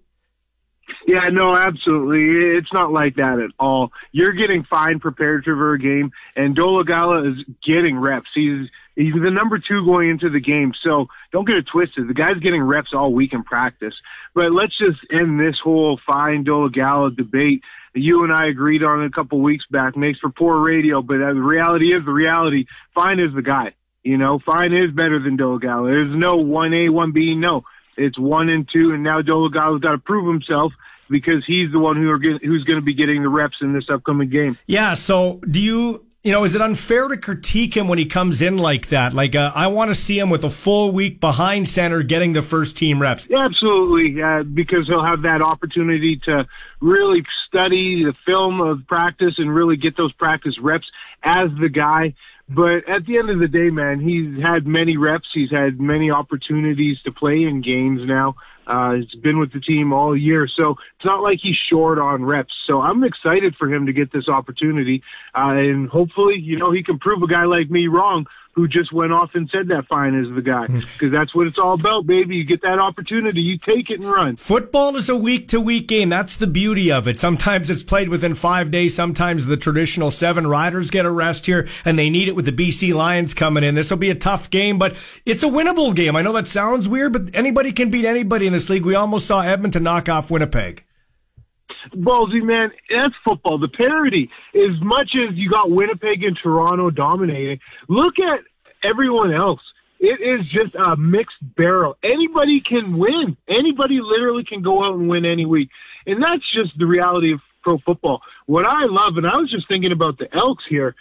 Yeah, 1.06 1.30
no, 1.32 1.56
absolutely. 1.56 2.58
It's 2.58 2.74
not 2.74 2.92
like 2.92 3.16
that 3.18 3.40
at 3.40 3.52
all. 3.60 3.92
You're 4.12 4.34
getting 4.34 4.64
fine 4.64 5.00
prepared 5.00 5.44
for 5.44 5.74
a 5.74 5.80
game, 5.80 6.12
and 6.36 6.56
Dolegala 6.56 7.32
is 7.32 7.46
getting 7.64 8.00
reps. 8.00 8.30
He's 8.34 8.70
he's 8.96 9.14
the 9.14 9.30
number 9.30 9.60
two 9.60 9.86
going 9.86 10.10
into 10.10 10.32
the 10.32 10.40
game, 10.40 10.74
so 10.84 11.08
don't 11.32 11.46
get 11.46 11.58
it 11.58 11.68
twisted. 11.68 12.08
The 12.08 12.16
guy's 12.16 12.40
getting 12.40 12.64
reps 12.64 12.90
all 12.92 13.14
week 13.14 13.34
in 13.34 13.44
practice. 13.44 13.94
But 14.34 14.52
let's 14.52 14.76
just 14.80 14.98
end 15.12 15.40
this 15.40 15.58
whole 15.64 16.00
fine 16.12 16.44
Dolegala 16.44 17.16
debate. 17.16 17.62
You 17.94 18.24
and 18.24 18.34
I 18.34 18.48
agreed 18.48 18.82
on 18.82 19.04
a 19.04 19.12
couple 19.12 19.40
weeks 19.42 19.66
back. 19.70 19.96
Makes 19.96 20.20
for 20.20 20.32
poor 20.32 20.60
radio, 20.60 21.04
but 21.04 21.20
the 21.20 21.34
reality 21.36 21.96
is 21.96 22.04
the 22.04 22.12
reality. 22.12 22.66
Fine 22.96 23.20
is 23.20 23.34
the 23.34 23.44
guy. 23.44 23.74
You 24.04 24.18
know, 24.18 24.40
Fine 24.40 24.74
is 24.74 24.92
better 24.92 25.20
than 25.20 25.38
Dolegala. 25.38 25.88
There's 25.88 26.16
no 26.16 26.36
one 26.36 26.74
A, 26.74 26.90
one 26.90 27.12
B. 27.12 27.36
No, 27.36 27.64
it's 27.96 28.18
one 28.18 28.50
and 28.50 28.68
two, 28.72 28.92
and 28.92 29.04
now 29.04 29.22
Dolegala's 29.22 29.82
got 29.82 29.92
to 29.92 29.98
prove 30.00 30.28
himself 30.28 30.74
because 31.10 31.44
he's 31.46 31.72
the 31.72 31.80
one 31.80 31.96
who 31.98 32.10
are 32.10 32.20
get, 32.20 32.44
who's 32.44 32.64
going 32.64 32.80
to 32.80 32.86
be 32.86 32.94
getting 32.94 33.22
the 33.24 33.30
reps 33.30 33.58
in 33.62 33.74
this 33.74 33.86
upcoming 33.90 34.30
game. 34.30 34.58
Yeah. 34.66 34.94
So 34.94 35.42
do 35.50 35.60
you? 35.60 36.06
You 36.24 36.32
know, 36.32 36.44
is 36.44 36.56
it 36.56 36.62
unfair 36.62 37.08
to 37.08 37.18
critique 37.18 37.78
him 37.78 37.88
when 37.88 38.00
he 38.00 38.06
comes 38.06 38.42
in 38.42 38.58
like 38.58 38.88
that? 38.88 39.14
Like, 39.14 39.36
uh, 39.36 39.52
I 39.54 39.68
want 39.68 39.92
to 39.92 39.96
see 39.96 40.18
him 40.18 40.32
with 40.32 40.44
a 40.44 40.50
full 40.50 40.92
week 40.92 41.20
behind 41.20 41.70
center 41.70 42.02
getting 42.02 42.34
the 42.34 42.42
first 42.42 42.76
team 42.76 43.00
reps. 43.00 43.28
Yeah, 43.30 43.46
absolutely, 43.46 44.24
uh, 44.24 44.42
because 44.42 44.88
he'll 44.88 45.06
have 45.06 45.22
that 45.22 45.44
opportunity 45.44 46.20
to 46.26 46.48
really 46.82 47.24
study 47.48 48.06
the 48.06 48.16
film 48.26 48.60
of 48.60 48.88
practice 48.88 49.36
and 49.38 49.54
really 49.54 49.78
get 49.78 49.98
those 49.98 50.12
practice 50.14 50.56
reps 50.60 50.88
as 51.22 51.52
the 51.62 51.70
guy 51.70 52.16
But 52.48 52.88
at 52.88 53.06
the 53.06 53.18
end 53.18 53.30
of 53.30 53.40
the 53.40 53.48
day, 53.48 53.70
man, 53.70 54.00
he's 54.00 54.42
had 54.42 54.68
many 54.68 54.98
reps. 54.98 55.28
He's 55.34 55.50
had 55.50 55.80
many 55.80 56.12
opportunities 56.12 56.98
to 57.06 57.12
play 57.12 57.44
in 57.44 57.62
games 57.62 58.02
now. 58.06 58.36
Uh, 58.68 58.94
he's 58.94 59.22
been 59.22 59.40
with 59.40 59.54
the 59.54 59.60
team 59.60 59.94
all 59.94 60.18
year, 60.18 60.48
so 60.48 60.76
it's 60.96 61.06
not 61.06 61.22
like 61.22 61.40
he's 61.42 61.58
short 61.70 62.00
on 62.00 62.24
reps. 62.24 62.54
So 62.68 62.82
I'm 62.82 63.04
excited 63.04 63.56
for 63.58 63.72
him 63.72 63.86
to 63.86 63.94
get 63.94 64.12
this 64.12 64.28
opportunity, 64.28 65.04
uh, 65.36 65.54
and 65.54 65.90
hopefully, 65.90 66.36
you 66.40 66.58
know, 66.58 66.72
he 66.72 66.84
can 66.84 67.00
prove 67.00 67.22
a 67.22 67.28
guy 67.28 67.46
like 67.46 67.70
me 67.70 67.88
wrong 67.88 68.26
who 68.56 68.70
just 68.70 68.94
went 68.94 69.12
off 69.12 69.32
and 69.34 69.50
said 69.50 69.68
that 69.68 69.86
fine 69.88 70.16
is 70.16 70.34
the 70.34 70.42
guy. 70.42 70.66
Hmm. 70.66 70.78
Because 70.78 71.12
that's 71.12 71.36
what 71.36 71.46
it's 71.46 71.60
all 71.60 71.74
about, 71.74 72.08
baby. 72.08 72.38
You 72.38 72.46
get 72.46 72.62
that 72.62 72.80
opportunity, 72.80 73.42
you 73.42 73.58
take 73.58 73.90
it 73.90 74.00
and 74.00 74.10
run. 74.10 74.38
Football 74.38 74.96
is 74.96 75.10
a 75.10 75.16
week 75.16 75.50
to 75.50 75.60
week 75.60 75.88
game. 75.88 76.08
That's 76.08 76.38
the 76.38 76.48
beauty 76.48 76.90
of 76.90 77.08
it. 77.08 77.20
Sometimes 77.20 77.70
it's 77.70 77.84
played 77.84 78.08
within 78.08 78.34
five 78.34 78.72
days. 78.72 78.96
Sometimes 78.96 79.46
the 79.46 79.58
traditional 79.58 80.10
seven 80.10 80.48
riders 80.48 80.90
get 80.90 81.06
a 81.06 81.12
rest 81.12 81.46
here, 81.46 81.68
and 81.84 82.00
they 82.00 82.10
need 82.10 82.30
it 82.30 82.36
with 82.36 82.46
the 82.46 82.52
BC 82.54 82.94
Lions 82.94 83.34
coming 83.34 83.64
in. 83.64 83.76
This 83.76 83.90
will 83.90 83.98
be 83.98 84.10
a 84.10 84.16
tough 84.16 84.50
game, 84.50 84.80
but 84.80 84.96
it's 85.26 85.44
a 85.44 85.48
winnable 85.48 85.94
game. 85.94 86.16
I 86.16 86.22
know 86.22 86.34
that 86.34 86.48
sounds 86.48 86.88
weird, 86.88 87.12
but 87.12 87.36
anybody 87.36 87.74
can 87.74 87.90
beat 87.90 88.06
anybody 88.06 88.48
in 88.48 88.54
this 88.54 88.70
league. 88.70 88.86
We 88.86 88.96
almost 88.96 89.28
saw 89.28 89.42
Edmonton 89.42 89.84
knock 89.84 90.08
off 90.08 90.32
Winnipeg. 90.32 90.86
Ballsy, 91.94 92.42
man, 92.42 92.72
that's 92.90 93.16
football. 93.28 93.58
The 93.58 93.68
parity, 93.68 94.30
as 94.54 94.80
much 94.82 95.12
as 95.16 95.36
you 95.36 95.50
got 95.50 95.70
Winnipeg 95.70 96.24
and 96.24 96.38
Toronto 96.42 96.90
dominating, 96.90 97.60
look 97.88 98.20
at 98.20 98.42
everyone 98.84 99.34
else. 99.34 99.62
It 100.00 100.22
is 100.22 100.48
just 100.48 100.76
a 100.76 100.96
mixed 100.96 101.38
barrel. 101.42 101.98
Anybody 102.04 102.60
can 102.60 102.98
win. 102.98 103.38
Anybody 103.48 104.00
literally 104.02 104.44
can 104.44 104.62
go 104.62 104.84
out 104.84 104.96
and 104.96 105.08
win 105.08 105.26
any 105.26 105.46
week. 105.46 105.70
And 106.06 106.22
that's 106.22 106.44
just 106.54 106.78
the 106.78 106.86
reality 106.86 107.34
of 107.34 107.40
pro 107.64 107.78
football. 107.80 108.22
What 108.46 108.66
I 108.66 108.86
love, 108.86 109.18
and 109.18 109.26
I 109.26 109.36
was 109.38 109.50
just 109.50 109.68
thinking 109.68 109.92
about 109.92 110.18
the 110.18 110.28
Elks 110.36 110.64
here, 110.70 110.96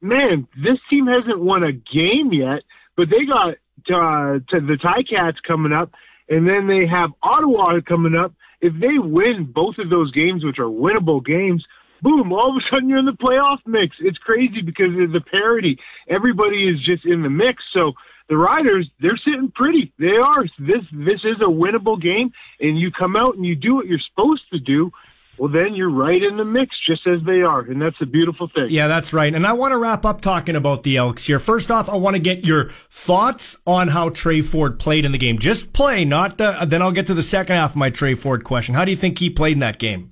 man, 0.00 0.46
this 0.56 0.78
team 0.88 1.06
hasn't 1.06 1.40
won 1.40 1.62
a 1.62 1.72
game 1.72 2.32
yet, 2.32 2.62
but 2.96 3.10
they 3.10 3.26
got 3.26 3.48
uh, 3.48 4.38
the 4.50 4.78
Ticats 4.82 5.36
coming 5.46 5.72
up, 5.72 5.92
and 6.28 6.48
then 6.48 6.66
they 6.66 6.86
have 6.86 7.10
Ottawa 7.22 7.80
coming 7.86 8.14
up. 8.14 8.32
If 8.60 8.74
they 8.80 8.98
win 8.98 9.50
both 9.54 9.78
of 9.78 9.90
those 9.90 10.10
games, 10.12 10.44
which 10.44 10.58
are 10.58 10.64
winnable 10.64 11.24
games, 11.24 11.64
boom, 12.02 12.32
all 12.32 12.50
of 12.50 12.56
a 12.56 12.74
sudden 12.74 12.88
you're 12.88 12.98
in 12.98 13.04
the 13.04 13.12
playoff 13.12 13.58
mix. 13.66 13.96
It's 14.00 14.18
crazy 14.18 14.62
because 14.62 14.98
of 15.00 15.12
the 15.12 15.20
parity. 15.20 15.78
Everybody 16.08 16.68
is 16.68 16.82
just 16.84 17.04
in 17.04 17.22
the 17.22 17.30
mix. 17.30 17.62
So 17.72 17.92
the 18.28 18.36
Riders, 18.36 18.88
they're 19.00 19.20
sitting 19.24 19.50
pretty. 19.50 19.92
They 19.98 20.16
are. 20.16 20.44
This 20.58 20.84
this 20.92 21.20
is 21.24 21.40
a 21.40 21.50
winnable 21.50 22.00
game, 22.00 22.32
and 22.60 22.78
you 22.78 22.90
come 22.90 23.16
out 23.16 23.36
and 23.36 23.44
you 23.44 23.54
do 23.54 23.76
what 23.76 23.86
you're 23.86 23.98
supposed 24.10 24.42
to 24.52 24.58
do. 24.58 24.92
Well, 25.38 25.50
then 25.50 25.74
you're 25.74 25.90
right 25.90 26.20
in 26.20 26.36
the 26.36 26.44
mix, 26.44 26.74
just 26.86 27.06
as 27.06 27.20
they 27.24 27.42
are, 27.42 27.60
and 27.60 27.80
that's 27.80 27.96
a 28.00 28.06
beautiful 28.06 28.50
thing. 28.52 28.68
Yeah, 28.70 28.88
that's 28.88 29.12
right. 29.12 29.32
And 29.32 29.46
I 29.46 29.52
want 29.52 29.72
to 29.72 29.78
wrap 29.78 30.04
up 30.04 30.20
talking 30.20 30.56
about 30.56 30.82
the 30.82 30.96
Elks 30.96 31.26
here. 31.26 31.38
First 31.38 31.70
off, 31.70 31.88
I 31.88 31.96
want 31.96 32.16
to 32.16 32.20
get 32.20 32.44
your 32.44 32.70
thoughts 32.90 33.56
on 33.66 33.88
how 33.88 34.08
Tre 34.10 34.42
Ford 34.42 34.80
played 34.80 35.04
in 35.04 35.12
the 35.12 35.18
game. 35.18 35.38
Just 35.38 35.72
play, 35.72 36.04
not 36.04 36.38
the. 36.38 36.66
Then 36.68 36.82
I'll 36.82 36.92
get 36.92 37.06
to 37.06 37.14
the 37.14 37.22
second 37.22 37.56
half 37.56 37.70
of 37.70 37.76
my 37.76 37.90
Tre 37.90 38.14
Ford 38.14 38.42
question. 38.42 38.74
How 38.74 38.84
do 38.84 38.90
you 38.90 38.96
think 38.96 39.18
he 39.18 39.30
played 39.30 39.52
in 39.52 39.60
that 39.60 39.78
game? 39.78 40.10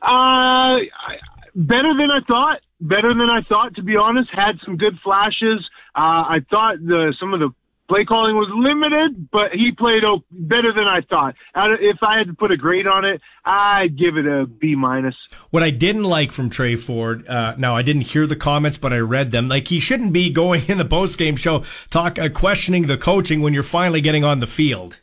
Uh, 0.00 0.78
better 1.54 1.92
than 1.94 2.10
I 2.10 2.20
thought. 2.26 2.60
Better 2.80 3.14
than 3.14 3.28
I 3.30 3.42
thought, 3.48 3.74
to 3.76 3.82
be 3.82 3.96
honest. 3.96 4.30
Had 4.32 4.58
some 4.64 4.76
good 4.76 4.98
flashes. 5.04 5.64
Uh, 5.94 6.24
I 6.28 6.38
thought 6.50 6.76
the 6.80 7.14
some 7.20 7.34
of 7.34 7.40
the 7.40 7.50
play 7.88 8.04
calling 8.04 8.34
was 8.34 8.50
limited, 8.54 9.28
but 9.30 9.52
he 9.52 9.72
played 9.72 10.02
better 10.30 10.72
than 10.72 10.86
I 10.88 11.00
thought. 11.02 11.34
If 11.80 11.98
I 12.02 12.18
had 12.18 12.28
to 12.28 12.34
put 12.34 12.50
a 12.50 12.56
grade 12.56 12.86
on 12.86 13.04
it, 13.04 13.20
I'd 13.44 13.98
give 13.98 14.16
it 14.16 14.26
a 14.26 14.46
B 14.46 14.74
minus. 14.74 15.14
What 15.50 15.62
I 15.62 15.70
didn't 15.70 16.04
like 16.04 16.32
from 16.32 16.50
Tre 16.50 16.76
Ford, 16.76 17.28
uh, 17.28 17.54
now 17.58 17.76
I 17.76 17.82
didn't 17.82 18.02
hear 18.02 18.26
the 18.26 18.36
comments, 18.36 18.78
but 18.78 18.92
I 18.92 18.98
read 18.98 19.30
them. 19.30 19.48
Like 19.48 19.68
he 19.68 19.80
shouldn't 19.80 20.12
be 20.12 20.30
going 20.30 20.62
in 20.68 20.78
the 20.78 20.84
post 20.84 21.18
game 21.18 21.36
show 21.36 21.64
talk 21.90 22.18
uh, 22.18 22.28
questioning 22.28 22.86
the 22.86 22.96
coaching 22.96 23.42
when 23.42 23.52
you're 23.52 23.62
finally 23.62 24.00
getting 24.00 24.24
on 24.24 24.38
the 24.38 24.46
field. 24.46 25.00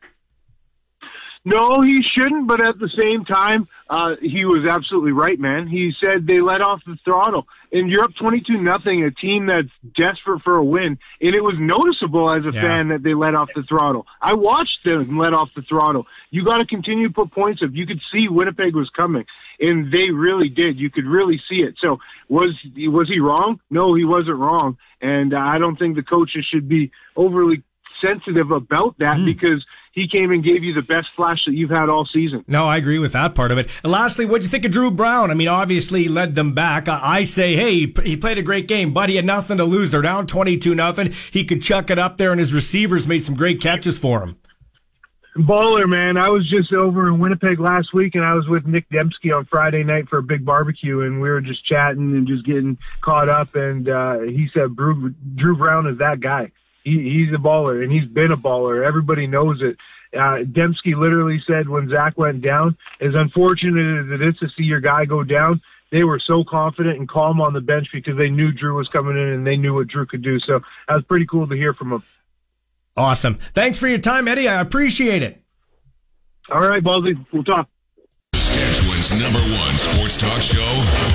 No, 1.44 1.82
he 1.82 2.04
shouldn't. 2.04 2.48
But 2.48 2.64
at 2.64 2.78
the 2.78 2.90
same 3.00 3.26
time, 3.26 3.68
uh, 3.90 4.16
he 4.22 4.46
was 4.46 4.64
absolutely 4.72 5.12
right, 5.12 5.40
man. 5.40 5.66
He 5.68 5.92
said 6.00 6.28
they 6.28 6.40
let 6.40 6.62
off 6.62 6.82
the 6.86 6.98
throttle, 7.04 7.48
and 7.72 7.90
you're 7.90 8.04
up 8.04 8.14
twenty-two 8.14 8.58
nothing. 8.62 9.04
A 9.04 9.10
team 9.12 9.48
that's 9.48 9.70
desperate 9.98 10.44
for 10.44 10.56
a 10.58 10.64
win, 10.64 11.00
and 11.20 11.36
it 11.36 11.42
was 11.42 11.56
noticeable 11.58 12.32
as 12.32 12.46
a 12.46 12.54
Yeah. 12.54 12.62
fan 12.62 12.88
that 12.90 13.02
they 13.02 13.16
let 13.16 13.34
off 13.34 13.50
the 13.56 13.64
throttle. 13.64 14.06
I 14.22 14.34
watched 14.34 14.84
them 14.86 15.18
let 15.18 15.34
off 15.34 15.50
the 15.56 15.64
throttle. 15.64 16.06
You 16.30 16.46
got 16.46 16.58
to 16.58 16.66
continue 16.66 17.08
to 17.08 17.14
put 17.14 17.32
points 17.32 17.64
up. 17.64 17.72
You 17.74 17.88
could 17.88 18.02
see 18.14 18.28
Winnipeg 18.30 18.76
was 18.76 18.90
coming, 18.92 19.26
and 19.60 19.92
they 19.92 20.12
really 20.12 20.50
did. 20.50 20.80
You 20.80 20.92
could 20.92 21.06
really 21.06 21.42
see 21.50 21.62
it. 21.64 21.74
So 21.82 22.00
was 22.30 22.54
was 22.78 23.08
he 23.10 23.20
wrong? 23.20 23.60
No, 23.72 23.96
he 23.96 24.06
wasn't 24.06 24.38
wrong, 24.38 24.78
and 25.02 25.34
I 25.34 25.58
don't 25.58 25.78
think 25.78 25.96
the 25.96 26.04
coaches 26.04 26.46
should 26.46 26.70
be 26.70 26.92
overly 27.16 27.64
sensitive 28.00 28.52
about 28.52 28.98
that 29.00 29.24
because 29.26 29.66
he 29.94 30.08
came 30.08 30.32
and 30.32 30.44
gave 30.44 30.64
you 30.64 30.74
the 30.74 30.82
best 30.82 31.10
flash 31.16 31.40
that 31.46 31.54
you've 31.54 31.70
had 31.70 31.90
all 31.90 32.08
season. 32.14 32.46
No, 32.48 32.66
I 32.66 32.78
agree 32.78 33.00
with 33.00 33.12
that 33.12 33.36
part 33.36 33.52
of 33.52 33.58
it. 33.58 33.70
And 33.84 33.92
lastly, 33.92 34.26
what'd 34.26 34.44
you 34.44 34.50
think 34.50 34.64
of 34.64 34.72
Dru 34.72 34.90
Brown? 34.90 35.32
I 35.32 35.34
mean, 35.34 35.50
obviously 35.50 36.04
he 36.04 36.08
led 36.08 36.36
them 36.36 36.54
back. 36.54 36.88
I, 36.88 37.00
I 37.04 37.24
say, 37.26 37.56
hey, 37.56 37.72
he, 37.72 37.94
he 38.04 38.18
played 38.18 38.38
a 38.38 38.44
great 38.44 38.68
game, 38.68 38.94
but 38.94 39.10
he 39.10 39.18
had 39.18 39.26
nothing 39.26 39.58
to 39.58 39.66
lose. 39.66 39.92
They're 39.92 40.02
down 40.02 40.28
22 40.28 40.74
nothing. 40.76 41.14
He 41.32 41.44
could 41.44 41.62
chuck 41.62 41.90
it 41.90 42.00
up 42.00 42.18
there 42.18 42.32
and 42.32 42.40
his 42.40 42.54
receivers 42.54 43.08
made 43.08 43.26
some 43.26 43.36
great 43.36 43.60
catches 43.62 43.98
for 43.98 44.24
him. 44.24 44.38
Baller, 45.36 45.88
man. 45.88 46.18
I 46.18 46.28
was 46.30 46.50
just 46.50 46.74
over 46.74 47.08
in 47.08 47.20
Winnipeg 47.20 47.60
last 47.60 47.94
week 47.94 48.16
and 48.16 48.24
I 48.24 48.34
was 48.34 48.48
with 48.48 48.66
Nic 48.66 48.90
Demski 48.90 49.36
on 49.36 49.46
Friday 49.46 49.84
night 49.84 50.10
for 50.10 50.18
a 50.18 50.24
big 50.24 50.46
barbecue 50.46 51.02
and 51.02 51.22
we 51.22 51.30
were 51.30 51.40
just 51.42 51.66
chatting 51.66 52.16
and 52.16 52.28
just 52.28 52.46
getting 52.46 52.78
caught 53.02 53.30
up 53.30 53.56
and 53.56 53.88
uh, 53.88 54.20
he 54.20 54.50
said 54.54 54.76
Dru, 54.76 55.14
Dru 55.36 55.58
Brown 55.58 55.88
is 55.88 56.00
that 56.00 56.20
guy. 56.20 56.52
He, 56.84 57.26
he's 57.26 57.34
a 57.34 57.38
baller 57.38 57.84
and 57.84 57.92
he's 57.92 58.08
been 58.08 58.32
a 58.32 58.38
baller. 58.38 58.86
Everybody 58.86 59.28
knows 59.28 59.62
it. 59.62 59.78
Uh, 60.14 60.44
Demski 60.44 60.96
literally 60.96 61.42
said 61.48 61.70
when 61.70 61.90
Zach 61.90 62.18
went 62.18 62.42
down, 62.42 62.78
as 63.00 63.16
unfortunate 63.16 64.06
as 64.06 64.20
it 64.20 64.22
is 64.22 64.38
to 64.40 64.48
see 64.58 64.64
your 64.64 64.82
guy 64.82 65.06
go 65.06 65.24
down, 65.24 65.62
they 65.92 66.04
were 66.04 66.20
so 66.20 66.44
confident 66.44 67.00
and 67.00 67.08
calm 67.08 67.40
on 67.42 67.54
the 67.54 67.62
bench 67.62 67.88
because 67.94 68.18
they 68.18 68.30
knew 68.30 68.52
Dru 68.52 68.76
was 68.76 68.88
coming 68.90 69.18
in 69.18 69.28
and 69.28 69.48
they 69.48 69.58
knew 69.58 69.74
what 69.74 69.88
Dru 69.88 70.06
could 70.06 70.22
do. 70.22 70.40
So 70.40 70.62
that 70.88 70.96
was 70.96 71.04
pretty 71.06 71.26
cool 71.26 71.48
to 71.48 71.56
hear 71.56 71.74
from 71.74 71.94
him. 71.94 72.04
Awesome. 72.96 73.40
Thanks 73.54 73.78
for 73.80 73.88
your 73.88 74.00
time, 74.00 74.28
Eddie. 74.28 74.48
I 74.48 74.60
appreciate 74.60 75.24
it. 75.24 75.42
All 76.50 76.60
right, 76.60 76.84
Ballsy. 76.84 77.26
We'll 77.32 77.44
talk. 77.44 77.70
Saskatchewan's 78.36 79.12
number 79.12 79.40
one 79.40 79.76
sports 79.76 80.18
talk 80.18 80.42
show 80.42 80.60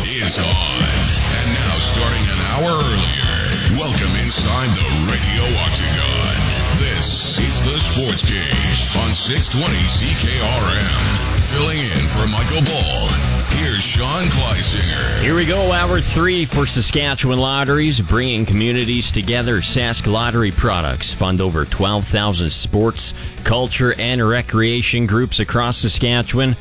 is 0.09 0.39
on. 0.39 0.81
And 1.37 1.49
now, 1.53 1.77
starting 1.79 2.25
an 2.25 2.41
hour 2.57 2.73
earlier, 2.73 3.79
welcome 3.79 4.16
inside 4.27 4.67
the 4.71 4.91
radio 5.07 5.45
octagon. 5.63 6.35
This 6.81 7.39
is 7.39 7.61
the 7.61 7.79
Sports 7.79 8.23
Cage 8.27 8.97
on 8.99 9.15
620 9.15 9.73
CKRM. 9.87 11.47
Filling 11.47 11.79
in 11.79 12.09
for 12.09 12.27
Michael 12.27 12.61
Ball, 12.67 13.07
here's 13.55 13.85
Sean 13.85 14.25
Kleisinger. 14.25 15.23
Here 15.23 15.37
we 15.37 15.45
go, 15.45 15.71
hour 15.71 16.01
three 16.01 16.45
for 16.45 16.67
Saskatchewan 16.67 17.39
Lotteries, 17.39 18.01
bringing 18.01 18.45
communities 18.45 19.13
together. 19.13 19.59
Sask 19.59 20.11
Lottery 20.11 20.51
products 20.51 21.13
fund 21.13 21.41
over 21.41 21.65
12,000 21.65 22.51
sports, 22.51 23.15
culture, 23.45 23.95
and 23.97 24.29
recreation 24.29 25.07
groups 25.07 25.39
across 25.39 25.79
Saskatchewan. 25.79 26.57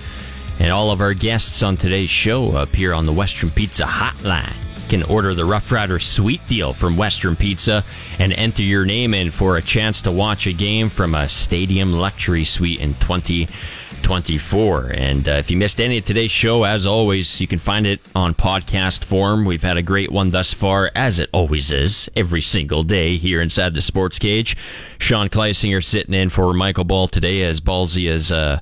And 0.60 0.72
all 0.72 0.92
of 0.92 1.02
our 1.02 1.16
guests 1.16 1.64
on 1.64 1.78
today's 1.78 2.12
show 2.12 2.58
appear 2.58 2.94
on 2.94 3.08
the 3.08 3.12
Western 3.12 3.50
Pizza 3.50 3.86
Hotline. 3.86 4.65
Can 4.90 5.04
order 5.04 5.34
the 5.34 5.46
Rough 5.46 5.72
Rider 5.72 5.98
Sweet 6.00 6.46
Deal 6.48 6.72
from 6.72 6.96
Western 6.96 7.36
Pizza 7.36 7.84
and 8.20 8.32
enter 8.34 8.62
your 8.62 8.86
name 8.86 9.16
in 9.16 9.32
for 9.32 9.58
a 9.58 9.62
chance 9.62 10.02
to 10.02 10.12
watch 10.12 10.46
a 10.46 10.54
game 10.54 10.90
from 10.90 11.16
a 11.16 11.28
stadium 11.28 11.94
luxury 11.94 12.44
suite 12.44 12.80
in 12.80 12.94
2024. 12.96 14.92
And 14.96 15.28
uh, 15.28 15.32
if 15.34 15.50
you 15.50 15.58
missed 15.58 15.82
any 15.82 15.98
of 15.98 16.06
today's 16.06 16.30
show, 16.30 16.66
as 16.66 16.86
always, 16.86 17.42
you 17.42 17.48
can 17.48 17.58
find 17.58 17.88
it 17.88 18.00
on 18.14 18.36
podcast 18.36 19.04
form. 19.04 19.44
We've 19.46 19.64
had 19.64 19.78
a 19.78 19.82
great 19.82 20.12
one 20.12 20.30
thus 20.30 20.54
far, 20.54 20.92
as 20.94 21.20
it 21.20 21.30
always 21.34 21.72
is, 21.72 22.08
every 22.16 22.42
single 22.42 22.84
day 22.84 23.18
here 23.18 23.42
inside 23.42 23.74
the 23.74 23.82
Sports 23.82 24.20
Cage. 24.20 24.56
Sean 25.00 25.30
Kleisinger 25.30 25.84
sitting 25.84 26.14
in 26.14 26.30
for 26.30 26.54
Michael 26.54 26.84
Ball 26.84 27.08
today 27.08 27.42
as 27.42 27.60
Ballsy 27.60 28.08
is 28.08 28.32
uh, 28.32 28.60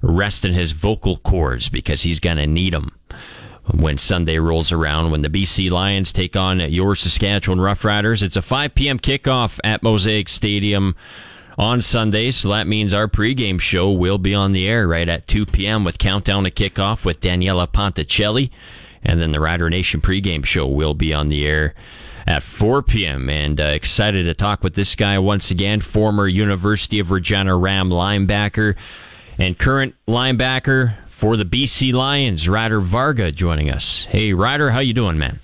resting 0.00 0.54
his 0.54 0.72
vocal 0.72 1.18
cords 1.18 1.68
because 1.68 2.02
he's 2.02 2.20
going 2.20 2.38
to 2.38 2.46
need 2.46 2.72
them 2.72 2.90
when 3.72 3.98
Sunday 3.98 4.38
rolls 4.38 4.72
around, 4.72 5.10
when 5.10 5.22
the 5.22 5.28
BC 5.28 5.70
Lions 5.70 6.12
take 6.12 6.36
on 6.36 6.60
your 6.60 6.94
Saskatchewan 6.94 7.58
Roughriders. 7.58 8.22
It's 8.22 8.36
a 8.36 8.42
5 8.42 8.74
p.m. 8.74 8.98
kickoff 8.98 9.58
at 9.64 9.82
Mosaic 9.82 10.28
Stadium 10.28 10.94
on 11.58 11.80
Sunday, 11.80 12.30
so 12.30 12.48
that 12.48 12.66
means 12.66 12.94
our 12.94 13.08
pregame 13.08 13.60
show 13.60 13.90
will 13.90 14.18
be 14.18 14.34
on 14.34 14.52
the 14.52 14.68
air 14.68 14.88
right 14.88 15.08
at 15.08 15.26
2 15.26 15.46
p.m. 15.46 15.84
with 15.84 15.98
Countdown 15.98 16.44
to 16.44 16.50
Kickoff 16.50 17.04
with 17.04 17.20
Daniela 17.20 17.66
Ponticelli. 17.66 18.50
And 19.02 19.20
then 19.20 19.32
the 19.32 19.40
Rider 19.40 19.70
Nation 19.70 20.00
pregame 20.00 20.44
show 20.44 20.66
will 20.66 20.94
be 20.94 21.12
on 21.12 21.28
the 21.28 21.46
air 21.46 21.74
at 22.26 22.42
4 22.42 22.82
p.m. 22.82 23.28
And 23.28 23.60
uh, 23.60 23.64
excited 23.64 24.24
to 24.24 24.34
talk 24.34 24.62
with 24.62 24.74
this 24.74 24.94
guy 24.94 25.18
once 25.18 25.50
again, 25.50 25.80
former 25.80 26.28
University 26.28 26.98
of 26.98 27.10
Regina 27.10 27.56
Ram 27.56 27.90
linebacker 27.90 28.76
and 29.38 29.58
current 29.58 29.94
linebacker 30.06 30.94
for 31.20 31.36
the 31.36 31.44
BC 31.44 31.92
Lions, 31.92 32.48
Ryder 32.48 32.80
Varga, 32.80 33.30
joining 33.30 33.70
us. 33.70 34.06
Hey, 34.06 34.32
Ryder, 34.32 34.70
how 34.70 34.78
you 34.78 34.94
doing, 34.94 35.18
man? 35.18 35.38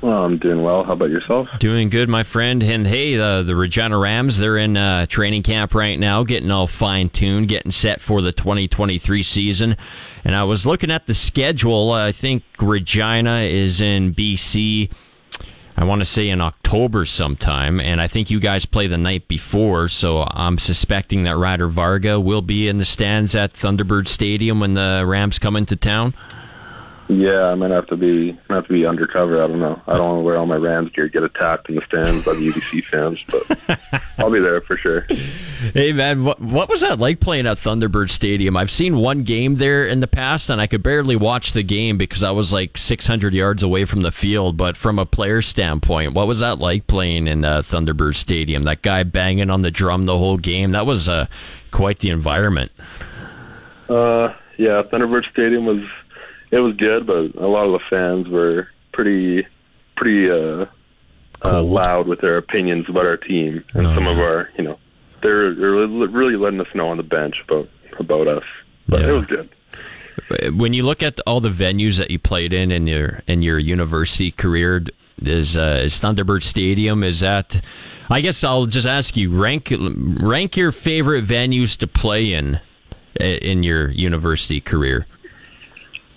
Well, 0.00 0.22
I'm 0.22 0.38
doing 0.38 0.62
well. 0.62 0.84
How 0.84 0.92
about 0.92 1.10
yourself? 1.10 1.48
Doing 1.58 1.88
good, 1.88 2.08
my 2.08 2.22
friend. 2.22 2.62
And 2.62 2.86
hey, 2.86 3.16
the 3.16 3.42
the 3.44 3.56
Regina 3.56 3.98
Rams, 3.98 4.38
they're 4.38 4.56
in 4.56 4.76
uh, 4.76 5.06
training 5.06 5.42
camp 5.42 5.74
right 5.74 5.98
now, 5.98 6.22
getting 6.22 6.52
all 6.52 6.68
fine 6.68 7.08
tuned, 7.08 7.48
getting 7.48 7.72
set 7.72 8.00
for 8.00 8.22
the 8.22 8.30
2023 8.30 9.24
season. 9.24 9.76
And 10.22 10.36
I 10.36 10.44
was 10.44 10.64
looking 10.64 10.92
at 10.92 11.06
the 11.06 11.14
schedule. 11.14 11.90
I 11.90 12.12
think 12.12 12.44
Regina 12.60 13.40
is 13.40 13.80
in 13.80 14.14
BC. 14.14 14.92
I 15.80 15.84
want 15.84 16.02
to 16.02 16.04
say 16.04 16.28
in 16.28 16.42
October 16.42 17.06
sometime, 17.06 17.80
and 17.80 18.02
I 18.02 18.06
think 18.06 18.30
you 18.30 18.38
guys 18.38 18.66
play 18.66 18.86
the 18.86 18.98
night 18.98 19.28
before, 19.28 19.88
so 19.88 20.28
I'm 20.30 20.58
suspecting 20.58 21.22
that 21.22 21.38
Ryder 21.38 21.68
Varga 21.68 22.20
will 22.20 22.42
be 22.42 22.68
in 22.68 22.76
the 22.76 22.84
stands 22.84 23.34
at 23.34 23.54
Thunderbird 23.54 24.06
Stadium 24.06 24.60
when 24.60 24.74
the 24.74 25.04
Rams 25.06 25.38
come 25.38 25.56
into 25.56 25.76
town. 25.76 26.12
Yeah, 27.10 27.46
I 27.46 27.56
might 27.56 27.72
have 27.72 27.88
to 27.88 27.96
be 27.96 28.38
might 28.48 28.56
have 28.56 28.66
to 28.68 28.72
be 28.72 28.86
undercover. 28.86 29.42
I 29.42 29.48
don't 29.48 29.58
know. 29.58 29.82
I 29.88 29.96
don't 29.96 30.06
want 30.06 30.18
to 30.20 30.22
wear 30.22 30.36
all 30.36 30.46
my 30.46 30.54
Rams 30.54 30.92
gear, 30.92 31.08
get 31.08 31.24
attacked 31.24 31.68
in 31.68 31.74
the 31.74 31.82
stands 31.84 32.24
by 32.24 32.34
the 32.34 32.48
UBC 32.48 32.84
fans, 32.84 33.20
but 33.26 34.00
I'll 34.18 34.30
be 34.30 34.38
there 34.38 34.60
for 34.60 34.76
sure. 34.76 35.08
Hey 35.74 35.92
man, 35.92 36.22
what 36.22 36.40
what 36.40 36.68
was 36.68 36.82
that 36.82 37.00
like 37.00 37.18
playing 37.18 37.48
at 37.48 37.56
Thunderbird 37.56 38.10
Stadium? 38.10 38.56
I've 38.56 38.70
seen 38.70 38.96
one 38.96 39.24
game 39.24 39.56
there 39.56 39.84
in 39.88 39.98
the 39.98 40.06
past, 40.06 40.50
and 40.50 40.60
I 40.60 40.68
could 40.68 40.84
barely 40.84 41.16
watch 41.16 41.52
the 41.52 41.64
game 41.64 41.98
because 41.98 42.22
I 42.22 42.30
was 42.30 42.52
like 42.52 42.78
600 42.78 43.34
yards 43.34 43.64
away 43.64 43.86
from 43.86 44.02
the 44.02 44.12
field. 44.12 44.56
But 44.56 44.76
from 44.76 45.00
a 45.00 45.06
player 45.06 45.42
standpoint, 45.42 46.14
what 46.14 46.28
was 46.28 46.38
that 46.38 46.60
like 46.60 46.86
playing 46.86 47.26
in 47.26 47.44
uh, 47.44 47.62
Thunderbird 47.62 48.14
Stadium? 48.14 48.62
That 48.62 48.82
guy 48.82 49.02
banging 49.02 49.50
on 49.50 49.62
the 49.62 49.72
drum 49.72 50.06
the 50.06 50.18
whole 50.18 50.38
game. 50.38 50.70
That 50.70 50.86
was 50.86 51.08
uh, 51.08 51.26
quite 51.72 51.98
the 51.98 52.10
environment. 52.10 52.70
Uh, 53.88 54.32
yeah, 54.58 54.82
Thunderbird 54.92 55.28
Stadium 55.32 55.66
was 55.66 55.82
it 56.50 56.58
was 56.58 56.76
good, 56.76 57.06
but 57.06 57.34
a 57.40 57.46
lot 57.46 57.66
of 57.66 57.72
the 57.72 57.80
fans 57.88 58.28
were 58.28 58.68
pretty 58.92 59.46
pretty 59.96 60.30
uh, 60.30 60.66
uh, 61.44 61.62
loud 61.62 62.06
with 62.06 62.20
their 62.20 62.36
opinions 62.36 62.88
about 62.88 63.06
our 63.06 63.16
team 63.16 63.64
and 63.74 63.86
some 63.88 64.06
of 64.06 64.18
our, 64.18 64.48
you 64.56 64.64
know, 64.64 64.78
they're, 65.22 65.54
they're 65.54 65.70
really 65.70 66.36
letting 66.36 66.60
us 66.60 66.66
know 66.74 66.88
on 66.88 66.96
the 66.96 67.02
bench 67.02 67.36
about 67.46 67.68
about 67.98 68.26
us. 68.28 68.44
But 68.88 69.02
it 69.02 69.12
was 69.12 69.26
good. 69.26 69.48
When 70.56 70.72
you 70.72 70.82
look 70.82 71.02
at 71.02 71.20
all 71.26 71.40
the 71.40 71.50
venues 71.50 71.98
that 71.98 72.10
you 72.10 72.18
played 72.18 72.52
in 72.52 72.70
in 72.70 72.86
your 72.86 73.20
in 73.26 73.42
your 73.42 73.58
university 73.58 74.30
career, 74.30 74.84
is 75.22 75.56
uh, 75.56 75.82
is 75.84 76.00
Thunderbird 76.00 76.42
Stadium? 76.42 77.04
Is 77.04 77.20
that? 77.20 77.60
I 78.08 78.20
guess 78.20 78.42
I'll 78.42 78.66
just 78.66 78.86
ask 78.86 79.16
you 79.16 79.30
rank 79.30 79.72
rank 79.72 80.56
your 80.56 80.72
favorite 80.72 81.24
venues 81.24 81.76
to 81.78 81.86
play 81.86 82.32
in 82.32 82.60
in 83.20 83.62
your 83.62 83.90
university 83.90 84.60
career. 84.60 85.06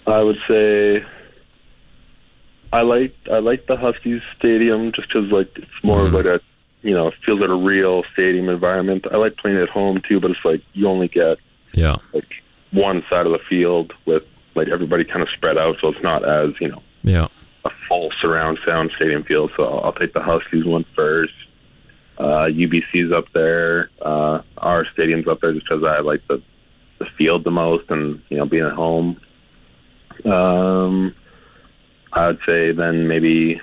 I 0.05 0.21
would 0.21 0.41
say 0.47 1.05
I 2.73 2.81
like 2.81 3.15
I 3.31 3.39
like 3.39 3.67
the 3.67 3.77
Huskies 3.77 4.21
Stadium 4.37 4.91
just 4.91 5.07
because 5.07 5.31
like 5.31 5.49
it's 5.55 5.83
more 5.83 6.07
of 6.07 6.13
like 6.13 6.25
a 6.25 6.41
you 6.81 6.93
know 6.93 7.09
it 7.09 7.13
feels 7.25 7.39
like 7.39 7.49
a 7.49 7.55
real 7.55 8.03
stadium 8.13 8.49
environment. 8.49 9.05
I 9.11 9.17
like 9.17 9.37
playing 9.37 9.57
at 9.57 9.69
home 9.69 10.01
too, 10.07 10.19
but 10.19 10.31
it's 10.31 10.43
like 10.43 10.61
you 10.73 10.87
only 10.87 11.07
get 11.07 11.37
yeah 11.73 11.97
like 12.13 12.27
one 12.71 13.03
side 13.09 13.25
of 13.25 13.31
the 13.31 13.39
field 13.47 13.93
with 14.05 14.23
like 14.55 14.69
everybody 14.69 15.03
kind 15.03 15.21
of 15.21 15.29
spread 15.29 15.57
out, 15.57 15.77
so 15.81 15.89
it's 15.89 16.01
not 16.01 16.27
as 16.27 16.59
you 16.59 16.67
know 16.67 16.81
yeah 17.03 17.27
a 17.63 17.69
full 17.87 18.11
surround 18.19 18.57
sound 18.65 18.91
stadium 18.95 19.23
feel. 19.23 19.49
So 19.55 19.63
I'll, 19.63 19.85
I'll 19.85 19.93
take 19.93 20.13
the 20.13 20.21
Huskies 20.21 20.65
one 20.65 20.85
first. 20.95 21.33
Uh, 22.17 22.47
UBC's 22.49 23.11
up 23.11 23.25
there. 23.33 23.89
Uh, 24.01 24.41
our 24.57 24.85
stadium's 24.93 25.27
up 25.27 25.41
there 25.41 25.53
just 25.53 25.67
because 25.67 25.83
I 25.83 25.99
like 25.99 26.25
the 26.27 26.41
the 26.99 27.05
field 27.17 27.43
the 27.43 27.51
most, 27.51 27.89
and 27.89 28.21
you 28.29 28.37
know 28.37 28.45
being 28.45 28.65
at 28.65 28.73
home. 28.73 29.19
Um, 30.25 31.15
I 32.13 32.27
would 32.27 32.39
say 32.45 32.71
then 32.71 33.07
maybe 33.07 33.61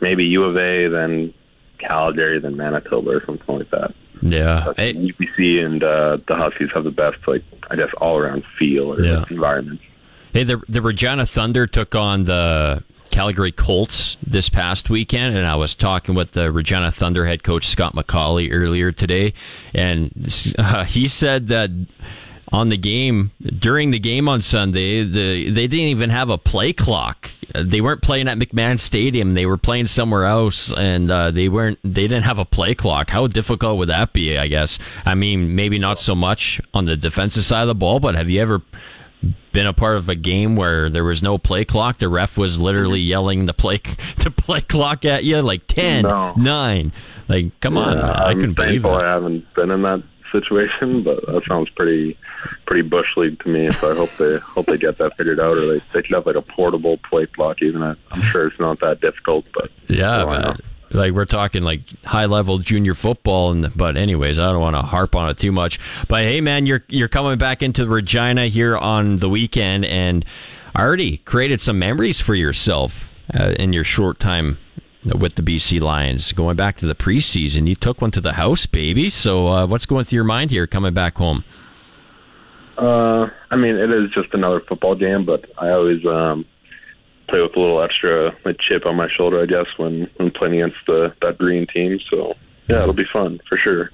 maybe 0.00 0.24
U 0.24 0.44
of 0.44 0.56
A, 0.56 0.88
then 0.88 1.32
Calgary, 1.78 2.38
then 2.38 2.56
Manitoba, 2.56 3.10
or 3.10 3.24
something 3.24 3.58
like 3.58 3.70
that. 3.70 3.94
Yeah, 4.20 4.72
hey. 4.76 4.94
UBC 4.94 5.64
and 5.64 5.82
uh, 5.82 6.18
the 6.26 6.34
Huskies 6.36 6.70
have 6.74 6.84
the 6.84 6.90
best, 6.90 7.18
like 7.26 7.42
I 7.70 7.76
guess, 7.76 7.90
all 8.00 8.18
around 8.18 8.44
feel 8.58 8.92
or 8.92 9.00
Yeah. 9.02 9.24
environment. 9.30 9.80
Hey, 10.32 10.44
the 10.44 10.60
the 10.68 10.82
Regina 10.82 11.24
Thunder 11.24 11.66
took 11.66 11.94
on 11.94 12.24
the 12.24 12.82
Calgary 13.10 13.52
Colts 13.52 14.16
this 14.24 14.48
past 14.48 14.90
weekend, 14.90 15.36
and 15.36 15.46
I 15.46 15.54
was 15.54 15.74
talking 15.74 16.14
with 16.14 16.32
the 16.32 16.52
Regina 16.52 16.90
Thunder 16.90 17.26
head 17.26 17.42
coach 17.42 17.66
Scott 17.66 17.94
MacAulay 17.94 18.50
earlier 18.52 18.92
today, 18.92 19.32
and 19.72 20.10
uh, 20.58 20.84
he 20.84 21.08
said 21.08 21.48
that 21.48 21.70
on 22.52 22.70
the 22.70 22.76
game 22.78 23.30
during 23.42 23.90
the 23.90 23.98
game 23.98 24.28
on 24.28 24.40
Sunday, 24.40 25.02
the 25.02 25.50
they 25.50 25.66
didn't 25.66 25.88
even 25.88 26.10
have 26.10 26.30
a 26.30 26.38
play 26.38 26.72
clock. 26.72 27.30
They 27.54 27.80
weren't 27.80 28.02
playing 28.02 28.28
at 28.28 28.38
McMahon 28.38 28.80
Stadium; 28.80 29.34
they 29.34 29.46
were 29.46 29.56
playing 29.58 29.86
somewhere 29.86 30.24
else, 30.24 30.72
and 30.72 31.10
uh, 31.10 31.30
they 31.30 31.48
weren't. 31.48 31.78
They 31.82 32.08
didn't 32.08 32.24
have 32.24 32.38
a 32.38 32.44
play 32.44 32.74
clock. 32.74 33.10
How 33.10 33.26
difficult 33.26 33.78
would 33.78 33.88
that 33.88 34.12
be? 34.12 34.38
I 34.38 34.46
guess. 34.48 34.78
I 35.04 35.14
mean, 35.14 35.54
maybe 35.54 35.78
not 35.78 35.98
so 35.98 36.14
much 36.14 36.60
on 36.72 36.84
the 36.86 36.96
defensive 36.96 37.44
side 37.44 37.62
of 37.62 37.68
the 37.68 37.74
ball, 37.74 38.00
but 38.00 38.14
have 38.14 38.30
you 38.30 38.40
ever 38.40 38.62
been 39.52 39.66
a 39.66 39.72
part 39.72 39.96
of 39.96 40.08
a 40.08 40.14
game 40.14 40.54
where 40.56 40.88
there 40.88 41.04
was 41.04 41.22
no 41.22 41.38
play 41.38 41.64
clock? 41.64 41.98
The 41.98 42.08
ref 42.08 42.38
was 42.38 42.58
literally 42.58 43.00
yelling 43.00 43.46
the 43.46 43.54
play 43.54 43.78
the 44.18 44.30
play 44.30 44.60
clock 44.60 45.04
at 45.04 45.24
you 45.24 45.40
like 45.42 45.66
10, 45.66 46.02
No. 46.04 46.34
9. 46.36 46.92
Like, 47.28 47.60
come 47.60 47.76
on, 47.76 47.98
Yeah, 47.98 48.10
I 48.10 48.30
I'm 48.30 48.40
couldn't 48.40 48.54
believe. 48.54 48.86
I 48.86 49.04
haven't 49.04 49.52
been 49.54 49.70
in 49.70 49.82
that 49.82 50.02
situation, 50.32 51.02
but 51.02 51.24
that 51.26 51.42
sounds 51.48 51.68
pretty 51.70 52.16
pretty 52.66 52.82
bush 52.82 53.08
league 53.16 53.38
to 53.42 53.48
me. 53.48 53.70
So 53.70 53.90
I 53.92 53.96
hope 53.96 54.10
they 54.18 54.38
hope 54.38 54.66
they 54.66 54.78
get 54.78 54.98
that 54.98 55.16
figured 55.16 55.40
out, 55.40 55.56
or 55.56 55.66
they 55.66 55.78
they 55.92 56.02
could 56.02 56.14
have 56.14 56.26
like 56.26 56.36
a 56.36 56.42
portable 56.42 56.98
plate 56.98 57.32
clock. 57.34 57.62
Even 57.62 57.82
I- 57.82 57.96
I'm 58.10 58.22
sure 58.22 58.46
it's 58.46 58.58
not 58.60 58.80
that 58.80 59.00
difficult, 59.00 59.44
but 59.54 59.70
Yeah, 59.88 60.24
I 60.24 60.24
know. 60.24 60.48
man. 60.48 60.56
like 60.90 61.12
we're 61.12 61.24
talking 61.26 61.62
like 61.62 61.80
high 62.04 62.26
level 62.26 62.58
junior 62.58 62.94
football, 62.94 63.50
and 63.50 63.70
but 63.76 63.96
anyways, 63.96 64.38
I 64.38 64.50
don't 64.52 64.60
want 64.60 64.76
to 64.76 64.82
harp 64.82 65.14
on 65.16 65.28
it 65.30 65.38
too 65.38 65.52
much. 65.52 65.78
But 66.08 66.22
hey, 66.22 66.40
man, 66.40 66.66
you're 66.66 66.84
you're 66.88 67.08
coming 67.08 67.38
back 67.38 67.62
into 67.62 67.86
Regina 67.86 68.46
here 68.46 68.76
on 68.76 69.16
the 69.18 69.28
weekend, 69.28 69.84
and 69.84 70.24
already 70.76 71.16
created 71.18 71.60
some 71.60 71.78
memories 71.78 72.20
for 72.20 72.34
yourself 72.34 73.12
uh, 73.38 73.54
in 73.58 73.72
your 73.72 73.84
short 73.84 74.18
time 74.20 74.58
with 75.04 75.34
the 75.36 75.42
BC 75.42 75.80
Lions. 75.80 76.32
Going 76.32 76.56
back 76.56 76.76
to 76.78 76.86
the 76.86 76.94
preseason, 76.94 77.66
you 77.68 77.74
took 77.74 78.00
one 78.00 78.10
to 78.12 78.20
the 78.20 78.34
house, 78.34 78.66
baby. 78.66 79.08
So 79.10 79.48
uh, 79.48 79.66
what's 79.66 79.86
going 79.86 80.04
through 80.04 80.16
your 80.16 80.24
mind 80.24 80.50
here 80.50 80.66
coming 80.66 80.94
back 80.94 81.18
home? 81.18 81.44
Uh, 82.76 83.28
I 83.50 83.56
mean, 83.56 83.74
it 83.74 83.94
is 83.94 84.10
just 84.12 84.32
another 84.34 84.60
football 84.60 84.94
game, 84.94 85.24
but 85.24 85.44
I 85.58 85.70
always 85.70 86.04
um, 86.06 86.44
play 87.28 87.40
with 87.40 87.56
a 87.56 87.60
little 87.60 87.82
extra 87.82 88.36
like, 88.44 88.56
chip 88.60 88.86
on 88.86 88.96
my 88.96 89.08
shoulder, 89.16 89.42
I 89.42 89.46
guess, 89.46 89.66
when 89.76 90.08
when 90.16 90.30
playing 90.30 90.62
against 90.62 90.78
the 90.86 91.14
that 91.22 91.38
green 91.38 91.66
team. 91.66 91.98
So 92.10 92.34
yeah, 92.68 92.82
it'll 92.82 92.94
be 92.94 93.06
fun 93.12 93.40
for 93.48 93.58
sure. 93.58 93.90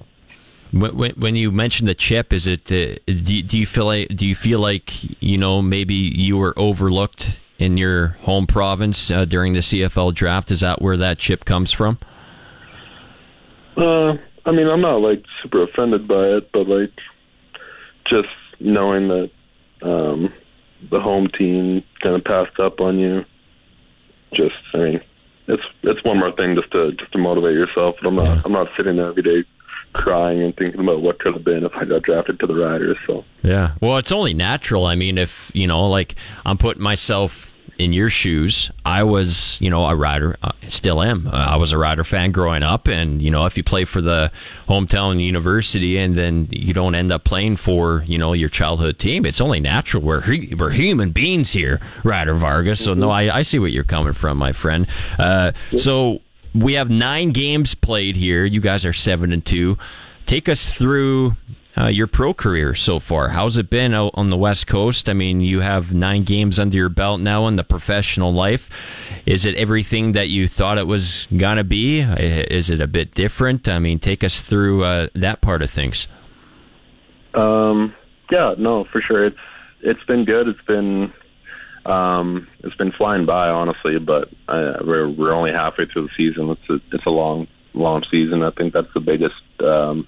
When, 0.71 1.11
when, 1.11 1.35
you 1.35 1.51
mentioned 1.51 1.87
the 1.87 1.95
chip, 1.95 2.33
is 2.33 2.47
it 2.47 2.69
uh, 2.69 2.99
do, 3.05 3.41
do 3.41 3.57
you 3.57 3.65
feel 3.65 3.85
like 3.85 4.09
do 4.09 4.27
you 4.27 4.35
feel 4.35 4.59
like 4.59 5.21
you 5.21 5.37
know 5.37 5.61
maybe 5.61 5.95
you 5.95 6.37
were 6.37 6.53
overlooked 6.57 7.39
in 7.57 7.77
your 7.77 8.09
home 8.21 8.47
province 8.47 9.09
uh, 9.09 9.25
during 9.25 9.53
the 9.53 9.59
CFL 9.59 10.13
draft? 10.13 10.51
Is 10.51 10.59
that 10.59 10.81
where 10.81 10.97
that 10.97 11.17
chip 11.17 11.45
comes 11.45 11.71
from? 11.71 11.97
Uh, 13.77 14.13
I 14.45 14.51
mean, 14.51 14.67
I'm 14.67 14.81
not 14.81 14.97
like 14.97 15.23
super 15.41 15.63
offended 15.63 16.07
by 16.07 16.25
it, 16.27 16.51
but 16.51 16.67
like 16.67 16.91
just 18.07 18.29
knowing 18.59 19.07
that 19.07 19.31
um, 19.81 20.33
the 20.89 20.99
home 20.99 21.27
team 21.37 21.83
kind 22.01 22.15
of 22.15 22.23
passed 22.23 22.59
up 22.59 22.79
on 22.79 22.99
you. 22.99 23.25
Just, 24.33 24.55
I 24.73 24.77
mean, 24.77 25.01
it's 25.47 25.63
it's 25.83 26.03
one 26.03 26.19
more 26.19 26.31
thing 26.31 26.55
just 26.55 26.71
to 26.71 26.91
just 26.93 27.11
to 27.11 27.17
motivate 27.17 27.53
yourself. 27.53 27.95
But 28.01 28.07
I'm 28.09 28.15
not 28.15 28.45
I'm 28.45 28.51
not 28.51 28.67
sitting 28.75 28.95
there 28.97 29.07
every 29.07 29.23
day 29.23 29.43
crying 29.95 30.41
and 30.41 30.55
thinking 30.55 30.81
about 30.81 31.01
what 31.01 31.19
could 31.19 31.33
have 31.33 31.43
been 31.43 31.63
if 31.63 31.73
I 31.75 31.85
got 31.85 32.03
drafted 32.03 32.39
to 32.41 32.47
the 32.47 32.55
Riders. 32.55 32.97
So 33.05 33.25
Yeah. 33.43 33.75
Well, 33.81 33.97
it's 33.97 34.11
only 34.11 34.33
natural. 34.33 34.85
I 34.85 34.95
mean, 34.95 35.17
if, 35.17 35.51
you 35.53 35.67
know, 35.67 35.87
like 35.87 36.15
I'm 36.45 36.57
putting 36.57 36.83
myself 36.83 37.53
in 37.77 37.91
your 37.91 38.09
shoes, 38.09 38.71
I 38.85 39.03
was, 39.03 39.59
you 39.59 39.69
know, 39.69 39.85
a 39.85 39.95
rider, 39.95 40.37
uh, 40.41 40.51
still 40.67 41.01
am. 41.01 41.27
Uh, 41.27 41.31
I 41.31 41.55
was 41.57 41.73
a 41.73 41.77
rider 41.77 42.03
fan 42.03 42.31
growing 42.31 42.63
up. 42.63 42.87
And, 42.87 43.21
you 43.21 43.29
know, 43.29 43.45
if 43.45 43.57
you 43.57 43.63
play 43.63 43.83
for 43.85 44.01
the 44.01 44.31
hometown 44.69 45.21
university 45.21 45.97
and 45.97 46.15
then 46.15 46.47
you 46.51 46.73
don't 46.73 46.95
end 46.95 47.11
up 47.11 47.25
playing 47.25 47.57
for, 47.57 48.03
you 48.07 48.17
know, 48.17 48.33
your 48.33 48.49
childhood 48.49 48.97
team, 48.97 49.25
it's 49.25 49.41
only 49.41 49.59
natural. 49.59 50.03
We're, 50.03 50.23
we're 50.57 50.71
human 50.71 51.11
beings 51.11 51.51
here, 51.51 51.81
Ryder 52.03 52.33
Vargas. 52.33 52.83
So, 52.83 52.93
no, 52.93 53.09
I, 53.09 53.39
I 53.39 53.41
see 53.41 53.59
what 53.59 53.71
you're 53.71 53.83
coming 53.83 54.13
from, 54.13 54.37
my 54.37 54.53
friend. 54.53 54.87
Uh, 55.19 55.51
so, 55.75 56.21
we 56.55 56.73
have 56.73 56.89
nine 56.89 57.31
games 57.31 57.75
played 57.75 58.15
here. 58.15 58.45
You 58.45 58.61
guys 58.61 58.85
are 58.85 58.93
seven 58.93 59.31
and 59.31 59.45
two. 59.45 59.77
Take 60.25 60.47
us 60.47 60.65
through 60.65 61.35
uh, 61.77 61.87
your 61.87 62.07
pro 62.07 62.33
career 62.33 62.73
so 62.73 62.99
far. 62.99 63.29
How's 63.29 63.57
it 63.57 63.69
been 63.69 63.93
out 63.93 64.11
on 64.13 64.29
the 64.29 64.37
West 64.37 64.65
Coast? 64.65 65.09
I 65.09 65.13
mean, 65.13 65.41
you 65.41 65.59
have 65.59 65.93
nine 65.93 66.23
games 66.23 66.57
under 66.57 66.77
your 66.77 66.89
belt 66.89 67.19
now 67.19 67.47
in 67.47 67.57
the 67.57 67.63
professional 67.63 68.33
life. 68.33 68.69
Is 69.25 69.45
it 69.45 69.55
everything 69.55 70.13
that 70.13 70.29
you 70.29 70.47
thought 70.47 70.77
it 70.77 70.87
was 70.87 71.27
gonna 71.35 71.63
be? 71.63 71.99
Is 71.99 72.69
it 72.69 72.79
a 72.79 72.87
bit 72.87 73.13
different? 73.13 73.67
I 73.67 73.79
mean, 73.79 73.99
take 73.99 74.23
us 74.23 74.41
through 74.41 74.83
uh, 74.85 75.07
that 75.13 75.41
part 75.41 75.61
of 75.61 75.69
things. 75.69 76.07
Um, 77.33 77.93
yeah, 78.31 78.55
no, 78.57 78.85
for 78.85 79.01
sure. 79.01 79.25
It's 79.25 79.37
it's 79.81 80.03
been 80.05 80.23
good. 80.23 80.47
It's 80.47 80.61
been 80.65 81.13
Um, 81.85 82.47
it's 82.63 82.75
been 82.75 82.91
flying 82.91 83.25
by, 83.25 83.49
honestly, 83.49 83.99
but 83.99 84.29
uh, 84.47 84.77
we're 84.81 85.07
we're 85.07 85.33
only 85.33 85.51
halfway 85.51 85.85
through 85.85 86.07
the 86.07 86.13
season. 86.17 86.49
It's 86.49 86.69
a 86.69 86.95
it's 86.95 87.05
a 87.05 87.11
long 87.11 87.47
long 87.73 88.03
season. 88.09 88.41
I 88.41 88.51
think 88.51 88.73
that's 88.73 88.93
the 88.93 88.99
biggest 88.99 89.35
um, 89.59 90.07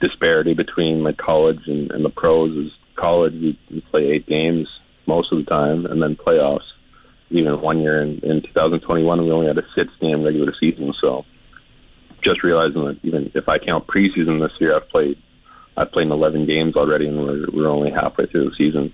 disparity 0.00 0.52
between 0.52 1.02
like 1.02 1.16
college 1.16 1.60
and, 1.66 1.90
and 1.90 2.04
the 2.04 2.10
pros. 2.10 2.54
Is 2.56 2.72
college 2.96 3.32
we, 3.32 3.58
we 3.70 3.80
play 3.80 4.10
eight 4.10 4.26
games 4.26 4.68
most 5.06 5.32
of 5.32 5.38
the 5.38 5.44
time, 5.44 5.86
and 5.86 6.02
then 6.02 6.16
playoffs. 6.16 6.66
Even 7.30 7.60
one 7.60 7.80
year 7.80 8.00
in, 8.02 8.20
in 8.20 8.40
2021, 8.42 9.24
we 9.24 9.32
only 9.32 9.48
had 9.48 9.58
a 9.58 9.66
six 9.74 9.90
game 10.00 10.22
regular 10.22 10.54
season. 10.60 10.94
So 11.00 11.24
just 12.22 12.44
realizing 12.44 12.84
that 12.84 13.00
even 13.02 13.32
if 13.34 13.48
I 13.48 13.58
count 13.58 13.88
preseason 13.88 14.40
this 14.40 14.52
year, 14.60 14.76
I've 14.76 14.88
played 14.90 15.18
I've 15.78 15.92
played 15.92 16.08
11 16.08 16.46
games 16.46 16.76
already, 16.76 17.08
and 17.08 17.18
we're 17.24 17.46
we're 17.52 17.68
only 17.68 17.90
halfway 17.90 18.26
through 18.26 18.50
the 18.50 18.56
season 18.56 18.92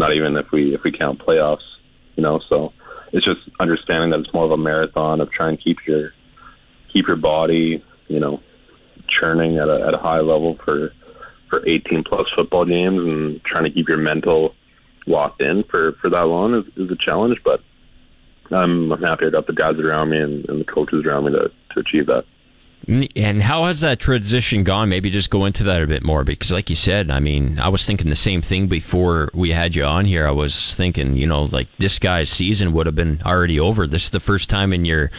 not 0.00 0.14
even 0.14 0.36
if 0.36 0.50
we 0.50 0.74
if 0.74 0.82
we 0.82 0.90
count 0.90 1.20
playoffs, 1.20 1.68
you 2.16 2.22
know. 2.22 2.40
So 2.48 2.72
it's 3.12 3.24
just 3.24 3.42
understanding 3.60 4.10
that 4.10 4.20
it's 4.20 4.34
more 4.34 4.44
of 4.44 4.50
a 4.50 4.56
marathon 4.56 5.20
of 5.20 5.30
trying 5.30 5.56
to 5.56 5.62
keep 5.62 5.86
your 5.86 6.12
keep 6.92 7.06
your 7.06 7.16
body, 7.16 7.84
you 8.08 8.18
know, 8.18 8.40
churning 9.08 9.58
at 9.58 9.68
a 9.68 9.86
at 9.86 9.94
a 9.94 9.98
high 9.98 10.20
level 10.20 10.58
for 10.64 10.92
for 11.48 11.66
18 11.68 12.04
plus 12.04 12.26
football 12.34 12.64
games 12.64 13.12
and 13.12 13.44
trying 13.44 13.64
to 13.64 13.70
keep 13.70 13.88
your 13.88 13.98
mental 13.98 14.54
locked 15.06 15.42
in 15.42 15.62
for 15.64 15.92
for 16.00 16.08
that 16.10 16.22
long 16.22 16.54
is, 16.54 16.64
is 16.76 16.90
a 16.90 16.96
challenge. 16.96 17.38
But 17.44 17.60
I'm, 18.50 18.90
I'm 18.90 19.02
happy 19.02 19.26
I 19.26 19.30
got 19.30 19.46
the 19.46 19.52
guys 19.52 19.78
around 19.78 20.10
me 20.10 20.18
and, 20.18 20.48
and 20.48 20.60
the 20.60 20.64
coaches 20.64 21.04
around 21.04 21.26
me 21.26 21.32
to 21.32 21.52
to 21.74 21.80
achieve 21.80 22.06
that. 22.06 22.24
And 22.88 23.42
how 23.42 23.64
has 23.66 23.82
that 23.82 24.00
transition 24.00 24.64
gone? 24.64 24.88
Maybe 24.88 25.10
just 25.10 25.30
go 25.30 25.44
into 25.44 25.62
that 25.64 25.82
a 25.82 25.86
bit 25.86 26.02
more 26.02 26.24
because, 26.24 26.50
like 26.50 26.70
you 26.70 26.76
said, 26.76 27.10
I 27.10 27.20
mean, 27.20 27.58
I 27.58 27.68
was 27.68 27.86
thinking 27.86 28.08
the 28.08 28.16
same 28.16 28.42
thing 28.42 28.68
before 28.68 29.30
we 29.34 29.50
had 29.50 29.76
you 29.76 29.84
on 29.84 30.06
here. 30.06 30.26
I 30.26 30.32
was 30.32 30.74
thinking, 30.74 31.16
you 31.16 31.26
know, 31.26 31.44
like 31.44 31.68
this 31.78 31.98
guy's 31.98 32.30
season 32.30 32.72
would 32.72 32.86
have 32.86 32.96
been 32.96 33.20
already 33.24 33.60
over. 33.60 33.86
This 33.86 34.04
is 34.04 34.10
the 34.10 34.20
first 34.20 34.50
time 34.50 34.72
in 34.72 34.84
your 34.84 35.10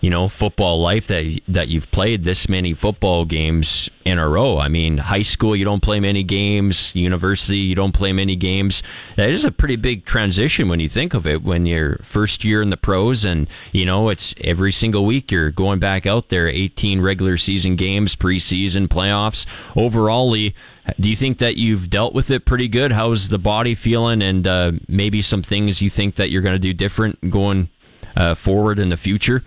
you 0.00 0.10
know, 0.10 0.28
football 0.28 0.80
life 0.80 1.06
that 1.06 1.40
that 1.48 1.68
you've 1.68 1.90
played 1.90 2.24
this 2.24 2.48
many 2.48 2.74
football 2.74 3.24
games 3.24 3.90
in 4.04 4.18
a 4.18 4.28
row. 4.28 4.58
I 4.58 4.68
mean, 4.68 4.98
high 4.98 5.22
school 5.22 5.56
you 5.56 5.64
don't 5.64 5.82
play 5.82 6.00
many 6.00 6.22
games, 6.22 6.94
university 6.94 7.58
you 7.58 7.74
don't 7.74 7.92
play 7.92 8.12
many 8.12 8.36
games. 8.36 8.82
That 9.16 9.30
is 9.30 9.44
a 9.44 9.50
pretty 9.50 9.76
big 9.76 10.04
transition 10.04 10.68
when 10.68 10.80
you 10.80 10.88
think 10.88 11.14
of 11.14 11.26
it. 11.26 11.42
When 11.42 11.66
you're 11.66 11.96
first 11.98 12.44
year 12.44 12.62
in 12.62 12.70
the 12.70 12.76
pros, 12.76 13.24
and 13.24 13.48
you 13.72 13.86
know 13.86 14.08
it's 14.10 14.34
every 14.42 14.70
single 14.70 15.04
week 15.04 15.32
you're 15.32 15.50
going 15.50 15.78
back 15.78 16.06
out 16.06 16.28
there, 16.28 16.46
18 16.46 17.00
regular 17.00 17.36
season 17.36 17.74
games, 17.76 18.14
preseason, 18.14 18.88
playoffs. 18.88 19.46
Overall, 19.74 20.30
do 20.30 21.10
you 21.10 21.16
think 21.16 21.38
that 21.38 21.56
you've 21.56 21.88
dealt 21.90 22.14
with 22.14 22.30
it 22.30 22.44
pretty 22.44 22.68
good? 22.68 22.92
How's 22.92 23.28
the 23.28 23.38
body 23.38 23.74
feeling, 23.74 24.22
and 24.22 24.46
uh, 24.46 24.72
maybe 24.86 25.22
some 25.22 25.42
things 25.42 25.80
you 25.80 25.90
think 25.90 26.16
that 26.16 26.30
you're 26.30 26.42
going 26.42 26.54
to 26.54 26.58
do 26.58 26.74
different 26.74 27.30
going 27.30 27.70
uh, 28.14 28.34
forward 28.34 28.78
in 28.78 28.90
the 28.90 28.96
future? 28.96 29.42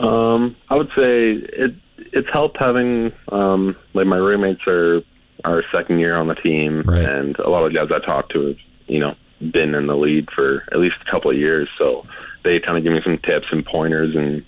Um, 0.00 0.56
I 0.68 0.76
would 0.76 0.88
say 0.96 1.32
it 1.32 1.74
it's 2.12 2.28
helped 2.32 2.56
having 2.58 3.12
um, 3.30 3.76
like 3.94 4.06
my 4.06 4.16
roommates 4.16 4.66
are 4.66 5.02
our 5.44 5.62
second 5.72 5.98
year 5.98 6.16
on 6.16 6.28
the 6.28 6.34
team, 6.34 6.82
right. 6.82 7.04
and 7.04 7.38
a 7.38 7.48
lot 7.48 7.64
of 7.64 7.74
guys 7.74 7.88
I 7.94 8.04
talk 8.04 8.28
to 8.30 8.48
have 8.48 8.56
you 8.86 9.00
know 9.00 9.14
been 9.40 9.74
in 9.74 9.86
the 9.86 9.96
lead 9.96 10.28
for 10.34 10.64
at 10.72 10.78
least 10.78 10.96
a 11.06 11.10
couple 11.10 11.30
of 11.30 11.36
years, 11.36 11.68
so 11.78 12.06
they 12.44 12.60
kind 12.60 12.78
of 12.78 12.84
give 12.84 12.92
me 12.92 13.00
some 13.04 13.18
tips 13.18 13.46
and 13.50 13.64
pointers 13.64 14.14
and 14.16 14.44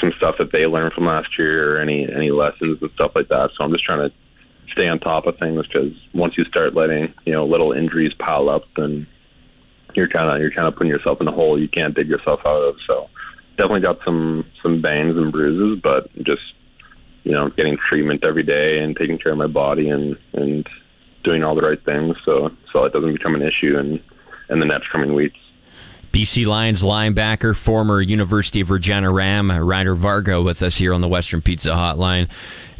some 0.00 0.12
stuff 0.18 0.36
that 0.38 0.52
they 0.52 0.66
learned 0.66 0.92
from 0.92 1.06
last 1.06 1.38
year 1.38 1.76
or 1.76 1.80
any 1.80 2.10
any 2.10 2.30
lessons 2.30 2.78
and 2.80 2.90
stuff 2.92 3.12
like 3.14 3.28
that. 3.28 3.50
So 3.56 3.64
I'm 3.64 3.72
just 3.72 3.84
trying 3.84 4.08
to 4.08 4.14
stay 4.72 4.88
on 4.88 4.98
top 4.98 5.26
of 5.26 5.38
things 5.38 5.66
because 5.66 5.92
once 6.14 6.36
you 6.36 6.44
start 6.44 6.74
letting 6.74 7.12
you 7.24 7.32
know 7.32 7.46
little 7.46 7.72
injuries 7.72 8.12
pile 8.14 8.48
up, 8.48 8.64
then 8.76 9.06
you're 9.94 10.08
kind 10.08 10.30
of 10.30 10.40
you're 10.40 10.52
kind 10.52 10.68
of 10.68 10.74
putting 10.74 10.90
yourself 10.90 11.20
in 11.20 11.28
a 11.28 11.32
hole 11.32 11.58
you 11.58 11.68
can't 11.68 11.94
dig 11.94 12.08
yourself 12.08 12.40
out 12.46 12.62
of. 12.62 12.76
So 12.86 13.08
definitely 13.58 13.80
got 13.80 13.98
some 14.04 14.46
some 14.62 14.80
bangs 14.80 15.16
and 15.16 15.30
bruises, 15.30 15.80
but 15.82 16.10
just 16.22 16.42
you 17.24 17.32
know 17.32 17.50
getting 17.50 17.76
treatment 17.76 18.24
every 18.24 18.44
day 18.44 18.78
and 18.78 18.96
taking 18.96 19.18
care 19.18 19.32
of 19.32 19.38
my 19.38 19.46
body 19.46 19.90
and 19.90 20.16
and 20.32 20.66
doing 21.24 21.42
all 21.42 21.54
the 21.54 21.60
right 21.60 21.84
things 21.84 22.16
so 22.24 22.50
so 22.72 22.84
it 22.84 22.92
doesn't 22.92 23.12
become 23.12 23.34
an 23.34 23.42
issue 23.42 23.76
in 23.76 24.00
in 24.48 24.60
the 24.60 24.66
next 24.66 24.88
coming 24.90 25.14
weeks. 25.14 25.36
BC 26.12 26.46
Lions 26.46 26.82
linebacker, 26.82 27.54
former 27.54 28.00
University 28.00 28.62
of 28.62 28.70
Regina 28.70 29.10
Ram, 29.10 29.52
Ryder 29.52 29.94
Varga 29.94 30.40
with 30.40 30.62
us 30.62 30.78
here 30.78 30.94
on 30.94 31.02
the 31.02 31.08
Western 31.08 31.42
Pizza 31.42 31.70
Hotline. 31.70 32.30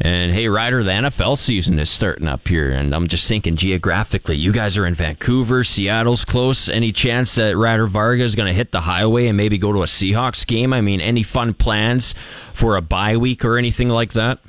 And 0.01 0.31
hey, 0.31 0.47
Ryder, 0.47 0.83
the 0.83 0.91
NFL 0.91 1.37
season 1.37 1.77
is 1.77 1.89
starting 1.89 2.27
up 2.27 2.47
here, 2.47 2.69
and 2.69 2.93
I'm 2.93 3.07
just 3.07 3.27
thinking 3.27 3.55
geographically, 3.55 4.37
you 4.37 4.53
guys 4.53 4.77
are 4.77 4.85
in 4.85 4.93
Vancouver, 4.93 5.63
Seattle's 5.65 6.23
close. 6.23 6.69
Any 6.69 6.93
chance 6.93 7.35
that 7.35 7.57
Ryder 7.57 7.87
Varga 7.87 8.23
is 8.23 8.35
going 8.35 8.47
to 8.47 8.53
hit 8.53 8.71
the 8.71 8.81
highway 8.81 9.27
and 9.27 9.35
maybe 9.35 9.57
go 9.57 9.73
to 9.73 9.83
a 9.83 9.87
Seahawks 9.87 10.47
game? 10.47 10.71
I 10.71 10.79
mean, 10.79 11.01
any 11.01 11.23
fun 11.23 11.53
plans 11.53 12.15
for 12.53 12.77
a 12.77 12.81
bye 12.81 13.17
week 13.17 13.43
or 13.43 13.57
anything 13.57 13.89
like 13.89 14.13
that? 14.13 14.39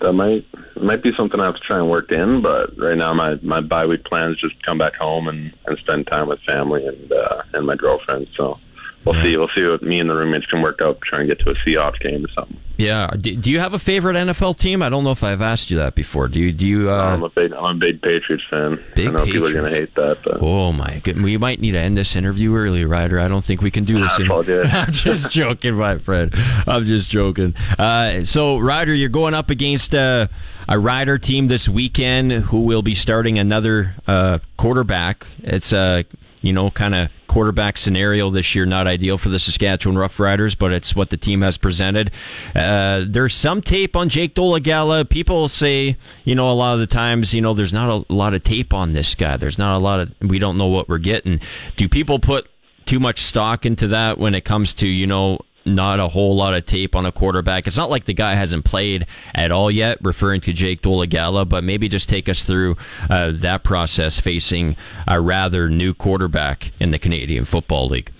that 0.00 0.12
might 0.12 0.46
might 0.76 1.02
be 1.02 1.12
something 1.16 1.38
I 1.38 1.44
have 1.46 1.56
to 1.56 1.60
try 1.60 1.78
and 1.78 1.90
work 1.90 2.10
in. 2.10 2.42
But 2.42 2.76
right 2.78 2.96
now, 2.96 3.12
my 3.12 3.34
my 3.42 3.60
bye 3.60 3.86
week 3.86 4.04
plans 4.04 4.40
just 4.40 4.62
come 4.62 4.78
back 4.78 4.94
home 4.94 5.28
and 5.28 5.52
and 5.66 5.78
spend 5.78 6.06
time 6.06 6.28
with 6.28 6.40
family 6.40 6.86
and 6.86 7.12
uh, 7.12 7.42
and 7.52 7.66
my 7.66 7.76
girlfriend. 7.76 8.28
So 8.36 8.58
we'll 9.04 9.22
see. 9.22 9.36
We'll 9.36 9.50
see 9.54 9.64
what 9.64 9.82
me 9.82 10.00
and 10.00 10.08
the 10.08 10.14
roommates 10.14 10.46
can 10.46 10.62
work 10.62 10.80
out. 10.82 11.00
Try 11.00 11.20
and 11.20 11.28
get 11.28 11.38
to 11.40 11.50
a 11.50 11.54
Seahawks 11.54 12.00
game 12.00 12.24
or 12.24 12.28
something. 12.28 12.58
Yeah. 12.80 13.10
Do, 13.18 13.36
do, 13.36 13.50
you 13.50 13.58
have 13.58 13.74
a 13.74 13.78
favorite 13.78 14.14
NFL 14.14 14.58
team? 14.58 14.82
I 14.82 14.88
don't 14.88 15.04
know 15.04 15.10
if 15.10 15.22
I've 15.22 15.42
asked 15.42 15.70
you 15.70 15.76
that 15.76 15.94
before. 15.94 16.28
Do 16.28 16.40
you? 16.40 16.50
Do 16.50 16.66
you? 16.66 16.90
Uh... 16.90 16.94
I'm 16.94 17.22
a 17.22 17.28
big 17.28 17.52
I'm 17.52 17.76
a 17.76 17.78
big 17.78 18.00
Patriots 18.00 18.44
fan. 18.48 18.82
Big 18.94 19.08
I 19.08 19.10
know 19.10 19.24
Patriots. 19.24 19.32
people 19.32 19.48
are 19.48 19.52
going 19.52 19.72
to 19.72 19.78
hate 19.78 19.94
that. 19.96 20.18
But... 20.24 20.38
Oh 20.40 20.72
my 20.72 21.00
god, 21.04 21.20
we 21.20 21.36
might 21.36 21.60
need 21.60 21.72
to 21.72 21.78
end 21.78 21.96
this 21.96 22.16
interview 22.16 22.56
early, 22.56 22.84
Ryder. 22.84 23.20
I 23.20 23.28
don't 23.28 23.44
think 23.44 23.60
we 23.60 23.70
can 23.70 23.84
do 23.84 24.00
this. 24.00 24.18
In... 24.18 24.30
I'm 24.32 24.92
just 24.92 25.30
joking, 25.30 25.74
my 25.74 25.98
friend. 25.98 26.32
I'm 26.66 26.84
just 26.84 27.10
joking. 27.10 27.54
Uh, 27.78 28.24
so, 28.24 28.58
Ryder, 28.58 28.94
you're 28.94 29.10
going 29.10 29.34
up 29.34 29.50
against 29.50 29.94
uh, 29.94 30.28
a 30.66 30.78
Rider 30.78 31.18
team 31.18 31.48
this 31.48 31.68
weekend 31.68 32.32
who 32.32 32.60
will 32.60 32.82
be 32.82 32.94
starting 32.94 33.38
another 33.38 33.94
uh, 34.06 34.38
quarterback. 34.56 35.26
It's 35.42 35.72
a 35.72 35.78
uh, 35.78 36.02
you 36.42 36.52
know 36.52 36.70
kind 36.70 36.94
of 36.94 37.10
quarterback 37.26 37.78
scenario 37.78 38.28
this 38.28 38.56
year 38.56 38.66
not 38.66 38.88
ideal 38.88 39.16
for 39.16 39.28
the 39.28 39.38
Saskatchewan 39.38 39.96
Roughriders, 39.96 40.58
but 40.58 40.72
it's 40.72 40.96
what 40.96 41.10
the 41.10 41.16
team 41.16 41.42
has 41.42 41.56
presented. 41.56 42.10
Uh, 42.56 43.04
there's 43.06 43.34
some 43.34 43.62
tape 43.62 43.94
on 43.94 44.08
Jake 44.08 44.34
Dolegala. 44.34 45.08
People 45.08 45.48
say, 45.48 45.96
you 46.24 46.34
know, 46.34 46.50
a 46.50 46.54
lot 46.54 46.74
of 46.74 46.80
the 46.80 46.88
times, 46.88 47.32
you 47.32 47.40
know, 47.40 47.54
there's 47.54 47.72
not 47.72 47.88
a 47.88 48.12
lot 48.12 48.34
of 48.34 48.42
tape 48.42 48.74
on 48.74 48.94
this 48.94 49.14
guy. 49.14 49.36
There's 49.36 49.58
not 49.58 49.76
a 49.76 49.78
lot 49.78 50.00
of, 50.00 50.14
we 50.20 50.40
don't 50.40 50.58
know 50.58 50.66
what 50.66 50.88
we're 50.88 50.98
getting. 50.98 51.40
Do 51.76 51.88
people 51.88 52.18
put 52.18 52.50
too 52.84 52.98
much 52.98 53.20
stock 53.20 53.64
into 53.64 53.86
that 53.86 54.18
when 54.18 54.34
it 54.34 54.44
comes 54.44 54.74
to, 54.74 54.88
you 54.88 55.06
know, 55.06 55.38
not 55.64 56.00
a 56.00 56.08
whole 56.08 56.34
lot 56.34 56.54
of 56.54 56.66
tape 56.66 56.94
on 56.94 57.06
a 57.06 57.12
quarterback. 57.12 57.66
It's 57.66 57.76
not 57.76 57.90
like 57.90 58.04
the 58.04 58.14
guy 58.14 58.34
hasn't 58.34 58.64
played 58.64 59.06
at 59.34 59.50
all 59.52 59.70
yet, 59.70 59.98
referring 60.02 60.40
to 60.42 60.52
Jake 60.52 60.82
Dolegala, 60.82 61.48
but 61.48 61.64
maybe 61.64 61.88
just 61.88 62.08
take 62.08 62.28
us 62.28 62.42
through 62.42 62.76
uh, 63.08 63.32
that 63.34 63.64
process 63.64 64.18
facing 64.18 64.76
a 65.06 65.20
rather 65.20 65.68
new 65.68 65.94
quarterback 65.94 66.72
in 66.80 66.90
the 66.90 66.98
Canadian 66.98 67.44
Football 67.44 67.88
League. 67.88 68.10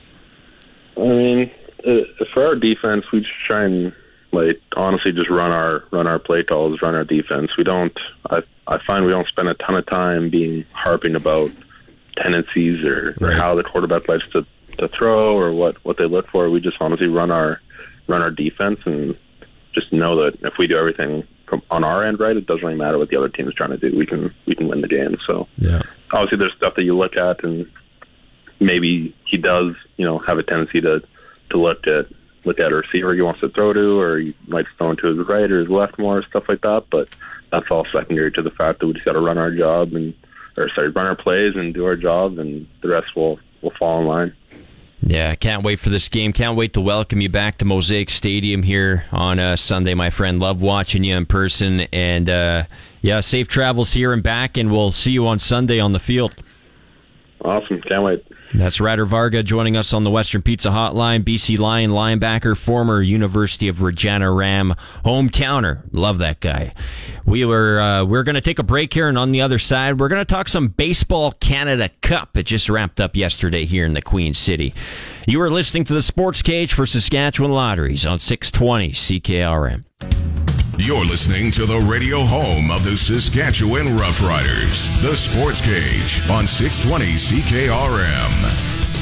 I 0.97 1.01
mean, 1.01 1.51
uh, 1.87 2.25
for 2.33 2.47
our 2.47 2.57
defense, 2.57 3.05
we 3.13 3.21
just 3.21 3.33
try 3.47 3.65
and 3.65 3.93
like 4.33 4.61
honestly 4.77 5.13
just 5.13 5.29
run 5.29 5.53
our 5.53 5.85
run 5.91 6.07
our 6.07 6.19
play 6.19 6.45
calls, 6.45 6.81
run 6.83 6.95
our 6.95 7.05
defense. 7.05 7.51
We 7.57 7.65
don't. 7.65 7.97
I 8.29 8.43
I 8.67 8.79
find 8.87 9.05
we 9.05 9.11
don't 9.11 9.27
spend 9.27 9.49
a 9.49 9.55
ton 9.55 9.77
of 9.77 9.87
time 9.87 10.31
being 10.31 10.65
harping 10.73 11.17
about 11.17 11.51
tendencies 12.17 12.85
or, 12.85 13.17
right. 13.21 13.33
or 13.33 13.37
how 13.37 13.55
the 13.55 13.63
quarterback 13.63 14.09
likes 14.09 14.29
to 14.33 14.47
to 14.81 14.89
throw 14.89 15.37
or 15.37 15.53
what 15.53 15.83
what 15.85 15.97
they 15.99 16.05
look 16.05 16.29
for. 16.31 16.49
We 16.51 16.61
just 16.61 16.77
honestly 16.81 17.07
run 17.07 17.31
our 17.31 17.61
run 18.07 18.23
our 18.23 18.31
defense 18.31 18.81
and 18.85 19.17
just 19.73 19.93
know 19.93 20.25
that 20.25 20.39
if 20.43 20.55
we 20.59 20.67
do 20.67 20.77
everything 20.77 21.27
from 21.47 21.63
on 21.71 21.85
our 21.85 22.05
end 22.05 22.21
right, 22.21 22.37
it 22.37 22.47
doesn't 22.47 22.65
really 22.65 22.79
matter 22.79 22.99
what 22.99 23.11
the 23.11 23.17
other 23.17 23.29
team 23.29 23.49
is 23.49 23.55
trying 23.55 23.71
to 23.71 23.79
do. 23.79 23.97
We 23.97 24.07
can 24.07 24.35
we 24.47 24.55
can 24.55 24.69
win 24.69 24.81
the 24.81 24.89
game. 24.89 25.17
So 25.27 25.49
yeah, 25.59 25.83
obviously 26.13 26.39
there's 26.39 26.55
stuff 26.57 26.75
that 26.77 26.85
you 26.85 26.97
look 26.97 27.17
at 27.17 27.45
and 27.45 27.71
maybe 28.61 29.15
he 29.25 29.37
does 29.37 29.75
you 29.97 30.05
know 30.05 30.19
have 30.19 30.39
a 30.39 30.43
tendency 30.43 30.81
to 30.81 31.03
to 31.51 31.59
look 31.59 31.87
at 31.87 32.07
look 32.45 32.59
at 32.59 32.73
a 32.73 32.75
receiver 32.75 33.15
he 33.15 33.21
wants 33.21 33.41
to 33.41 33.49
throw 33.51 33.73
to, 33.73 34.01
or 34.01 34.19
he 34.19 34.35
might 34.47 34.67
throw 34.79 34.95
to 34.95 35.07
his 35.09 35.27
right 35.27 35.51
or 35.51 35.61
his 35.61 35.69
left 35.69 35.99
more, 35.99 36.23
stuff 36.25 36.49
like 36.49 36.63
that. 36.63 36.85
But 36.91 37.09
that's 37.51 37.71
all 37.71 37.87
secondary 37.93 38.33
to 38.33 38.43
the 38.43 38.51
fact 38.51 38.81
that 38.81 38.87
we 38.87 38.95
just 38.95 39.05
got 39.05 39.13
to 39.13 39.21
run 39.21 39.39
our 39.39 39.51
job 39.51 39.95
and, 39.95 40.15
or 40.57 40.69
sorry, 40.75 40.89
run 40.89 41.07
our 41.07 41.17
plays 41.17 41.55
and 41.57 41.75
do 41.75 41.85
our 41.85 41.97
job, 41.97 42.39
and 42.39 42.67
the 42.83 42.89
rest 42.89 43.15
will 43.15 43.39
will 43.63 43.73
fall 43.79 44.01
in 44.01 44.07
line. 44.07 44.35
Yeah, 45.03 45.35
can't 45.35 45.63
wait 45.63 45.79
for 45.81 45.89
this 45.89 46.09
game. 46.09 46.33
Can't 46.33 46.57
wait 46.57 46.75
to 46.75 46.81
welcome 46.81 47.21
you 47.21 47.31
back 47.31 47.57
to 47.59 47.65
Mosaic 47.65 48.11
Stadium 48.11 48.63
here 48.63 49.07
on 49.11 49.39
uh, 49.39 49.57
Sunday, 49.57 49.95
my 49.95 50.11
friend. 50.11 50.39
Love 50.39 50.61
watching 50.61 51.05
you 51.05 51.17
in 51.17 51.25
person. 51.25 51.81
And 51.93 52.29
uh, 52.29 52.65
yeah, 53.01 53.21
safe 53.21 53.49
travels 53.49 53.95
here 53.95 54.13
and 54.13 54.23
back, 54.23 54.59
and 54.59 54.71
we'll 54.71 54.93
see 54.93 55.13
you 55.13 55.27
on 55.27 55.39
Sunday 55.39 55.81
on 55.81 55.93
the 55.93 55.99
field. 55.99 56.37
Awesome. 57.43 57.81
Can't 57.83 58.03
wait. 58.03 58.27
That's 58.53 58.81
Ryder 58.81 59.05
Varga 59.05 59.45
joining 59.45 59.77
us 59.77 59.93
on 59.93 60.03
the 60.03 60.11
Western 60.11 60.43
Pizza 60.43 60.71
Hotline. 60.71 61.23
BC 61.23 61.57
Lion 61.59 61.91
linebacker, 61.91 62.57
former 62.57 63.01
University 63.01 63.69
of 63.69 63.81
Regina 63.81 64.33
Ram 64.33 64.75
hometowner. 65.05 65.83
Love 65.93 66.19
that 66.19 66.41
guy. 66.41 66.73
We 67.25 67.45
were 67.45 67.81
uh, 67.81 68.05
we're 68.05 68.25
going 68.25 68.35
to 68.35 68.41
take 68.41 68.59
a 68.59 68.65
break 68.65 68.93
here, 68.93 69.09
and 69.09 69.17
on 69.17 69.31
the 69.31 69.41
other 69.41 69.61
side, 69.61 70.01
we're 70.01 70.09
going 70.09 70.21
to 70.21 70.25
talk 70.25 70.49
some 70.49 70.69
baseball 70.69 71.33
Canada 71.33 71.91
Cup. 72.01 72.37
It 72.37 72.45
just 72.45 72.69
wrapped 72.69 73.01
up 73.01 73.15
yesterday 73.15 73.65
here 73.65 73.87
in 73.87 73.93
the 73.93 74.03
Queen 74.03 74.35
City. 74.35 74.75
You 75.29 75.41
are 75.43 75.51
listening 75.51 75.85
to 75.85 75.95
the 75.95 76.03
Sports 76.03 76.43
Cage 76.43 76.73
for 76.73 76.87
Saskatchewan 76.87 77.53
Lotteries 77.53 78.05
on 78.05 78.19
620 78.19 78.91
CKRM. 78.91 80.40
You're 80.83 81.05
listening 81.05 81.51
to 81.51 81.67
the 81.67 81.79
radio 81.79 82.25
home 82.25 82.71
of 82.71 82.85
the 82.85 82.97
Saskatchewan 82.97 83.99
Roughriders, 83.99 84.89
the 85.03 85.15
Sports 85.15 85.61
Cage 85.61 86.27
on 86.31 86.47
620 86.47 87.17
CKRM. 87.17 88.33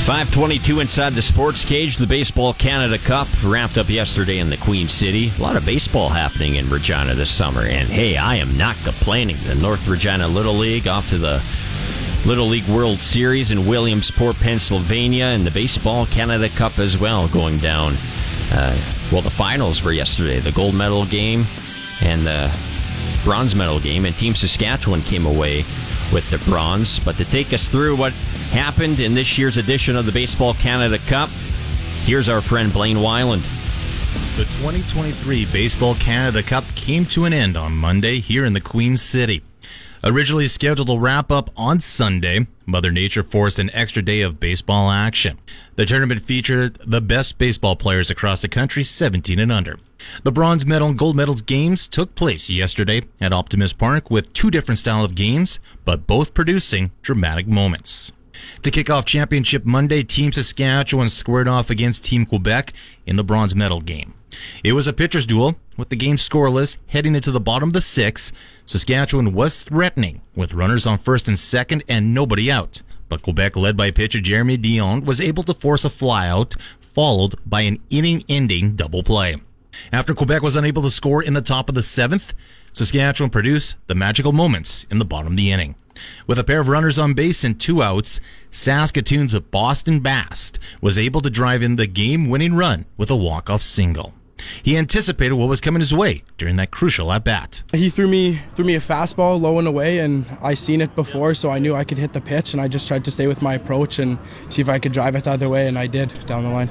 522 0.04 0.80
inside 0.80 1.14
the 1.14 1.22
sports 1.22 1.64
cage. 1.64 1.96
The 1.96 2.08
Baseball 2.08 2.52
Canada 2.52 2.98
Cup 2.98 3.28
wrapped 3.44 3.78
up 3.78 3.88
yesterday 3.88 4.40
in 4.40 4.50
the 4.50 4.56
Queen 4.56 4.88
City. 4.88 5.30
A 5.38 5.40
lot 5.40 5.54
of 5.54 5.64
baseball 5.64 6.08
happening 6.08 6.56
in 6.56 6.68
Regina 6.68 7.14
this 7.14 7.30
summer. 7.30 7.62
And 7.62 7.88
hey, 7.88 8.16
I 8.16 8.34
am 8.34 8.58
not 8.58 8.74
complaining. 8.78 9.36
The 9.46 9.54
North 9.54 9.86
Regina 9.86 10.26
Little 10.26 10.54
League 10.54 10.88
off 10.88 11.08
to 11.10 11.18
the 11.18 11.40
Little 12.26 12.48
League 12.48 12.66
World 12.66 12.98
Series 12.98 13.52
in 13.52 13.68
Williamsport, 13.68 14.34
Pennsylvania, 14.40 15.26
and 15.26 15.46
the 15.46 15.52
Baseball 15.52 16.06
Canada 16.06 16.48
Cup 16.48 16.80
as 16.80 16.98
well 16.98 17.28
going 17.28 17.58
down. 17.58 17.94
Uh, 18.50 18.76
well, 19.12 19.22
the 19.22 19.30
finals 19.30 19.84
were 19.84 19.92
yesterday. 19.92 20.40
The 20.40 20.50
gold 20.50 20.74
medal 20.74 21.06
game 21.06 21.46
and 22.02 22.26
the 22.26 22.52
bronze 23.24 23.54
medal 23.54 23.80
game, 23.80 24.04
and 24.04 24.14
Team 24.14 24.34
Saskatchewan 24.34 25.02
came 25.02 25.26
away 25.26 25.64
with 26.12 26.28
the 26.30 26.38
bronze. 26.50 27.00
But 27.00 27.16
to 27.16 27.24
take 27.24 27.52
us 27.52 27.68
through 27.68 27.96
what 27.96 28.12
happened 28.52 29.00
in 29.00 29.14
this 29.14 29.38
year's 29.38 29.56
edition 29.56 29.96
of 29.96 30.06
the 30.06 30.12
Baseball 30.12 30.54
Canada 30.54 30.98
Cup, 30.98 31.28
here's 32.04 32.28
our 32.28 32.40
friend 32.40 32.72
Blaine 32.72 32.96
Weiland. 32.96 33.42
The 34.36 34.44
2023 34.44 35.46
Baseball 35.46 35.94
Canada 35.96 36.42
Cup 36.42 36.64
came 36.74 37.04
to 37.06 37.24
an 37.24 37.32
end 37.32 37.56
on 37.56 37.76
Monday 37.76 38.20
here 38.20 38.44
in 38.44 38.52
the 38.52 38.60
Queen 38.60 38.96
City. 38.96 39.42
Originally 40.04 40.46
scheduled 40.46 40.88
to 40.88 40.98
wrap 40.98 41.32
up 41.32 41.50
on 41.56 41.80
Sunday, 41.80 42.46
Mother 42.64 42.92
Nature 42.92 43.24
forced 43.24 43.58
an 43.58 43.68
extra 43.74 44.00
day 44.00 44.20
of 44.20 44.38
baseball 44.38 44.90
action. 44.90 45.38
The 45.74 45.86
tournament 45.86 46.22
featured 46.22 46.78
the 46.86 47.00
best 47.00 47.36
baseball 47.36 47.74
players 47.74 48.10
across 48.10 48.40
the 48.40 48.48
country, 48.48 48.84
17 48.84 49.40
and 49.40 49.50
under. 49.50 49.78
The 50.22 50.32
bronze 50.32 50.64
medal 50.64 50.88
and 50.88 50.98
gold 50.98 51.16
medals 51.16 51.42
games 51.42 51.88
took 51.88 52.14
place 52.14 52.48
yesterday 52.48 53.02
at 53.20 53.32
Optimist 53.32 53.78
Park 53.78 54.10
with 54.10 54.32
two 54.32 54.50
different 54.50 54.78
style 54.78 55.04
of 55.04 55.14
games, 55.14 55.60
but 55.84 56.06
both 56.06 56.34
producing 56.34 56.92
dramatic 57.02 57.46
moments. 57.46 58.12
To 58.62 58.70
kick 58.70 58.88
off 58.88 59.04
Championship 59.04 59.64
Monday, 59.64 60.02
Team 60.02 60.32
Saskatchewan 60.32 61.08
squared 61.08 61.48
off 61.48 61.70
against 61.70 62.04
Team 62.04 62.24
Quebec 62.24 62.72
in 63.06 63.16
the 63.16 63.24
bronze 63.24 63.54
medal 63.54 63.80
game. 63.80 64.14
It 64.62 64.72
was 64.72 64.86
a 64.86 64.92
pitcher's 64.92 65.26
duel, 65.26 65.56
with 65.76 65.88
the 65.88 65.96
game 65.96 66.16
scoreless 66.16 66.76
heading 66.88 67.14
into 67.14 67.32
the 67.32 67.40
bottom 67.40 67.70
of 67.70 67.72
the 67.72 67.80
sixth. 67.80 68.32
Saskatchewan 68.66 69.32
was 69.32 69.62
threatening, 69.62 70.20
with 70.36 70.54
runners 70.54 70.86
on 70.86 70.98
first 70.98 71.26
and 71.26 71.38
second 71.38 71.82
and 71.88 72.14
nobody 72.14 72.50
out. 72.50 72.82
But 73.08 73.22
Quebec, 73.22 73.56
led 73.56 73.76
by 73.76 73.90
pitcher 73.90 74.20
Jeremy 74.20 74.56
Dion, 74.56 75.04
was 75.04 75.20
able 75.20 75.42
to 75.44 75.54
force 75.54 75.84
a 75.84 75.88
flyout, 75.88 76.56
followed 76.80 77.36
by 77.46 77.62
an 77.62 77.78
inning-ending 77.90 78.76
double 78.76 79.02
play. 79.02 79.36
After 79.92 80.14
Quebec 80.14 80.42
was 80.42 80.56
unable 80.56 80.82
to 80.82 80.90
score 80.90 81.22
in 81.22 81.34
the 81.34 81.42
top 81.42 81.68
of 81.68 81.74
the 81.74 81.82
seventh, 81.82 82.34
Saskatchewan 82.72 83.30
produced 83.30 83.76
the 83.86 83.94
magical 83.94 84.32
moments 84.32 84.86
in 84.90 84.98
the 84.98 85.04
bottom 85.04 85.32
of 85.32 85.36
the 85.36 85.50
inning. 85.50 85.74
With 86.26 86.38
a 86.38 86.44
pair 86.44 86.60
of 86.60 86.68
runners 86.68 86.98
on 86.98 87.14
base 87.14 87.42
and 87.42 87.58
two 87.58 87.82
outs, 87.82 88.20
Saskatoon's 88.50 89.38
Boston 89.38 90.00
Bast 90.00 90.58
was 90.80 90.96
able 90.96 91.20
to 91.22 91.30
drive 91.30 91.62
in 91.62 91.76
the 91.76 91.86
game-winning 91.86 92.54
run 92.54 92.86
with 92.96 93.10
a 93.10 93.16
walk-off 93.16 93.62
single. 93.62 94.14
He 94.62 94.76
anticipated 94.76 95.34
what 95.34 95.48
was 95.48 95.60
coming 95.60 95.80
his 95.80 95.94
way 95.94 96.22
during 96.36 96.56
that 96.56 96.70
crucial 96.70 97.12
at 97.12 97.24
bat. 97.24 97.62
He 97.72 97.90
threw 97.90 98.08
me 98.08 98.40
threw 98.54 98.64
me 98.64 98.74
a 98.74 98.80
fastball 98.80 99.40
low 99.40 99.58
and 99.58 99.68
away, 99.68 99.98
and 99.98 100.26
I 100.42 100.54
seen 100.54 100.80
it 100.80 100.94
before, 100.94 101.34
so 101.34 101.50
I 101.50 101.58
knew 101.58 101.74
I 101.74 101.84
could 101.84 101.98
hit 101.98 102.12
the 102.12 102.20
pitch, 102.20 102.52
and 102.52 102.60
I 102.60 102.68
just 102.68 102.88
tried 102.88 103.04
to 103.04 103.10
stay 103.10 103.26
with 103.26 103.42
my 103.42 103.54
approach 103.54 103.98
and 103.98 104.18
see 104.48 104.62
if 104.62 104.68
I 104.68 104.78
could 104.78 104.92
drive 104.92 105.14
it 105.14 105.24
the 105.24 105.32
other 105.32 105.48
way, 105.48 105.68
and 105.68 105.78
I 105.78 105.86
did 105.86 106.26
down 106.26 106.44
the 106.44 106.50
line. 106.50 106.70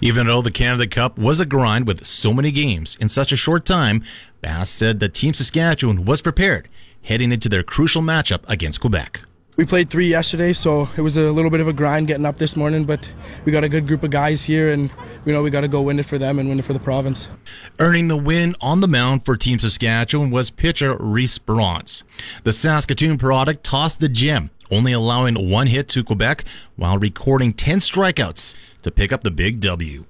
Even 0.00 0.26
though 0.26 0.42
the 0.42 0.50
Canada 0.50 0.86
Cup 0.86 1.18
was 1.18 1.40
a 1.40 1.46
grind 1.46 1.86
with 1.86 2.06
so 2.06 2.32
many 2.32 2.50
games 2.50 2.96
in 3.00 3.08
such 3.08 3.32
a 3.32 3.36
short 3.36 3.64
time, 3.64 4.02
Bast 4.40 4.74
said 4.74 5.00
that 5.00 5.14
Team 5.14 5.34
Saskatchewan 5.34 6.04
was 6.04 6.22
prepared 6.22 6.68
heading 7.02 7.32
into 7.32 7.48
their 7.48 7.62
crucial 7.62 8.02
matchup 8.02 8.40
against 8.48 8.80
Quebec. 8.80 9.22
We 9.58 9.66
played 9.66 9.90
three 9.90 10.06
yesterday, 10.06 10.52
so 10.52 10.88
it 10.96 11.00
was 11.00 11.16
a 11.16 11.32
little 11.32 11.50
bit 11.50 11.58
of 11.58 11.66
a 11.66 11.72
grind 11.72 12.06
getting 12.06 12.24
up 12.24 12.38
this 12.38 12.54
morning, 12.54 12.84
but 12.84 13.10
we 13.44 13.50
got 13.50 13.64
a 13.64 13.68
good 13.68 13.88
group 13.88 14.04
of 14.04 14.10
guys 14.12 14.44
here, 14.44 14.70
and 14.70 14.88
we 15.24 15.32
know 15.32 15.42
we 15.42 15.50
got 15.50 15.62
to 15.62 15.68
go 15.68 15.82
win 15.82 15.98
it 15.98 16.06
for 16.06 16.16
them 16.16 16.38
and 16.38 16.48
win 16.48 16.60
it 16.60 16.64
for 16.64 16.74
the 16.74 16.78
province. 16.78 17.26
Earning 17.80 18.06
the 18.06 18.16
win 18.16 18.54
on 18.60 18.82
the 18.82 18.86
mound 18.86 19.24
for 19.24 19.36
Team 19.36 19.58
Saskatchewan 19.58 20.30
was 20.30 20.52
pitcher 20.52 20.96
Reese 21.00 21.38
Bronze. 21.38 22.04
The 22.44 22.52
Saskatoon 22.52 23.18
product 23.18 23.64
tossed 23.64 23.98
the 23.98 24.08
gem, 24.08 24.52
only 24.70 24.92
allowing 24.92 25.50
one 25.50 25.66
hit 25.66 25.88
to 25.88 26.04
Quebec 26.04 26.44
while 26.76 26.96
recording 26.96 27.52
10 27.52 27.80
strikeouts 27.80 28.54
to 28.82 28.92
pick 28.92 29.12
up 29.12 29.24
the 29.24 29.32
big 29.32 29.58
W. 29.58 30.04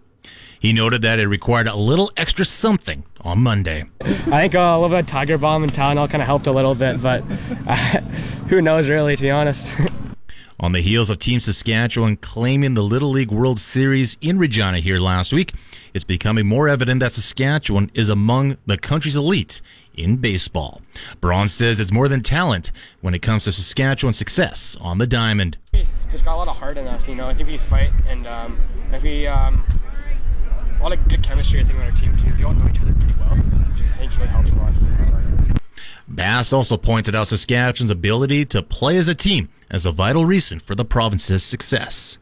He 0.60 0.72
noted 0.72 1.02
that 1.02 1.18
it 1.18 1.28
required 1.28 1.68
a 1.68 1.76
little 1.76 2.10
extra 2.16 2.44
something 2.44 3.05
on 3.20 3.40
Monday. 3.40 3.85
I 4.01 4.40
think 4.43 4.55
uh, 4.55 4.59
a 4.59 4.74
little 4.80 4.89
bit 4.89 5.01
of 5.01 5.06
Tiger 5.06 5.39
Balm 5.39 5.62
and 5.62 5.72
Tylenol 5.72 6.10
kind 6.10 6.20
of 6.20 6.26
helped 6.26 6.47
a 6.47 6.52
little 6.52 6.74
bit, 6.74 7.01
but 7.01 7.22
uh, 7.66 7.74
who 8.48 8.60
knows 8.60 8.89
really, 8.89 9.16
to 9.16 9.22
be 9.22 9.30
honest. 9.30 9.72
on 10.60 10.72
the 10.72 10.80
heels 10.80 11.09
of 11.09 11.18
Team 11.18 11.39
Saskatchewan 11.39 12.16
claiming 12.16 12.74
the 12.74 12.82
Little 12.82 13.10
League 13.10 13.30
World 13.30 13.60
Series 13.60 14.18
in 14.20 14.39
Regina 14.39 14.80
here 14.80 14.98
last 14.98 15.32
week, 15.32 15.55
it's 15.94 16.05
becoming 16.05 16.47
more 16.47 16.68
evident 16.68 17.01
that 17.01 17.12
Saskatchewan 17.12 17.90
is 17.94 18.09
among 18.09 18.56
the 18.66 18.76
country's 18.76 19.16
elite 19.16 19.60
in 19.94 20.16
baseball. 20.16 20.82
Braun 21.20 21.48
says 21.48 21.78
it's 21.78 21.93
more 21.93 22.09
than 22.09 22.22
talent 22.22 22.72
when 23.01 23.14
it 23.14 23.20
comes 23.20 23.44
to 23.44 23.52
Saskatchewan 23.52 24.12
success 24.12 24.76
on 24.80 24.98
the 24.98 25.06
diamond. 25.06 25.59
Just 26.10 26.24
got 26.24 26.35
a 26.35 26.39
lot 26.39 26.48
of 26.48 26.56
heart 26.56 26.76
in 26.76 26.89
us, 26.89 27.09
you 27.09 27.14
know. 27.14 27.28
I 27.28 27.35
think 27.35 27.48
we 27.48 27.59
fight 27.59 27.93
and 28.09 28.26
um, 28.26 28.60
if 28.93 29.02
we 29.02 29.26
um, 29.26 29.64
a 30.79 30.83
lot 30.83 30.93
of 30.93 31.09
good 31.09 31.23
chemistry, 31.23 31.61
I 31.61 31.65
think, 31.65 31.79
on 31.79 31.85
our 31.85 31.93
team 31.93 32.17
too. 32.17 32.33
We 32.37 32.45
all 32.45 32.55
know 32.55 32.69
each 32.69 32.81
other 32.81 32.95
pretty 32.95 33.15
well. 33.19 33.33
I 33.33 33.99
think 33.99 34.13
it 34.13 34.17
really 34.17 34.29
helps 34.29 34.51
a 34.53 34.55
lot. 34.55 34.73
Bast 36.07 36.53
also 36.53 36.77
pointed 36.77 37.15
out 37.15 37.29
Saskatchewan's 37.29 37.91
ability 37.91 38.45
to 38.47 38.63
play 38.63 38.97
as 38.97 39.09
a 39.09 39.15
team 39.15 39.49
as 39.71 39.85
a 39.85 39.93
vital 39.93 40.25
reason 40.25 40.59
for 40.61 40.75
the 40.75 40.85
province's 40.85 41.43
success. 41.43 42.19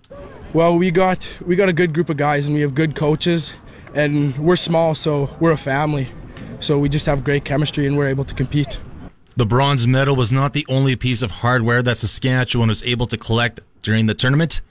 Well, 0.52 0.76
we 0.76 0.90
got 0.90 1.28
we 1.44 1.54
got 1.54 1.68
a 1.68 1.72
good 1.72 1.92
group 1.92 2.08
of 2.08 2.16
guys, 2.16 2.46
and 2.46 2.54
we 2.54 2.62
have 2.62 2.74
good 2.74 2.96
coaches, 2.96 3.54
and 3.94 4.36
we're 4.38 4.56
small, 4.56 4.94
so 4.94 5.28
we're 5.38 5.52
a 5.52 5.58
family. 5.58 6.08
So 6.60 6.78
we 6.78 6.88
just 6.88 7.06
have 7.06 7.22
great 7.24 7.44
chemistry, 7.44 7.86
and 7.86 7.96
we're 7.96 8.08
able 8.08 8.24
to 8.24 8.34
compete. 8.34 8.80
The 9.36 9.46
bronze 9.46 9.86
medal 9.86 10.16
was 10.16 10.32
not 10.32 10.54
the 10.54 10.64
only 10.68 10.96
piece 10.96 11.20
of 11.22 11.30
hardware 11.30 11.82
that 11.82 11.98
Saskatchewan 11.98 12.68
was 12.68 12.82
able 12.84 13.06
to 13.06 13.18
collect 13.18 13.60
during 13.82 14.06
the 14.06 14.14
tournament. 14.14 14.62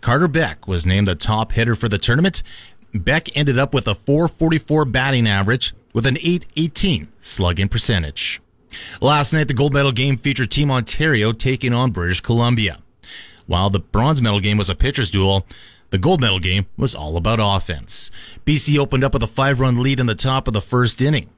Carter 0.00 0.28
Beck 0.28 0.66
was 0.66 0.86
named 0.86 1.08
the 1.08 1.14
top 1.14 1.52
hitter 1.52 1.74
for 1.74 1.88
the 1.88 1.98
tournament 1.98 2.42
Beck 2.94 3.34
ended 3.36 3.58
up 3.58 3.72
with 3.72 3.88
a 3.88 3.94
444 3.94 4.84
batting 4.84 5.26
average 5.26 5.74
with 5.92 6.06
an 6.06 6.18
818 6.18 7.08
slugging 7.20 7.68
percentage. 7.68 8.40
Last 9.00 9.32
night, 9.32 9.48
the 9.48 9.54
gold 9.54 9.72
medal 9.72 9.92
game 9.92 10.16
featured 10.16 10.50
Team 10.50 10.70
Ontario 10.70 11.32
taking 11.32 11.74
on 11.74 11.90
British 11.90 12.20
Columbia. 12.20 12.78
While 13.46 13.70
the 13.70 13.80
bronze 13.80 14.22
medal 14.22 14.40
game 14.40 14.56
was 14.56 14.70
a 14.70 14.74
pitcher's 14.74 15.10
duel, 15.10 15.46
the 15.90 15.98
gold 15.98 16.20
medal 16.20 16.38
game 16.38 16.66
was 16.76 16.94
all 16.94 17.16
about 17.16 17.38
offense. 17.40 18.10
BC 18.46 18.78
opened 18.78 19.04
up 19.04 19.12
with 19.12 19.22
a 19.22 19.26
five 19.26 19.60
run 19.60 19.82
lead 19.82 20.00
in 20.00 20.06
the 20.06 20.14
top 20.14 20.46
of 20.46 20.54
the 20.54 20.60
first 20.60 21.02
inning. 21.02 21.28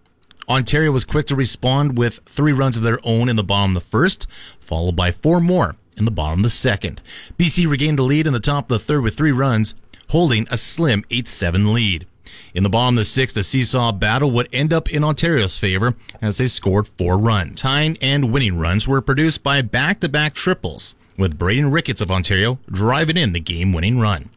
Ontario 0.49 0.93
was 0.93 1.05
quick 1.05 1.27
to 1.27 1.35
respond 1.35 1.97
with 1.97 2.21
three 2.27 2.53
runs 2.53 2.77
of 2.77 2.83
their 2.83 3.01
own 3.03 3.29
in 3.29 3.37
the 3.37 3.43
bottom 3.43 3.77
of 3.77 3.83
the 3.83 3.89
first, 3.89 4.27
followed 4.61 4.95
by 4.95 5.11
four 5.11 5.41
more 5.41 5.77
in 5.97 6.05
the 6.05 6.11
bottom 6.11 6.41
of 6.41 6.45
the 6.45 6.51
second. 6.51 7.01
BC 7.39 7.69
regained 7.69 7.99
the 7.99 8.03
lead 8.03 8.27
in 8.27 8.33
the 8.33 8.41
top 8.41 8.65
of 8.65 8.69
the 8.69 8.79
third 8.79 9.03
with 9.03 9.17
three 9.17 9.33
runs, 9.33 9.75
holding 10.11 10.47
a 10.51 10.57
slim 10.57 11.05
8-7 11.11 11.73
lead. 11.73 12.07
In 12.55 12.63
the 12.63 12.69
bottom 12.69 12.97
of 12.97 13.01
the 13.01 13.05
sixth, 13.05 13.35
the 13.35 13.43
seesaw 13.43 13.93
battle 13.93 14.31
would 14.31 14.49
end 14.53 14.73
up 14.73 14.91
in 14.91 15.05
Ontario's 15.05 15.59
favor 15.59 15.95
as 16.21 16.39
they 16.39 16.47
scored 16.47 16.89
four 16.89 17.19
runs. 17.19 17.61
Tying 17.61 17.99
and 18.01 18.33
winning 18.33 18.59
runs 18.59 18.87
were 18.87 19.01
produced 19.01 19.43
by 19.43 19.63
back-to-back 19.63 20.35
triples, 20.35 20.95
with 21.17 21.39
Braden 21.39 21.71
Ricketts 21.71 22.01
of 22.01 22.11
Ontario 22.11 22.59
driving 22.71 23.17
in 23.17 23.33
the 23.33 23.41
game-winning 23.41 23.99
run. 23.99 24.31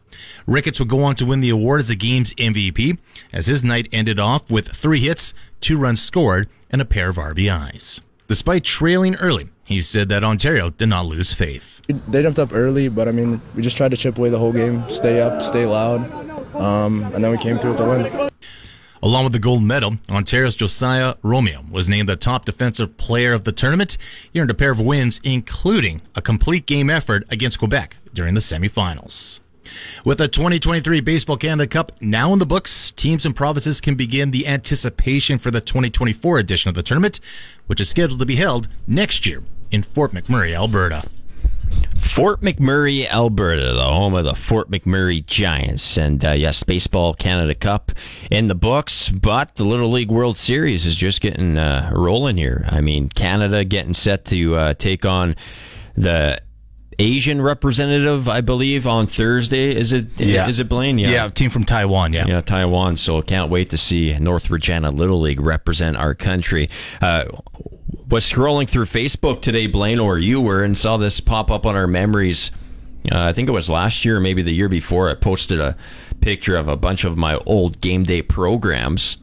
Ricketts 0.45 0.80
would 0.80 0.89
go 0.89 1.03
on 1.03 1.15
to 1.15 1.26
win 1.26 1.41
the 1.41 1.49
award 1.49 1.81
as 1.81 1.88
the 1.89 1.95
game's 1.95 2.34
MVP, 2.35 2.98
as 3.31 3.48
his 3.48 3.64
night 3.64 3.88
ended 3.91 4.19
off 4.19 4.49
with 4.49 4.69
three 4.69 5.02
hits, 5.02 5.34
two 5.61 5.77
runs 5.77 6.02
scored, 6.02 6.49
and 6.69 6.81
a 6.81 6.85
pair 6.85 7.10
of 7.10 7.18
RBIs. 7.18 8.02
Despite 8.27 8.64
trailing 8.64 9.15
early, 9.15 9.49
he 9.68 9.81
said 9.81 10.07
that 10.07 10.23
Ontario 10.23 10.69
did 10.69 10.88
not 10.88 11.06
lose 11.06 11.34
faith. 11.34 11.81
They 12.07 12.22
jumped 12.22 12.39
up 12.39 12.53
early, 12.53 12.88
but 12.88 13.10
I 13.10 13.11
mean, 13.11 13.41
we 13.53 13.61
just 13.61 13.76
tried 13.76 13.91
to 13.91 13.98
chip 13.98 14.18
away 14.18 14.30
the 14.30 14.39
whole 14.39 14.53
game, 14.53 14.89
stay 14.89 15.19
up, 15.19 15.41
stay 15.41 15.65
loud, 15.65 16.10
um, 16.56 17.03
and 17.14 17.22
then 17.22 17.31
we 17.31 17.38
came 17.38 17.60
through 17.60 17.72
with 17.72 17.80
the 17.80 17.85
win. 17.85 18.30
Along 19.03 19.26
with 19.26 19.34
the 19.34 19.39
gold 19.39 19.64
medal, 19.64 19.98
Ontario's 20.10 20.56
Josiah 20.56 21.15
Romeo 21.22 21.65
was 21.69 21.89
named 21.89 22.07
the 22.07 22.15
top 22.15 22.45
defensive 22.45 22.95
player 22.95 23.34
of 23.34 23.44
the 23.44 23.52
tournament. 23.52 23.98
He 24.31 24.39
earned 24.39 24.52
a 24.52 24.53
pair 24.53 24.72
of 24.72 24.80
wins, 24.80 25.19
including 25.22 26.02
a 26.15 26.22
complete 26.22 26.65
game 26.65 26.89
effort 26.89 27.26
against 27.30 27.60
Quebec 27.60 27.98
during 28.14 28.35
the 28.35 28.39
semifinals. 28.39 29.41
With 30.06 30.18
the 30.19 30.30
2023 30.30 31.02
Baseball 31.02 31.35
Canada 31.35 31.68
Cup 31.68 31.91
now 31.99 32.31
in 32.31 32.39
the 32.39 32.45
books, 32.45 32.91
teams 32.91 33.26
and 33.26 33.35
provinces 33.35 33.81
can 33.81 33.95
begin 33.95 34.31
the 34.31 34.48
anticipation 34.48 35.38
for 35.38 35.52
the 35.52 35.60
2024 35.60 36.39
edition 36.39 36.69
of 36.69 36.76
the 36.76 36.84
tournament, 36.84 37.19
which 37.65 37.81
is 37.81 37.89
scheduled 37.89 38.22
to 38.22 38.26
be 38.26 38.38
held 38.38 38.69
next 38.88 39.26
year 39.26 39.44
in 39.72 39.84
Fort 39.84 40.14
McMurray, 40.14 40.56
Alberta. 40.56 41.03
Fort 41.98 42.41
McMurray, 42.41 43.07
Alberta, 43.07 43.73
the 43.73 43.84
home 43.84 44.15
of 44.15 44.23
the 44.26 44.34
Fort 44.34 44.72
McMurray 44.72 45.23
Giants. 45.26 45.98
And 45.98 46.23
uh, 46.26 46.31
yes, 46.31 46.64
Baseball 46.64 47.14
Canada 47.14 47.53
Cup 47.53 47.91
in 48.31 48.48
the 48.48 48.56
books, 48.56 49.10
but 49.10 49.56
the 49.56 49.64
Little 49.64 49.91
League 49.91 50.10
World 50.10 50.38
Series 50.38 50.85
is 50.85 50.95
just 50.95 51.22
getting 51.22 51.57
uh, 51.57 51.91
rolling 51.94 52.38
here. 52.38 52.65
I 52.69 52.81
mean, 52.81 53.10
Canada 53.10 53.64
getting 53.65 53.94
set 53.94 54.26
to 54.26 54.56
uh, 54.56 54.73
take 54.73 55.06
on 55.06 55.35
the 55.95 56.39
Asian 56.98 57.41
representative, 57.41 58.27
I 58.27 58.41
believe, 58.41 58.88
on 58.88 59.06
Thursday. 59.06 59.76
Is 59.76 59.94
it? 59.94 60.07
Yeah. 60.19 60.48
Is 60.48 60.60
it 60.60 60.68
Blaine? 60.69 60.98
Yeah, 60.98 61.10
Yeah. 61.10 61.30
team 61.30 61.52
from 61.52 61.64
Taiwan. 61.65 62.14
Yeah. 62.14 62.26
Yeah, 62.27 62.41
Taiwan. 62.41 62.95
So 62.95 63.22
can't 63.22 63.52
wait 63.52 63.69
to 63.69 63.77
see 63.77 64.18
North 64.18 64.49
Regina 64.49 64.89
Little 64.89 65.19
League 65.22 65.41
represent 65.41 65.98
our 65.98 66.15
country. 66.15 66.69
Uh, 66.99 67.26
was 68.07 68.29
scrolling 68.29 68.69
through 68.69 68.85
Facebook 68.85 69.41
today, 69.41 69.67
Blaine, 69.67 69.99
or 69.99 70.17
you 70.17 70.41
were, 70.41 70.63
and 70.63 70.77
saw 70.77 70.97
this 70.97 71.19
pop 71.19 71.51
up 71.51 71.65
on 71.65 71.75
our 71.75 71.87
memories. 71.87 72.51
Uh, 73.11 73.21
I 73.21 73.33
think 73.33 73.49
it 73.49 73.53
was 73.53 73.69
last 73.69 74.05
year, 74.05 74.19
maybe 74.19 74.41
the 74.41 74.53
year 74.53 74.69
before. 74.69 75.09
I 75.09 75.13
posted 75.13 75.59
a 75.59 75.75
picture 76.21 76.55
of 76.55 76.67
a 76.67 76.75
bunch 76.75 77.03
of 77.03 77.17
my 77.17 77.35
old 77.45 77.81
game 77.81 78.03
day 78.03 78.21
programs, 78.21 79.17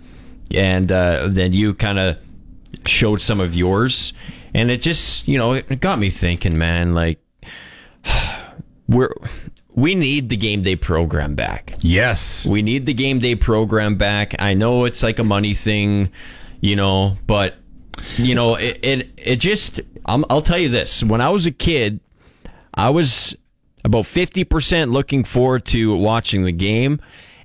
and 0.55 0.91
uh, 0.91 1.29
then 1.29 1.53
you 1.53 1.75
kind 1.75 1.99
of 1.99 2.19
showed 2.87 3.21
some 3.21 3.41
of 3.41 3.55
yours, 3.55 4.13
and 4.55 4.71
it 4.71 4.83
just, 4.83 5.29
you 5.29 5.39
know, 5.39 5.53
it 5.53 5.81
got 5.81 5.99
me 5.99 6.11
thinking, 6.11 6.57
man. 6.57 6.95
Like, 6.95 7.21
we're 8.89 9.15
we 9.75 9.95
need 9.95 10.29
the 10.29 10.37
game 10.37 10.63
day 10.63 10.77
program 10.77 11.35
back. 11.35 11.75
Yes. 11.81 12.47
We 12.47 12.63
need 12.63 12.87
the 12.87 12.95
game 12.95 13.19
day 13.19 13.35
program 13.35 13.97
back. 13.97 14.35
I 14.39 14.55
know 14.55 14.85
it's 14.85 15.03
like 15.03 15.19
a 15.19 15.25
money 15.25 15.55
thing, 15.55 16.11
you 16.61 16.77
know, 16.77 17.17
but 17.27 17.57
you 18.17 18.35
know, 18.35 18.55
it 18.57 18.79
it, 18.83 19.11
it 19.17 19.37
just 19.37 19.81
i 20.07 20.17
will 20.17 20.43
tell 20.43 20.59
you 20.59 20.69
this. 20.69 21.03
When 21.03 21.21
I 21.21 21.31
was 21.31 21.47
a 21.47 21.53
kid, 21.53 22.01
I 22.75 22.91
was 22.91 23.37
about 23.85 24.05
50% 24.05 24.91
looking 24.91 25.25
forward 25.25 25.65
to 25.67 25.95
watching 25.97 26.45
the 26.45 26.53
game 26.53 27.01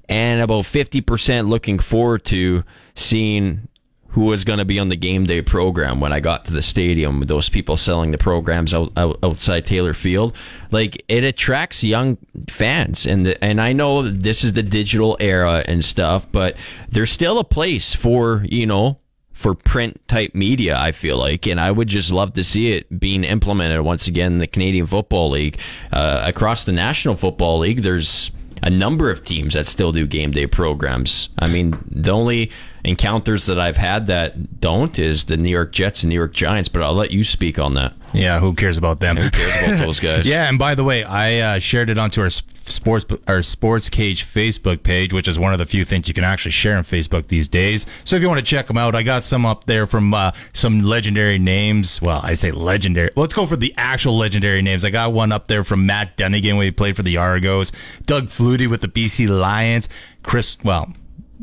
and 0.07 0.41
about 0.41 0.63
50% 0.63 1.47
looking 1.47 1.77
forward 1.77 2.23
to 2.25 2.63
seeing 2.95 3.67
who 4.13 4.25
was 4.25 4.43
going 4.43 4.57
to 4.57 4.65
be 4.65 4.79
on 4.79 4.89
the 4.89 4.95
game 4.95 5.25
day 5.25 5.41
program 5.41 5.99
when 5.99 6.11
I 6.11 6.19
got 6.19 6.45
to 6.45 6.53
the 6.53 6.63
stadium. 6.63 7.21
Those 7.21 7.47
people 7.47 7.77
selling 7.77 8.11
the 8.11 8.17
programs 8.17 8.73
out, 8.73 8.91
out, 8.97 9.19
outside 9.21 9.65
Taylor 9.65 9.93
Field, 9.93 10.35
like 10.71 11.03
it 11.07 11.23
attracts 11.23 11.83
young 11.83 12.17
fans, 12.49 13.05
and 13.05 13.25
the, 13.25 13.43
and 13.43 13.61
I 13.61 13.73
know 13.73 14.01
this 14.01 14.43
is 14.43 14.53
the 14.53 14.63
digital 14.63 15.15
era 15.19 15.63
and 15.67 15.85
stuff, 15.85 16.29
but 16.31 16.57
there's 16.89 17.11
still 17.11 17.37
a 17.37 17.43
place 17.43 17.93
for 17.93 18.43
you 18.49 18.65
know 18.65 18.97
for 19.39 19.55
print 19.55 20.05
type 20.09 20.35
media. 20.35 20.77
I 20.77 20.91
feel 20.91 21.17
like, 21.17 21.47
and 21.47 21.61
I 21.61 21.71
would 21.71 21.87
just 21.87 22.11
love 22.11 22.33
to 22.33 22.43
see 22.43 22.73
it 22.73 22.99
being 22.99 23.23
implemented 23.23 23.79
once 23.79 24.05
again 24.05 24.33
in 24.33 24.37
the 24.39 24.47
Canadian 24.47 24.85
Football 24.85 25.29
League, 25.29 25.57
uh, 25.93 26.23
across 26.25 26.65
the 26.65 26.73
National 26.73 27.15
Football 27.15 27.59
League. 27.59 27.81
There's 27.81 28.31
a 28.61 28.69
number 28.69 29.09
of 29.09 29.23
teams 29.23 29.53
that 29.53 29.65
still 29.65 29.93
do 29.93 30.05
game 30.05 30.31
day 30.31 30.45
programs. 30.45 31.29
I 31.39 31.47
mean, 31.47 31.81
the 31.89 32.11
only 32.11 32.51
encounters 32.83 33.45
that 33.47 33.59
I've 33.59 33.77
had 33.77 34.07
that 34.07 34.59
don't 34.61 34.97
is 34.97 35.25
the 35.25 35.37
New 35.37 35.49
York 35.49 35.71
Jets 35.71 36.03
and 36.03 36.09
New 36.09 36.15
York 36.15 36.33
Giants, 36.33 36.69
but 36.69 36.81
I'll 36.81 36.93
let 36.93 37.11
you 37.11 37.23
speak 37.23 37.59
on 37.59 37.73
that. 37.75 37.93
Yeah, 38.13 38.39
who 38.39 38.53
cares 38.55 38.77
about 38.77 38.99
them? 39.01 39.17
Who 39.17 39.29
cares 39.29 39.63
about 39.63 39.79
those 39.85 39.99
guys? 39.99 40.25
yeah, 40.25 40.49
and 40.49 40.57
by 40.57 40.73
the 40.75 40.83
way, 40.83 41.03
I 41.03 41.39
uh, 41.55 41.59
shared 41.59 41.89
it 41.89 41.97
onto 41.97 42.21
our 42.21 42.29
sports 42.29 43.05
our 43.27 43.43
sports 43.43 43.89
cage 43.89 44.25
Facebook 44.25 44.83
page, 44.83 45.13
which 45.13 45.27
is 45.27 45.37
one 45.37 45.53
of 45.53 45.59
the 45.59 45.65
few 45.65 45.85
things 45.85 46.07
you 46.07 46.13
can 46.13 46.23
actually 46.23 46.51
share 46.51 46.75
on 46.75 46.83
Facebook 46.83 47.27
these 47.27 47.47
days. 47.47 47.85
So 48.03 48.15
if 48.15 48.21
you 48.21 48.27
want 48.27 48.39
to 48.39 48.45
check 48.45 48.67
them 48.67 48.77
out, 48.77 48.95
I 48.95 49.03
got 49.03 49.23
some 49.23 49.45
up 49.45 49.65
there 49.65 49.85
from 49.85 50.13
uh, 50.13 50.31
some 50.53 50.81
legendary 50.81 51.37
names. 51.37 52.01
Well, 52.01 52.21
I 52.23 52.33
say 52.33 52.51
legendary. 52.51 53.11
Let's 53.15 53.33
go 53.33 53.45
for 53.45 53.55
the 53.55 53.73
actual 53.77 54.17
legendary 54.17 54.61
names. 54.61 54.83
I 54.83 54.89
got 54.89 55.13
one 55.13 55.31
up 55.31 55.47
there 55.47 55.63
from 55.63 55.85
Matt 55.85 56.17
Dunnigan 56.17 56.57
when 56.57 56.65
he 56.65 56.71
played 56.71 56.95
for 56.95 57.03
the 57.03 57.17
Argos, 57.17 57.71
Doug 58.05 58.27
Flutie 58.27 58.67
with 58.67 58.81
the 58.81 58.87
BC 58.87 59.29
Lions, 59.29 59.87
Chris. 60.23 60.57
Well, 60.63 60.93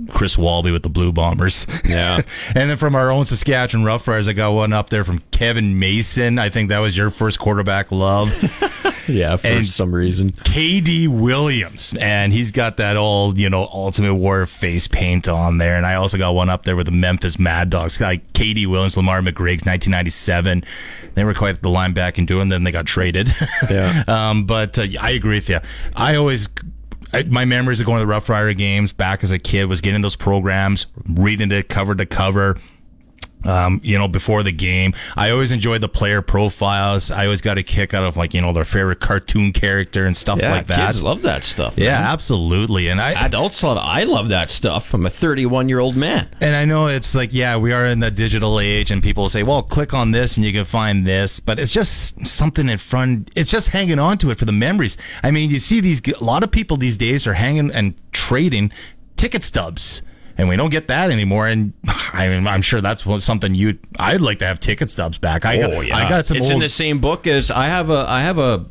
Chris 0.09 0.37
Walby 0.37 0.71
with 0.71 0.83
the 0.83 0.91
Blue 0.91 1.11
Bombers. 1.11 1.67
Yeah. 1.85 2.17
and 2.55 2.71
then 2.71 2.77
from 2.77 2.95
our 2.95 3.11
own 3.11 3.25
Saskatchewan 3.25 3.87
Roughriders, 3.87 4.29
I 4.29 4.35
got 4.35 4.53
one 4.53 4.73
up 4.73 4.91
there 4.91 5.05
from 5.05 5.21
Kevin 5.31 5.79
Mason. 5.79 6.39
I 6.39 6.51
think 6.51 6.69
that 6.69 6.81
was 6.81 6.97
your 6.97 7.11
first 7.11 7.39
quarterback 7.39 7.91
love. 7.91 8.29
yeah, 9.09 9.37
for 9.37 9.47
and 9.47 9.67
some 9.67 9.95
reason. 9.95 10.31
KD 10.31 11.09
Williams. 11.09 11.95
And 11.99 12.33
he's 12.33 12.53
got 12.53 12.77
that 12.77 12.97
old, 12.97 13.39
you 13.39 13.49
know, 13.49 13.69
Ultimate 13.73 14.15
Warrior 14.15 14.47
face 14.47 14.87
paint 14.87 15.29
on 15.29 15.59
there. 15.59 15.77
And 15.77 15.87
I 15.87 15.95
also 15.95 16.19
got 16.19 16.35
one 16.35 16.51
up 16.51 16.65
there 16.65 16.77
with 16.77 16.87
the 16.87 16.93
Memphis 16.93 17.39
Mad 17.39 17.71
Dogs. 17.71 17.99
Like 17.99 18.33
KD 18.35 18.67
Williams, 18.67 18.97
Lamar 18.97 19.21
McGriggs, 19.21 19.65
1997. 19.65 20.63
They 21.15 21.25
were 21.25 21.35
quite 21.35 21.63
the 21.63 21.71
linebacker 21.71 22.27
doing, 22.27 22.51
then 22.51 22.65
they 22.65 22.73
got 22.73 22.85
traded. 22.85 23.31
Yeah. 23.71 24.05
um, 24.09 24.45
but 24.45 24.79
uh, 24.79 24.87
I 25.01 25.13
agree 25.13 25.37
with 25.37 25.49
you. 25.49 25.61
I 25.95 26.17
always 26.17 26.49
I, 27.13 27.23
my 27.25 27.45
memories 27.45 27.81
of 27.81 27.87
going 27.87 27.99
to 27.99 28.01
the 28.01 28.07
Rough 28.07 28.29
Rider 28.29 28.53
games 28.53 28.93
back 28.93 29.23
as 29.23 29.33
a 29.33 29.39
kid 29.39 29.67
was 29.67 29.81
getting 29.81 30.01
those 30.01 30.17
programs, 30.17 30.87
reading 31.09 31.51
it 31.53 31.69
cover 31.69 31.95
to 31.95 32.07
cover. 32.07 32.57
Um, 33.45 33.81
you 33.85 33.97
know, 33.97 34.09
before 34.09 34.43
the 34.43 34.53
game, 34.53 34.93
I 35.15 35.31
always 35.31 35.53
enjoyed 35.53 35.81
the 35.81 35.89
player 35.89 36.21
profiles. 36.21 37.11
I 37.11 37.25
always 37.25 37.41
got 37.41 37.59
a 37.59 37.63
kick 37.63 37.95
out 37.95 38.03
of 38.03 38.17
like 38.17 38.35
you 38.35 38.41
know 38.41 38.53
their 38.53 38.65
favorite 38.65 39.01
cartoon 39.01 39.53
character 39.53 40.05
and 40.05 40.17
stuff 40.17 40.41
yeah, 40.41 40.51
like 40.51 40.67
that. 40.67 40.87
Kids 40.87 41.03
love 41.03 41.23
that 41.23 41.45
stuff. 41.45 41.79
Yeah, 41.79 42.01
man. 42.01 42.05
absolutely. 42.05 42.89
And 42.89 43.01
I 43.01 43.27
adults 43.27 43.63
love. 43.63 43.79
I 43.79 44.03
love 44.03 44.31
that 44.31 44.51
stuff. 44.51 44.93
I'm 44.95 45.07
a 45.07 45.11
31 45.11 45.69
year 45.69 45.79
old 45.79 45.97
man, 45.97 46.29
and 46.41 46.57
I 46.57 46.65
know 46.65 46.89
it's 46.89 47.15
like 47.15 47.33
yeah, 47.33 47.57
we 47.57 47.73
are 47.73 47.87
in 47.87 48.01
the 48.01 48.11
digital 48.11 48.59
age, 48.59 48.91
and 48.91 49.03
people 49.03 49.29
say, 49.29 49.43
well, 49.43 49.63
click 49.63 49.95
on 49.95 50.11
this 50.11 50.37
and 50.37 50.45
you 50.45 50.53
can 50.53 50.65
find 50.65 51.07
this, 51.07 51.39
but 51.39 51.59
it's 51.59 51.73
just 51.73 52.27
something 52.27 52.69
in 52.69 52.79
front. 52.79 53.31
It's 53.37 53.51
just 53.51 53.69
hanging 53.69 53.99
on 53.99 54.19
to 54.19 54.31
it 54.31 54.39
for 54.39 54.45
the 54.45 54.53
memories. 54.53 54.97
I 55.23 55.31
mean, 55.31 55.51
you 55.51 55.59
see 55.59 55.81
these 55.81 56.01
a 56.09 56.25
lot 56.25 56.43
of 56.43 56.51
people 56.51 56.77
these 56.77 56.97
days 56.97 57.27
are 57.27 57.35
hanging 57.35 57.71
and 57.71 57.95
trading 58.13 58.73
ticket 59.17 59.43
stubs 59.43 60.03
and 60.39 60.49
we 60.49 60.57
don't 60.57 60.71
get 60.71 60.89
that 60.89 61.11
anymore. 61.11 61.47
And 61.47 61.73
I 62.13 62.29
mean, 62.29 62.47
I'm 62.47 62.63
sure 62.63 62.81
that's 62.81 63.05
something 63.25 63.55
you 63.55 63.79
I'd 63.99 64.21
like 64.21 64.39
to 64.41 64.47
have 64.47 64.61
ticket 64.61 64.91
stubs 64.91 65.19
back. 65.19 65.45
I 65.45 65.59
got, 65.59 65.73
oh, 65.73 65.81
yeah. 65.81 65.97
I 65.97 66.09
got 66.09 66.27
some. 66.27 66.37
It's 66.37 66.47
old, 66.47 66.55
in 66.55 66.61
the 66.61 66.69
same 66.69 67.01
book 67.01 67.27
as 67.27 67.51
I 67.51 67.67
have 67.67 67.91
a 67.91 68.07
I 68.09 68.23
have 68.23 68.39
a 68.39 68.67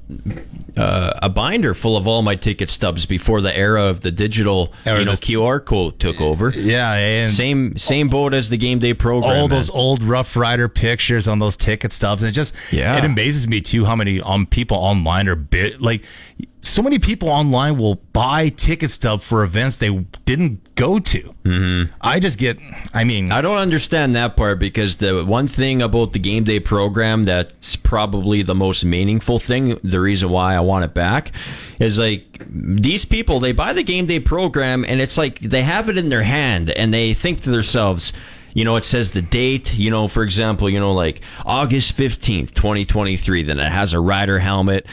uh, 0.78 1.12
a 1.22 1.30
binder 1.30 1.74
full 1.74 1.96
of 1.98 2.08
all 2.08 2.22
my 2.22 2.36
ticket 2.36 2.70
stubs 2.70 3.06
before 3.06 3.42
the 3.42 3.56
era 3.58 3.84
of 3.84 4.02
the 4.02 4.12
digital 4.12 4.74
Or 4.86 5.00
you 5.00 5.06
know 5.06 5.12
QR 5.14 5.64
code 5.64 6.00
took 6.00 6.20
over. 6.22 6.50
Yeah, 6.50 6.94
and 6.94 7.32
Same 7.32 7.78
same 7.78 8.08
boat 8.08 8.34
as 8.34 8.50
the 8.50 8.58
game 8.58 8.80
day 8.80 8.94
program. 8.94 9.32
all 9.36 9.48
man. 9.48 9.50
those 9.50 9.70
old 9.70 10.04
Rough 10.04 10.36
Rider 10.36 10.68
pictures 10.70 11.28
on 11.28 11.40
those 11.40 11.58
ticket 11.58 11.92
stubs. 11.92 12.24
And 12.24 12.30
it 12.32 12.34
just 12.34 12.56
Yeah. 12.72 12.98
it 12.98 13.06
amazes 13.06 13.48
me 13.48 13.62
too 13.62 13.86
how 13.86 13.96
many 13.96 14.22
um 14.22 14.46
people 14.46 14.78
online 14.78 15.28
are 15.28 15.36
bit 15.36 15.82
like 15.82 16.04
so 16.60 16.82
many 16.82 16.98
people 16.98 17.30
online 17.30 17.78
will 17.78 17.96
buy 18.12 18.50
ticket 18.50 18.90
stub 18.90 19.22
for 19.22 19.44
events 19.44 19.78
they 19.78 19.92
didn't 20.26 20.74
go 20.74 20.98
to. 20.98 21.36
Mm-hmm. 21.44 21.94
I 22.02 22.20
just 22.20 22.40
get. 22.40 22.60
I 22.92 23.04
mean, 23.04 23.32
I 23.32 23.42
don't 23.42 23.60
understand 23.60 24.16
that 24.16 24.36
part 24.36 24.58
because 24.60 24.96
the 24.96 25.24
one 25.24 25.48
thing 25.48 25.84
about 25.84 26.14
the 26.14 26.20
game 26.20 26.44
day 26.44 26.60
program 26.60 27.26
that's 27.26 27.76
probably 27.76 28.42
the 28.42 28.56
most 28.56 28.84
meaningful 28.84 29.38
thing, 29.38 29.80
the 29.84 30.00
reason 30.00 30.30
why 30.32 30.56
I 30.56 30.60
want 30.66 30.86
it 30.86 30.94
back, 30.94 31.32
is 31.80 32.00
like 32.00 32.46
these 32.50 33.06
people 33.06 33.40
they 33.40 33.52
buy 33.52 33.74
the 33.74 33.84
game 33.84 34.06
day 34.06 34.20
program 34.20 34.86
and 34.88 35.02
it's 35.02 35.18
like 35.18 35.40
they 35.40 35.64
have 35.64 35.90
it 35.90 35.98
in 35.98 36.10
their 36.10 36.24
hand 36.24 36.70
and 36.72 36.94
they 36.94 37.14
think 37.14 37.42
to 37.42 37.50
themselves. 37.50 38.14
You 38.54 38.64
know, 38.64 38.78
it 38.78 38.86
says 38.86 39.12
the 39.12 39.22
date, 39.22 39.76
you 39.76 39.92
know, 39.92 40.08
for 40.08 40.24
example, 40.24 40.70
you 40.70 40.80
know, 40.80 40.94
like 40.94 41.20
August 41.46 41.98
15th, 41.98 42.54
2023. 42.54 43.44
Then 43.44 43.60
it 43.60 43.70
has 43.70 43.92
a 43.92 44.00
rider 44.00 44.40
helmet 44.40 44.88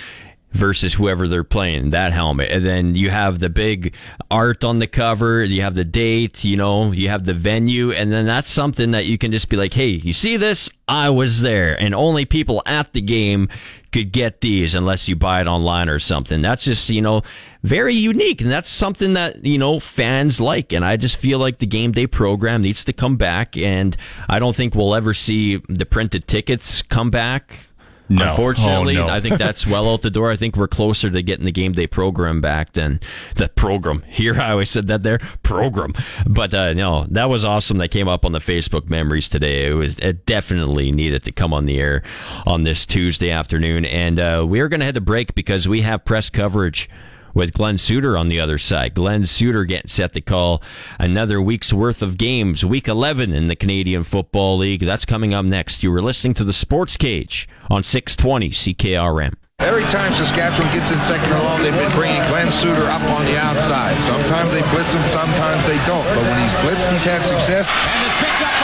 versus 0.53 0.95
whoever 0.95 1.29
they're 1.29 1.45
playing 1.45 1.91
that 1.91 2.13
helmet. 2.13 2.51
And 2.51 2.65
then 2.65 2.95
you 2.95 3.11
have 3.11 3.39
the 3.39 3.51
big 3.51 3.95
art 4.31 4.65
on 4.65 4.79
the 4.79 4.87
cover 4.87 5.43
you 5.43 5.63
have 5.63 5.75
the 5.75 5.85
date 5.85 6.45
you 6.45 6.57
know 6.57 6.93
you 6.93 7.09
have 7.09 7.25
the 7.25 7.35
venue 7.35 7.91
and 7.93 8.11
then 8.11 8.25
that's 8.25 8.51
something 8.51 8.93
that 8.93 9.05
you 9.07 9.19
can 9.19 9.31
just 9.31 9.49
be 9.49 9.57
like 9.57 9.75
hey 9.75 9.89
you 9.89 10.13
see 10.13 10.37
this? 10.37 10.71
I 10.89 11.11
was 11.11 11.41
there. 11.41 11.81
And 11.81 11.95
only 11.95 12.25
people 12.25 12.63
at 12.67 12.93
the 12.93 13.01
game 13.01 13.49
could 13.93 14.13
get 14.13 14.41
these 14.41 14.75
unless 14.75 15.09
you 15.09 15.17
buy 15.17 15.41
it 15.41 15.47
online 15.47 15.89
or 15.89 15.99
something. 15.99 16.43
That's 16.43 16.65
just 16.65 16.91
you 16.91 17.01
know 17.01 17.23
very 17.63 17.95
unique 17.95 18.41
and 18.41 18.51
that's 18.51 18.69
something 18.69 19.13
that 19.13 19.45
you 19.45 19.57
know 19.57 19.79
fans 19.79 20.41
like 20.41 20.73
and 20.73 20.85
i 20.85 20.97
just 20.97 21.17
feel 21.17 21.39
like 21.39 21.59
the 21.59 21.67
game 21.67 21.93
day 21.93 22.09
program 22.09 22.61
needs 22.61 22.83
to 22.83 22.93
come 22.93 23.17
back 23.17 23.57
and 23.57 23.97
i 24.29 24.41
don't 24.41 24.57
think 24.57 24.75
we'll 24.75 24.97
ever 24.97 25.15
see 25.15 25.59
the 25.69 25.87
printed 25.87 26.27
tickets 26.27 26.83
come 26.83 27.09
back 27.09 27.69
No. 28.13 28.31
Unfortunately, 28.31 28.97
Oh, 28.97 29.07
no. 29.07 29.13
I 29.13 29.21
think 29.21 29.39
that's 29.39 29.67
well 29.67 29.89
out 29.93 30.03
the 30.03 30.11
door. 30.11 30.31
I 30.31 30.37
think 30.37 30.57
we're 30.57 30.69
closer 30.69 31.11
to 31.11 31.23
getting 31.23 31.45
the 31.45 31.53
game 31.53 31.73
day 31.73 31.87
program 31.87 32.41
back 32.41 32.73
than 32.73 33.01
the 33.37 33.49
program. 33.49 34.03
Here, 34.09 34.41
I 34.41 34.51
always 34.53 34.71
said 34.71 34.87
that 34.89 35.03
there 35.03 35.19
program, 35.43 35.95
but 36.27 36.55
uh, 36.55 36.73
no, 36.75 37.05
that 37.11 37.29
was 37.29 37.45
awesome. 37.45 37.79
That 37.79 37.89
came 37.89 38.09
up 38.09 38.25
on 38.25 38.33
the 38.33 38.39
Facebook 38.39 38.89
memories 38.91 39.29
today. 39.29 39.67
It 39.67 39.73
was 39.75 39.99
it 39.99 40.27
definitely 40.27 40.93
needed 40.93 41.23
to 41.25 41.33
come 41.33 41.53
on 41.55 41.65
the 41.67 41.79
air 41.79 42.03
on 42.47 42.65
this 42.65 42.85
Tuesday 42.87 43.31
afternoon, 43.31 43.85
and 43.85 44.19
uh, 44.21 44.45
we 44.49 44.61
are 44.61 44.69
going 44.69 44.81
to 44.81 44.87
head 44.87 44.95
to 44.95 45.01
break 45.01 45.35
because 45.35 45.69
we 45.69 45.81
have 45.83 46.05
press 46.05 46.29
coverage 46.31 46.89
with 47.35 47.53
Glen 47.53 47.79
Suitor 47.79 48.17
on 48.17 48.29
the 48.29 48.41
other 48.41 48.59
side. 48.59 48.95
Glen 48.95 49.27
Suitor 49.27 49.65
getting 49.65 49.89
set 49.89 50.13
to 50.15 50.21
call 50.21 50.63
another 50.99 51.41
week's 51.41 51.73
worth 51.73 52.03
of 52.03 52.19
games, 52.19 52.65
week 52.65 52.89
11 52.89 53.33
in 53.33 53.47
the 53.47 53.57
Canadian 53.57 54.05
Football 54.05 54.59
League. 54.59 54.81
That's 54.81 55.05
coming 55.05 55.35
up 55.35 55.45
next. 55.45 55.83
You 55.83 55.91
were 55.91 56.03
listening 56.03 56.35
to 56.35 56.45
the 56.45 56.53
Sports 56.53 56.97
Cage 56.97 57.49
on 57.71 57.83
620 57.83 58.51
CKRM. 58.51 59.35
Every 59.59 59.85
time 59.95 60.13
Saskatchewan 60.15 60.73
gets 60.75 60.91
in 60.91 60.99
second 61.07 61.31
or 61.33 61.39
long, 61.45 61.63
they've 61.63 61.73
been 61.73 61.93
bringing 61.93 62.23
Glen 62.27 62.51
Suitor 62.51 62.91
up 62.91 63.03
on 63.15 63.25
the 63.27 63.39
outside. 63.39 63.95
Sometimes 64.11 64.51
they 64.51 64.63
blitz 64.75 64.91
him, 64.91 65.03
sometimes 65.15 65.63
they 65.71 65.79
don't. 65.87 66.03
But 66.03 66.25
when 66.27 66.39
he's 66.43 66.57
blitzed, 66.67 66.91
he's 66.91 67.05
had 67.05 67.23
success. 67.23 68.62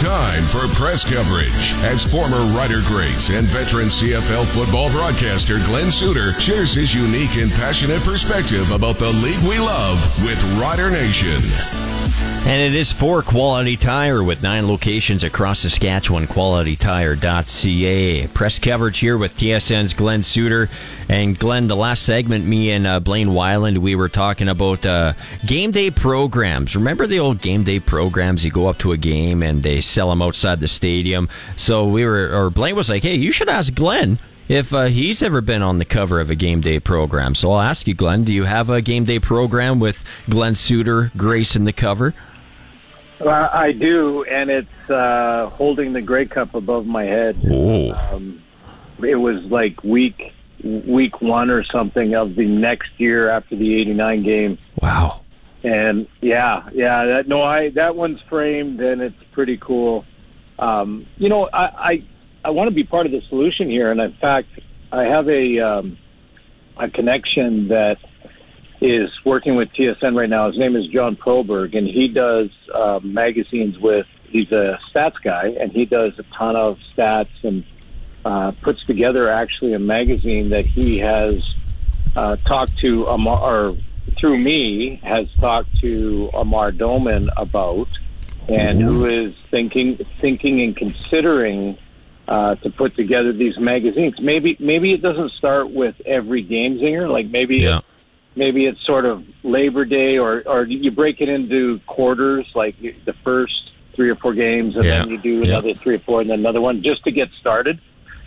Time 0.00 0.44
for 0.44 0.66
press 0.68 1.04
coverage 1.04 1.74
as 1.84 2.10
former 2.10 2.40
Rider 2.56 2.80
greats 2.86 3.28
and 3.28 3.46
veteran 3.46 3.88
CFL 3.88 4.46
football 4.46 4.90
broadcaster 4.90 5.58
Glen 5.66 5.92
Suitor 5.92 6.32
shares 6.40 6.72
his 6.72 6.94
unique 6.94 7.36
and 7.36 7.50
passionate 7.52 8.00
perspective 8.00 8.70
about 8.70 8.98
the 8.98 9.12
league 9.12 9.42
we 9.46 9.58
love 9.58 9.98
with 10.24 10.42
Rider 10.58 10.90
Nation. 10.90 11.89
And 12.50 12.60
it 12.60 12.74
is 12.74 12.90
for 12.90 13.22
Quality 13.22 13.76
Tire 13.76 14.24
with 14.24 14.42
nine 14.42 14.66
locations 14.66 15.22
across 15.22 15.60
Saskatchewan. 15.60 16.26
QualityTire.ca. 16.26 18.26
Press 18.28 18.58
coverage 18.58 18.98
here 18.98 19.16
with 19.16 19.36
TSN's 19.36 19.94
Glen 19.94 20.22
Suitor. 20.22 20.68
And 21.08 21.38
Glenn, 21.38 21.68
the 21.68 21.76
last 21.76 22.02
segment, 22.02 22.46
me 22.46 22.72
and 22.72 22.86
uh, 22.86 22.98
Blaine 22.98 23.28
Weiland, 23.28 23.78
we 23.78 23.94
were 23.94 24.08
talking 24.08 24.48
about 24.48 24.84
uh, 24.84 25.12
game 25.46 25.70
day 25.70 25.90
programs. 25.90 26.74
Remember 26.74 27.06
the 27.06 27.20
old 27.20 27.40
game 27.40 27.62
day 27.62 27.78
programs? 27.78 28.44
You 28.44 28.50
go 28.50 28.66
up 28.66 28.78
to 28.78 28.92
a 28.92 28.96
game 28.96 29.42
and 29.42 29.62
they 29.62 29.80
sell 29.80 30.10
them 30.10 30.22
outside 30.22 30.60
the 30.60 30.68
stadium. 30.68 31.28
So 31.56 31.86
we 31.86 32.04
were, 32.04 32.34
or 32.34 32.50
Blaine 32.50 32.74
was 32.74 32.88
like, 32.88 33.02
hey, 33.02 33.14
you 33.14 33.32
should 33.32 33.48
ask 33.48 33.74
Glenn 33.74 34.18
if 34.50 34.74
uh, 34.74 34.86
he's 34.86 35.22
ever 35.22 35.40
been 35.40 35.62
on 35.62 35.78
the 35.78 35.84
cover 35.84 36.20
of 36.20 36.28
a 36.28 36.34
game 36.34 36.60
day 36.60 36.80
program. 36.80 37.36
So 37.36 37.52
I'll 37.52 37.60
ask 37.60 37.86
you, 37.86 37.94
Glenn, 37.94 38.24
do 38.24 38.32
you 38.32 38.44
have 38.44 38.68
a 38.68 38.82
game 38.82 39.04
day 39.04 39.20
program 39.20 39.78
with 39.78 40.04
Glen 40.28 40.56
Suitor 40.56 41.12
Grace 41.16 41.54
in 41.54 41.66
the 41.66 41.72
cover? 41.72 42.14
Uh, 43.20 43.48
I 43.52 43.70
do, 43.70 44.24
and 44.24 44.50
it's 44.50 44.90
uh, 44.90 45.48
holding 45.52 45.92
the 45.92 46.02
Grey 46.02 46.26
Cup 46.26 46.56
above 46.56 46.84
my 46.84 47.04
head. 47.04 47.38
Oh. 47.48 47.92
Um, 48.12 48.42
it 48.98 49.14
was 49.14 49.40
like 49.44 49.84
week 49.84 50.34
week 50.64 51.22
one 51.22 51.48
or 51.50 51.62
something 51.64 52.14
of 52.16 52.34
the 52.34 52.44
next 52.44 52.90
year 52.98 53.30
after 53.30 53.54
the 53.54 53.80
'89 53.80 54.22
game. 54.24 54.58
Wow. 54.82 55.20
And 55.62 56.08
yeah, 56.20 56.68
yeah, 56.72 57.04
that 57.04 57.28
no, 57.28 57.42
I 57.42 57.70
that 57.70 57.94
one's 57.94 58.20
framed 58.22 58.80
and 58.80 59.00
it's 59.00 59.22
pretty 59.30 59.58
cool. 59.58 60.04
Um, 60.58 61.06
you 61.18 61.28
know, 61.28 61.48
I 61.52 61.62
I, 61.62 62.02
I 62.44 62.50
want 62.50 62.68
to 62.68 62.74
be 62.74 62.84
part 62.84 63.06
of 63.06 63.12
the 63.12 63.20
solution 63.28 63.68
here, 63.68 63.90
and 63.90 64.00
in 64.00 64.12
fact, 64.14 64.48
I 64.92 65.04
have 65.04 65.28
a 65.28 65.60
um, 65.60 65.98
a 66.76 66.88
connection 66.88 67.68
that 67.68 67.98
is 68.80 69.10
working 69.24 69.56
with 69.56 69.70
TSN 69.72 70.16
right 70.16 70.28
now. 70.28 70.48
His 70.48 70.58
name 70.58 70.74
is 70.74 70.86
John 70.86 71.16
Proberg, 71.16 71.76
and 71.76 71.86
he 71.86 72.08
does 72.08 72.50
uh, 72.72 73.00
magazines 73.02 73.78
with. 73.78 74.06
He's 74.24 74.50
a 74.52 74.78
stats 74.90 75.20
guy, 75.22 75.48
and 75.60 75.72
he 75.72 75.84
does 75.84 76.18
a 76.18 76.22
ton 76.34 76.56
of 76.56 76.78
stats 76.96 77.28
and 77.42 77.64
uh, 78.24 78.52
puts 78.62 78.84
together 78.86 79.28
actually 79.28 79.74
a 79.74 79.78
magazine 79.78 80.50
that 80.50 80.64
he 80.64 80.98
has 80.98 81.52
uh, 82.16 82.36
talked 82.36 82.78
to 82.78 83.06
Amar, 83.06 83.70
or 83.70 83.76
through 84.18 84.38
me 84.38 85.00
has 85.02 85.26
talked 85.40 85.78
to 85.80 86.30
Amar 86.32 86.72
Doman 86.72 87.28
about, 87.36 87.88
and 88.48 88.80
who 88.80 89.06
is 89.06 89.34
thinking 89.50 89.98
thinking 90.20 90.62
and 90.62 90.76
considering 90.76 91.76
uh, 92.30 92.54
to 92.54 92.70
put 92.70 92.94
together 92.94 93.32
these 93.32 93.58
magazines. 93.58 94.14
Maybe 94.22 94.56
maybe 94.60 94.92
it 94.92 95.02
doesn't 95.02 95.32
start 95.32 95.70
with 95.70 95.96
every 96.06 96.42
game 96.42 96.78
zinger. 96.78 97.10
Like 97.10 97.26
maybe 97.26 97.56
Yeah. 97.56 97.80
maybe 98.36 98.66
it's 98.66 98.78
sort 98.86 99.04
of 99.04 99.24
Labor 99.42 99.84
Day, 99.84 100.16
or 100.16 100.42
or 100.46 100.62
you 100.64 100.92
break 100.92 101.20
it 101.20 101.28
into 101.28 101.80
quarters, 101.86 102.46
like 102.54 102.76
the 102.80 103.14
first 103.24 103.52
three 103.96 104.08
or 104.08 104.14
four 104.14 104.32
games, 104.32 104.76
and 104.76 104.84
then 104.84 105.10
you 105.10 105.18
do 105.18 105.38
Yeah. 105.40 105.58
another 105.58 105.74
three 105.82 105.96
or 105.96 105.98
four, 105.98 106.20
and 106.20 106.30
then 106.30 106.38
another 106.38 106.60
one, 106.60 106.82
just 106.82 107.02
to 107.04 107.10
get 107.10 107.28
started. 107.40 107.80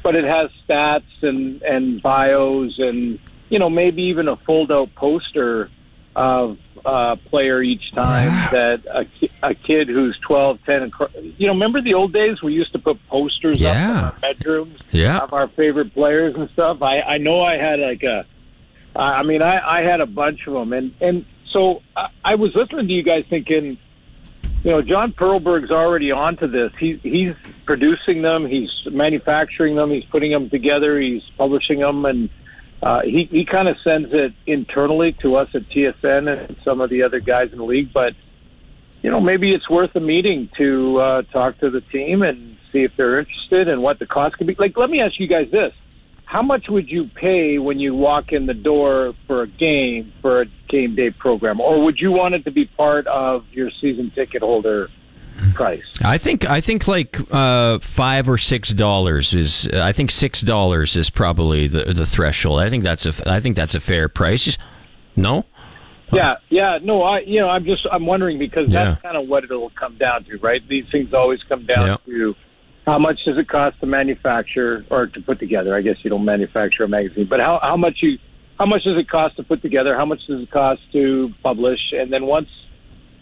But 0.04 0.16
it 0.16 0.26
has 0.26 0.52
stats 0.68 1.04
and 1.22 1.62
and 1.62 2.02
bios, 2.02 2.78
and 2.80 3.18
you 3.50 3.58
know 3.58 3.70
maybe 3.70 4.04
even 4.04 4.28
a 4.28 4.36
fold 4.36 4.70
out 4.70 4.94
poster 4.96 5.70
of 6.14 6.58
uh, 6.86 7.16
player 7.30 7.62
each 7.62 7.94
time 7.94 8.30
that 8.52 8.82
a, 8.94 9.06
ki- 9.06 9.32
a 9.42 9.54
kid 9.54 9.88
who's 9.88 10.18
12, 10.28 10.60
10, 10.66 10.84
and 10.84 10.92
cr- 10.94 11.06
you 11.38 11.48
know, 11.48 11.54
remember 11.54 11.82
the 11.82 11.94
old 11.94 12.12
days? 12.14 12.42
We 12.42 12.54
used 12.54 12.72
to 12.74 12.80
put 12.80 12.98
posters 13.08 13.64
up 13.64 13.76
in 13.76 13.82
our 13.82 14.16
bedrooms 14.22 14.80
Yeah. 14.92 15.20
of 15.20 15.34
our 15.34 15.48
favorite 15.50 15.94
players 15.94 16.36
and 16.36 16.50
stuff. 16.52 16.82
I, 16.82 17.00
I 17.02 17.18
know 17.20 17.42
I 17.42 17.58
had 17.58 17.80
like 17.80 18.04
a, 18.04 18.26
I 18.96 19.00
I 19.20 19.24
mean, 19.24 19.42
I, 19.42 19.80
I 19.80 19.82
had 19.82 20.02
a 20.02 20.06
bunch 20.06 20.46
of 20.48 20.54
them, 20.54 20.74
and 20.74 20.94
and 21.02 21.26
so 21.52 21.82
I, 21.96 22.08
I 22.26 22.36
was 22.36 22.52
listening 22.56 22.88
to 22.88 22.94
you 22.94 23.04
guys 23.04 23.24
thinking, 23.30 23.78
you 24.64 24.72
know, 24.72 24.82
John 24.82 25.14
Perlberg's 25.14 25.72
already 25.72 26.12
onto 26.12 26.48
this. 26.48 26.72
He 26.80 27.00
he's 27.02 27.34
producing 27.66 28.22
them, 28.24 28.46
he's 28.46 28.70
manufacturing 28.92 29.76
them, 29.76 29.90
he's 29.92 30.06
putting 30.06 30.32
them 30.32 30.50
together, 30.50 31.00
he's 31.00 31.22
publishing 31.38 31.80
them, 31.80 32.06
and 32.06 32.30
uh, 32.84 33.02
he 33.04 33.28
he 33.32 33.46
kind 33.46 33.70
of 33.70 33.78
sends 33.82 34.10
it 34.12 34.34
internally 34.46 35.16
to 35.22 35.38
us 35.38 35.48
at 35.54 35.62
TSN 35.70 36.28
and 36.28 36.58
some 36.66 36.82
of 36.82 36.90
the 36.90 37.04
other 37.04 37.22
guys 37.22 37.50
in 37.54 37.58
the 37.58 37.64
league. 37.64 37.94
But 37.94 38.14
you 39.02 39.10
know, 39.10 39.22
maybe 39.22 39.54
it's 39.54 39.70
worth 39.70 39.96
a 39.96 40.02
meeting 40.02 40.50
to 40.58 41.00
uh, 41.00 41.22
talk 41.32 41.60
to 41.60 41.70
the 41.70 41.80
team 41.80 42.24
and 42.24 42.58
see 42.74 42.80
if 42.80 42.92
they're 42.98 43.20
interested 43.20 43.70
and 43.70 43.82
what 43.82 44.00
the 44.00 44.06
cost 44.06 44.38
could 44.38 44.48
be. 44.48 44.56
Like, 44.60 44.78
let 44.78 44.90
me 44.90 45.00
ask 45.00 45.14
you 45.18 45.28
guys 45.28 45.48
this: 45.50 45.72
How 46.26 46.42
much 46.42 46.66
would 46.68 46.90
you 46.90 47.10
pay 47.16 47.58
when 47.58 47.80
you 47.80 47.96
walk 47.96 48.34
in 48.34 48.48
the 48.48 48.54
door 48.54 49.14
for 49.28 49.44
a 49.44 49.48
game 49.48 50.12
for 50.22 50.42
a 50.42 50.46
game 50.68 50.94
day 50.94 51.10
program, 51.10 51.62
or 51.62 51.82
would 51.86 52.00
you 52.00 52.12
want 52.12 52.36
it 52.36 52.44
to 52.44 52.52
be 52.52 52.66
part 52.66 53.08
of 53.08 53.46
your 53.52 53.70
season 53.80 54.12
ticket 54.14 54.42
holder 54.42 54.90
price? 55.54 55.84
I 56.04 56.18
think 56.18 56.50
I 56.50 56.62
think 56.62 56.88
like 56.88 57.18
uh, 57.32 57.80
five 57.80 58.30
or 58.30 58.38
six 58.38 58.72
dollars 58.74 59.34
is. 59.34 59.68
I 59.70 59.92
think 59.92 60.12
six 60.12 60.42
dollars 60.42 60.96
is 60.96 61.10
probably 61.10 61.68
the 61.68 61.86
the 61.94 62.06
threshold. 62.06 62.60
I 62.60 62.70
think 62.70 62.84
that's 62.84 63.06
a. 63.06 63.14
I 63.26 63.40
think 63.40 63.56
that's 63.56 63.76
a 63.76 63.80
fair 63.80 64.10
price. 64.10 64.58
No. 65.16 65.46
Yeah, 66.12 66.36
yeah, 66.50 66.78
no, 66.84 67.02
I, 67.02 67.22
you 67.22 67.40
know, 67.40 67.50
I'm 67.50 67.66
just, 67.66 67.88
I'm 67.92 68.06
wondering 68.06 68.38
because 68.38 68.72
that's 68.72 69.02
kind 69.02 69.18
of 69.18 69.28
what 69.28 69.44
it'll 69.46 69.72
come 69.72 69.98
down 69.98 70.26
to, 70.26 70.38
right? 70.38 70.62
These 70.68 70.86
things 70.92 71.12
always 71.12 71.42
come 71.50 71.66
down 71.66 71.88
Yeah. 71.88 71.98
to 72.06 72.36
how 72.86 73.00
much 73.00 73.24
does 73.26 73.36
it 73.40 73.48
cost 73.48 73.80
to 73.80 73.88
manufacture 73.88 74.86
or 74.92 75.08
to 75.08 75.22
put 75.22 75.40
together? 75.40 75.74
I 75.76 75.82
guess 75.82 75.96
you 76.04 76.12
don't 76.12 76.26
manufacture 76.26 76.84
a 76.84 76.88
magazine, 76.88 77.26
but 77.26 77.40
how 77.40 77.58
how 77.64 77.78
much 77.78 78.00
you, 78.04 78.20
how 78.60 78.68
much 78.68 78.84
does 78.84 78.96
it 79.00 79.10
cost 79.10 79.38
to 79.38 79.44
put 79.44 79.64
together? 79.64 79.96
How 79.96 80.06
much 80.06 80.20
does 80.28 80.44
it 80.44 80.52
cost 80.52 80.82
to 80.92 81.34
publish? 81.42 81.80
And 81.94 82.14
then 82.14 82.26
once, 82.28 82.52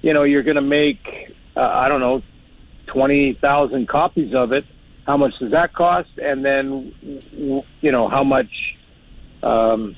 you 0.02 0.14
know, 0.14 0.24
you're 0.24 0.44
going 0.44 0.56
to 0.56 0.62
make, 0.62 1.34
uh, 1.56 1.60
I 1.62 1.88
don't 1.90 2.00
know, 2.00 2.22
twenty 2.88 3.34
thousand 3.34 3.88
copies 3.88 4.34
of 4.34 4.52
it. 4.52 4.66
How 5.06 5.18
much 5.18 5.34
does 5.40 5.52
that 5.52 5.74
cost? 5.74 6.10
And 6.18 6.46
then, 6.46 6.94
you 7.82 7.92
know, 7.92 8.08
how 8.08 8.24
much, 8.24 8.52
um, 9.42 9.96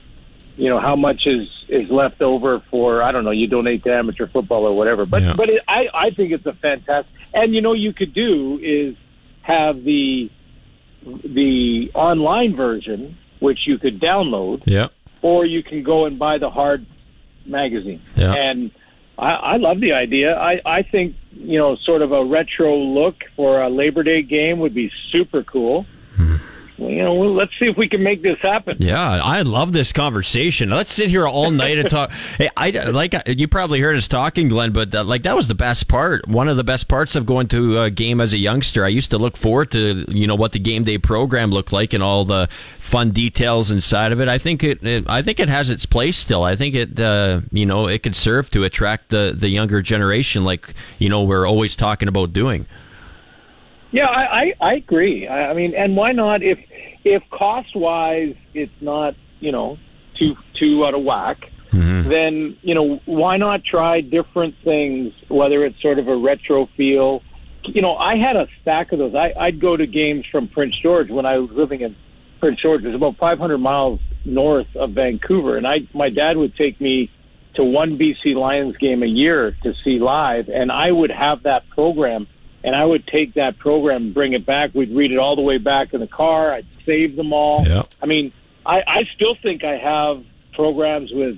you 0.56 0.70
know, 0.70 0.80
how 0.80 0.96
much 0.96 1.24
is 1.26 1.48
is 1.68 1.90
left 1.90 2.22
over 2.22 2.62
for 2.72 3.02
I 3.04 3.12
don't 3.12 3.26
know. 3.26 3.32
You 3.32 3.48
donate 3.48 3.84
to 3.84 3.94
amateur 3.94 4.28
football 4.28 4.66
or 4.66 4.76
whatever. 4.76 5.06
But 5.06 5.24
Yeah. 5.24 5.34
but 5.36 5.50
it, 5.50 5.62
I 5.68 5.88
I 5.94 6.10
think 6.12 6.32
it's 6.32 6.46
a 6.46 6.54
fantastic. 6.54 7.14
And 7.34 7.54
you 7.54 7.62
know, 7.62 7.74
you 7.74 7.94
could 7.94 8.14
do 8.14 8.60
is 8.62 8.96
have 9.42 9.84
the 9.84 10.30
the 11.06 11.92
online 11.94 12.56
version, 12.56 13.18
which 13.40 13.60
you 13.68 13.78
could 13.78 14.00
download, 14.00 14.64
Yeah. 14.66 14.88
or 15.22 15.46
you 15.46 15.62
can 15.64 15.84
go 15.84 16.06
and 16.06 16.18
buy 16.18 16.38
the 16.38 16.50
hard 16.50 16.86
magazine. 17.46 18.02
Yeah. 18.16 18.34
And 18.34 18.72
I, 19.18 19.32
I 19.32 19.58
love 19.58 19.80
the 19.80 19.94
idea. 19.94 20.36
I, 20.36 20.60
I 20.66 20.84
think, 20.84 21.16
you 21.32 21.60
know, 21.60 21.76
sort 21.86 22.02
of 22.02 22.12
a 22.12 22.26
retro 22.26 22.76
look 22.76 23.16
for 23.36 23.62
a 23.62 23.70
Labor 23.70 24.04
Day 24.04 24.22
game 24.22 24.60
would 24.60 24.74
be 24.74 24.92
super 25.12 25.44
cool. 25.44 25.86
Well, 26.18 26.40
you 26.78 27.04
know, 27.04 27.14
well, 27.14 27.34
let's 27.34 27.52
see 27.60 27.66
if 27.66 27.78
we 27.78 27.88
can 27.88 28.02
make 28.02 28.24
this 28.24 28.38
happen. 28.42 28.78
Yeah, 28.80 29.00
I 29.00 29.44
love 29.44 29.74
this 29.74 29.92
conversation. 29.92 30.72
Let's 30.72 30.92
sit 30.92 31.10
here 31.10 31.28
all 31.28 31.52
night 31.52 31.78
and 31.78 31.90
talk. 31.90 32.12
hey, 32.38 32.50
I 32.58 32.72
like 32.90 33.14
you 33.28 33.48
probably 33.48 33.80
heard 33.80 33.96
us 33.96 34.08
talking, 34.08 34.48
Glenn, 34.48 34.72
but 34.72 34.94
uh, 34.94 35.04
like 35.04 35.24
that 35.24 35.36
was 35.36 35.48
the 35.48 35.56
best 35.56 35.88
part. 35.88 36.28
One 36.28 36.48
of 36.48 36.58
the 36.58 36.64
best 36.64 36.88
parts 36.88 37.16
of 37.16 37.26
going 37.26 37.48
to 37.50 37.80
a 37.82 37.90
game 37.92 38.20
as 38.20 38.34
a 38.34 38.38
youngster. 38.38 38.84
I 38.84 38.88
used 38.88 39.12
to 39.12 39.20
look 39.20 39.38
forward 39.38 39.72
to 39.72 40.06
you 40.08 40.26
know 40.26 40.36
what 40.36 40.52
the 40.54 40.60
game 40.60 40.84
day 40.84 40.98
program 40.98 41.52
looked 41.52 41.72
like 41.72 41.94
and 41.94 42.02
all 42.02 42.26
the 42.26 42.48
fun 42.80 43.12
details 43.12 43.72
inside 43.72 44.12
of 44.12 44.20
it. 44.20 44.28
I 44.28 44.40
think 44.40 44.64
it, 44.64 44.84
it 44.84 45.06
I 45.08 45.22
think 45.22 45.40
it 45.40 45.50
has 45.50 45.70
its 45.70 45.86
place 45.86 46.18
still. 46.18 46.44
I 46.44 46.56
think 46.56 46.74
it 46.74 47.00
uh, 47.00 47.42
you 47.52 47.68
know 47.68 47.88
it 47.88 48.02
could 48.02 48.16
serve 48.16 48.50
to 48.52 48.64
attract 48.64 49.10
the 49.10 49.36
the 49.38 49.50
younger 49.50 49.82
generation, 49.82 50.44
like 50.44 50.74
you 50.98 51.10
know 51.10 51.24
we're 51.24 51.46
always 51.46 51.76
talking 51.76 52.08
about 52.08 52.34
doing. 52.34 52.66
Yeah, 53.94 54.08
I, 54.08 54.24
I, 54.24 54.54
I 54.60 54.74
agree. 54.76 55.28
I, 55.28 55.52
I 55.52 55.54
mean, 55.54 55.76
and 55.76 55.96
why 55.96 56.12
not? 56.12 56.42
If 56.42 56.58
if 57.04 57.22
cost 57.30 57.76
wise, 57.76 58.36
it's 58.54 58.74
not 58.82 59.14
you 59.40 59.52
know 59.52 59.78
too 60.18 60.36
too 60.60 60.84
out 60.86 60.96
of 60.96 61.06
whack. 61.06 61.38
Mm-hmm. 61.72 62.10
Then 62.10 62.58
you 62.64 62.74
know 62.74 63.00
why 63.06 63.38
not 63.38 63.64
try 63.64 64.02
different 64.02 64.56
things? 64.64 65.14
Whether 65.30 65.64
it's 65.64 65.80
sort 65.82 66.00
of 66.00 66.08
a 66.08 66.18
retro 66.18 66.68
feel. 66.76 67.22
You 67.66 67.82
know, 67.82 67.96
I 67.96 68.18
had 68.18 68.36
a 68.36 68.48
stack 68.62 68.92
of 68.92 69.00
those. 69.00 69.16
I, 69.16 69.32
I'd 69.40 69.62
go 69.62 69.78
to 69.78 69.88
games 69.88 70.26
from 70.30 70.50
Prince 70.50 70.76
George 70.82 71.10
when 71.10 71.26
I 71.26 71.38
was 71.38 71.50
living 71.52 71.80
in 71.80 71.96
Prince 72.42 72.62
George. 72.62 72.84
It 72.84 72.88
was 72.88 72.96
about 72.96 73.16
500 73.18 73.58
miles 73.58 74.02
north 74.26 74.68
of 74.76 74.92
Vancouver, 74.92 75.56
and 75.56 75.68
I 75.68 75.88
my 75.94 76.10
dad 76.10 76.36
would 76.36 76.56
take 76.56 76.82
me 76.82 77.12
to 77.56 77.64
one 77.64 77.98
BC 78.00 78.36
Lions 78.36 78.76
game 78.78 79.04
a 79.04 79.08
year 79.08 79.56
to 79.64 79.74
see 79.84 80.00
live, 80.00 80.50
and 80.50 80.72
I 80.72 80.92
would 80.92 81.12
have 81.12 81.44
that 81.44 81.70
program, 81.70 82.28
and 82.64 82.76
I 82.76 82.86
would 82.86 83.06
take 83.08 83.34
that 83.34 83.58
program 83.58 84.04
and 84.04 84.14
bring 84.14 84.34
it 84.34 84.46
back. 84.46 84.72
We'd 84.74 84.96
read 84.96 85.12
it 85.12 85.18
all 85.18 85.36
the 85.36 85.42
way 85.42 85.58
back 85.58 85.94
in 85.94 86.00
the 86.00 86.08
car. 86.08 86.54
I'd 86.54 86.66
save 86.86 87.16
them 87.16 87.34
all. 87.34 87.66
I 88.02 88.06
mean, 88.06 88.32
I, 88.66 88.82
I 88.88 89.04
still 89.16 89.36
think 89.42 89.64
I 89.64 89.78
have 89.78 90.24
programs 90.54 91.12
with 91.12 91.38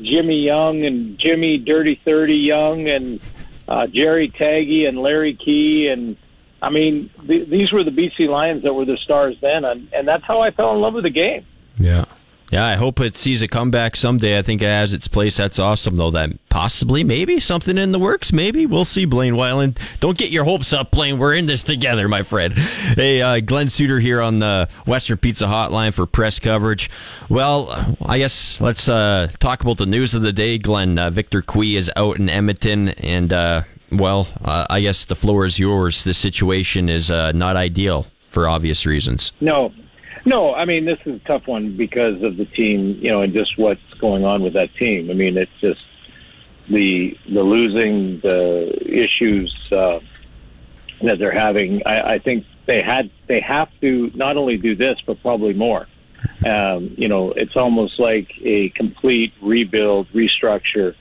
Jimmy 0.00 0.40
Young 0.40 0.84
and 0.84 1.18
Jimmy 1.18 1.58
Dirty 1.58 2.00
Thirty 2.04 2.36
Young 2.36 2.88
and 2.88 3.20
uh, 3.68 3.86
Jerry 3.86 4.30
Tagge 4.30 4.88
and 4.88 4.98
Larry 4.98 5.34
Key 5.34 5.88
and 5.88 6.16
I 6.62 6.70
mean 6.70 7.10
th- 7.26 7.48
these 7.48 7.72
were 7.72 7.84
the 7.84 7.90
BC 7.90 8.28
Lions 8.28 8.62
that 8.62 8.72
were 8.74 8.84
the 8.84 8.96
stars 8.96 9.36
then, 9.40 9.64
and, 9.64 9.88
and 9.92 10.08
that's 10.08 10.24
how 10.24 10.40
I 10.40 10.50
fell 10.50 10.72
in 10.74 10.80
love 10.80 10.94
with 10.94 11.04
the 11.04 11.10
game. 11.10 11.44
Yeah. 11.78 12.04
Yeah, 12.50 12.64
I 12.64 12.76
hope 12.76 12.98
it 13.00 13.16
sees 13.16 13.42
a 13.42 13.48
comeback 13.48 13.94
someday. 13.94 14.38
I 14.38 14.42
think 14.42 14.62
it 14.62 14.66
has 14.66 14.94
its 14.94 15.06
place. 15.06 15.36
That's 15.36 15.58
awesome, 15.58 15.96
though. 15.96 16.10
That 16.10 16.30
possibly, 16.48 17.04
maybe 17.04 17.38
something 17.40 17.76
in 17.76 17.92
the 17.92 17.98
works. 17.98 18.32
Maybe 18.32 18.64
we'll 18.64 18.86
see. 18.86 19.04
Blaine 19.04 19.34
Weiland, 19.34 19.76
don't 20.00 20.16
get 20.16 20.30
your 20.30 20.44
hopes 20.44 20.72
up, 20.72 20.90
Blaine. 20.90 21.18
We're 21.18 21.34
in 21.34 21.46
this 21.46 21.62
together, 21.62 22.08
my 22.08 22.22
friend. 22.22 22.54
Hey, 22.54 23.20
uh, 23.20 23.40
Glen 23.40 23.68
Suitor 23.68 24.00
here 24.00 24.22
on 24.22 24.38
the 24.38 24.68
Western 24.86 25.18
Pizza 25.18 25.44
Hotline 25.46 25.92
for 25.92 26.06
press 26.06 26.38
coverage. 26.40 26.90
Well, 27.28 27.96
I 28.02 28.18
guess 28.18 28.60
let's 28.60 28.88
uh, 28.88 29.28
talk 29.40 29.62
about 29.62 29.76
the 29.76 29.86
news 29.86 30.14
of 30.14 30.22
the 30.22 30.32
day. 30.32 30.56
Glenn 30.56 30.98
uh, 30.98 31.10
Victor 31.10 31.42
Cui 31.42 31.76
is 31.76 31.90
out 31.96 32.18
in 32.18 32.30
Edmonton, 32.30 32.88
and 32.88 33.30
uh, 33.32 33.62
well, 33.92 34.28
uh, 34.42 34.66
I 34.70 34.80
guess 34.80 35.04
the 35.04 35.16
floor 35.16 35.44
is 35.44 35.58
yours. 35.58 36.04
This 36.04 36.18
situation 36.18 36.88
is 36.88 37.10
uh, 37.10 37.32
not 37.32 37.56
ideal 37.56 38.06
for 38.30 38.48
obvious 38.48 38.86
reasons. 38.86 39.32
No, 39.40 39.72
no. 40.28 40.54
I 40.54 40.64
mean, 40.64 40.84
this 40.84 40.98
is 41.06 41.16
a 41.16 41.24
tough 41.26 41.46
one 41.46 41.76
because 41.76 42.22
of 42.22 42.36
the 42.36 42.44
team, 42.44 42.98
you 43.00 43.10
know, 43.10 43.22
and 43.22 43.32
just 43.32 43.58
what's 43.58 43.80
going 44.00 44.24
on 44.24 44.42
with 44.42 44.52
that 44.52 44.74
team. 44.76 45.10
I 45.10 45.14
mean, 45.14 45.36
it's 45.36 45.50
just 45.60 45.80
the 46.68 47.16
the 47.26 47.42
losing, 47.42 48.20
the 48.20 48.76
issues 48.86 49.52
uh, 49.72 50.00
that 51.02 51.18
they're 51.18 51.32
having. 51.32 51.82
I, 51.86 52.14
I 52.14 52.18
think 52.18 52.44
they 52.66 52.82
had 52.82 53.10
they 53.26 53.40
have 53.40 53.68
to 53.80 54.10
not 54.14 54.36
only 54.36 54.58
do 54.58 54.76
this, 54.76 54.98
but 55.06 55.20
probably 55.22 55.54
more. 55.54 55.86
Um, 56.44 56.94
you 56.96 57.08
know, 57.08 57.32
it's 57.32 57.56
almost 57.56 57.98
like 57.98 58.30
a 58.42 58.70
complete 58.70 59.32
rebuild, 59.40 60.08
restructure, 60.10 60.94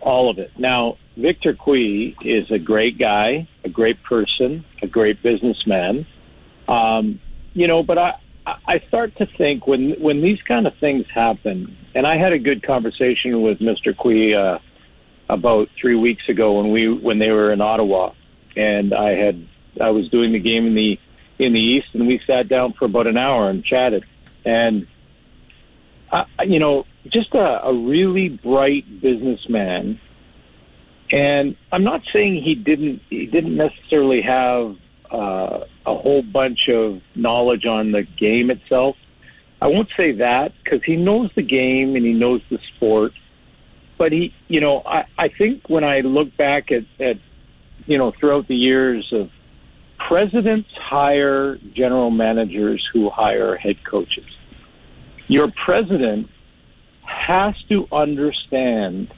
all 0.00 0.30
of 0.30 0.38
it. 0.38 0.52
Now, 0.58 0.98
Victor 1.16 1.54
Cui 1.54 2.16
is 2.22 2.50
a 2.50 2.58
great 2.58 2.98
guy, 2.98 3.48
a 3.64 3.68
great 3.68 4.02
person, 4.02 4.64
a 4.82 4.86
great 4.86 5.22
businessman. 5.22 6.06
Um, 6.68 7.20
you 7.54 7.66
know, 7.66 7.82
but 7.82 7.98
I, 7.98 8.14
I 8.46 8.82
start 8.88 9.16
to 9.16 9.26
think 9.38 9.66
when 9.66 9.92
when 10.00 10.20
these 10.20 10.40
kind 10.42 10.66
of 10.66 10.74
things 10.78 11.06
happen, 11.14 11.76
and 11.94 12.06
I 12.06 12.16
had 12.16 12.32
a 12.32 12.38
good 12.38 12.62
conversation 12.62 13.42
with 13.42 13.58
Mr. 13.60 13.96
Cui 13.96 14.34
uh, 14.34 14.58
about 15.28 15.68
three 15.80 15.94
weeks 15.94 16.28
ago 16.28 16.58
when 16.58 16.72
we 16.72 16.92
when 16.92 17.18
they 17.18 17.30
were 17.30 17.52
in 17.52 17.60
Ottawa, 17.60 18.12
and 18.56 18.92
I 18.92 19.10
had 19.10 19.46
I 19.80 19.90
was 19.90 20.08
doing 20.08 20.32
the 20.32 20.40
game 20.40 20.66
in 20.66 20.74
the 20.74 20.98
in 21.38 21.52
the 21.52 21.60
East, 21.60 21.88
and 21.92 22.06
we 22.08 22.20
sat 22.26 22.48
down 22.48 22.72
for 22.72 22.86
about 22.86 23.06
an 23.06 23.16
hour 23.16 23.48
and 23.48 23.64
chatted, 23.64 24.04
and 24.44 24.86
uh, 26.10 26.24
you 26.44 26.58
know, 26.58 26.84
just 27.12 27.34
a, 27.34 27.64
a 27.64 27.74
really 27.74 28.28
bright 28.28 29.00
businessman. 29.00 30.00
And 31.10 31.56
I'm 31.70 31.84
not 31.84 32.02
saying 32.12 32.42
he 32.42 32.54
didn't 32.54 33.02
he 33.08 33.26
didn't 33.26 33.56
necessarily 33.56 34.22
have 34.22 34.76
uh, 35.12 35.64
a 35.86 35.94
whole 35.94 36.22
bunch 36.22 36.68
of 36.68 37.00
knowledge 37.14 37.66
on 37.66 37.92
the 37.92 38.02
game 38.02 38.50
itself. 38.50 38.96
I 39.60 39.66
won't 39.66 39.90
say 39.96 40.12
that 40.12 40.52
because 40.62 40.82
he 40.84 40.96
knows 40.96 41.30
the 41.36 41.42
game 41.42 41.94
and 41.94 42.04
he 42.04 42.12
knows 42.12 42.40
the 42.50 42.58
sport. 42.74 43.12
But 43.98 44.10
he, 44.10 44.34
you 44.48 44.60
know, 44.60 44.82
I, 44.84 45.04
I 45.18 45.28
think 45.28 45.68
when 45.68 45.84
I 45.84 46.00
look 46.00 46.36
back 46.36 46.72
at, 46.72 46.84
at, 46.98 47.18
you 47.86 47.98
know, 47.98 48.12
throughout 48.18 48.48
the 48.48 48.56
years 48.56 49.12
of 49.12 49.30
presidents 50.08 50.68
hire 50.74 51.58
general 51.74 52.10
managers 52.10 52.84
who 52.92 53.08
hire 53.10 53.56
head 53.56 53.76
coaches. 53.84 54.26
Your 55.28 55.52
president 55.64 56.28
has 57.04 57.54
to 57.68 57.86
understand 57.92 59.12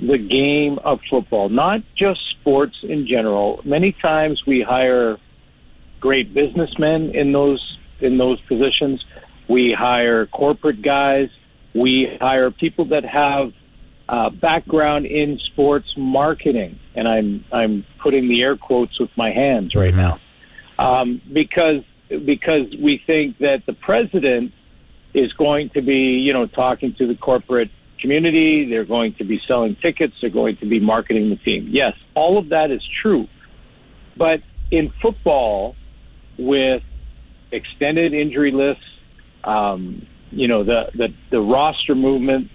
the 0.00 0.18
game 0.18 0.78
of 0.84 1.00
football, 1.08 1.48
not 1.48 1.82
just 1.96 2.20
sports 2.30 2.76
in 2.82 3.06
general. 3.06 3.60
Many 3.64 3.92
times 3.92 4.42
we 4.46 4.62
hire 4.62 5.18
great 6.00 6.34
businessmen 6.34 7.14
in 7.14 7.32
those 7.32 7.78
in 8.00 8.18
those 8.18 8.40
positions. 8.42 9.04
We 9.48 9.72
hire 9.72 10.26
corporate 10.26 10.82
guys. 10.82 11.30
We 11.74 12.16
hire 12.20 12.50
people 12.50 12.86
that 12.86 13.04
have 13.04 13.52
uh, 14.08 14.30
background 14.30 15.06
in 15.06 15.38
sports 15.38 15.88
marketing, 15.96 16.78
and 16.94 17.08
I'm 17.08 17.44
I'm 17.52 17.86
putting 18.00 18.28
the 18.28 18.42
air 18.42 18.56
quotes 18.56 18.98
with 18.98 19.16
my 19.16 19.30
hands 19.30 19.74
right 19.74 19.94
now, 19.94 20.20
um, 20.78 21.22
because 21.32 21.82
because 22.08 22.62
we 22.78 23.02
think 23.06 23.38
that 23.38 23.64
the 23.66 23.72
president 23.72 24.52
is 25.14 25.32
going 25.32 25.70
to 25.70 25.80
be 25.80 26.18
you 26.18 26.32
know 26.32 26.46
talking 26.46 26.94
to 26.96 27.06
the 27.06 27.14
corporate 27.14 27.70
community. 28.04 28.68
They're 28.68 28.84
going 28.84 29.14
to 29.14 29.24
be 29.24 29.40
selling 29.48 29.76
tickets. 29.76 30.12
They're 30.20 30.28
going 30.28 30.58
to 30.58 30.66
be 30.66 30.78
marketing 30.78 31.30
the 31.30 31.36
team. 31.36 31.68
Yes, 31.70 31.94
all 32.14 32.36
of 32.36 32.50
that 32.50 32.70
is 32.70 32.84
true. 32.84 33.26
But 34.14 34.42
in 34.70 34.92
football, 35.00 35.74
with 36.38 36.82
extended 37.50 38.12
injury 38.12 38.52
lists, 38.52 38.84
um, 39.42 40.06
you 40.30 40.48
know, 40.48 40.64
the, 40.64 40.90
the, 40.94 41.14
the 41.30 41.40
roster 41.40 41.94
movement, 41.94 42.50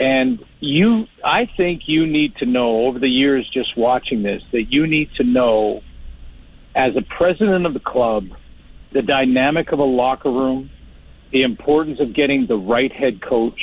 and 0.00 0.42
you, 0.60 1.08
I 1.22 1.46
think 1.58 1.82
you 1.86 2.06
need 2.06 2.36
to 2.36 2.46
know 2.46 2.86
over 2.86 2.98
the 2.98 3.08
years 3.08 3.46
just 3.52 3.76
watching 3.76 4.22
this 4.22 4.42
that 4.52 4.72
you 4.72 4.86
need 4.86 5.10
to 5.16 5.24
know 5.24 5.82
as 6.74 6.96
a 6.96 7.02
president 7.02 7.66
of 7.66 7.74
the 7.74 7.80
club, 7.80 8.28
the 8.92 9.02
dynamic 9.02 9.72
of 9.72 9.78
a 9.78 9.84
locker 9.84 10.30
room, 10.30 10.70
the 11.32 11.42
importance 11.42 12.00
of 12.00 12.14
getting 12.14 12.46
the 12.46 12.56
right 12.56 12.92
head 12.92 13.20
coach, 13.20 13.60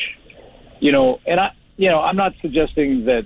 you 0.82 0.92
know, 0.92 1.22
and 1.26 1.40
I, 1.40 1.54
you 1.78 1.90
know, 1.90 2.02
I'm 2.02 2.18
not 2.18 2.34
suggesting 2.42 3.06
that 3.06 3.26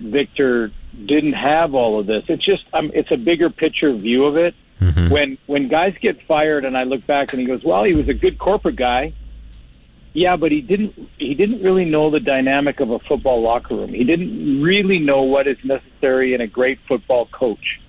Victor 0.00 0.72
didn't 1.04 1.34
have 1.34 1.74
all 1.74 2.00
of 2.00 2.06
this. 2.06 2.24
It's 2.28 2.44
just, 2.44 2.64
um, 2.72 2.90
it's 2.94 3.10
a 3.10 3.16
bigger 3.16 3.50
picture 3.50 3.94
view 3.94 4.24
of 4.24 4.36
it. 4.36 4.54
When 5.10 5.38
when 5.46 5.68
guys 5.68 5.94
get 6.00 6.20
fired, 6.26 6.64
and 6.64 6.76
I 6.76 6.84
look 6.84 7.06
back 7.06 7.32
and 7.32 7.40
he 7.40 7.46
goes, 7.46 7.64
"Well, 7.64 7.84
he 7.84 7.94
was 7.94 8.08
a 8.08 8.14
good 8.14 8.38
corporate 8.38 8.76
guy." 8.76 9.14
Yeah, 10.12 10.36
but 10.36 10.52
he 10.52 10.60
didn't. 10.60 10.94
He 11.18 11.34
didn't 11.34 11.62
really 11.62 11.86
know 11.86 12.10
the 12.10 12.20
dynamic 12.20 12.80
of 12.80 12.90
a 12.90 12.98
football 12.98 13.42
locker 13.42 13.74
room. 13.74 13.94
He 13.94 14.04
didn't 14.04 14.62
really 14.62 14.98
know 14.98 15.22
what 15.22 15.46
is 15.46 15.56
necessary 15.64 16.34
in 16.34 16.40
a 16.42 16.46
great 16.46 16.78
football 16.86 17.26
coach, 17.26 17.80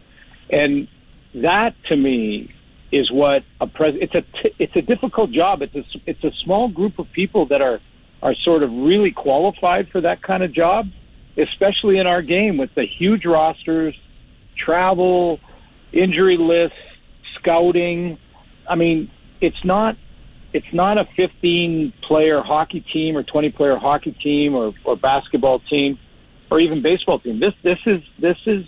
and 0.49 0.87
that 1.35 1.75
to 1.89 1.95
me 1.97 2.53
is 2.91 3.11
what 3.11 3.43
a 3.59 3.67
pres. 3.67 3.95
It's 3.99 4.15
a 4.15 4.21
t- 4.21 4.55
it's 4.57 4.75
a 4.75 4.81
difficult 4.81 5.31
job. 5.31 5.61
It's 5.61 5.75
a 5.75 5.83
it's 6.05 6.23
a 6.23 6.31
small 6.43 6.69
group 6.69 6.99
of 6.99 7.11
people 7.11 7.47
that 7.47 7.61
are 7.61 7.81
are 8.21 8.33
sort 8.43 8.63
of 8.63 8.71
really 8.71 9.11
qualified 9.11 9.89
for 9.89 10.01
that 10.01 10.21
kind 10.21 10.43
of 10.43 10.51
job, 10.51 10.87
especially 11.37 11.97
in 11.97 12.07
our 12.07 12.21
game 12.21 12.57
with 12.57 12.73
the 12.75 12.85
huge 12.85 13.25
rosters, 13.25 13.95
travel, 14.57 15.39
injury 15.91 16.37
lists, 16.37 16.77
scouting. 17.35 18.17
I 18.69 18.75
mean, 18.75 19.11
it's 19.41 19.63
not 19.63 19.97
it's 20.53 20.73
not 20.73 20.97
a 20.97 21.05
15 21.15 21.93
player 22.07 22.41
hockey 22.41 22.81
team 22.81 23.17
or 23.17 23.23
20 23.23 23.51
player 23.51 23.75
hockey 23.77 24.11
team 24.11 24.55
or, 24.55 24.73
or 24.85 24.95
basketball 24.95 25.59
team 25.59 25.99
or 26.49 26.59
even 26.59 26.81
baseball 26.81 27.19
team. 27.19 27.39
This 27.39 27.53
this 27.63 27.79
is 27.85 28.01
this 28.19 28.37
is 28.45 28.65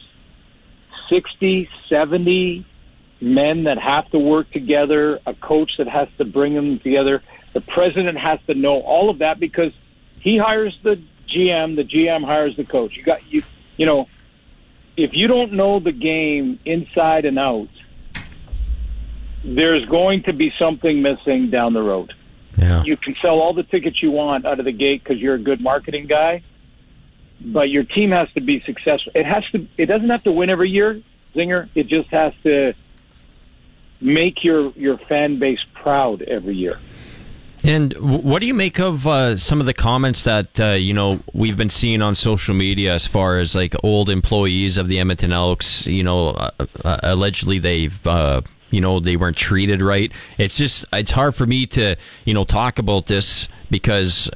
60, 1.09 1.69
70 1.89 2.65
men 3.21 3.63
that 3.63 3.77
have 3.77 4.09
to 4.11 4.19
work 4.19 4.49
together, 4.51 5.19
a 5.25 5.33
coach 5.33 5.71
that 5.77 5.87
has 5.87 6.07
to 6.17 6.25
bring 6.25 6.53
them 6.53 6.79
together. 6.79 7.21
The 7.53 7.61
president 7.61 8.17
has 8.17 8.39
to 8.47 8.53
know 8.53 8.81
all 8.81 9.09
of 9.09 9.19
that 9.19 9.39
because 9.39 9.73
he 10.19 10.37
hires 10.37 10.77
the 10.83 11.01
GM, 11.27 11.75
the 11.75 11.83
GM 11.83 12.25
hires 12.25 12.57
the 12.57 12.63
coach. 12.63 12.95
You 12.95 13.03
got 13.03 13.25
you 13.31 13.41
you 13.77 13.85
know, 13.85 14.07
if 14.97 15.13
you 15.13 15.27
don't 15.27 15.53
know 15.53 15.79
the 15.79 15.93
game 15.93 16.59
inside 16.65 17.25
and 17.25 17.39
out, 17.39 17.69
there's 19.43 19.85
going 19.85 20.23
to 20.23 20.33
be 20.33 20.53
something 20.59 21.01
missing 21.01 21.49
down 21.49 21.73
the 21.73 21.81
road. 21.81 22.13
Yeah. 22.57 22.81
You 22.83 22.97
can 22.97 23.15
sell 23.21 23.39
all 23.39 23.53
the 23.53 23.63
tickets 23.63 24.03
you 24.03 24.11
want 24.11 24.45
out 24.45 24.59
of 24.59 24.65
the 24.65 24.73
gate 24.73 25.01
because 25.01 25.17
you're 25.21 25.35
a 25.35 25.39
good 25.39 25.61
marketing 25.61 26.07
guy, 26.07 26.43
but 27.39 27.69
your 27.69 27.83
team 27.83 28.11
has 28.11 28.29
to 28.33 28.41
be 28.41 28.59
successful. 28.59 29.13
It 29.15 29.25
has 29.25 29.45
to. 29.51 29.65
It 29.77 29.85
doesn't 29.85 30.09
have 30.09 30.23
to 30.23 30.31
win 30.31 30.49
every 30.49 30.69
year. 30.69 31.01
Zinger. 31.33 31.69
It 31.73 31.87
just 31.87 32.09
has 32.09 32.33
to 32.43 32.73
make 34.01 34.43
your 34.43 34.71
your 34.71 34.97
fan 34.97 35.39
base 35.39 35.63
proud 35.73 36.21
every 36.23 36.55
year. 36.55 36.79
And 37.69 37.93
what 37.99 38.39
do 38.39 38.47
you 38.47 38.55
make 38.55 38.79
of 38.79 39.05
uh, 39.05 39.37
some 39.37 39.59
of 39.59 39.67
the 39.67 39.75
comments 39.75 40.23
that 40.23 40.59
uh, 40.59 40.69
you 40.69 40.91
know 40.91 41.19
we've 41.33 41.55
been 41.55 41.69
seeing 41.69 42.01
on 42.01 42.15
social 42.15 42.55
media 42.55 42.95
as 42.95 43.05
far 43.05 43.37
as 43.37 43.53
like 43.53 43.75
old 43.83 44.09
employees 44.09 44.75
of 44.75 44.87
the 44.87 44.99
Edmonton 44.99 45.31
Elks? 45.31 45.85
You 45.85 46.03
know, 46.03 46.29
uh, 46.29 46.49
uh, 46.83 46.97
allegedly 47.03 47.59
they've. 47.59 48.07
Uh, 48.07 48.41
you 48.71 48.81
know 48.81 48.99
they 48.99 49.17
weren't 49.17 49.37
treated 49.37 49.81
right. 49.81 50.11
It's 50.37 50.57
just 50.57 50.85
it's 50.93 51.11
hard 51.11 51.35
for 51.35 51.47
me 51.47 51.65
to 51.67 51.95
you 52.25 52.33
know 52.35 52.43
talk 52.43 52.77
about 52.77 53.07
this 53.07 53.49
because 53.71 54.29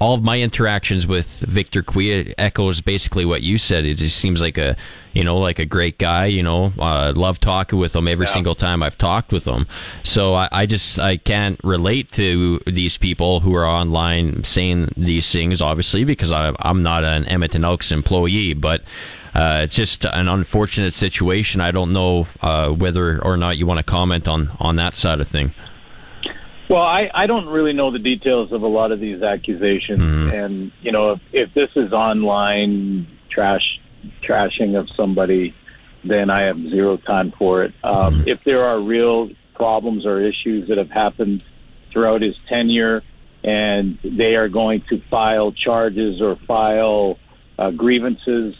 all 0.00 0.14
of 0.14 0.22
my 0.22 0.40
interactions 0.40 1.06
with 1.06 1.40
Victor 1.40 1.82
Cui 1.82 2.34
echoes 2.38 2.80
basically 2.80 3.26
what 3.26 3.42
you 3.42 3.58
said. 3.58 3.84
It 3.84 3.96
just 3.96 4.16
seems 4.16 4.40
like 4.40 4.56
a, 4.56 4.74
you 5.12 5.22
know, 5.22 5.36
like 5.36 5.58
a 5.58 5.66
great 5.66 5.98
guy. 5.98 6.24
You 6.24 6.42
know, 6.42 6.72
uh, 6.78 7.12
love 7.14 7.38
talking 7.38 7.78
with 7.78 7.94
him 7.94 8.08
every 8.08 8.24
yeah. 8.24 8.32
single 8.32 8.54
time 8.54 8.82
I've 8.82 8.96
talked 8.96 9.30
with 9.30 9.44
him. 9.44 9.66
So 10.02 10.32
I, 10.34 10.48
I, 10.50 10.66
just 10.66 10.98
I 10.98 11.18
can't 11.18 11.60
relate 11.62 12.10
to 12.12 12.60
these 12.66 12.96
people 12.96 13.40
who 13.40 13.54
are 13.54 13.66
online 13.66 14.42
saying 14.42 14.88
these 14.96 15.30
things, 15.30 15.60
obviously, 15.60 16.04
because 16.04 16.32
I, 16.32 16.54
I'm 16.60 16.82
not 16.82 17.04
an 17.04 17.26
Edmonton 17.28 17.64
Elks 17.64 17.92
employee, 17.92 18.54
but. 18.54 18.82
Uh, 19.32 19.60
it's 19.62 19.76
just 19.76 20.04
an 20.06 20.26
unfortunate 20.26 20.92
situation. 20.92 21.60
I 21.60 21.70
don't 21.70 21.92
know 21.92 22.26
uh, 22.40 22.70
whether 22.70 23.24
or 23.24 23.36
not 23.36 23.58
you 23.58 23.64
want 23.64 23.78
to 23.78 23.84
comment 23.84 24.26
on 24.26 24.50
on 24.58 24.74
that 24.74 24.96
side 24.96 25.20
of 25.20 25.28
thing. 25.28 25.54
Well, 26.70 26.82
I, 26.82 27.10
I 27.12 27.26
don't 27.26 27.48
really 27.48 27.72
know 27.72 27.90
the 27.90 27.98
details 27.98 28.52
of 28.52 28.62
a 28.62 28.68
lot 28.68 28.92
of 28.92 29.00
these 29.00 29.24
accusations, 29.24 30.00
mm-hmm. 30.00 30.30
and 30.30 30.72
you 30.80 30.92
know, 30.92 31.10
if, 31.10 31.20
if 31.32 31.52
this 31.52 31.70
is 31.74 31.92
online 31.92 33.08
trash 33.28 33.80
trashing 34.22 34.78
of 34.78 34.88
somebody, 34.96 35.52
then 36.04 36.30
I 36.30 36.42
have 36.42 36.56
zero 36.56 36.96
time 36.96 37.32
for 37.36 37.64
it. 37.64 37.74
Um, 37.82 38.20
mm-hmm. 38.20 38.28
If 38.28 38.44
there 38.44 38.64
are 38.66 38.80
real 38.80 39.30
problems 39.54 40.06
or 40.06 40.20
issues 40.20 40.68
that 40.68 40.78
have 40.78 40.92
happened 40.92 41.42
throughout 41.90 42.22
his 42.22 42.36
tenure, 42.48 43.02
and 43.42 43.98
they 44.04 44.36
are 44.36 44.48
going 44.48 44.82
to 44.90 45.02
file 45.10 45.50
charges 45.50 46.22
or 46.22 46.36
file 46.36 47.18
uh, 47.58 47.72
grievances 47.72 48.56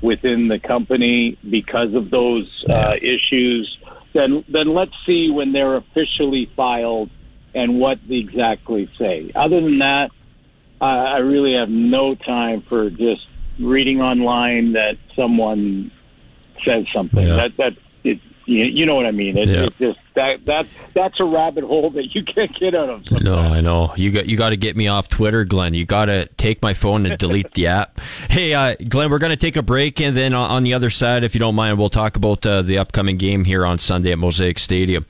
within 0.00 0.48
the 0.48 0.58
company 0.58 1.38
because 1.48 1.94
of 1.94 2.10
those 2.10 2.64
uh, 2.68 2.96
issues, 3.00 3.78
then 4.14 4.44
then 4.48 4.74
let's 4.74 4.94
see 5.06 5.30
when 5.30 5.52
they're 5.52 5.76
officially 5.76 6.50
filed 6.56 7.08
and 7.54 7.78
what 7.78 7.98
they 8.08 8.16
exactly 8.16 8.90
say. 8.98 9.30
Other 9.34 9.60
than 9.60 9.78
that, 9.78 10.10
I 10.80 11.18
really 11.18 11.54
have 11.54 11.68
no 11.68 12.16
time 12.16 12.62
for 12.62 12.90
just 12.90 13.26
reading 13.60 14.00
online 14.00 14.72
that 14.72 14.96
someone 15.14 15.92
says 16.64 16.86
something. 16.92 17.26
Yeah. 17.26 17.36
That 17.36 17.56
that 17.58 17.72
it, 18.02 18.18
you, 18.46 18.64
you 18.64 18.86
know 18.86 18.96
what 18.96 19.06
I 19.06 19.12
mean. 19.12 19.36
It, 19.36 19.48
yeah. 19.48 19.64
it 19.64 19.78
just 19.78 20.00
that 20.14 20.44
that 20.46 20.66
that's 20.92 21.20
a 21.20 21.24
rabbit 21.24 21.64
hole 21.64 21.90
that 21.90 22.14
you 22.14 22.24
can't 22.34 22.52
get 22.58 22.74
out 22.74 22.88
of. 22.88 23.06
Sometimes. 23.06 23.24
No, 23.24 23.38
I 23.38 23.60
know. 23.60 23.94
You 23.96 24.10
got 24.10 24.26
you 24.26 24.36
got 24.36 24.50
to 24.50 24.56
get 24.56 24.76
me 24.76 24.88
off 24.88 25.08
Twitter, 25.08 25.44
Glenn. 25.44 25.74
You 25.74 25.86
got 25.86 26.06
to 26.06 26.26
take 26.36 26.60
my 26.62 26.74
phone 26.74 27.06
and 27.06 27.16
delete 27.18 27.52
the 27.52 27.66
app. 27.68 28.00
Hey, 28.30 28.54
uh, 28.54 28.76
Glenn, 28.88 29.10
we're 29.10 29.18
going 29.18 29.30
to 29.30 29.36
take 29.36 29.56
a 29.56 29.62
break, 29.62 30.00
and 30.00 30.16
then 30.16 30.32
on 30.32 30.62
the 30.62 30.72
other 30.72 30.88
side, 30.88 31.22
if 31.22 31.34
you 31.34 31.38
don't 31.38 31.54
mind, 31.54 31.78
we'll 31.78 31.90
talk 31.90 32.16
about 32.16 32.46
uh, 32.46 32.62
the 32.62 32.78
upcoming 32.78 33.18
game 33.18 33.44
here 33.44 33.66
on 33.66 33.78
Sunday 33.78 34.12
at 34.12 34.18
Mosaic 34.18 34.58
Stadium. 34.58 35.04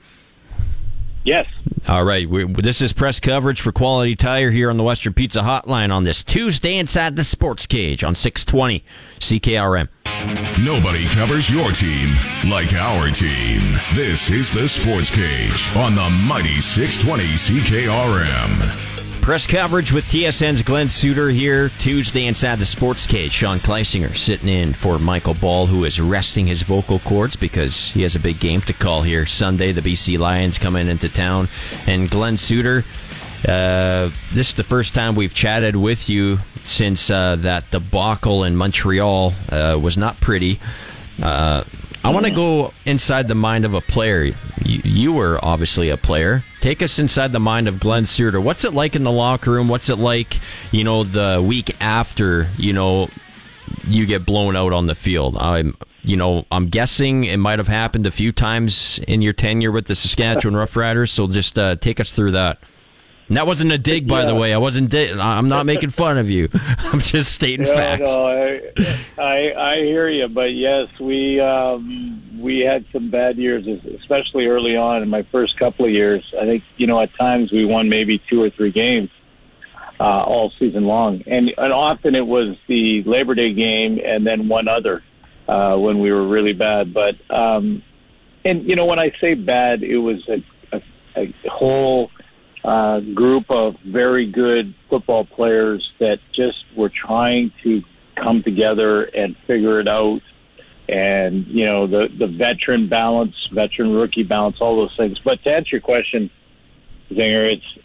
Yes. 1.23 1.45
All 1.87 2.03
right. 2.03 2.29
We, 2.29 2.45
this 2.45 2.81
is 2.81 2.93
press 2.93 3.19
coverage 3.19 3.61
for 3.61 3.71
Quality 3.71 4.15
Tire 4.15 4.51
here 4.51 4.69
on 4.69 4.77
the 4.77 4.83
Western 4.83 5.13
Pizza 5.13 5.41
Hotline 5.41 5.91
on 5.91 6.03
this 6.03 6.23
Tuesday 6.23 6.77
inside 6.77 7.15
the 7.15 7.23
Sports 7.23 7.65
Cage 7.65 8.03
on 8.03 8.15
620 8.15 8.83
CKRM. 9.19 9.87
Nobody 10.65 11.07
covers 11.07 11.49
your 11.49 11.71
team 11.71 12.09
like 12.49 12.73
our 12.73 13.09
team. 13.09 13.61
This 13.93 14.29
is 14.29 14.51
the 14.51 14.67
Sports 14.67 15.11
Cage 15.13 15.75
on 15.75 15.95
the 15.95 16.09
mighty 16.27 16.61
620 16.61 17.23
CKRM. 17.35 18.92
Press 19.23 19.47
coverage 19.47 19.93
with 19.93 20.03
TSN's 20.03 20.61
Glen 20.63 20.89
Suitor 20.89 21.29
here 21.29 21.69
Tuesday 21.79 22.25
inside 22.25 22.59
the 22.59 22.65
sports 22.65 23.07
cage. 23.07 23.31
Sean 23.31 23.57
Kleisinger 23.57 24.17
sitting 24.17 24.49
in 24.49 24.73
for 24.73 24.99
Michael 24.99 25.33
Ball, 25.33 25.65
who 25.65 25.85
is 25.85 26.01
resting 26.01 26.45
his 26.45 26.61
vocal 26.63 26.99
cords 26.99 27.37
because 27.37 27.91
he 27.91 28.01
has 28.01 28.17
a 28.17 28.19
big 28.19 28.41
game 28.41 28.59
to 28.63 28.73
call 28.73 29.01
here 29.01 29.25
Sunday. 29.25 29.71
The 29.71 29.79
BC 29.79 30.19
Lions 30.19 30.57
coming 30.57 30.89
into 30.89 31.07
town, 31.07 31.47
and 31.87 32.11
Glen 32.11 32.35
Suitor. 32.35 32.83
Uh, 33.47 34.09
this 34.33 34.49
is 34.49 34.53
the 34.55 34.63
first 34.65 34.93
time 34.93 35.15
we've 35.15 35.33
chatted 35.33 35.77
with 35.77 36.09
you 36.09 36.39
since 36.65 37.09
uh, 37.09 37.37
that 37.37 37.71
debacle 37.71 38.43
in 38.43 38.57
Montreal 38.57 39.33
uh, 39.49 39.79
was 39.81 39.97
not 39.97 40.19
pretty. 40.19 40.59
I 42.05 42.09
want 42.09 42.25
to 42.25 42.31
go 42.31 42.73
inside 42.85 43.29
the 43.29 43.35
mind 43.35 43.63
of 43.63 43.73
a 43.73 43.79
player. 43.79 44.25
You, 44.65 44.81
you, 44.83 45.13
were 45.13 45.39
obviously 45.41 45.89
a 45.89 45.95
player. 45.95 46.43
Take 46.59 46.81
us 46.81 46.99
inside 46.99 47.31
the 47.31 47.39
mind 47.39 47.69
of 47.69 47.79
Glen 47.79 48.05
Suitor. 48.05 48.41
What's 48.41 48.65
it 48.65 48.73
like 48.73 48.97
in 48.97 49.03
the 49.03 49.11
locker 49.11 49.51
room? 49.51 49.69
What's 49.69 49.89
it 49.89 49.95
like, 49.95 50.37
you 50.71 50.83
know, 50.83 51.05
the 51.05 51.41
week 51.45 51.81
after, 51.81 52.49
you 52.57 52.73
know, 52.73 53.09
you 53.87 54.05
get 54.05 54.25
blown 54.25 54.57
out 54.57 54.73
on 54.73 54.87
the 54.87 54.95
field? 54.95 55.37
I'm, 55.37 55.77
you 56.01 56.17
know, 56.17 56.45
I'm 56.51 56.67
guessing 56.67 57.23
it 57.23 57.37
might 57.37 57.59
have 57.59 57.69
happened 57.69 58.05
a 58.05 58.11
few 58.11 58.33
times 58.33 58.99
in 59.07 59.21
your 59.21 59.33
tenure 59.33 59.71
with 59.71 59.85
the 59.85 59.95
Saskatchewan 59.95 60.55
Roughriders. 60.55 61.09
So 61.09 61.27
just 61.29 61.57
uh, 61.57 61.77
take 61.77 62.01
us 62.01 62.11
through 62.11 62.31
that. 62.31 62.61
And 63.33 63.37
that 63.39 63.47
wasn't 63.47 63.71
a 63.71 63.79
dig, 63.79 64.07
by 64.07 64.19
yeah. 64.19 64.25
the 64.27 64.35
way. 64.35 64.53
I 64.53 64.59
wasn't. 64.59 64.91
Di- 64.91 65.11
I'm 65.11 65.49
not 65.49 65.65
making 65.65 65.89
fun 65.89 66.19
of 66.19 66.29
you. 66.29 66.49
I'm 66.53 66.99
just 66.99 67.33
stating 67.33 67.65
facts. 67.65 68.03
No, 68.05 68.27
I, 68.27 68.61
I, 69.17 69.71
I 69.71 69.77
hear 69.77 70.07
you, 70.07 70.27
but 70.27 70.53
yes, 70.53 70.87
we 70.99 71.39
um, 71.39 72.21
we 72.39 72.59
had 72.59 72.85
some 72.93 73.09
bad 73.09 73.37
years, 73.37 73.65
especially 73.99 74.45
early 74.45 74.75
on 74.75 75.01
in 75.01 75.09
my 75.09 75.23
first 75.31 75.57
couple 75.57 75.83
of 75.83 75.89
years. 75.89 76.23
I 76.39 76.45
think 76.45 76.63
you 76.77 76.85
know 76.85 77.01
at 77.01 77.11
times 77.15 77.51
we 77.51 77.65
won 77.65 77.89
maybe 77.89 78.21
two 78.29 78.39
or 78.39 78.51
three 78.51 78.71
games 78.71 79.09
uh, 79.99 80.23
all 80.27 80.51
season 80.59 80.85
long, 80.85 81.23
and 81.25 81.51
and 81.57 81.73
often 81.73 82.13
it 82.13 82.27
was 82.27 82.55
the 82.67 83.01
Labor 83.01 83.33
Day 83.33 83.51
game 83.51 83.99
and 84.05 84.27
then 84.27 84.47
one 84.47 84.67
other 84.67 85.01
uh, 85.47 85.75
when 85.75 85.97
we 85.97 86.11
were 86.11 86.27
really 86.27 86.53
bad. 86.53 86.93
But 86.93 87.15
um, 87.31 87.81
and 88.45 88.69
you 88.69 88.75
know 88.75 88.85
when 88.85 88.99
I 88.99 89.11
say 89.19 89.33
bad, 89.33 89.81
it 89.81 89.97
was 89.97 90.21
a, 90.29 90.43
a, 90.71 90.83
a 91.15 91.49
whole 91.49 92.11
uh, 92.63 92.99
group 93.13 93.45
of 93.49 93.75
very 93.85 94.31
good 94.31 94.73
football 94.89 95.25
players 95.25 95.87
that 95.99 96.19
just 96.33 96.57
were 96.77 96.89
trying 96.89 97.51
to 97.63 97.81
come 98.15 98.43
together 98.43 99.03
and 99.03 99.35
figure 99.47 99.79
it 99.79 99.87
out. 99.87 100.21
And, 100.87 101.47
you 101.47 101.65
know, 101.65 101.87
the, 101.87 102.07
the 102.17 102.27
veteran 102.27 102.87
balance, 102.87 103.35
veteran 103.53 103.93
rookie 103.93 104.23
balance, 104.23 104.57
all 104.59 104.75
those 104.75 104.95
things. 104.97 105.17
But 105.23 105.43
to 105.43 105.55
answer 105.55 105.69
your 105.73 105.81
question, 105.81 106.29
Zinger, 107.09 107.53
it's, 107.53 107.79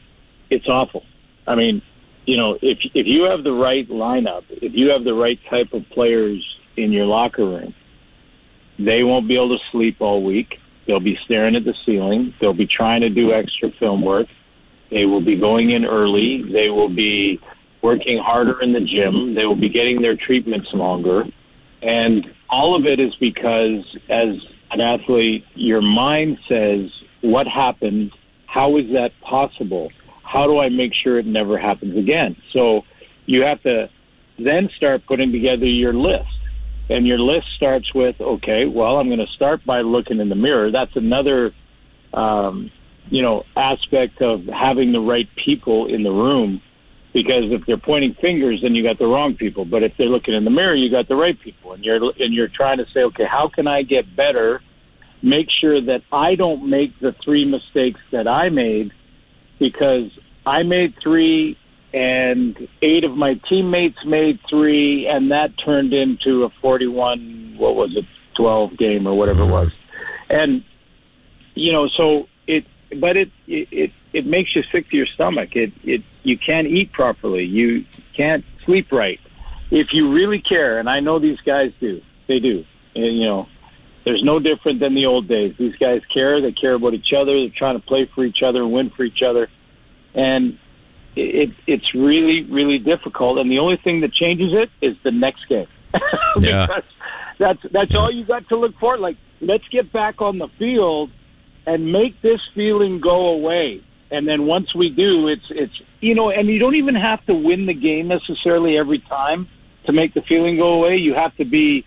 it's 0.50 0.68
awful. 0.68 1.04
I 1.46 1.54
mean, 1.54 1.82
you 2.26 2.36
know, 2.36 2.58
if, 2.60 2.78
if 2.94 3.06
you 3.06 3.24
have 3.24 3.44
the 3.44 3.52
right 3.52 3.88
lineup, 3.88 4.44
if 4.50 4.74
you 4.74 4.90
have 4.90 5.04
the 5.04 5.14
right 5.14 5.38
type 5.48 5.72
of 5.72 5.88
players 5.90 6.44
in 6.76 6.92
your 6.92 7.06
locker 7.06 7.44
room, 7.44 7.74
they 8.78 9.02
won't 9.02 9.26
be 9.26 9.36
able 9.36 9.56
to 9.56 9.64
sleep 9.72 9.96
all 10.00 10.22
week. 10.22 10.58
They'll 10.86 11.00
be 11.00 11.18
staring 11.24 11.56
at 11.56 11.64
the 11.64 11.74
ceiling. 11.84 12.34
They'll 12.40 12.52
be 12.52 12.66
trying 12.66 13.00
to 13.00 13.10
do 13.10 13.32
extra 13.32 13.70
film 13.78 14.02
work. 14.02 14.26
They 14.90 15.04
will 15.04 15.20
be 15.20 15.36
going 15.36 15.70
in 15.70 15.84
early. 15.84 16.42
They 16.50 16.70
will 16.70 16.88
be 16.88 17.40
working 17.82 18.18
harder 18.18 18.60
in 18.60 18.72
the 18.72 18.80
gym. 18.80 19.34
They 19.34 19.44
will 19.44 19.60
be 19.60 19.68
getting 19.68 20.02
their 20.02 20.16
treatments 20.16 20.68
longer. 20.72 21.24
And 21.82 22.26
all 22.50 22.76
of 22.76 22.86
it 22.86 22.98
is 22.98 23.14
because, 23.16 23.84
as 24.08 24.46
an 24.70 24.80
athlete, 24.80 25.44
your 25.54 25.82
mind 25.82 26.38
says, 26.48 26.90
What 27.20 27.46
happened? 27.46 28.12
How 28.46 28.76
is 28.78 28.86
that 28.92 29.12
possible? 29.20 29.90
How 30.24 30.44
do 30.44 30.58
I 30.58 30.68
make 30.68 30.92
sure 30.94 31.18
it 31.18 31.26
never 31.26 31.58
happens 31.58 31.96
again? 31.96 32.36
So 32.52 32.82
you 33.26 33.44
have 33.44 33.62
to 33.62 33.88
then 34.38 34.70
start 34.76 35.06
putting 35.06 35.32
together 35.32 35.66
your 35.66 35.94
list. 35.94 36.28
And 36.90 37.06
your 37.06 37.18
list 37.18 37.46
starts 37.56 37.92
with, 37.94 38.18
okay, 38.18 38.64
well, 38.64 38.96
I'm 38.96 39.08
going 39.08 39.18
to 39.18 39.32
start 39.34 39.64
by 39.66 39.82
looking 39.82 40.20
in 40.20 40.30
the 40.30 40.34
mirror. 40.34 40.70
That's 40.70 40.96
another 40.96 41.52
um, 42.14 42.70
you 43.10 43.22
know, 43.22 43.44
aspect 43.56 44.20
of 44.22 44.44
having 44.46 44.92
the 44.92 45.00
right 45.00 45.28
people 45.36 45.86
in 45.86 46.02
the 46.02 46.10
room. 46.10 46.62
Because 47.14 47.50
if 47.50 47.64
they're 47.66 47.78
pointing 47.78 48.14
fingers, 48.14 48.60
then 48.62 48.74
you 48.74 48.82
got 48.82 48.98
the 48.98 49.06
wrong 49.06 49.34
people. 49.34 49.64
But 49.64 49.82
if 49.82 49.96
they're 49.96 50.08
looking 50.08 50.34
in 50.34 50.44
the 50.44 50.50
mirror, 50.50 50.74
you 50.74 50.90
got 50.90 51.08
the 51.08 51.16
right 51.16 51.40
people, 51.40 51.72
and 51.72 51.82
you're 51.82 51.96
and 52.20 52.34
you're 52.34 52.48
trying 52.48 52.78
to 52.78 52.86
say, 52.92 53.00
okay, 53.00 53.24
how 53.24 53.48
can 53.48 53.66
I 53.66 53.82
get 53.82 54.14
better? 54.14 54.60
Make 55.22 55.48
sure 55.50 55.80
that 55.80 56.02
I 56.12 56.34
don't 56.34 56.68
make 56.68 56.98
the 57.00 57.14
three 57.24 57.44
mistakes 57.44 57.98
that 58.12 58.28
I 58.28 58.50
made, 58.50 58.92
because 59.58 60.10
I 60.44 60.62
made 60.62 60.94
three, 61.02 61.56
and 61.94 62.68
eight 62.82 63.04
of 63.04 63.16
my 63.16 63.40
teammates 63.48 64.04
made 64.04 64.38
three, 64.48 65.06
and 65.06 65.30
that 65.32 65.52
turned 65.64 65.94
into 65.94 66.44
a 66.44 66.50
forty-one. 66.60 67.54
What 67.56 67.74
was 67.74 67.96
it? 67.96 68.04
Twelve 68.36 68.76
game 68.76 69.06
or 69.08 69.14
whatever 69.14 69.42
it 69.42 69.46
mm-hmm. 69.46 69.52
was, 69.52 69.74
and 70.28 70.62
you 71.54 71.72
know, 71.72 71.88
so 71.88 72.28
but 72.96 73.16
it 73.16 73.30
it 73.46 73.92
it 74.12 74.26
makes 74.26 74.54
you 74.56 74.62
sick 74.72 74.88
to 74.90 74.96
your 74.96 75.06
stomach. 75.06 75.56
It 75.56 75.72
it 75.84 76.02
you 76.22 76.38
can't 76.38 76.66
eat 76.66 76.92
properly. 76.92 77.44
You 77.44 77.84
can't 78.14 78.44
sleep 78.64 78.92
right. 78.92 79.20
If 79.70 79.92
you 79.92 80.10
really 80.12 80.40
care, 80.40 80.78
and 80.78 80.88
I 80.88 81.00
know 81.00 81.18
these 81.18 81.40
guys 81.40 81.72
do, 81.78 82.00
they 82.26 82.38
do. 82.38 82.64
And, 82.94 83.18
you 83.18 83.26
know, 83.26 83.48
There's 84.04 84.22
no 84.24 84.38
different 84.38 84.80
than 84.80 84.94
the 84.94 85.04
old 85.04 85.28
days. 85.28 85.54
These 85.58 85.76
guys 85.76 86.00
care. 86.06 86.40
They 86.40 86.52
care 86.52 86.72
about 86.74 86.94
each 86.94 87.12
other. 87.12 87.38
They're 87.38 87.50
trying 87.50 87.78
to 87.78 87.86
play 87.86 88.06
for 88.06 88.24
each 88.24 88.42
other 88.42 88.62
and 88.62 88.72
win 88.72 88.88
for 88.88 89.04
each 89.04 89.22
other. 89.22 89.48
And 90.14 90.58
it, 91.14 91.50
it's 91.66 91.94
really, 91.94 92.44
really 92.44 92.78
difficult. 92.78 93.38
And 93.38 93.50
the 93.50 93.58
only 93.58 93.76
thing 93.76 94.00
that 94.00 94.12
changes 94.14 94.54
it 94.54 94.70
is 94.80 94.96
the 95.02 95.10
next 95.10 95.46
game. 95.48 95.66
Yeah. 96.40 96.80
That's 97.38 97.62
that's 97.70 97.94
all 97.94 98.10
you 98.10 98.24
got 98.24 98.48
to 98.48 98.56
look 98.56 98.78
for. 98.78 98.96
Like, 98.96 99.16
let's 99.40 99.66
get 99.68 99.92
back 99.92 100.20
on 100.20 100.38
the 100.38 100.48
field 100.58 101.10
and 101.68 101.92
make 101.92 102.20
this 102.22 102.40
feeling 102.54 102.98
go 102.98 103.28
away. 103.28 103.82
And 104.10 104.26
then 104.26 104.46
once 104.46 104.74
we 104.74 104.88
do, 104.88 105.28
it's 105.28 105.44
it's 105.50 105.74
you 106.00 106.14
know, 106.14 106.30
and 106.30 106.48
you 106.48 106.58
don't 106.58 106.76
even 106.76 106.94
have 106.94 107.24
to 107.26 107.34
win 107.34 107.66
the 107.66 107.74
game 107.74 108.08
necessarily 108.08 108.78
every 108.78 109.00
time 109.00 109.48
to 109.84 109.92
make 109.92 110.14
the 110.14 110.22
feeling 110.22 110.56
go 110.56 110.72
away. 110.72 110.96
You 110.96 111.14
have 111.14 111.36
to 111.36 111.44
be 111.44 111.84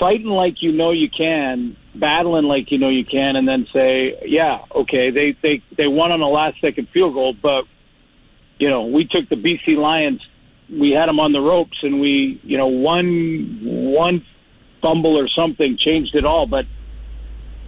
fighting 0.00 0.28
like 0.28 0.62
you 0.62 0.72
know 0.72 0.92
you 0.92 1.10
can, 1.10 1.76
battling 1.94 2.44
like 2.44 2.72
you 2.72 2.78
know 2.78 2.88
you 2.88 3.04
can, 3.04 3.36
and 3.36 3.46
then 3.46 3.66
say, 3.70 4.18
yeah, 4.24 4.64
okay, 4.74 5.10
they 5.10 5.36
they 5.42 5.62
they 5.76 5.86
won 5.86 6.10
on 6.10 6.22
a 6.22 6.28
last 6.28 6.58
second 6.62 6.88
field 6.88 7.12
goal, 7.12 7.34
but 7.34 7.64
you 8.58 8.70
know, 8.70 8.86
we 8.86 9.04
took 9.04 9.28
the 9.28 9.36
BC 9.36 9.76
Lions, 9.76 10.26
we 10.70 10.92
had 10.92 11.10
them 11.10 11.20
on 11.20 11.32
the 11.32 11.40
ropes, 11.40 11.76
and 11.82 12.00
we, 12.00 12.40
you 12.42 12.56
know, 12.56 12.68
one 12.68 13.60
one 13.62 14.24
fumble 14.80 15.18
or 15.18 15.28
something 15.28 15.76
changed 15.76 16.14
it 16.14 16.24
all. 16.24 16.46
But 16.46 16.64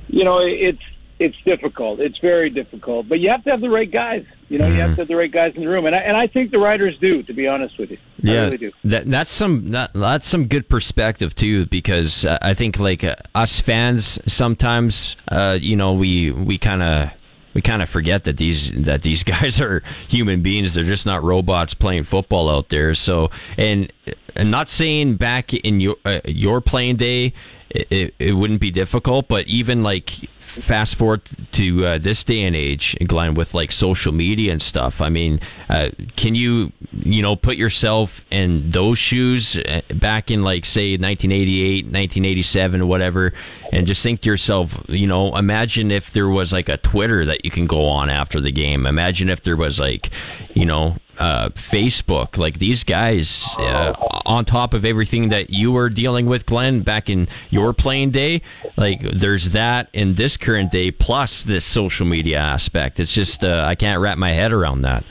you 0.09 0.25
know, 0.25 0.39
it's 0.39 0.81
it's 1.19 1.37
difficult. 1.45 2.01
It's 2.01 2.19
very 2.19 2.49
difficult. 2.51 3.09
But 3.09 3.21
you 3.21 3.29
have 3.31 3.43
to 3.45 3.51
have 3.51 3.61
the 3.61 3.71
right 3.71 3.91
guys. 3.91 4.25
You 4.49 4.59
know, 4.59 4.67
you 4.67 4.81
have 4.81 4.91
to 4.97 5.03
have 5.03 5.09
the 5.09 5.17
right 5.17 5.31
guys 5.31 5.55
in 5.57 5.61
the 5.63 5.69
room, 5.69 5.85
and 5.87 5.95
I, 5.95 5.99
and 5.99 6.17
I 6.17 6.27
think 6.27 6.51
the 6.51 6.59
writers 6.59 6.97
do. 6.99 7.23
To 7.23 7.33
be 7.35 7.47
honest 7.47 7.79
with 7.79 7.91
you, 7.91 7.99
I 7.99 8.27
Yeah, 8.33 8.45
really 8.45 8.59
do. 8.59 8.73
that 8.85 9.11
that's 9.11 9.31
some 9.31 9.71
that, 9.73 9.93
that's 9.95 10.27
some 10.29 10.47
good 10.47 10.69
perspective 10.69 11.35
too, 11.35 11.67
because 11.67 12.25
uh, 12.25 12.39
I 12.41 12.55
think 12.55 12.79
like 12.79 13.05
uh, 13.05 13.17
us 13.35 13.61
fans 13.61 14.19
sometimes, 14.33 15.17
uh, 15.29 15.59
you 15.61 15.77
know, 15.77 15.93
we 15.93 16.31
we 16.31 16.57
kind 16.57 16.83
of 16.83 17.11
we 17.55 17.61
kind 17.63 17.83
of 17.83 17.89
forget 17.91 18.25
that 18.25 18.37
these 18.39 18.71
that 18.73 19.03
these 19.03 19.23
guys 19.35 19.61
are 19.61 19.83
human 20.09 20.41
beings. 20.43 20.75
They're 20.75 20.85
just 20.85 21.05
not 21.07 21.23
robots 21.23 21.75
playing 21.75 22.05
football 22.05 22.49
out 22.49 22.69
there. 22.71 22.95
So, 22.95 23.31
and 23.59 23.93
I'm 24.37 24.51
not 24.51 24.69
saying 24.71 25.17
back 25.17 25.53
in 25.53 25.81
your 25.81 25.97
uh, 26.07 26.21
your 26.25 26.61
playing 26.63 26.97
day, 26.97 27.35
it, 27.71 28.15
it 28.19 28.33
wouldn't 28.37 28.61
be 28.61 28.71
difficult, 28.71 29.29
but 29.29 29.47
even 29.49 29.83
like 29.83 30.11
fast 30.49 30.97
forward 30.97 31.23
to 31.53 31.87
uh, 31.87 31.99
this 31.99 32.25
day 32.25 32.43
and 32.43 32.57
age, 32.57 32.97
Glen, 33.07 33.35
with 33.35 33.55
like 33.55 33.73
social 33.73 34.13
media 34.13 34.53
and 34.53 34.61
stuff. 34.61 35.01
I 35.01 35.09
mean, 35.11 35.41
uh, 35.69 35.91
can 36.17 36.35
you 36.35 36.73
you 36.93 37.23
know 37.23 37.37
put 37.37 37.57
yourself 37.57 38.25
in 38.31 38.71
those 38.71 38.99
shoes 38.99 39.59
uh, 39.59 39.81
back 39.95 40.31
in 40.31 40.43
like 40.43 40.65
say 40.65 40.93
1988, 40.93 41.85
1987, 41.85 42.89
whatever, 42.89 43.33
and 43.73 43.87
just 43.87 44.03
think 44.03 44.21
to 44.23 44.31
yourself, 44.31 44.81
you 44.89 45.07
know, 45.07 45.37
imagine 45.37 45.91
if 45.91 46.13
there 46.13 46.29
was 46.29 46.53
like 46.53 46.69
a 46.69 46.77
Twitter 46.79 47.25
that 47.25 47.45
you 47.45 47.51
can 47.51 47.67
go 47.67 47.87
on 47.87 48.09
after 48.11 48.41
the 48.41 48.53
game. 48.53 48.87
Imagine 48.87 49.29
if 49.29 49.43
there 49.43 49.57
was 49.57 49.79
like, 49.79 50.11
you 50.55 50.65
know. 50.65 50.97
Uh, 51.21 51.49
Facebook, 51.49 52.39
like 52.39 52.61
these 52.61 52.85
guys, 52.85 53.49
uh, 53.59 53.93
on 54.25 54.45
top 54.45 54.73
of 54.73 54.85
everything 54.85 55.31
that 55.31 55.51
you 55.51 55.73
were 55.73 55.89
dealing 55.89 56.27
with, 56.27 56.47
Glen, 56.47 56.83
back 56.83 57.11
in 57.11 57.27
your 57.51 57.73
playing 57.73 58.13
day, 58.13 58.41
like 58.77 59.01
there's 59.01 59.49
that 59.49 59.89
in 59.93 60.15
this 60.15 60.37
current 60.39 60.71
day, 60.71 60.91
plus 60.91 61.43
this 61.43 61.65
social 61.65 62.07
media 62.07 62.39
aspect. 62.39 63.01
It's 63.01 63.15
just 63.15 63.45
uh, 63.45 63.65
I 63.67 63.75
can't 63.75 64.01
wrap 64.01 64.19
my 64.19 64.33
head 64.33 64.53
around 64.53 64.83
that. 64.83 65.05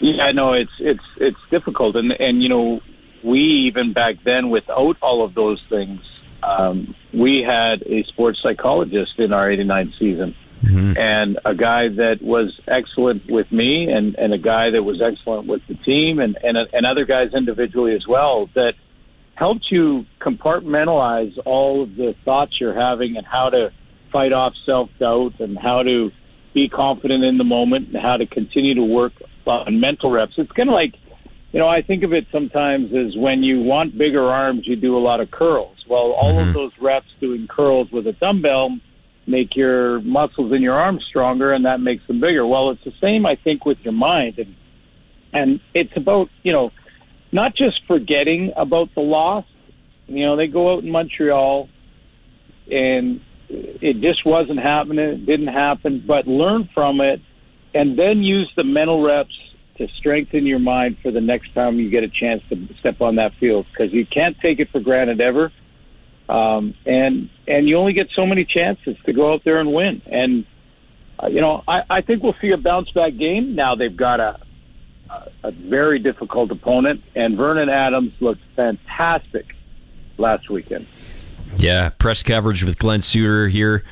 Yeah, 0.00 0.32
no, 0.32 0.52
it's 0.52 0.72
it's 0.80 1.04
it's 1.18 1.38
difficult, 1.50 1.96
and 1.96 2.12
and 2.12 2.42
you 2.42 2.48
know, 2.48 2.80
we 3.22 3.40
even 3.40 3.92
back 3.92 4.16
then, 4.24 4.50
without 4.50 4.96
all 5.00 5.24
of 5.24 5.34
those 5.34 5.62
things, 5.68 6.00
um, 6.42 6.94
we 7.12 7.42
had 7.42 7.82
a 7.86 8.02
sports 8.04 8.40
psychologist 8.42 9.18
in 9.18 9.32
our 9.32 9.50
'89 9.50 9.94
season, 9.98 10.34
and 10.98 11.38
a 11.44 11.54
guy 11.54 11.88
that 11.88 12.20
was 12.20 12.58
excellent 12.66 13.30
with 13.30 13.50
me, 13.52 13.90
and 13.90 14.16
and 14.16 14.32
a 14.32 14.38
guy 14.38 14.70
that 14.70 14.82
was 14.82 15.00
excellent 15.00 15.46
with 15.46 15.62
the 15.68 15.74
team, 15.74 16.18
and 16.18 16.36
and 16.42 16.56
and 16.72 16.84
other 16.84 17.04
guys 17.04 17.32
individually 17.32 17.94
as 17.94 18.06
well 18.06 18.50
that 18.54 18.74
helped 19.34 19.70
you 19.70 20.04
compartmentalize 20.20 21.36
all 21.44 21.82
of 21.82 21.96
the 21.96 22.14
thoughts 22.24 22.60
you're 22.60 22.74
having 22.74 23.16
and 23.16 23.26
how 23.26 23.50
to 23.50 23.72
fight 24.12 24.32
off 24.32 24.54
self 24.66 24.90
doubt 24.98 25.40
and 25.40 25.58
how 25.58 25.82
to 25.82 26.12
be 26.54 26.68
confident 26.68 27.24
in 27.24 27.38
the 27.38 27.44
moment 27.44 27.88
and 27.88 27.96
how 27.96 28.16
to 28.16 28.26
continue 28.26 28.74
to 28.74 28.84
work 28.84 29.12
on 29.46 29.80
mental 29.80 30.10
reps. 30.10 30.34
It's 30.36 30.52
kind 30.52 30.68
of 30.68 30.74
like, 30.74 30.94
you 31.52 31.58
know, 31.58 31.68
I 31.68 31.82
think 31.82 32.02
of 32.02 32.12
it 32.12 32.26
sometimes 32.30 32.92
as 32.94 33.16
when 33.16 33.42
you 33.42 33.62
want 33.62 33.96
bigger 33.96 34.24
arms, 34.24 34.66
you 34.66 34.76
do 34.76 34.96
a 34.96 35.00
lot 35.00 35.20
of 35.20 35.30
curls. 35.30 35.76
Well, 35.88 36.12
all 36.12 36.38
of 36.38 36.46
mm-hmm. 36.46 36.52
those 36.52 36.72
reps 36.80 37.08
doing 37.20 37.46
curls 37.48 37.90
with 37.90 38.06
a 38.06 38.12
dumbbell 38.12 38.78
make 39.26 39.54
your 39.54 40.00
muscles 40.00 40.52
in 40.52 40.62
your 40.62 40.74
arms 40.74 41.04
stronger 41.08 41.52
and 41.52 41.64
that 41.64 41.80
makes 41.80 42.06
them 42.06 42.20
bigger. 42.20 42.46
Well, 42.46 42.70
it's 42.70 42.84
the 42.84 42.92
same, 43.00 43.24
I 43.24 43.36
think, 43.36 43.64
with 43.64 43.78
your 43.80 43.92
mind. 43.92 44.38
And, 44.38 44.54
and 45.32 45.60
it's 45.74 45.96
about, 45.96 46.28
you 46.42 46.52
know, 46.52 46.72
not 47.30 47.54
just 47.54 47.80
forgetting 47.86 48.52
about 48.56 48.94
the 48.94 49.00
loss. 49.00 49.44
You 50.06 50.26
know, 50.26 50.36
they 50.36 50.48
go 50.48 50.74
out 50.74 50.84
in 50.84 50.90
Montreal 50.90 51.68
and 52.70 53.20
it 53.52 54.00
just 54.00 54.24
wasn't 54.24 54.60
happening. 54.60 54.98
It 54.98 55.26
didn't 55.26 55.48
happen, 55.48 56.02
but 56.06 56.26
learn 56.26 56.68
from 56.74 57.00
it 57.00 57.20
and 57.74 57.98
then 57.98 58.22
use 58.22 58.50
the 58.56 58.64
mental 58.64 59.02
reps 59.02 59.38
to 59.76 59.88
strengthen 59.88 60.46
your 60.46 60.58
mind 60.58 60.98
for 61.02 61.10
the 61.10 61.20
next 61.20 61.54
time 61.54 61.78
you 61.78 61.90
get 61.90 62.04
a 62.04 62.08
chance 62.08 62.42
to 62.50 62.68
step 62.78 63.00
on 63.00 63.16
that 63.16 63.34
field 63.34 63.66
because 63.70 63.92
you 63.92 64.06
can't 64.06 64.38
take 64.40 64.60
it 64.60 64.70
for 64.70 64.80
granted 64.80 65.20
ever. 65.20 65.50
Um, 66.28 66.74
and 66.86 67.30
and 67.48 67.68
you 67.68 67.76
only 67.76 67.92
get 67.92 68.08
so 68.14 68.26
many 68.26 68.44
chances 68.44 68.96
to 69.04 69.12
go 69.12 69.32
out 69.32 69.44
there 69.44 69.58
and 69.58 69.72
win. 69.72 70.00
And 70.06 70.46
uh, 71.22 71.26
you 71.28 71.40
know, 71.40 71.62
I, 71.66 71.82
I 71.90 72.00
think 72.00 72.22
we'll 72.22 72.36
see 72.40 72.50
a 72.50 72.56
bounce 72.56 72.90
back 72.90 73.16
game. 73.16 73.54
Now 73.54 73.74
they've 73.74 73.96
got 73.96 74.20
a 74.20 74.40
a, 75.10 75.48
a 75.48 75.50
very 75.50 75.98
difficult 75.98 76.50
opponent, 76.50 77.02
and 77.14 77.36
Vernon 77.36 77.68
Adams 77.68 78.12
looked 78.20 78.42
fantastic 78.56 79.54
last 80.16 80.48
weekend. 80.48 80.86
Yeah, 81.56 81.90
press 81.90 82.22
coverage 82.22 82.64
with 82.64 82.78
Glen 82.78 83.02
Suitor 83.02 83.48
here 83.48 83.84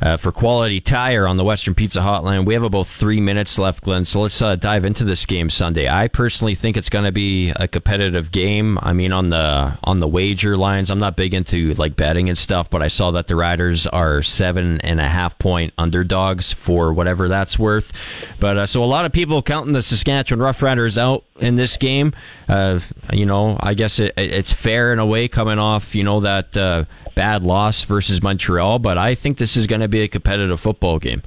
uh, 0.00 0.16
for 0.16 0.32
Quality 0.32 0.80
Tire 0.80 1.26
on 1.26 1.36
the 1.36 1.44
Western 1.44 1.74
Pizza 1.74 2.00
Hotline. 2.00 2.44
We 2.44 2.54
have 2.54 2.62
about 2.62 2.86
three 2.86 3.20
minutes 3.20 3.58
left, 3.58 3.84
Glen, 3.84 4.04
so 4.04 4.20
let's 4.20 4.40
uh, 4.40 4.56
dive 4.56 4.84
into 4.84 5.04
this 5.04 5.26
game 5.26 5.50
Sunday. 5.50 5.88
I 5.88 6.08
personally 6.08 6.54
think 6.54 6.76
it's 6.76 6.88
going 6.88 7.04
to 7.04 7.12
be 7.12 7.50
a 7.56 7.66
competitive 7.66 8.30
game. 8.30 8.78
I 8.82 8.92
mean, 8.92 9.12
on 9.12 9.30
the 9.30 9.78
on 9.82 10.00
the 10.00 10.08
wager 10.08 10.56
lines, 10.56 10.90
I'm 10.90 10.98
not 10.98 11.16
big 11.16 11.34
into 11.34 11.74
like 11.74 11.96
betting 11.96 12.28
and 12.28 12.38
stuff, 12.38 12.70
but 12.70 12.82
I 12.82 12.88
saw 12.88 13.10
that 13.12 13.26
the 13.26 13.36
Riders 13.36 13.86
are 13.86 14.22
seven 14.22 14.80
and 14.82 15.00
a 15.00 15.08
half 15.08 15.38
point 15.38 15.72
underdogs 15.78 16.52
for 16.52 16.92
whatever 16.92 17.28
that's 17.28 17.58
worth. 17.58 17.92
But 18.38 18.56
uh, 18.56 18.66
so 18.66 18.82
a 18.82 18.86
lot 18.86 19.04
of 19.04 19.12
people 19.12 19.42
counting 19.42 19.72
the 19.72 19.82
Saskatchewan 19.82 20.44
Roughriders 20.44 20.98
out 20.98 21.24
in 21.38 21.56
this 21.56 21.76
game. 21.76 22.12
Uh, 22.48 22.80
you 23.12 23.26
know, 23.26 23.56
I 23.60 23.74
guess 23.74 23.98
it, 23.98 24.14
it's 24.16 24.52
fair 24.52 24.92
in 24.92 24.98
a 24.98 25.06
way 25.06 25.28
coming 25.28 25.58
off 25.58 25.94
you 25.94 26.04
know 26.04 26.20
that 26.20 26.56
uh, 26.56 26.84
bad 27.14 27.42
loss 27.42 27.84
versus 27.84 28.22
Montreal, 28.22 28.78
but 28.78 28.98
I 28.98 29.14
think 29.14 29.38
this 29.38 29.56
is 29.56 29.66
going 29.66 29.80
to 29.80 29.85
be 29.88 30.02
a 30.02 30.08
competitive 30.08 30.60
football 30.60 30.98
game. 30.98 31.22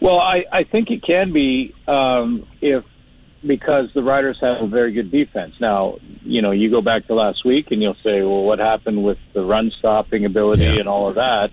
Well, 0.00 0.18
I, 0.18 0.44
I 0.52 0.64
think 0.64 0.90
it 0.90 1.02
can 1.02 1.32
be 1.32 1.74
um, 1.88 2.46
if 2.60 2.84
because 3.44 3.88
the 3.94 4.02
Riders 4.02 4.38
have 4.40 4.62
a 4.62 4.66
very 4.66 4.92
good 4.92 5.10
defense. 5.10 5.54
Now, 5.60 5.98
you 6.22 6.42
know, 6.42 6.50
you 6.50 6.70
go 6.70 6.80
back 6.80 7.06
to 7.06 7.14
last 7.14 7.44
week 7.44 7.70
and 7.70 7.80
you'll 7.80 7.96
say, 8.02 8.22
well, 8.22 8.42
what 8.42 8.58
happened 8.58 9.04
with 9.04 9.18
the 9.32 9.44
run 9.44 9.70
stopping 9.78 10.24
ability 10.24 10.78
and 10.78 10.88
all 10.88 11.08
of 11.08 11.14
that? 11.16 11.50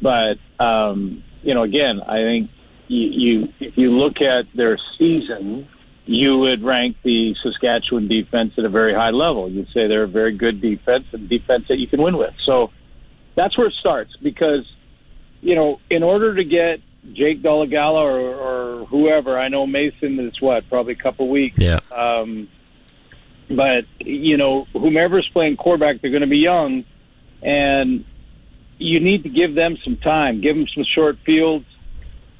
But 0.00 0.38
um, 0.62 1.22
you 1.42 1.54
know, 1.54 1.62
again, 1.62 2.00
I 2.02 2.22
think 2.22 2.50
you, 2.88 3.08
you 3.08 3.52
if 3.60 3.78
you 3.78 3.92
look 3.92 4.20
at 4.20 4.52
their 4.52 4.78
season, 4.98 5.68
you 6.06 6.38
would 6.38 6.62
rank 6.62 6.96
the 7.02 7.34
Saskatchewan 7.42 8.08
defense 8.08 8.54
at 8.58 8.64
a 8.64 8.68
very 8.68 8.94
high 8.94 9.10
level. 9.10 9.50
You'd 9.50 9.68
say 9.68 9.86
they're 9.86 10.04
a 10.04 10.08
very 10.08 10.36
good 10.36 10.60
defense 10.60 11.06
and 11.12 11.28
defense 11.28 11.68
that 11.68 11.78
you 11.78 11.86
can 11.86 12.00
win 12.00 12.16
with. 12.16 12.34
So 12.44 12.70
that's 13.36 13.56
where 13.56 13.68
it 13.68 13.74
starts 13.74 14.16
because 14.16 14.66
you 15.40 15.54
know, 15.54 15.80
in 15.90 16.02
order 16.02 16.34
to 16.34 16.44
get 16.44 16.80
Jake 17.12 17.40
Dolegala 17.40 18.02
or, 18.02 18.34
or 18.34 18.84
whoever, 18.86 19.38
I 19.38 19.48
know 19.48 19.66
Mason 19.66 20.18
is 20.18 20.40
what 20.40 20.68
probably 20.68 20.94
a 20.94 20.96
couple 20.96 21.28
weeks. 21.28 21.56
Yeah. 21.58 21.78
Um, 21.92 22.48
but 23.48 23.84
you 24.00 24.36
know, 24.36 24.66
whomever's 24.72 25.28
playing 25.32 25.56
quarterback, 25.56 26.00
they're 26.00 26.10
going 26.10 26.22
to 26.22 26.26
be 26.26 26.38
young, 26.38 26.84
and 27.42 28.04
you 28.78 28.98
need 28.98 29.22
to 29.22 29.28
give 29.28 29.54
them 29.54 29.76
some 29.84 29.96
time, 29.96 30.40
give 30.40 30.56
them 30.56 30.66
some 30.74 30.84
short 30.84 31.18
fields. 31.24 31.66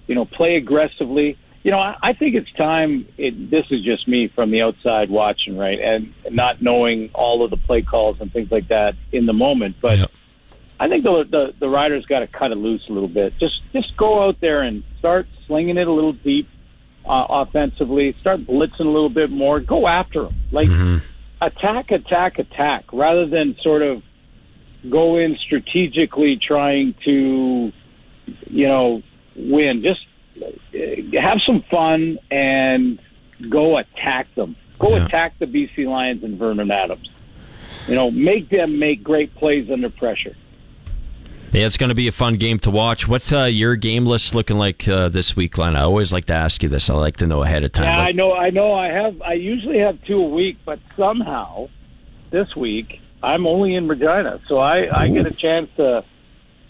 You 0.08 0.14
know, 0.14 0.24
play 0.24 0.56
aggressively. 0.56 1.38
You 1.62 1.72
know, 1.72 1.78
I, 1.78 1.96
I 2.02 2.12
think 2.12 2.36
it's 2.36 2.50
time. 2.52 3.06
It, 3.16 3.50
this 3.50 3.66
is 3.70 3.84
just 3.84 4.06
me 4.06 4.28
from 4.28 4.50
the 4.50 4.62
outside 4.62 5.10
watching, 5.10 5.56
right, 5.56 5.80
and 5.80 6.12
not 6.30 6.62
knowing 6.62 7.10
all 7.12 7.44
of 7.44 7.50
the 7.50 7.56
play 7.56 7.82
calls 7.82 8.20
and 8.20 8.32
things 8.32 8.50
like 8.50 8.68
that 8.68 8.96
in 9.12 9.26
the 9.26 9.32
moment, 9.32 9.76
but. 9.80 10.10
I 10.78 10.88
think 10.88 11.04
the 11.04 11.24
the, 11.30 11.54
the 11.58 11.68
riders 11.68 12.04
got 12.06 12.20
to 12.20 12.26
cut 12.26 12.52
it 12.52 12.56
loose 12.56 12.82
a 12.88 12.92
little 12.92 13.08
bit. 13.08 13.38
Just 13.38 13.62
just 13.72 13.96
go 13.96 14.26
out 14.26 14.40
there 14.40 14.62
and 14.62 14.84
start 14.98 15.26
slinging 15.46 15.76
it 15.78 15.86
a 15.86 15.92
little 15.92 16.12
deep 16.12 16.48
uh, 17.06 17.26
offensively. 17.28 18.14
Start 18.20 18.40
blitzing 18.40 18.80
a 18.80 18.84
little 18.84 19.08
bit 19.08 19.30
more. 19.30 19.60
Go 19.60 19.86
after 19.86 20.24
them. 20.24 20.40
Like 20.52 20.68
attack, 21.40 21.90
attack, 21.90 22.38
attack, 22.38 22.84
rather 22.92 23.26
than 23.26 23.56
sort 23.62 23.82
of 23.82 24.02
go 24.90 25.16
in 25.16 25.36
strategically 25.36 26.36
trying 26.36 26.94
to, 27.04 27.72
you 28.48 28.68
know, 28.68 29.02
win. 29.34 29.82
Just 29.82 30.00
uh, 30.42 31.20
have 31.20 31.38
some 31.46 31.62
fun 31.70 32.18
and 32.30 32.98
go 33.48 33.78
attack 33.78 34.34
them. 34.34 34.56
Go 34.78 34.96
attack 35.06 35.38
the 35.38 35.46
BC 35.46 35.86
Lions 35.86 36.22
and 36.22 36.38
Vernon 36.38 36.70
Adams. 36.70 37.08
You 37.88 37.94
know, 37.94 38.10
make 38.10 38.50
them 38.50 38.78
make 38.78 39.02
great 39.02 39.34
plays 39.36 39.70
under 39.70 39.88
pressure. 39.88 40.36
Yeah, 41.56 41.64
it's 41.64 41.78
going 41.78 41.88
to 41.88 41.94
be 41.94 42.06
a 42.06 42.12
fun 42.12 42.34
game 42.34 42.58
to 42.60 42.70
watch. 42.70 43.08
What's 43.08 43.32
uh, 43.32 43.44
your 43.44 43.76
game 43.76 44.04
list 44.04 44.34
looking 44.34 44.58
like 44.58 44.86
uh, 44.86 45.08
this 45.08 45.34
week, 45.34 45.52
Glen? 45.52 45.74
I 45.74 45.84
always 45.84 46.12
like 46.12 46.26
to 46.26 46.34
ask 46.34 46.62
you 46.62 46.68
this. 46.68 46.90
I 46.90 46.94
like 46.96 47.16
to 47.16 47.26
know 47.26 47.42
ahead 47.42 47.64
of 47.64 47.72
time. 47.72 47.84
Yeah, 47.84 47.98
I 47.98 48.12
know. 48.12 48.34
I 48.34 48.50
know. 48.50 48.74
I 48.74 48.88
have. 48.88 49.22
I 49.22 49.32
usually 49.32 49.78
have 49.78 49.98
two 50.04 50.20
a 50.20 50.28
week, 50.28 50.58
but 50.66 50.80
somehow 50.98 51.70
this 52.28 52.54
week 52.54 53.00
I'm 53.22 53.46
only 53.46 53.74
in 53.74 53.88
Regina, 53.88 54.38
so 54.46 54.58
I, 54.58 55.04
I 55.04 55.08
get 55.08 55.26
a 55.26 55.30
chance 55.30 55.70
to 55.78 56.04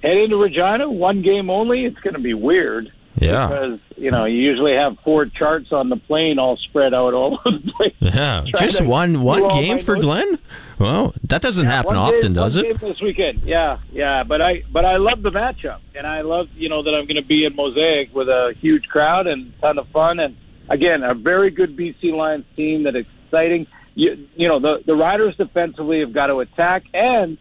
head 0.05 0.19
into 0.19 0.37
Regina. 0.37 0.89
One 0.89 1.21
game 1.21 1.51
only. 1.51 1.85
It's 1.85 1.99
going 1.99 2.15
to 2.15 2.21
be 2.21 2.35
weird. 2.35 2.93
Yeah. 3.19 3.49
Because 3.49 3.81
you 3.97 4.11
know 4.11 4.25
you 4.27 4.39
usually 4.39 4.75
have 4.75 4.99
four 5.01 5.27
charts 5.27 5.73
on 5.73 5.89
the 5.89 5.97
plane 5.97 6.39
all 6.39 6.57
spread 6.57 6.93
out 6.93 7.15
all 7.15 7.41
over 7.47 7.59
the 7.59 7.73
place. 7.73 7.95
Yeah, 8.01 8.45
just 8.59 8.81
one 8.83 9.23
one 9.23 9.49
game 9.49 9.79
for 9.79 9.95
notes. 9.95 10.05
Glen. 10.05 10.39
Well, 10.79 11.15
that 11.25 11.41
doesn't 11.41 11.67
happen 11.67 11.97
often, 11.97 12.21
game- 12.21 12.33
does 12.35 12.57
it? 12.57 12.79
this 12.79 13.01
weekend? 13.01 13.43
Yeah, 13.45 13.79
yeah. 13.93 14.23
But 14.25 14.43
I 14.43 14.63
but 14.71 14.85
I 14.85 14.99
love 14.99 15.23
the 15.23 15.31
matchup, 15.31 15.81
and 15.95 16.07
I 16.07 16.21
love 16.21 16.49
you 16.55 16.69
know 16.69 16.83
that 16.83 16.95
I'm 16.95 17.07
going 17.07 17.17
to 17.17 17.23
be 17.27 17.45
in 17.45 17.57
Mosaic 17.57 18.15
with 18.15 18.29
a 18.29 18.55
huge 18.61 18.87
crowd 18.89 19.27
and 19.27 19.53
a 19.57 19.61
ton 19.61 19.79
of 19.79 19.89
fun, 19.89 20.21
and 20.21 20.37
again 20.69 21.03
a 21.03 21.15
very 21.15 21.51
good 21.51 21.77
BC 21.77 22.13
Lions 22.15 22.45
team 22.55 22.83
that 22.85 22.97
exciting. 22.97 23.67
You 23.95 24.29
you 24.37 24.47
know 24.49 24.61
the 24.61 24.83
the 24.85 24.95
Riders 24.95 25.37
defensively 25.37 26.01
have 26.01 26.13
got 26.13 26.27
to 26.27 26.41
attack, 26.41 26.85
and 26.93 27.39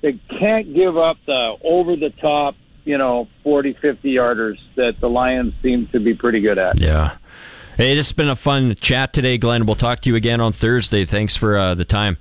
they 0.00 0.18
can't 0.38 0.74
give 0.74 0.96
up 0.96 1.18
the 1.26 1.56
over 1.62 1.96
the 1.96 2.10
top 2.10 2.54
you 2.88 2.96
know 2.96 3.28
40 3.44 3.74
50 3.74 4.14
yarders 4.14 4.56
that 4.76 4.94
the 4.98 5.10
Lions 5.10 5.52
seem 5.62 5.86
to 5.88 6.00
be 6.00 6.14
pretty 6.14 6.40
good 6.40 6.58
at. 6.58 6.80
Yeah. 6.80 7.18
Hey, 7.76 7.96
it's 7.96 8.12
been 8.12 8.30
a 8.30 8.34
fun 8.34 8.74
chat 8.76 9.12
today, 9.12 9.36
Glen. 9.36 9.66
We'll 9.66 9.76
talk 9.76 10.00
to 10.00 10.10
you 10.10 10.16
again 10.16 10.40
on 10.40 10.52
Thursday. 10.52 11.04
Thanks 11.04 11.36
for 11.36 11.56
uh, 11.56 11.74
the 11.74 11.84
time. 11.84 12.16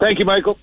Thank 0.00 0.18
you, 0.18 0.24
Michael. 0.24 0.58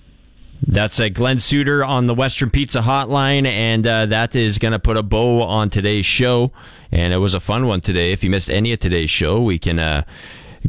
That's 0.66 1.00
uh, 1.00 1.08
Glen 1.08 1.38
Suitor 1.38 1.84
on 1.84 2.06
the 2.06 2.14
Western 2.14 2.50
Pizza 2.50 2.80
Hotline, 2.80 3.46
and 3.46 3.86
uh, 3.86 4.06
that 4.06 4.36
is 4.36 4.58
going 4.58 4.72
to 4.72 4.78
put 4.78 4.96
a 4.96 5.02
bow 5.02 5.42
on 5.42 5.70
today's 5.70 6.04
show. 6.04 6.52
And 6.90 7.12
it 7.12 7.18
was 7.18 7.34
a 7.34 7.40
fun 7.40 7.66
one 7.66 7.80
today. 7.80 8.12
If 8.12 8.22
you 8.22 8.30
missed 8.30 8.50
any 8.50 8.72
of 8.72 8.80
today's 8.80 9.10
show, 9.10 9.42
we 9.42 9.58
can 9.58 9.78
uh, 9.78 10.02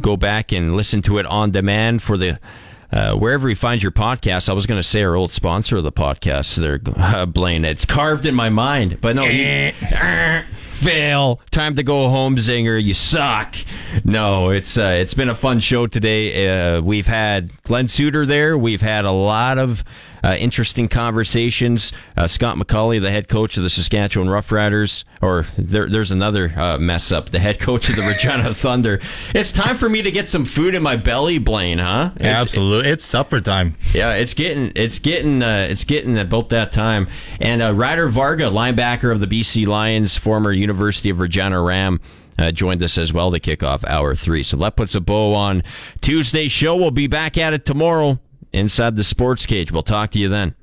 go 0.00 0.16
back 0.16 0.52
and 0.52 0.74
listen 0.74 1.02
to 1.02 1.18
it 1.18 1.26
on 1.26 1.50
demand 1.50 2.02
for 2.02 2.16
the 2.16 2.38
uh, 2.94 3.14
wherever 3.14 3.48
you 3.50 3.56
find 3.56 3.82
your 3.82 3.92
podcast. 3.92 4.48
I 4.48 4.52
was 4.52 4.66
going 4.66 4.78
to 4.78 4.82
say 4.86 5.02
our 5.02 5.16
old 5.16 5.32
sponsor 5.32 5.76
of 5.78 5.82
the 5.82 5.92
podcast, 5.92 6.56
there, 6.56 6.80
uh, 6.96 7.26
Blaine. 7.26 7.64
It's 7.64 7.84
carved 7.84 8.24
in 8.24 8.34
my 8.34 8.48
mind, 8.50 9.00
but 9.00 9.16
no. 9.16 9.24
you- 9.24 9.72
fail. 10.74 11.40
Time 11.50 11.76
to 11.76 11.82
go 11.82 12.08
home, 12.08 12.36
Zinger. 12.36 12.82
You 12.82 12.94
suck. 12.94 13.56
No, 14.04 14.50
it's 14.50 14.76
uh, 14.76 14.96
it's 15.00 15.14
been 15.14 15.28
a 15.28 15.34
fun 15.34 15.60
show 15.60 15.86
today. 15.86 16.48
Uh, 16.76 16.80
we've 16.82 17.06
had 17.06 17.50
Glen 17.62 17.88
Suitor 17.88 18.26
there. 18.26 18.58
We've 18.58 18.82
had 18.82 19.04
a 19.04 19.10
lot 19.10 19.58
of 19.58 19.82
uh, 20.24 20.34
interesting 20.38 20.88
conversations. 20.88 21.92
Uh, 22.16 22.26
Scott 22.26 22.56
MacAulay, 22.56 23.00
the 23.00 23.10
head 23.10 23.28
coach 23.28 23.56
of 23.56 23.62
the 23.62 23.70
Saskatchewan 23.70 24.28
Roughriders, 24.28 25.04
or 25.20 25.44
there, 25.58 25.86
there's 25.86 26.10
another 26.10 26.52
uh, 26.56 26.78
mess 26.78 27.12
up. 27.12 27.30
The 27.30 27.38
head 27.38 27.60
coach 27.60 27.88
of 27.88 27.96
the 27.96 28.02
Regina 28.08 28.54
Thunder. 28.54 29.00
It's 29.34 29.52
time 29.52 29.76
for 29.76 29.88
me 29.88 30.02
to 30.02 30.10
get 30.10 30.28
some 30.28 30.44
food 30.44 30.74
in 30.74 30.82
my 30.82 30.96
belly, 30.96 31.38
Blaine. 31.38 31.78
Huh? 31.78 32.10
It's- 32.16 32.40
Absolutely, 32.40 32.90
it's 32.90 33.04
supper 33.04 33.40
time. 33.40 33.76
yeah, 33.92 34.14
it's 34.14 34.34
getting 34.34 34.72
it's 34.74 34.98
getting 34.98 35.42
uh, 35.42 35.66
it's 35.70 35.84
getting 35.84 36.18
about 36.18 36.48
that 36.48 36.72
time. 36.72 37.06
And 37.40 37.60
uh, 37.62 37.72
Ryder 37.74 38.08
Varga, 38.08 38.44
linebacker 38.44 39.12
of 39.12 39.20
the 39.20 39.26
BC 39.26 39.66
Lions, 39.66 40.16
former 40.16 40.52
University 40.52 41.10
of 41.10 41.20
Regina 41.20 41.60
Ram. 41.62 42.00
Uh, 42.36 42.50
joined 42.50 42.82
us 42.82 42.98
as 42.98 43.12
well 43.12 43.30
to 43.30 43.38
kick 43.38 43.62
off 43.62 43.84
hour 43.84 44.12
three. 44.14 44.42
So 44.42 44.56
that 44.56 44.74
puts 44.74 44.96
a 44.96 45.00
bow 45.00 45.34
on 45.34 45.62
Tuesday's 46.00 46.50
show. 46.50 46.74
We'll 46.74 46.90
be 46.90 47.06
back 47.06 47.38
at 47.38 47.52
it 47.52 47.64
tomorrow 47.64 48.18
inside 48.54 48.96
the 48.96 49.04
sports 49.04 49.46
cage. 49.46 49.72
We'll 49.72 49.82
talk 49.82 50.10
to 50.12 50.18
you 50.18 50.28
then. 50.28 50.54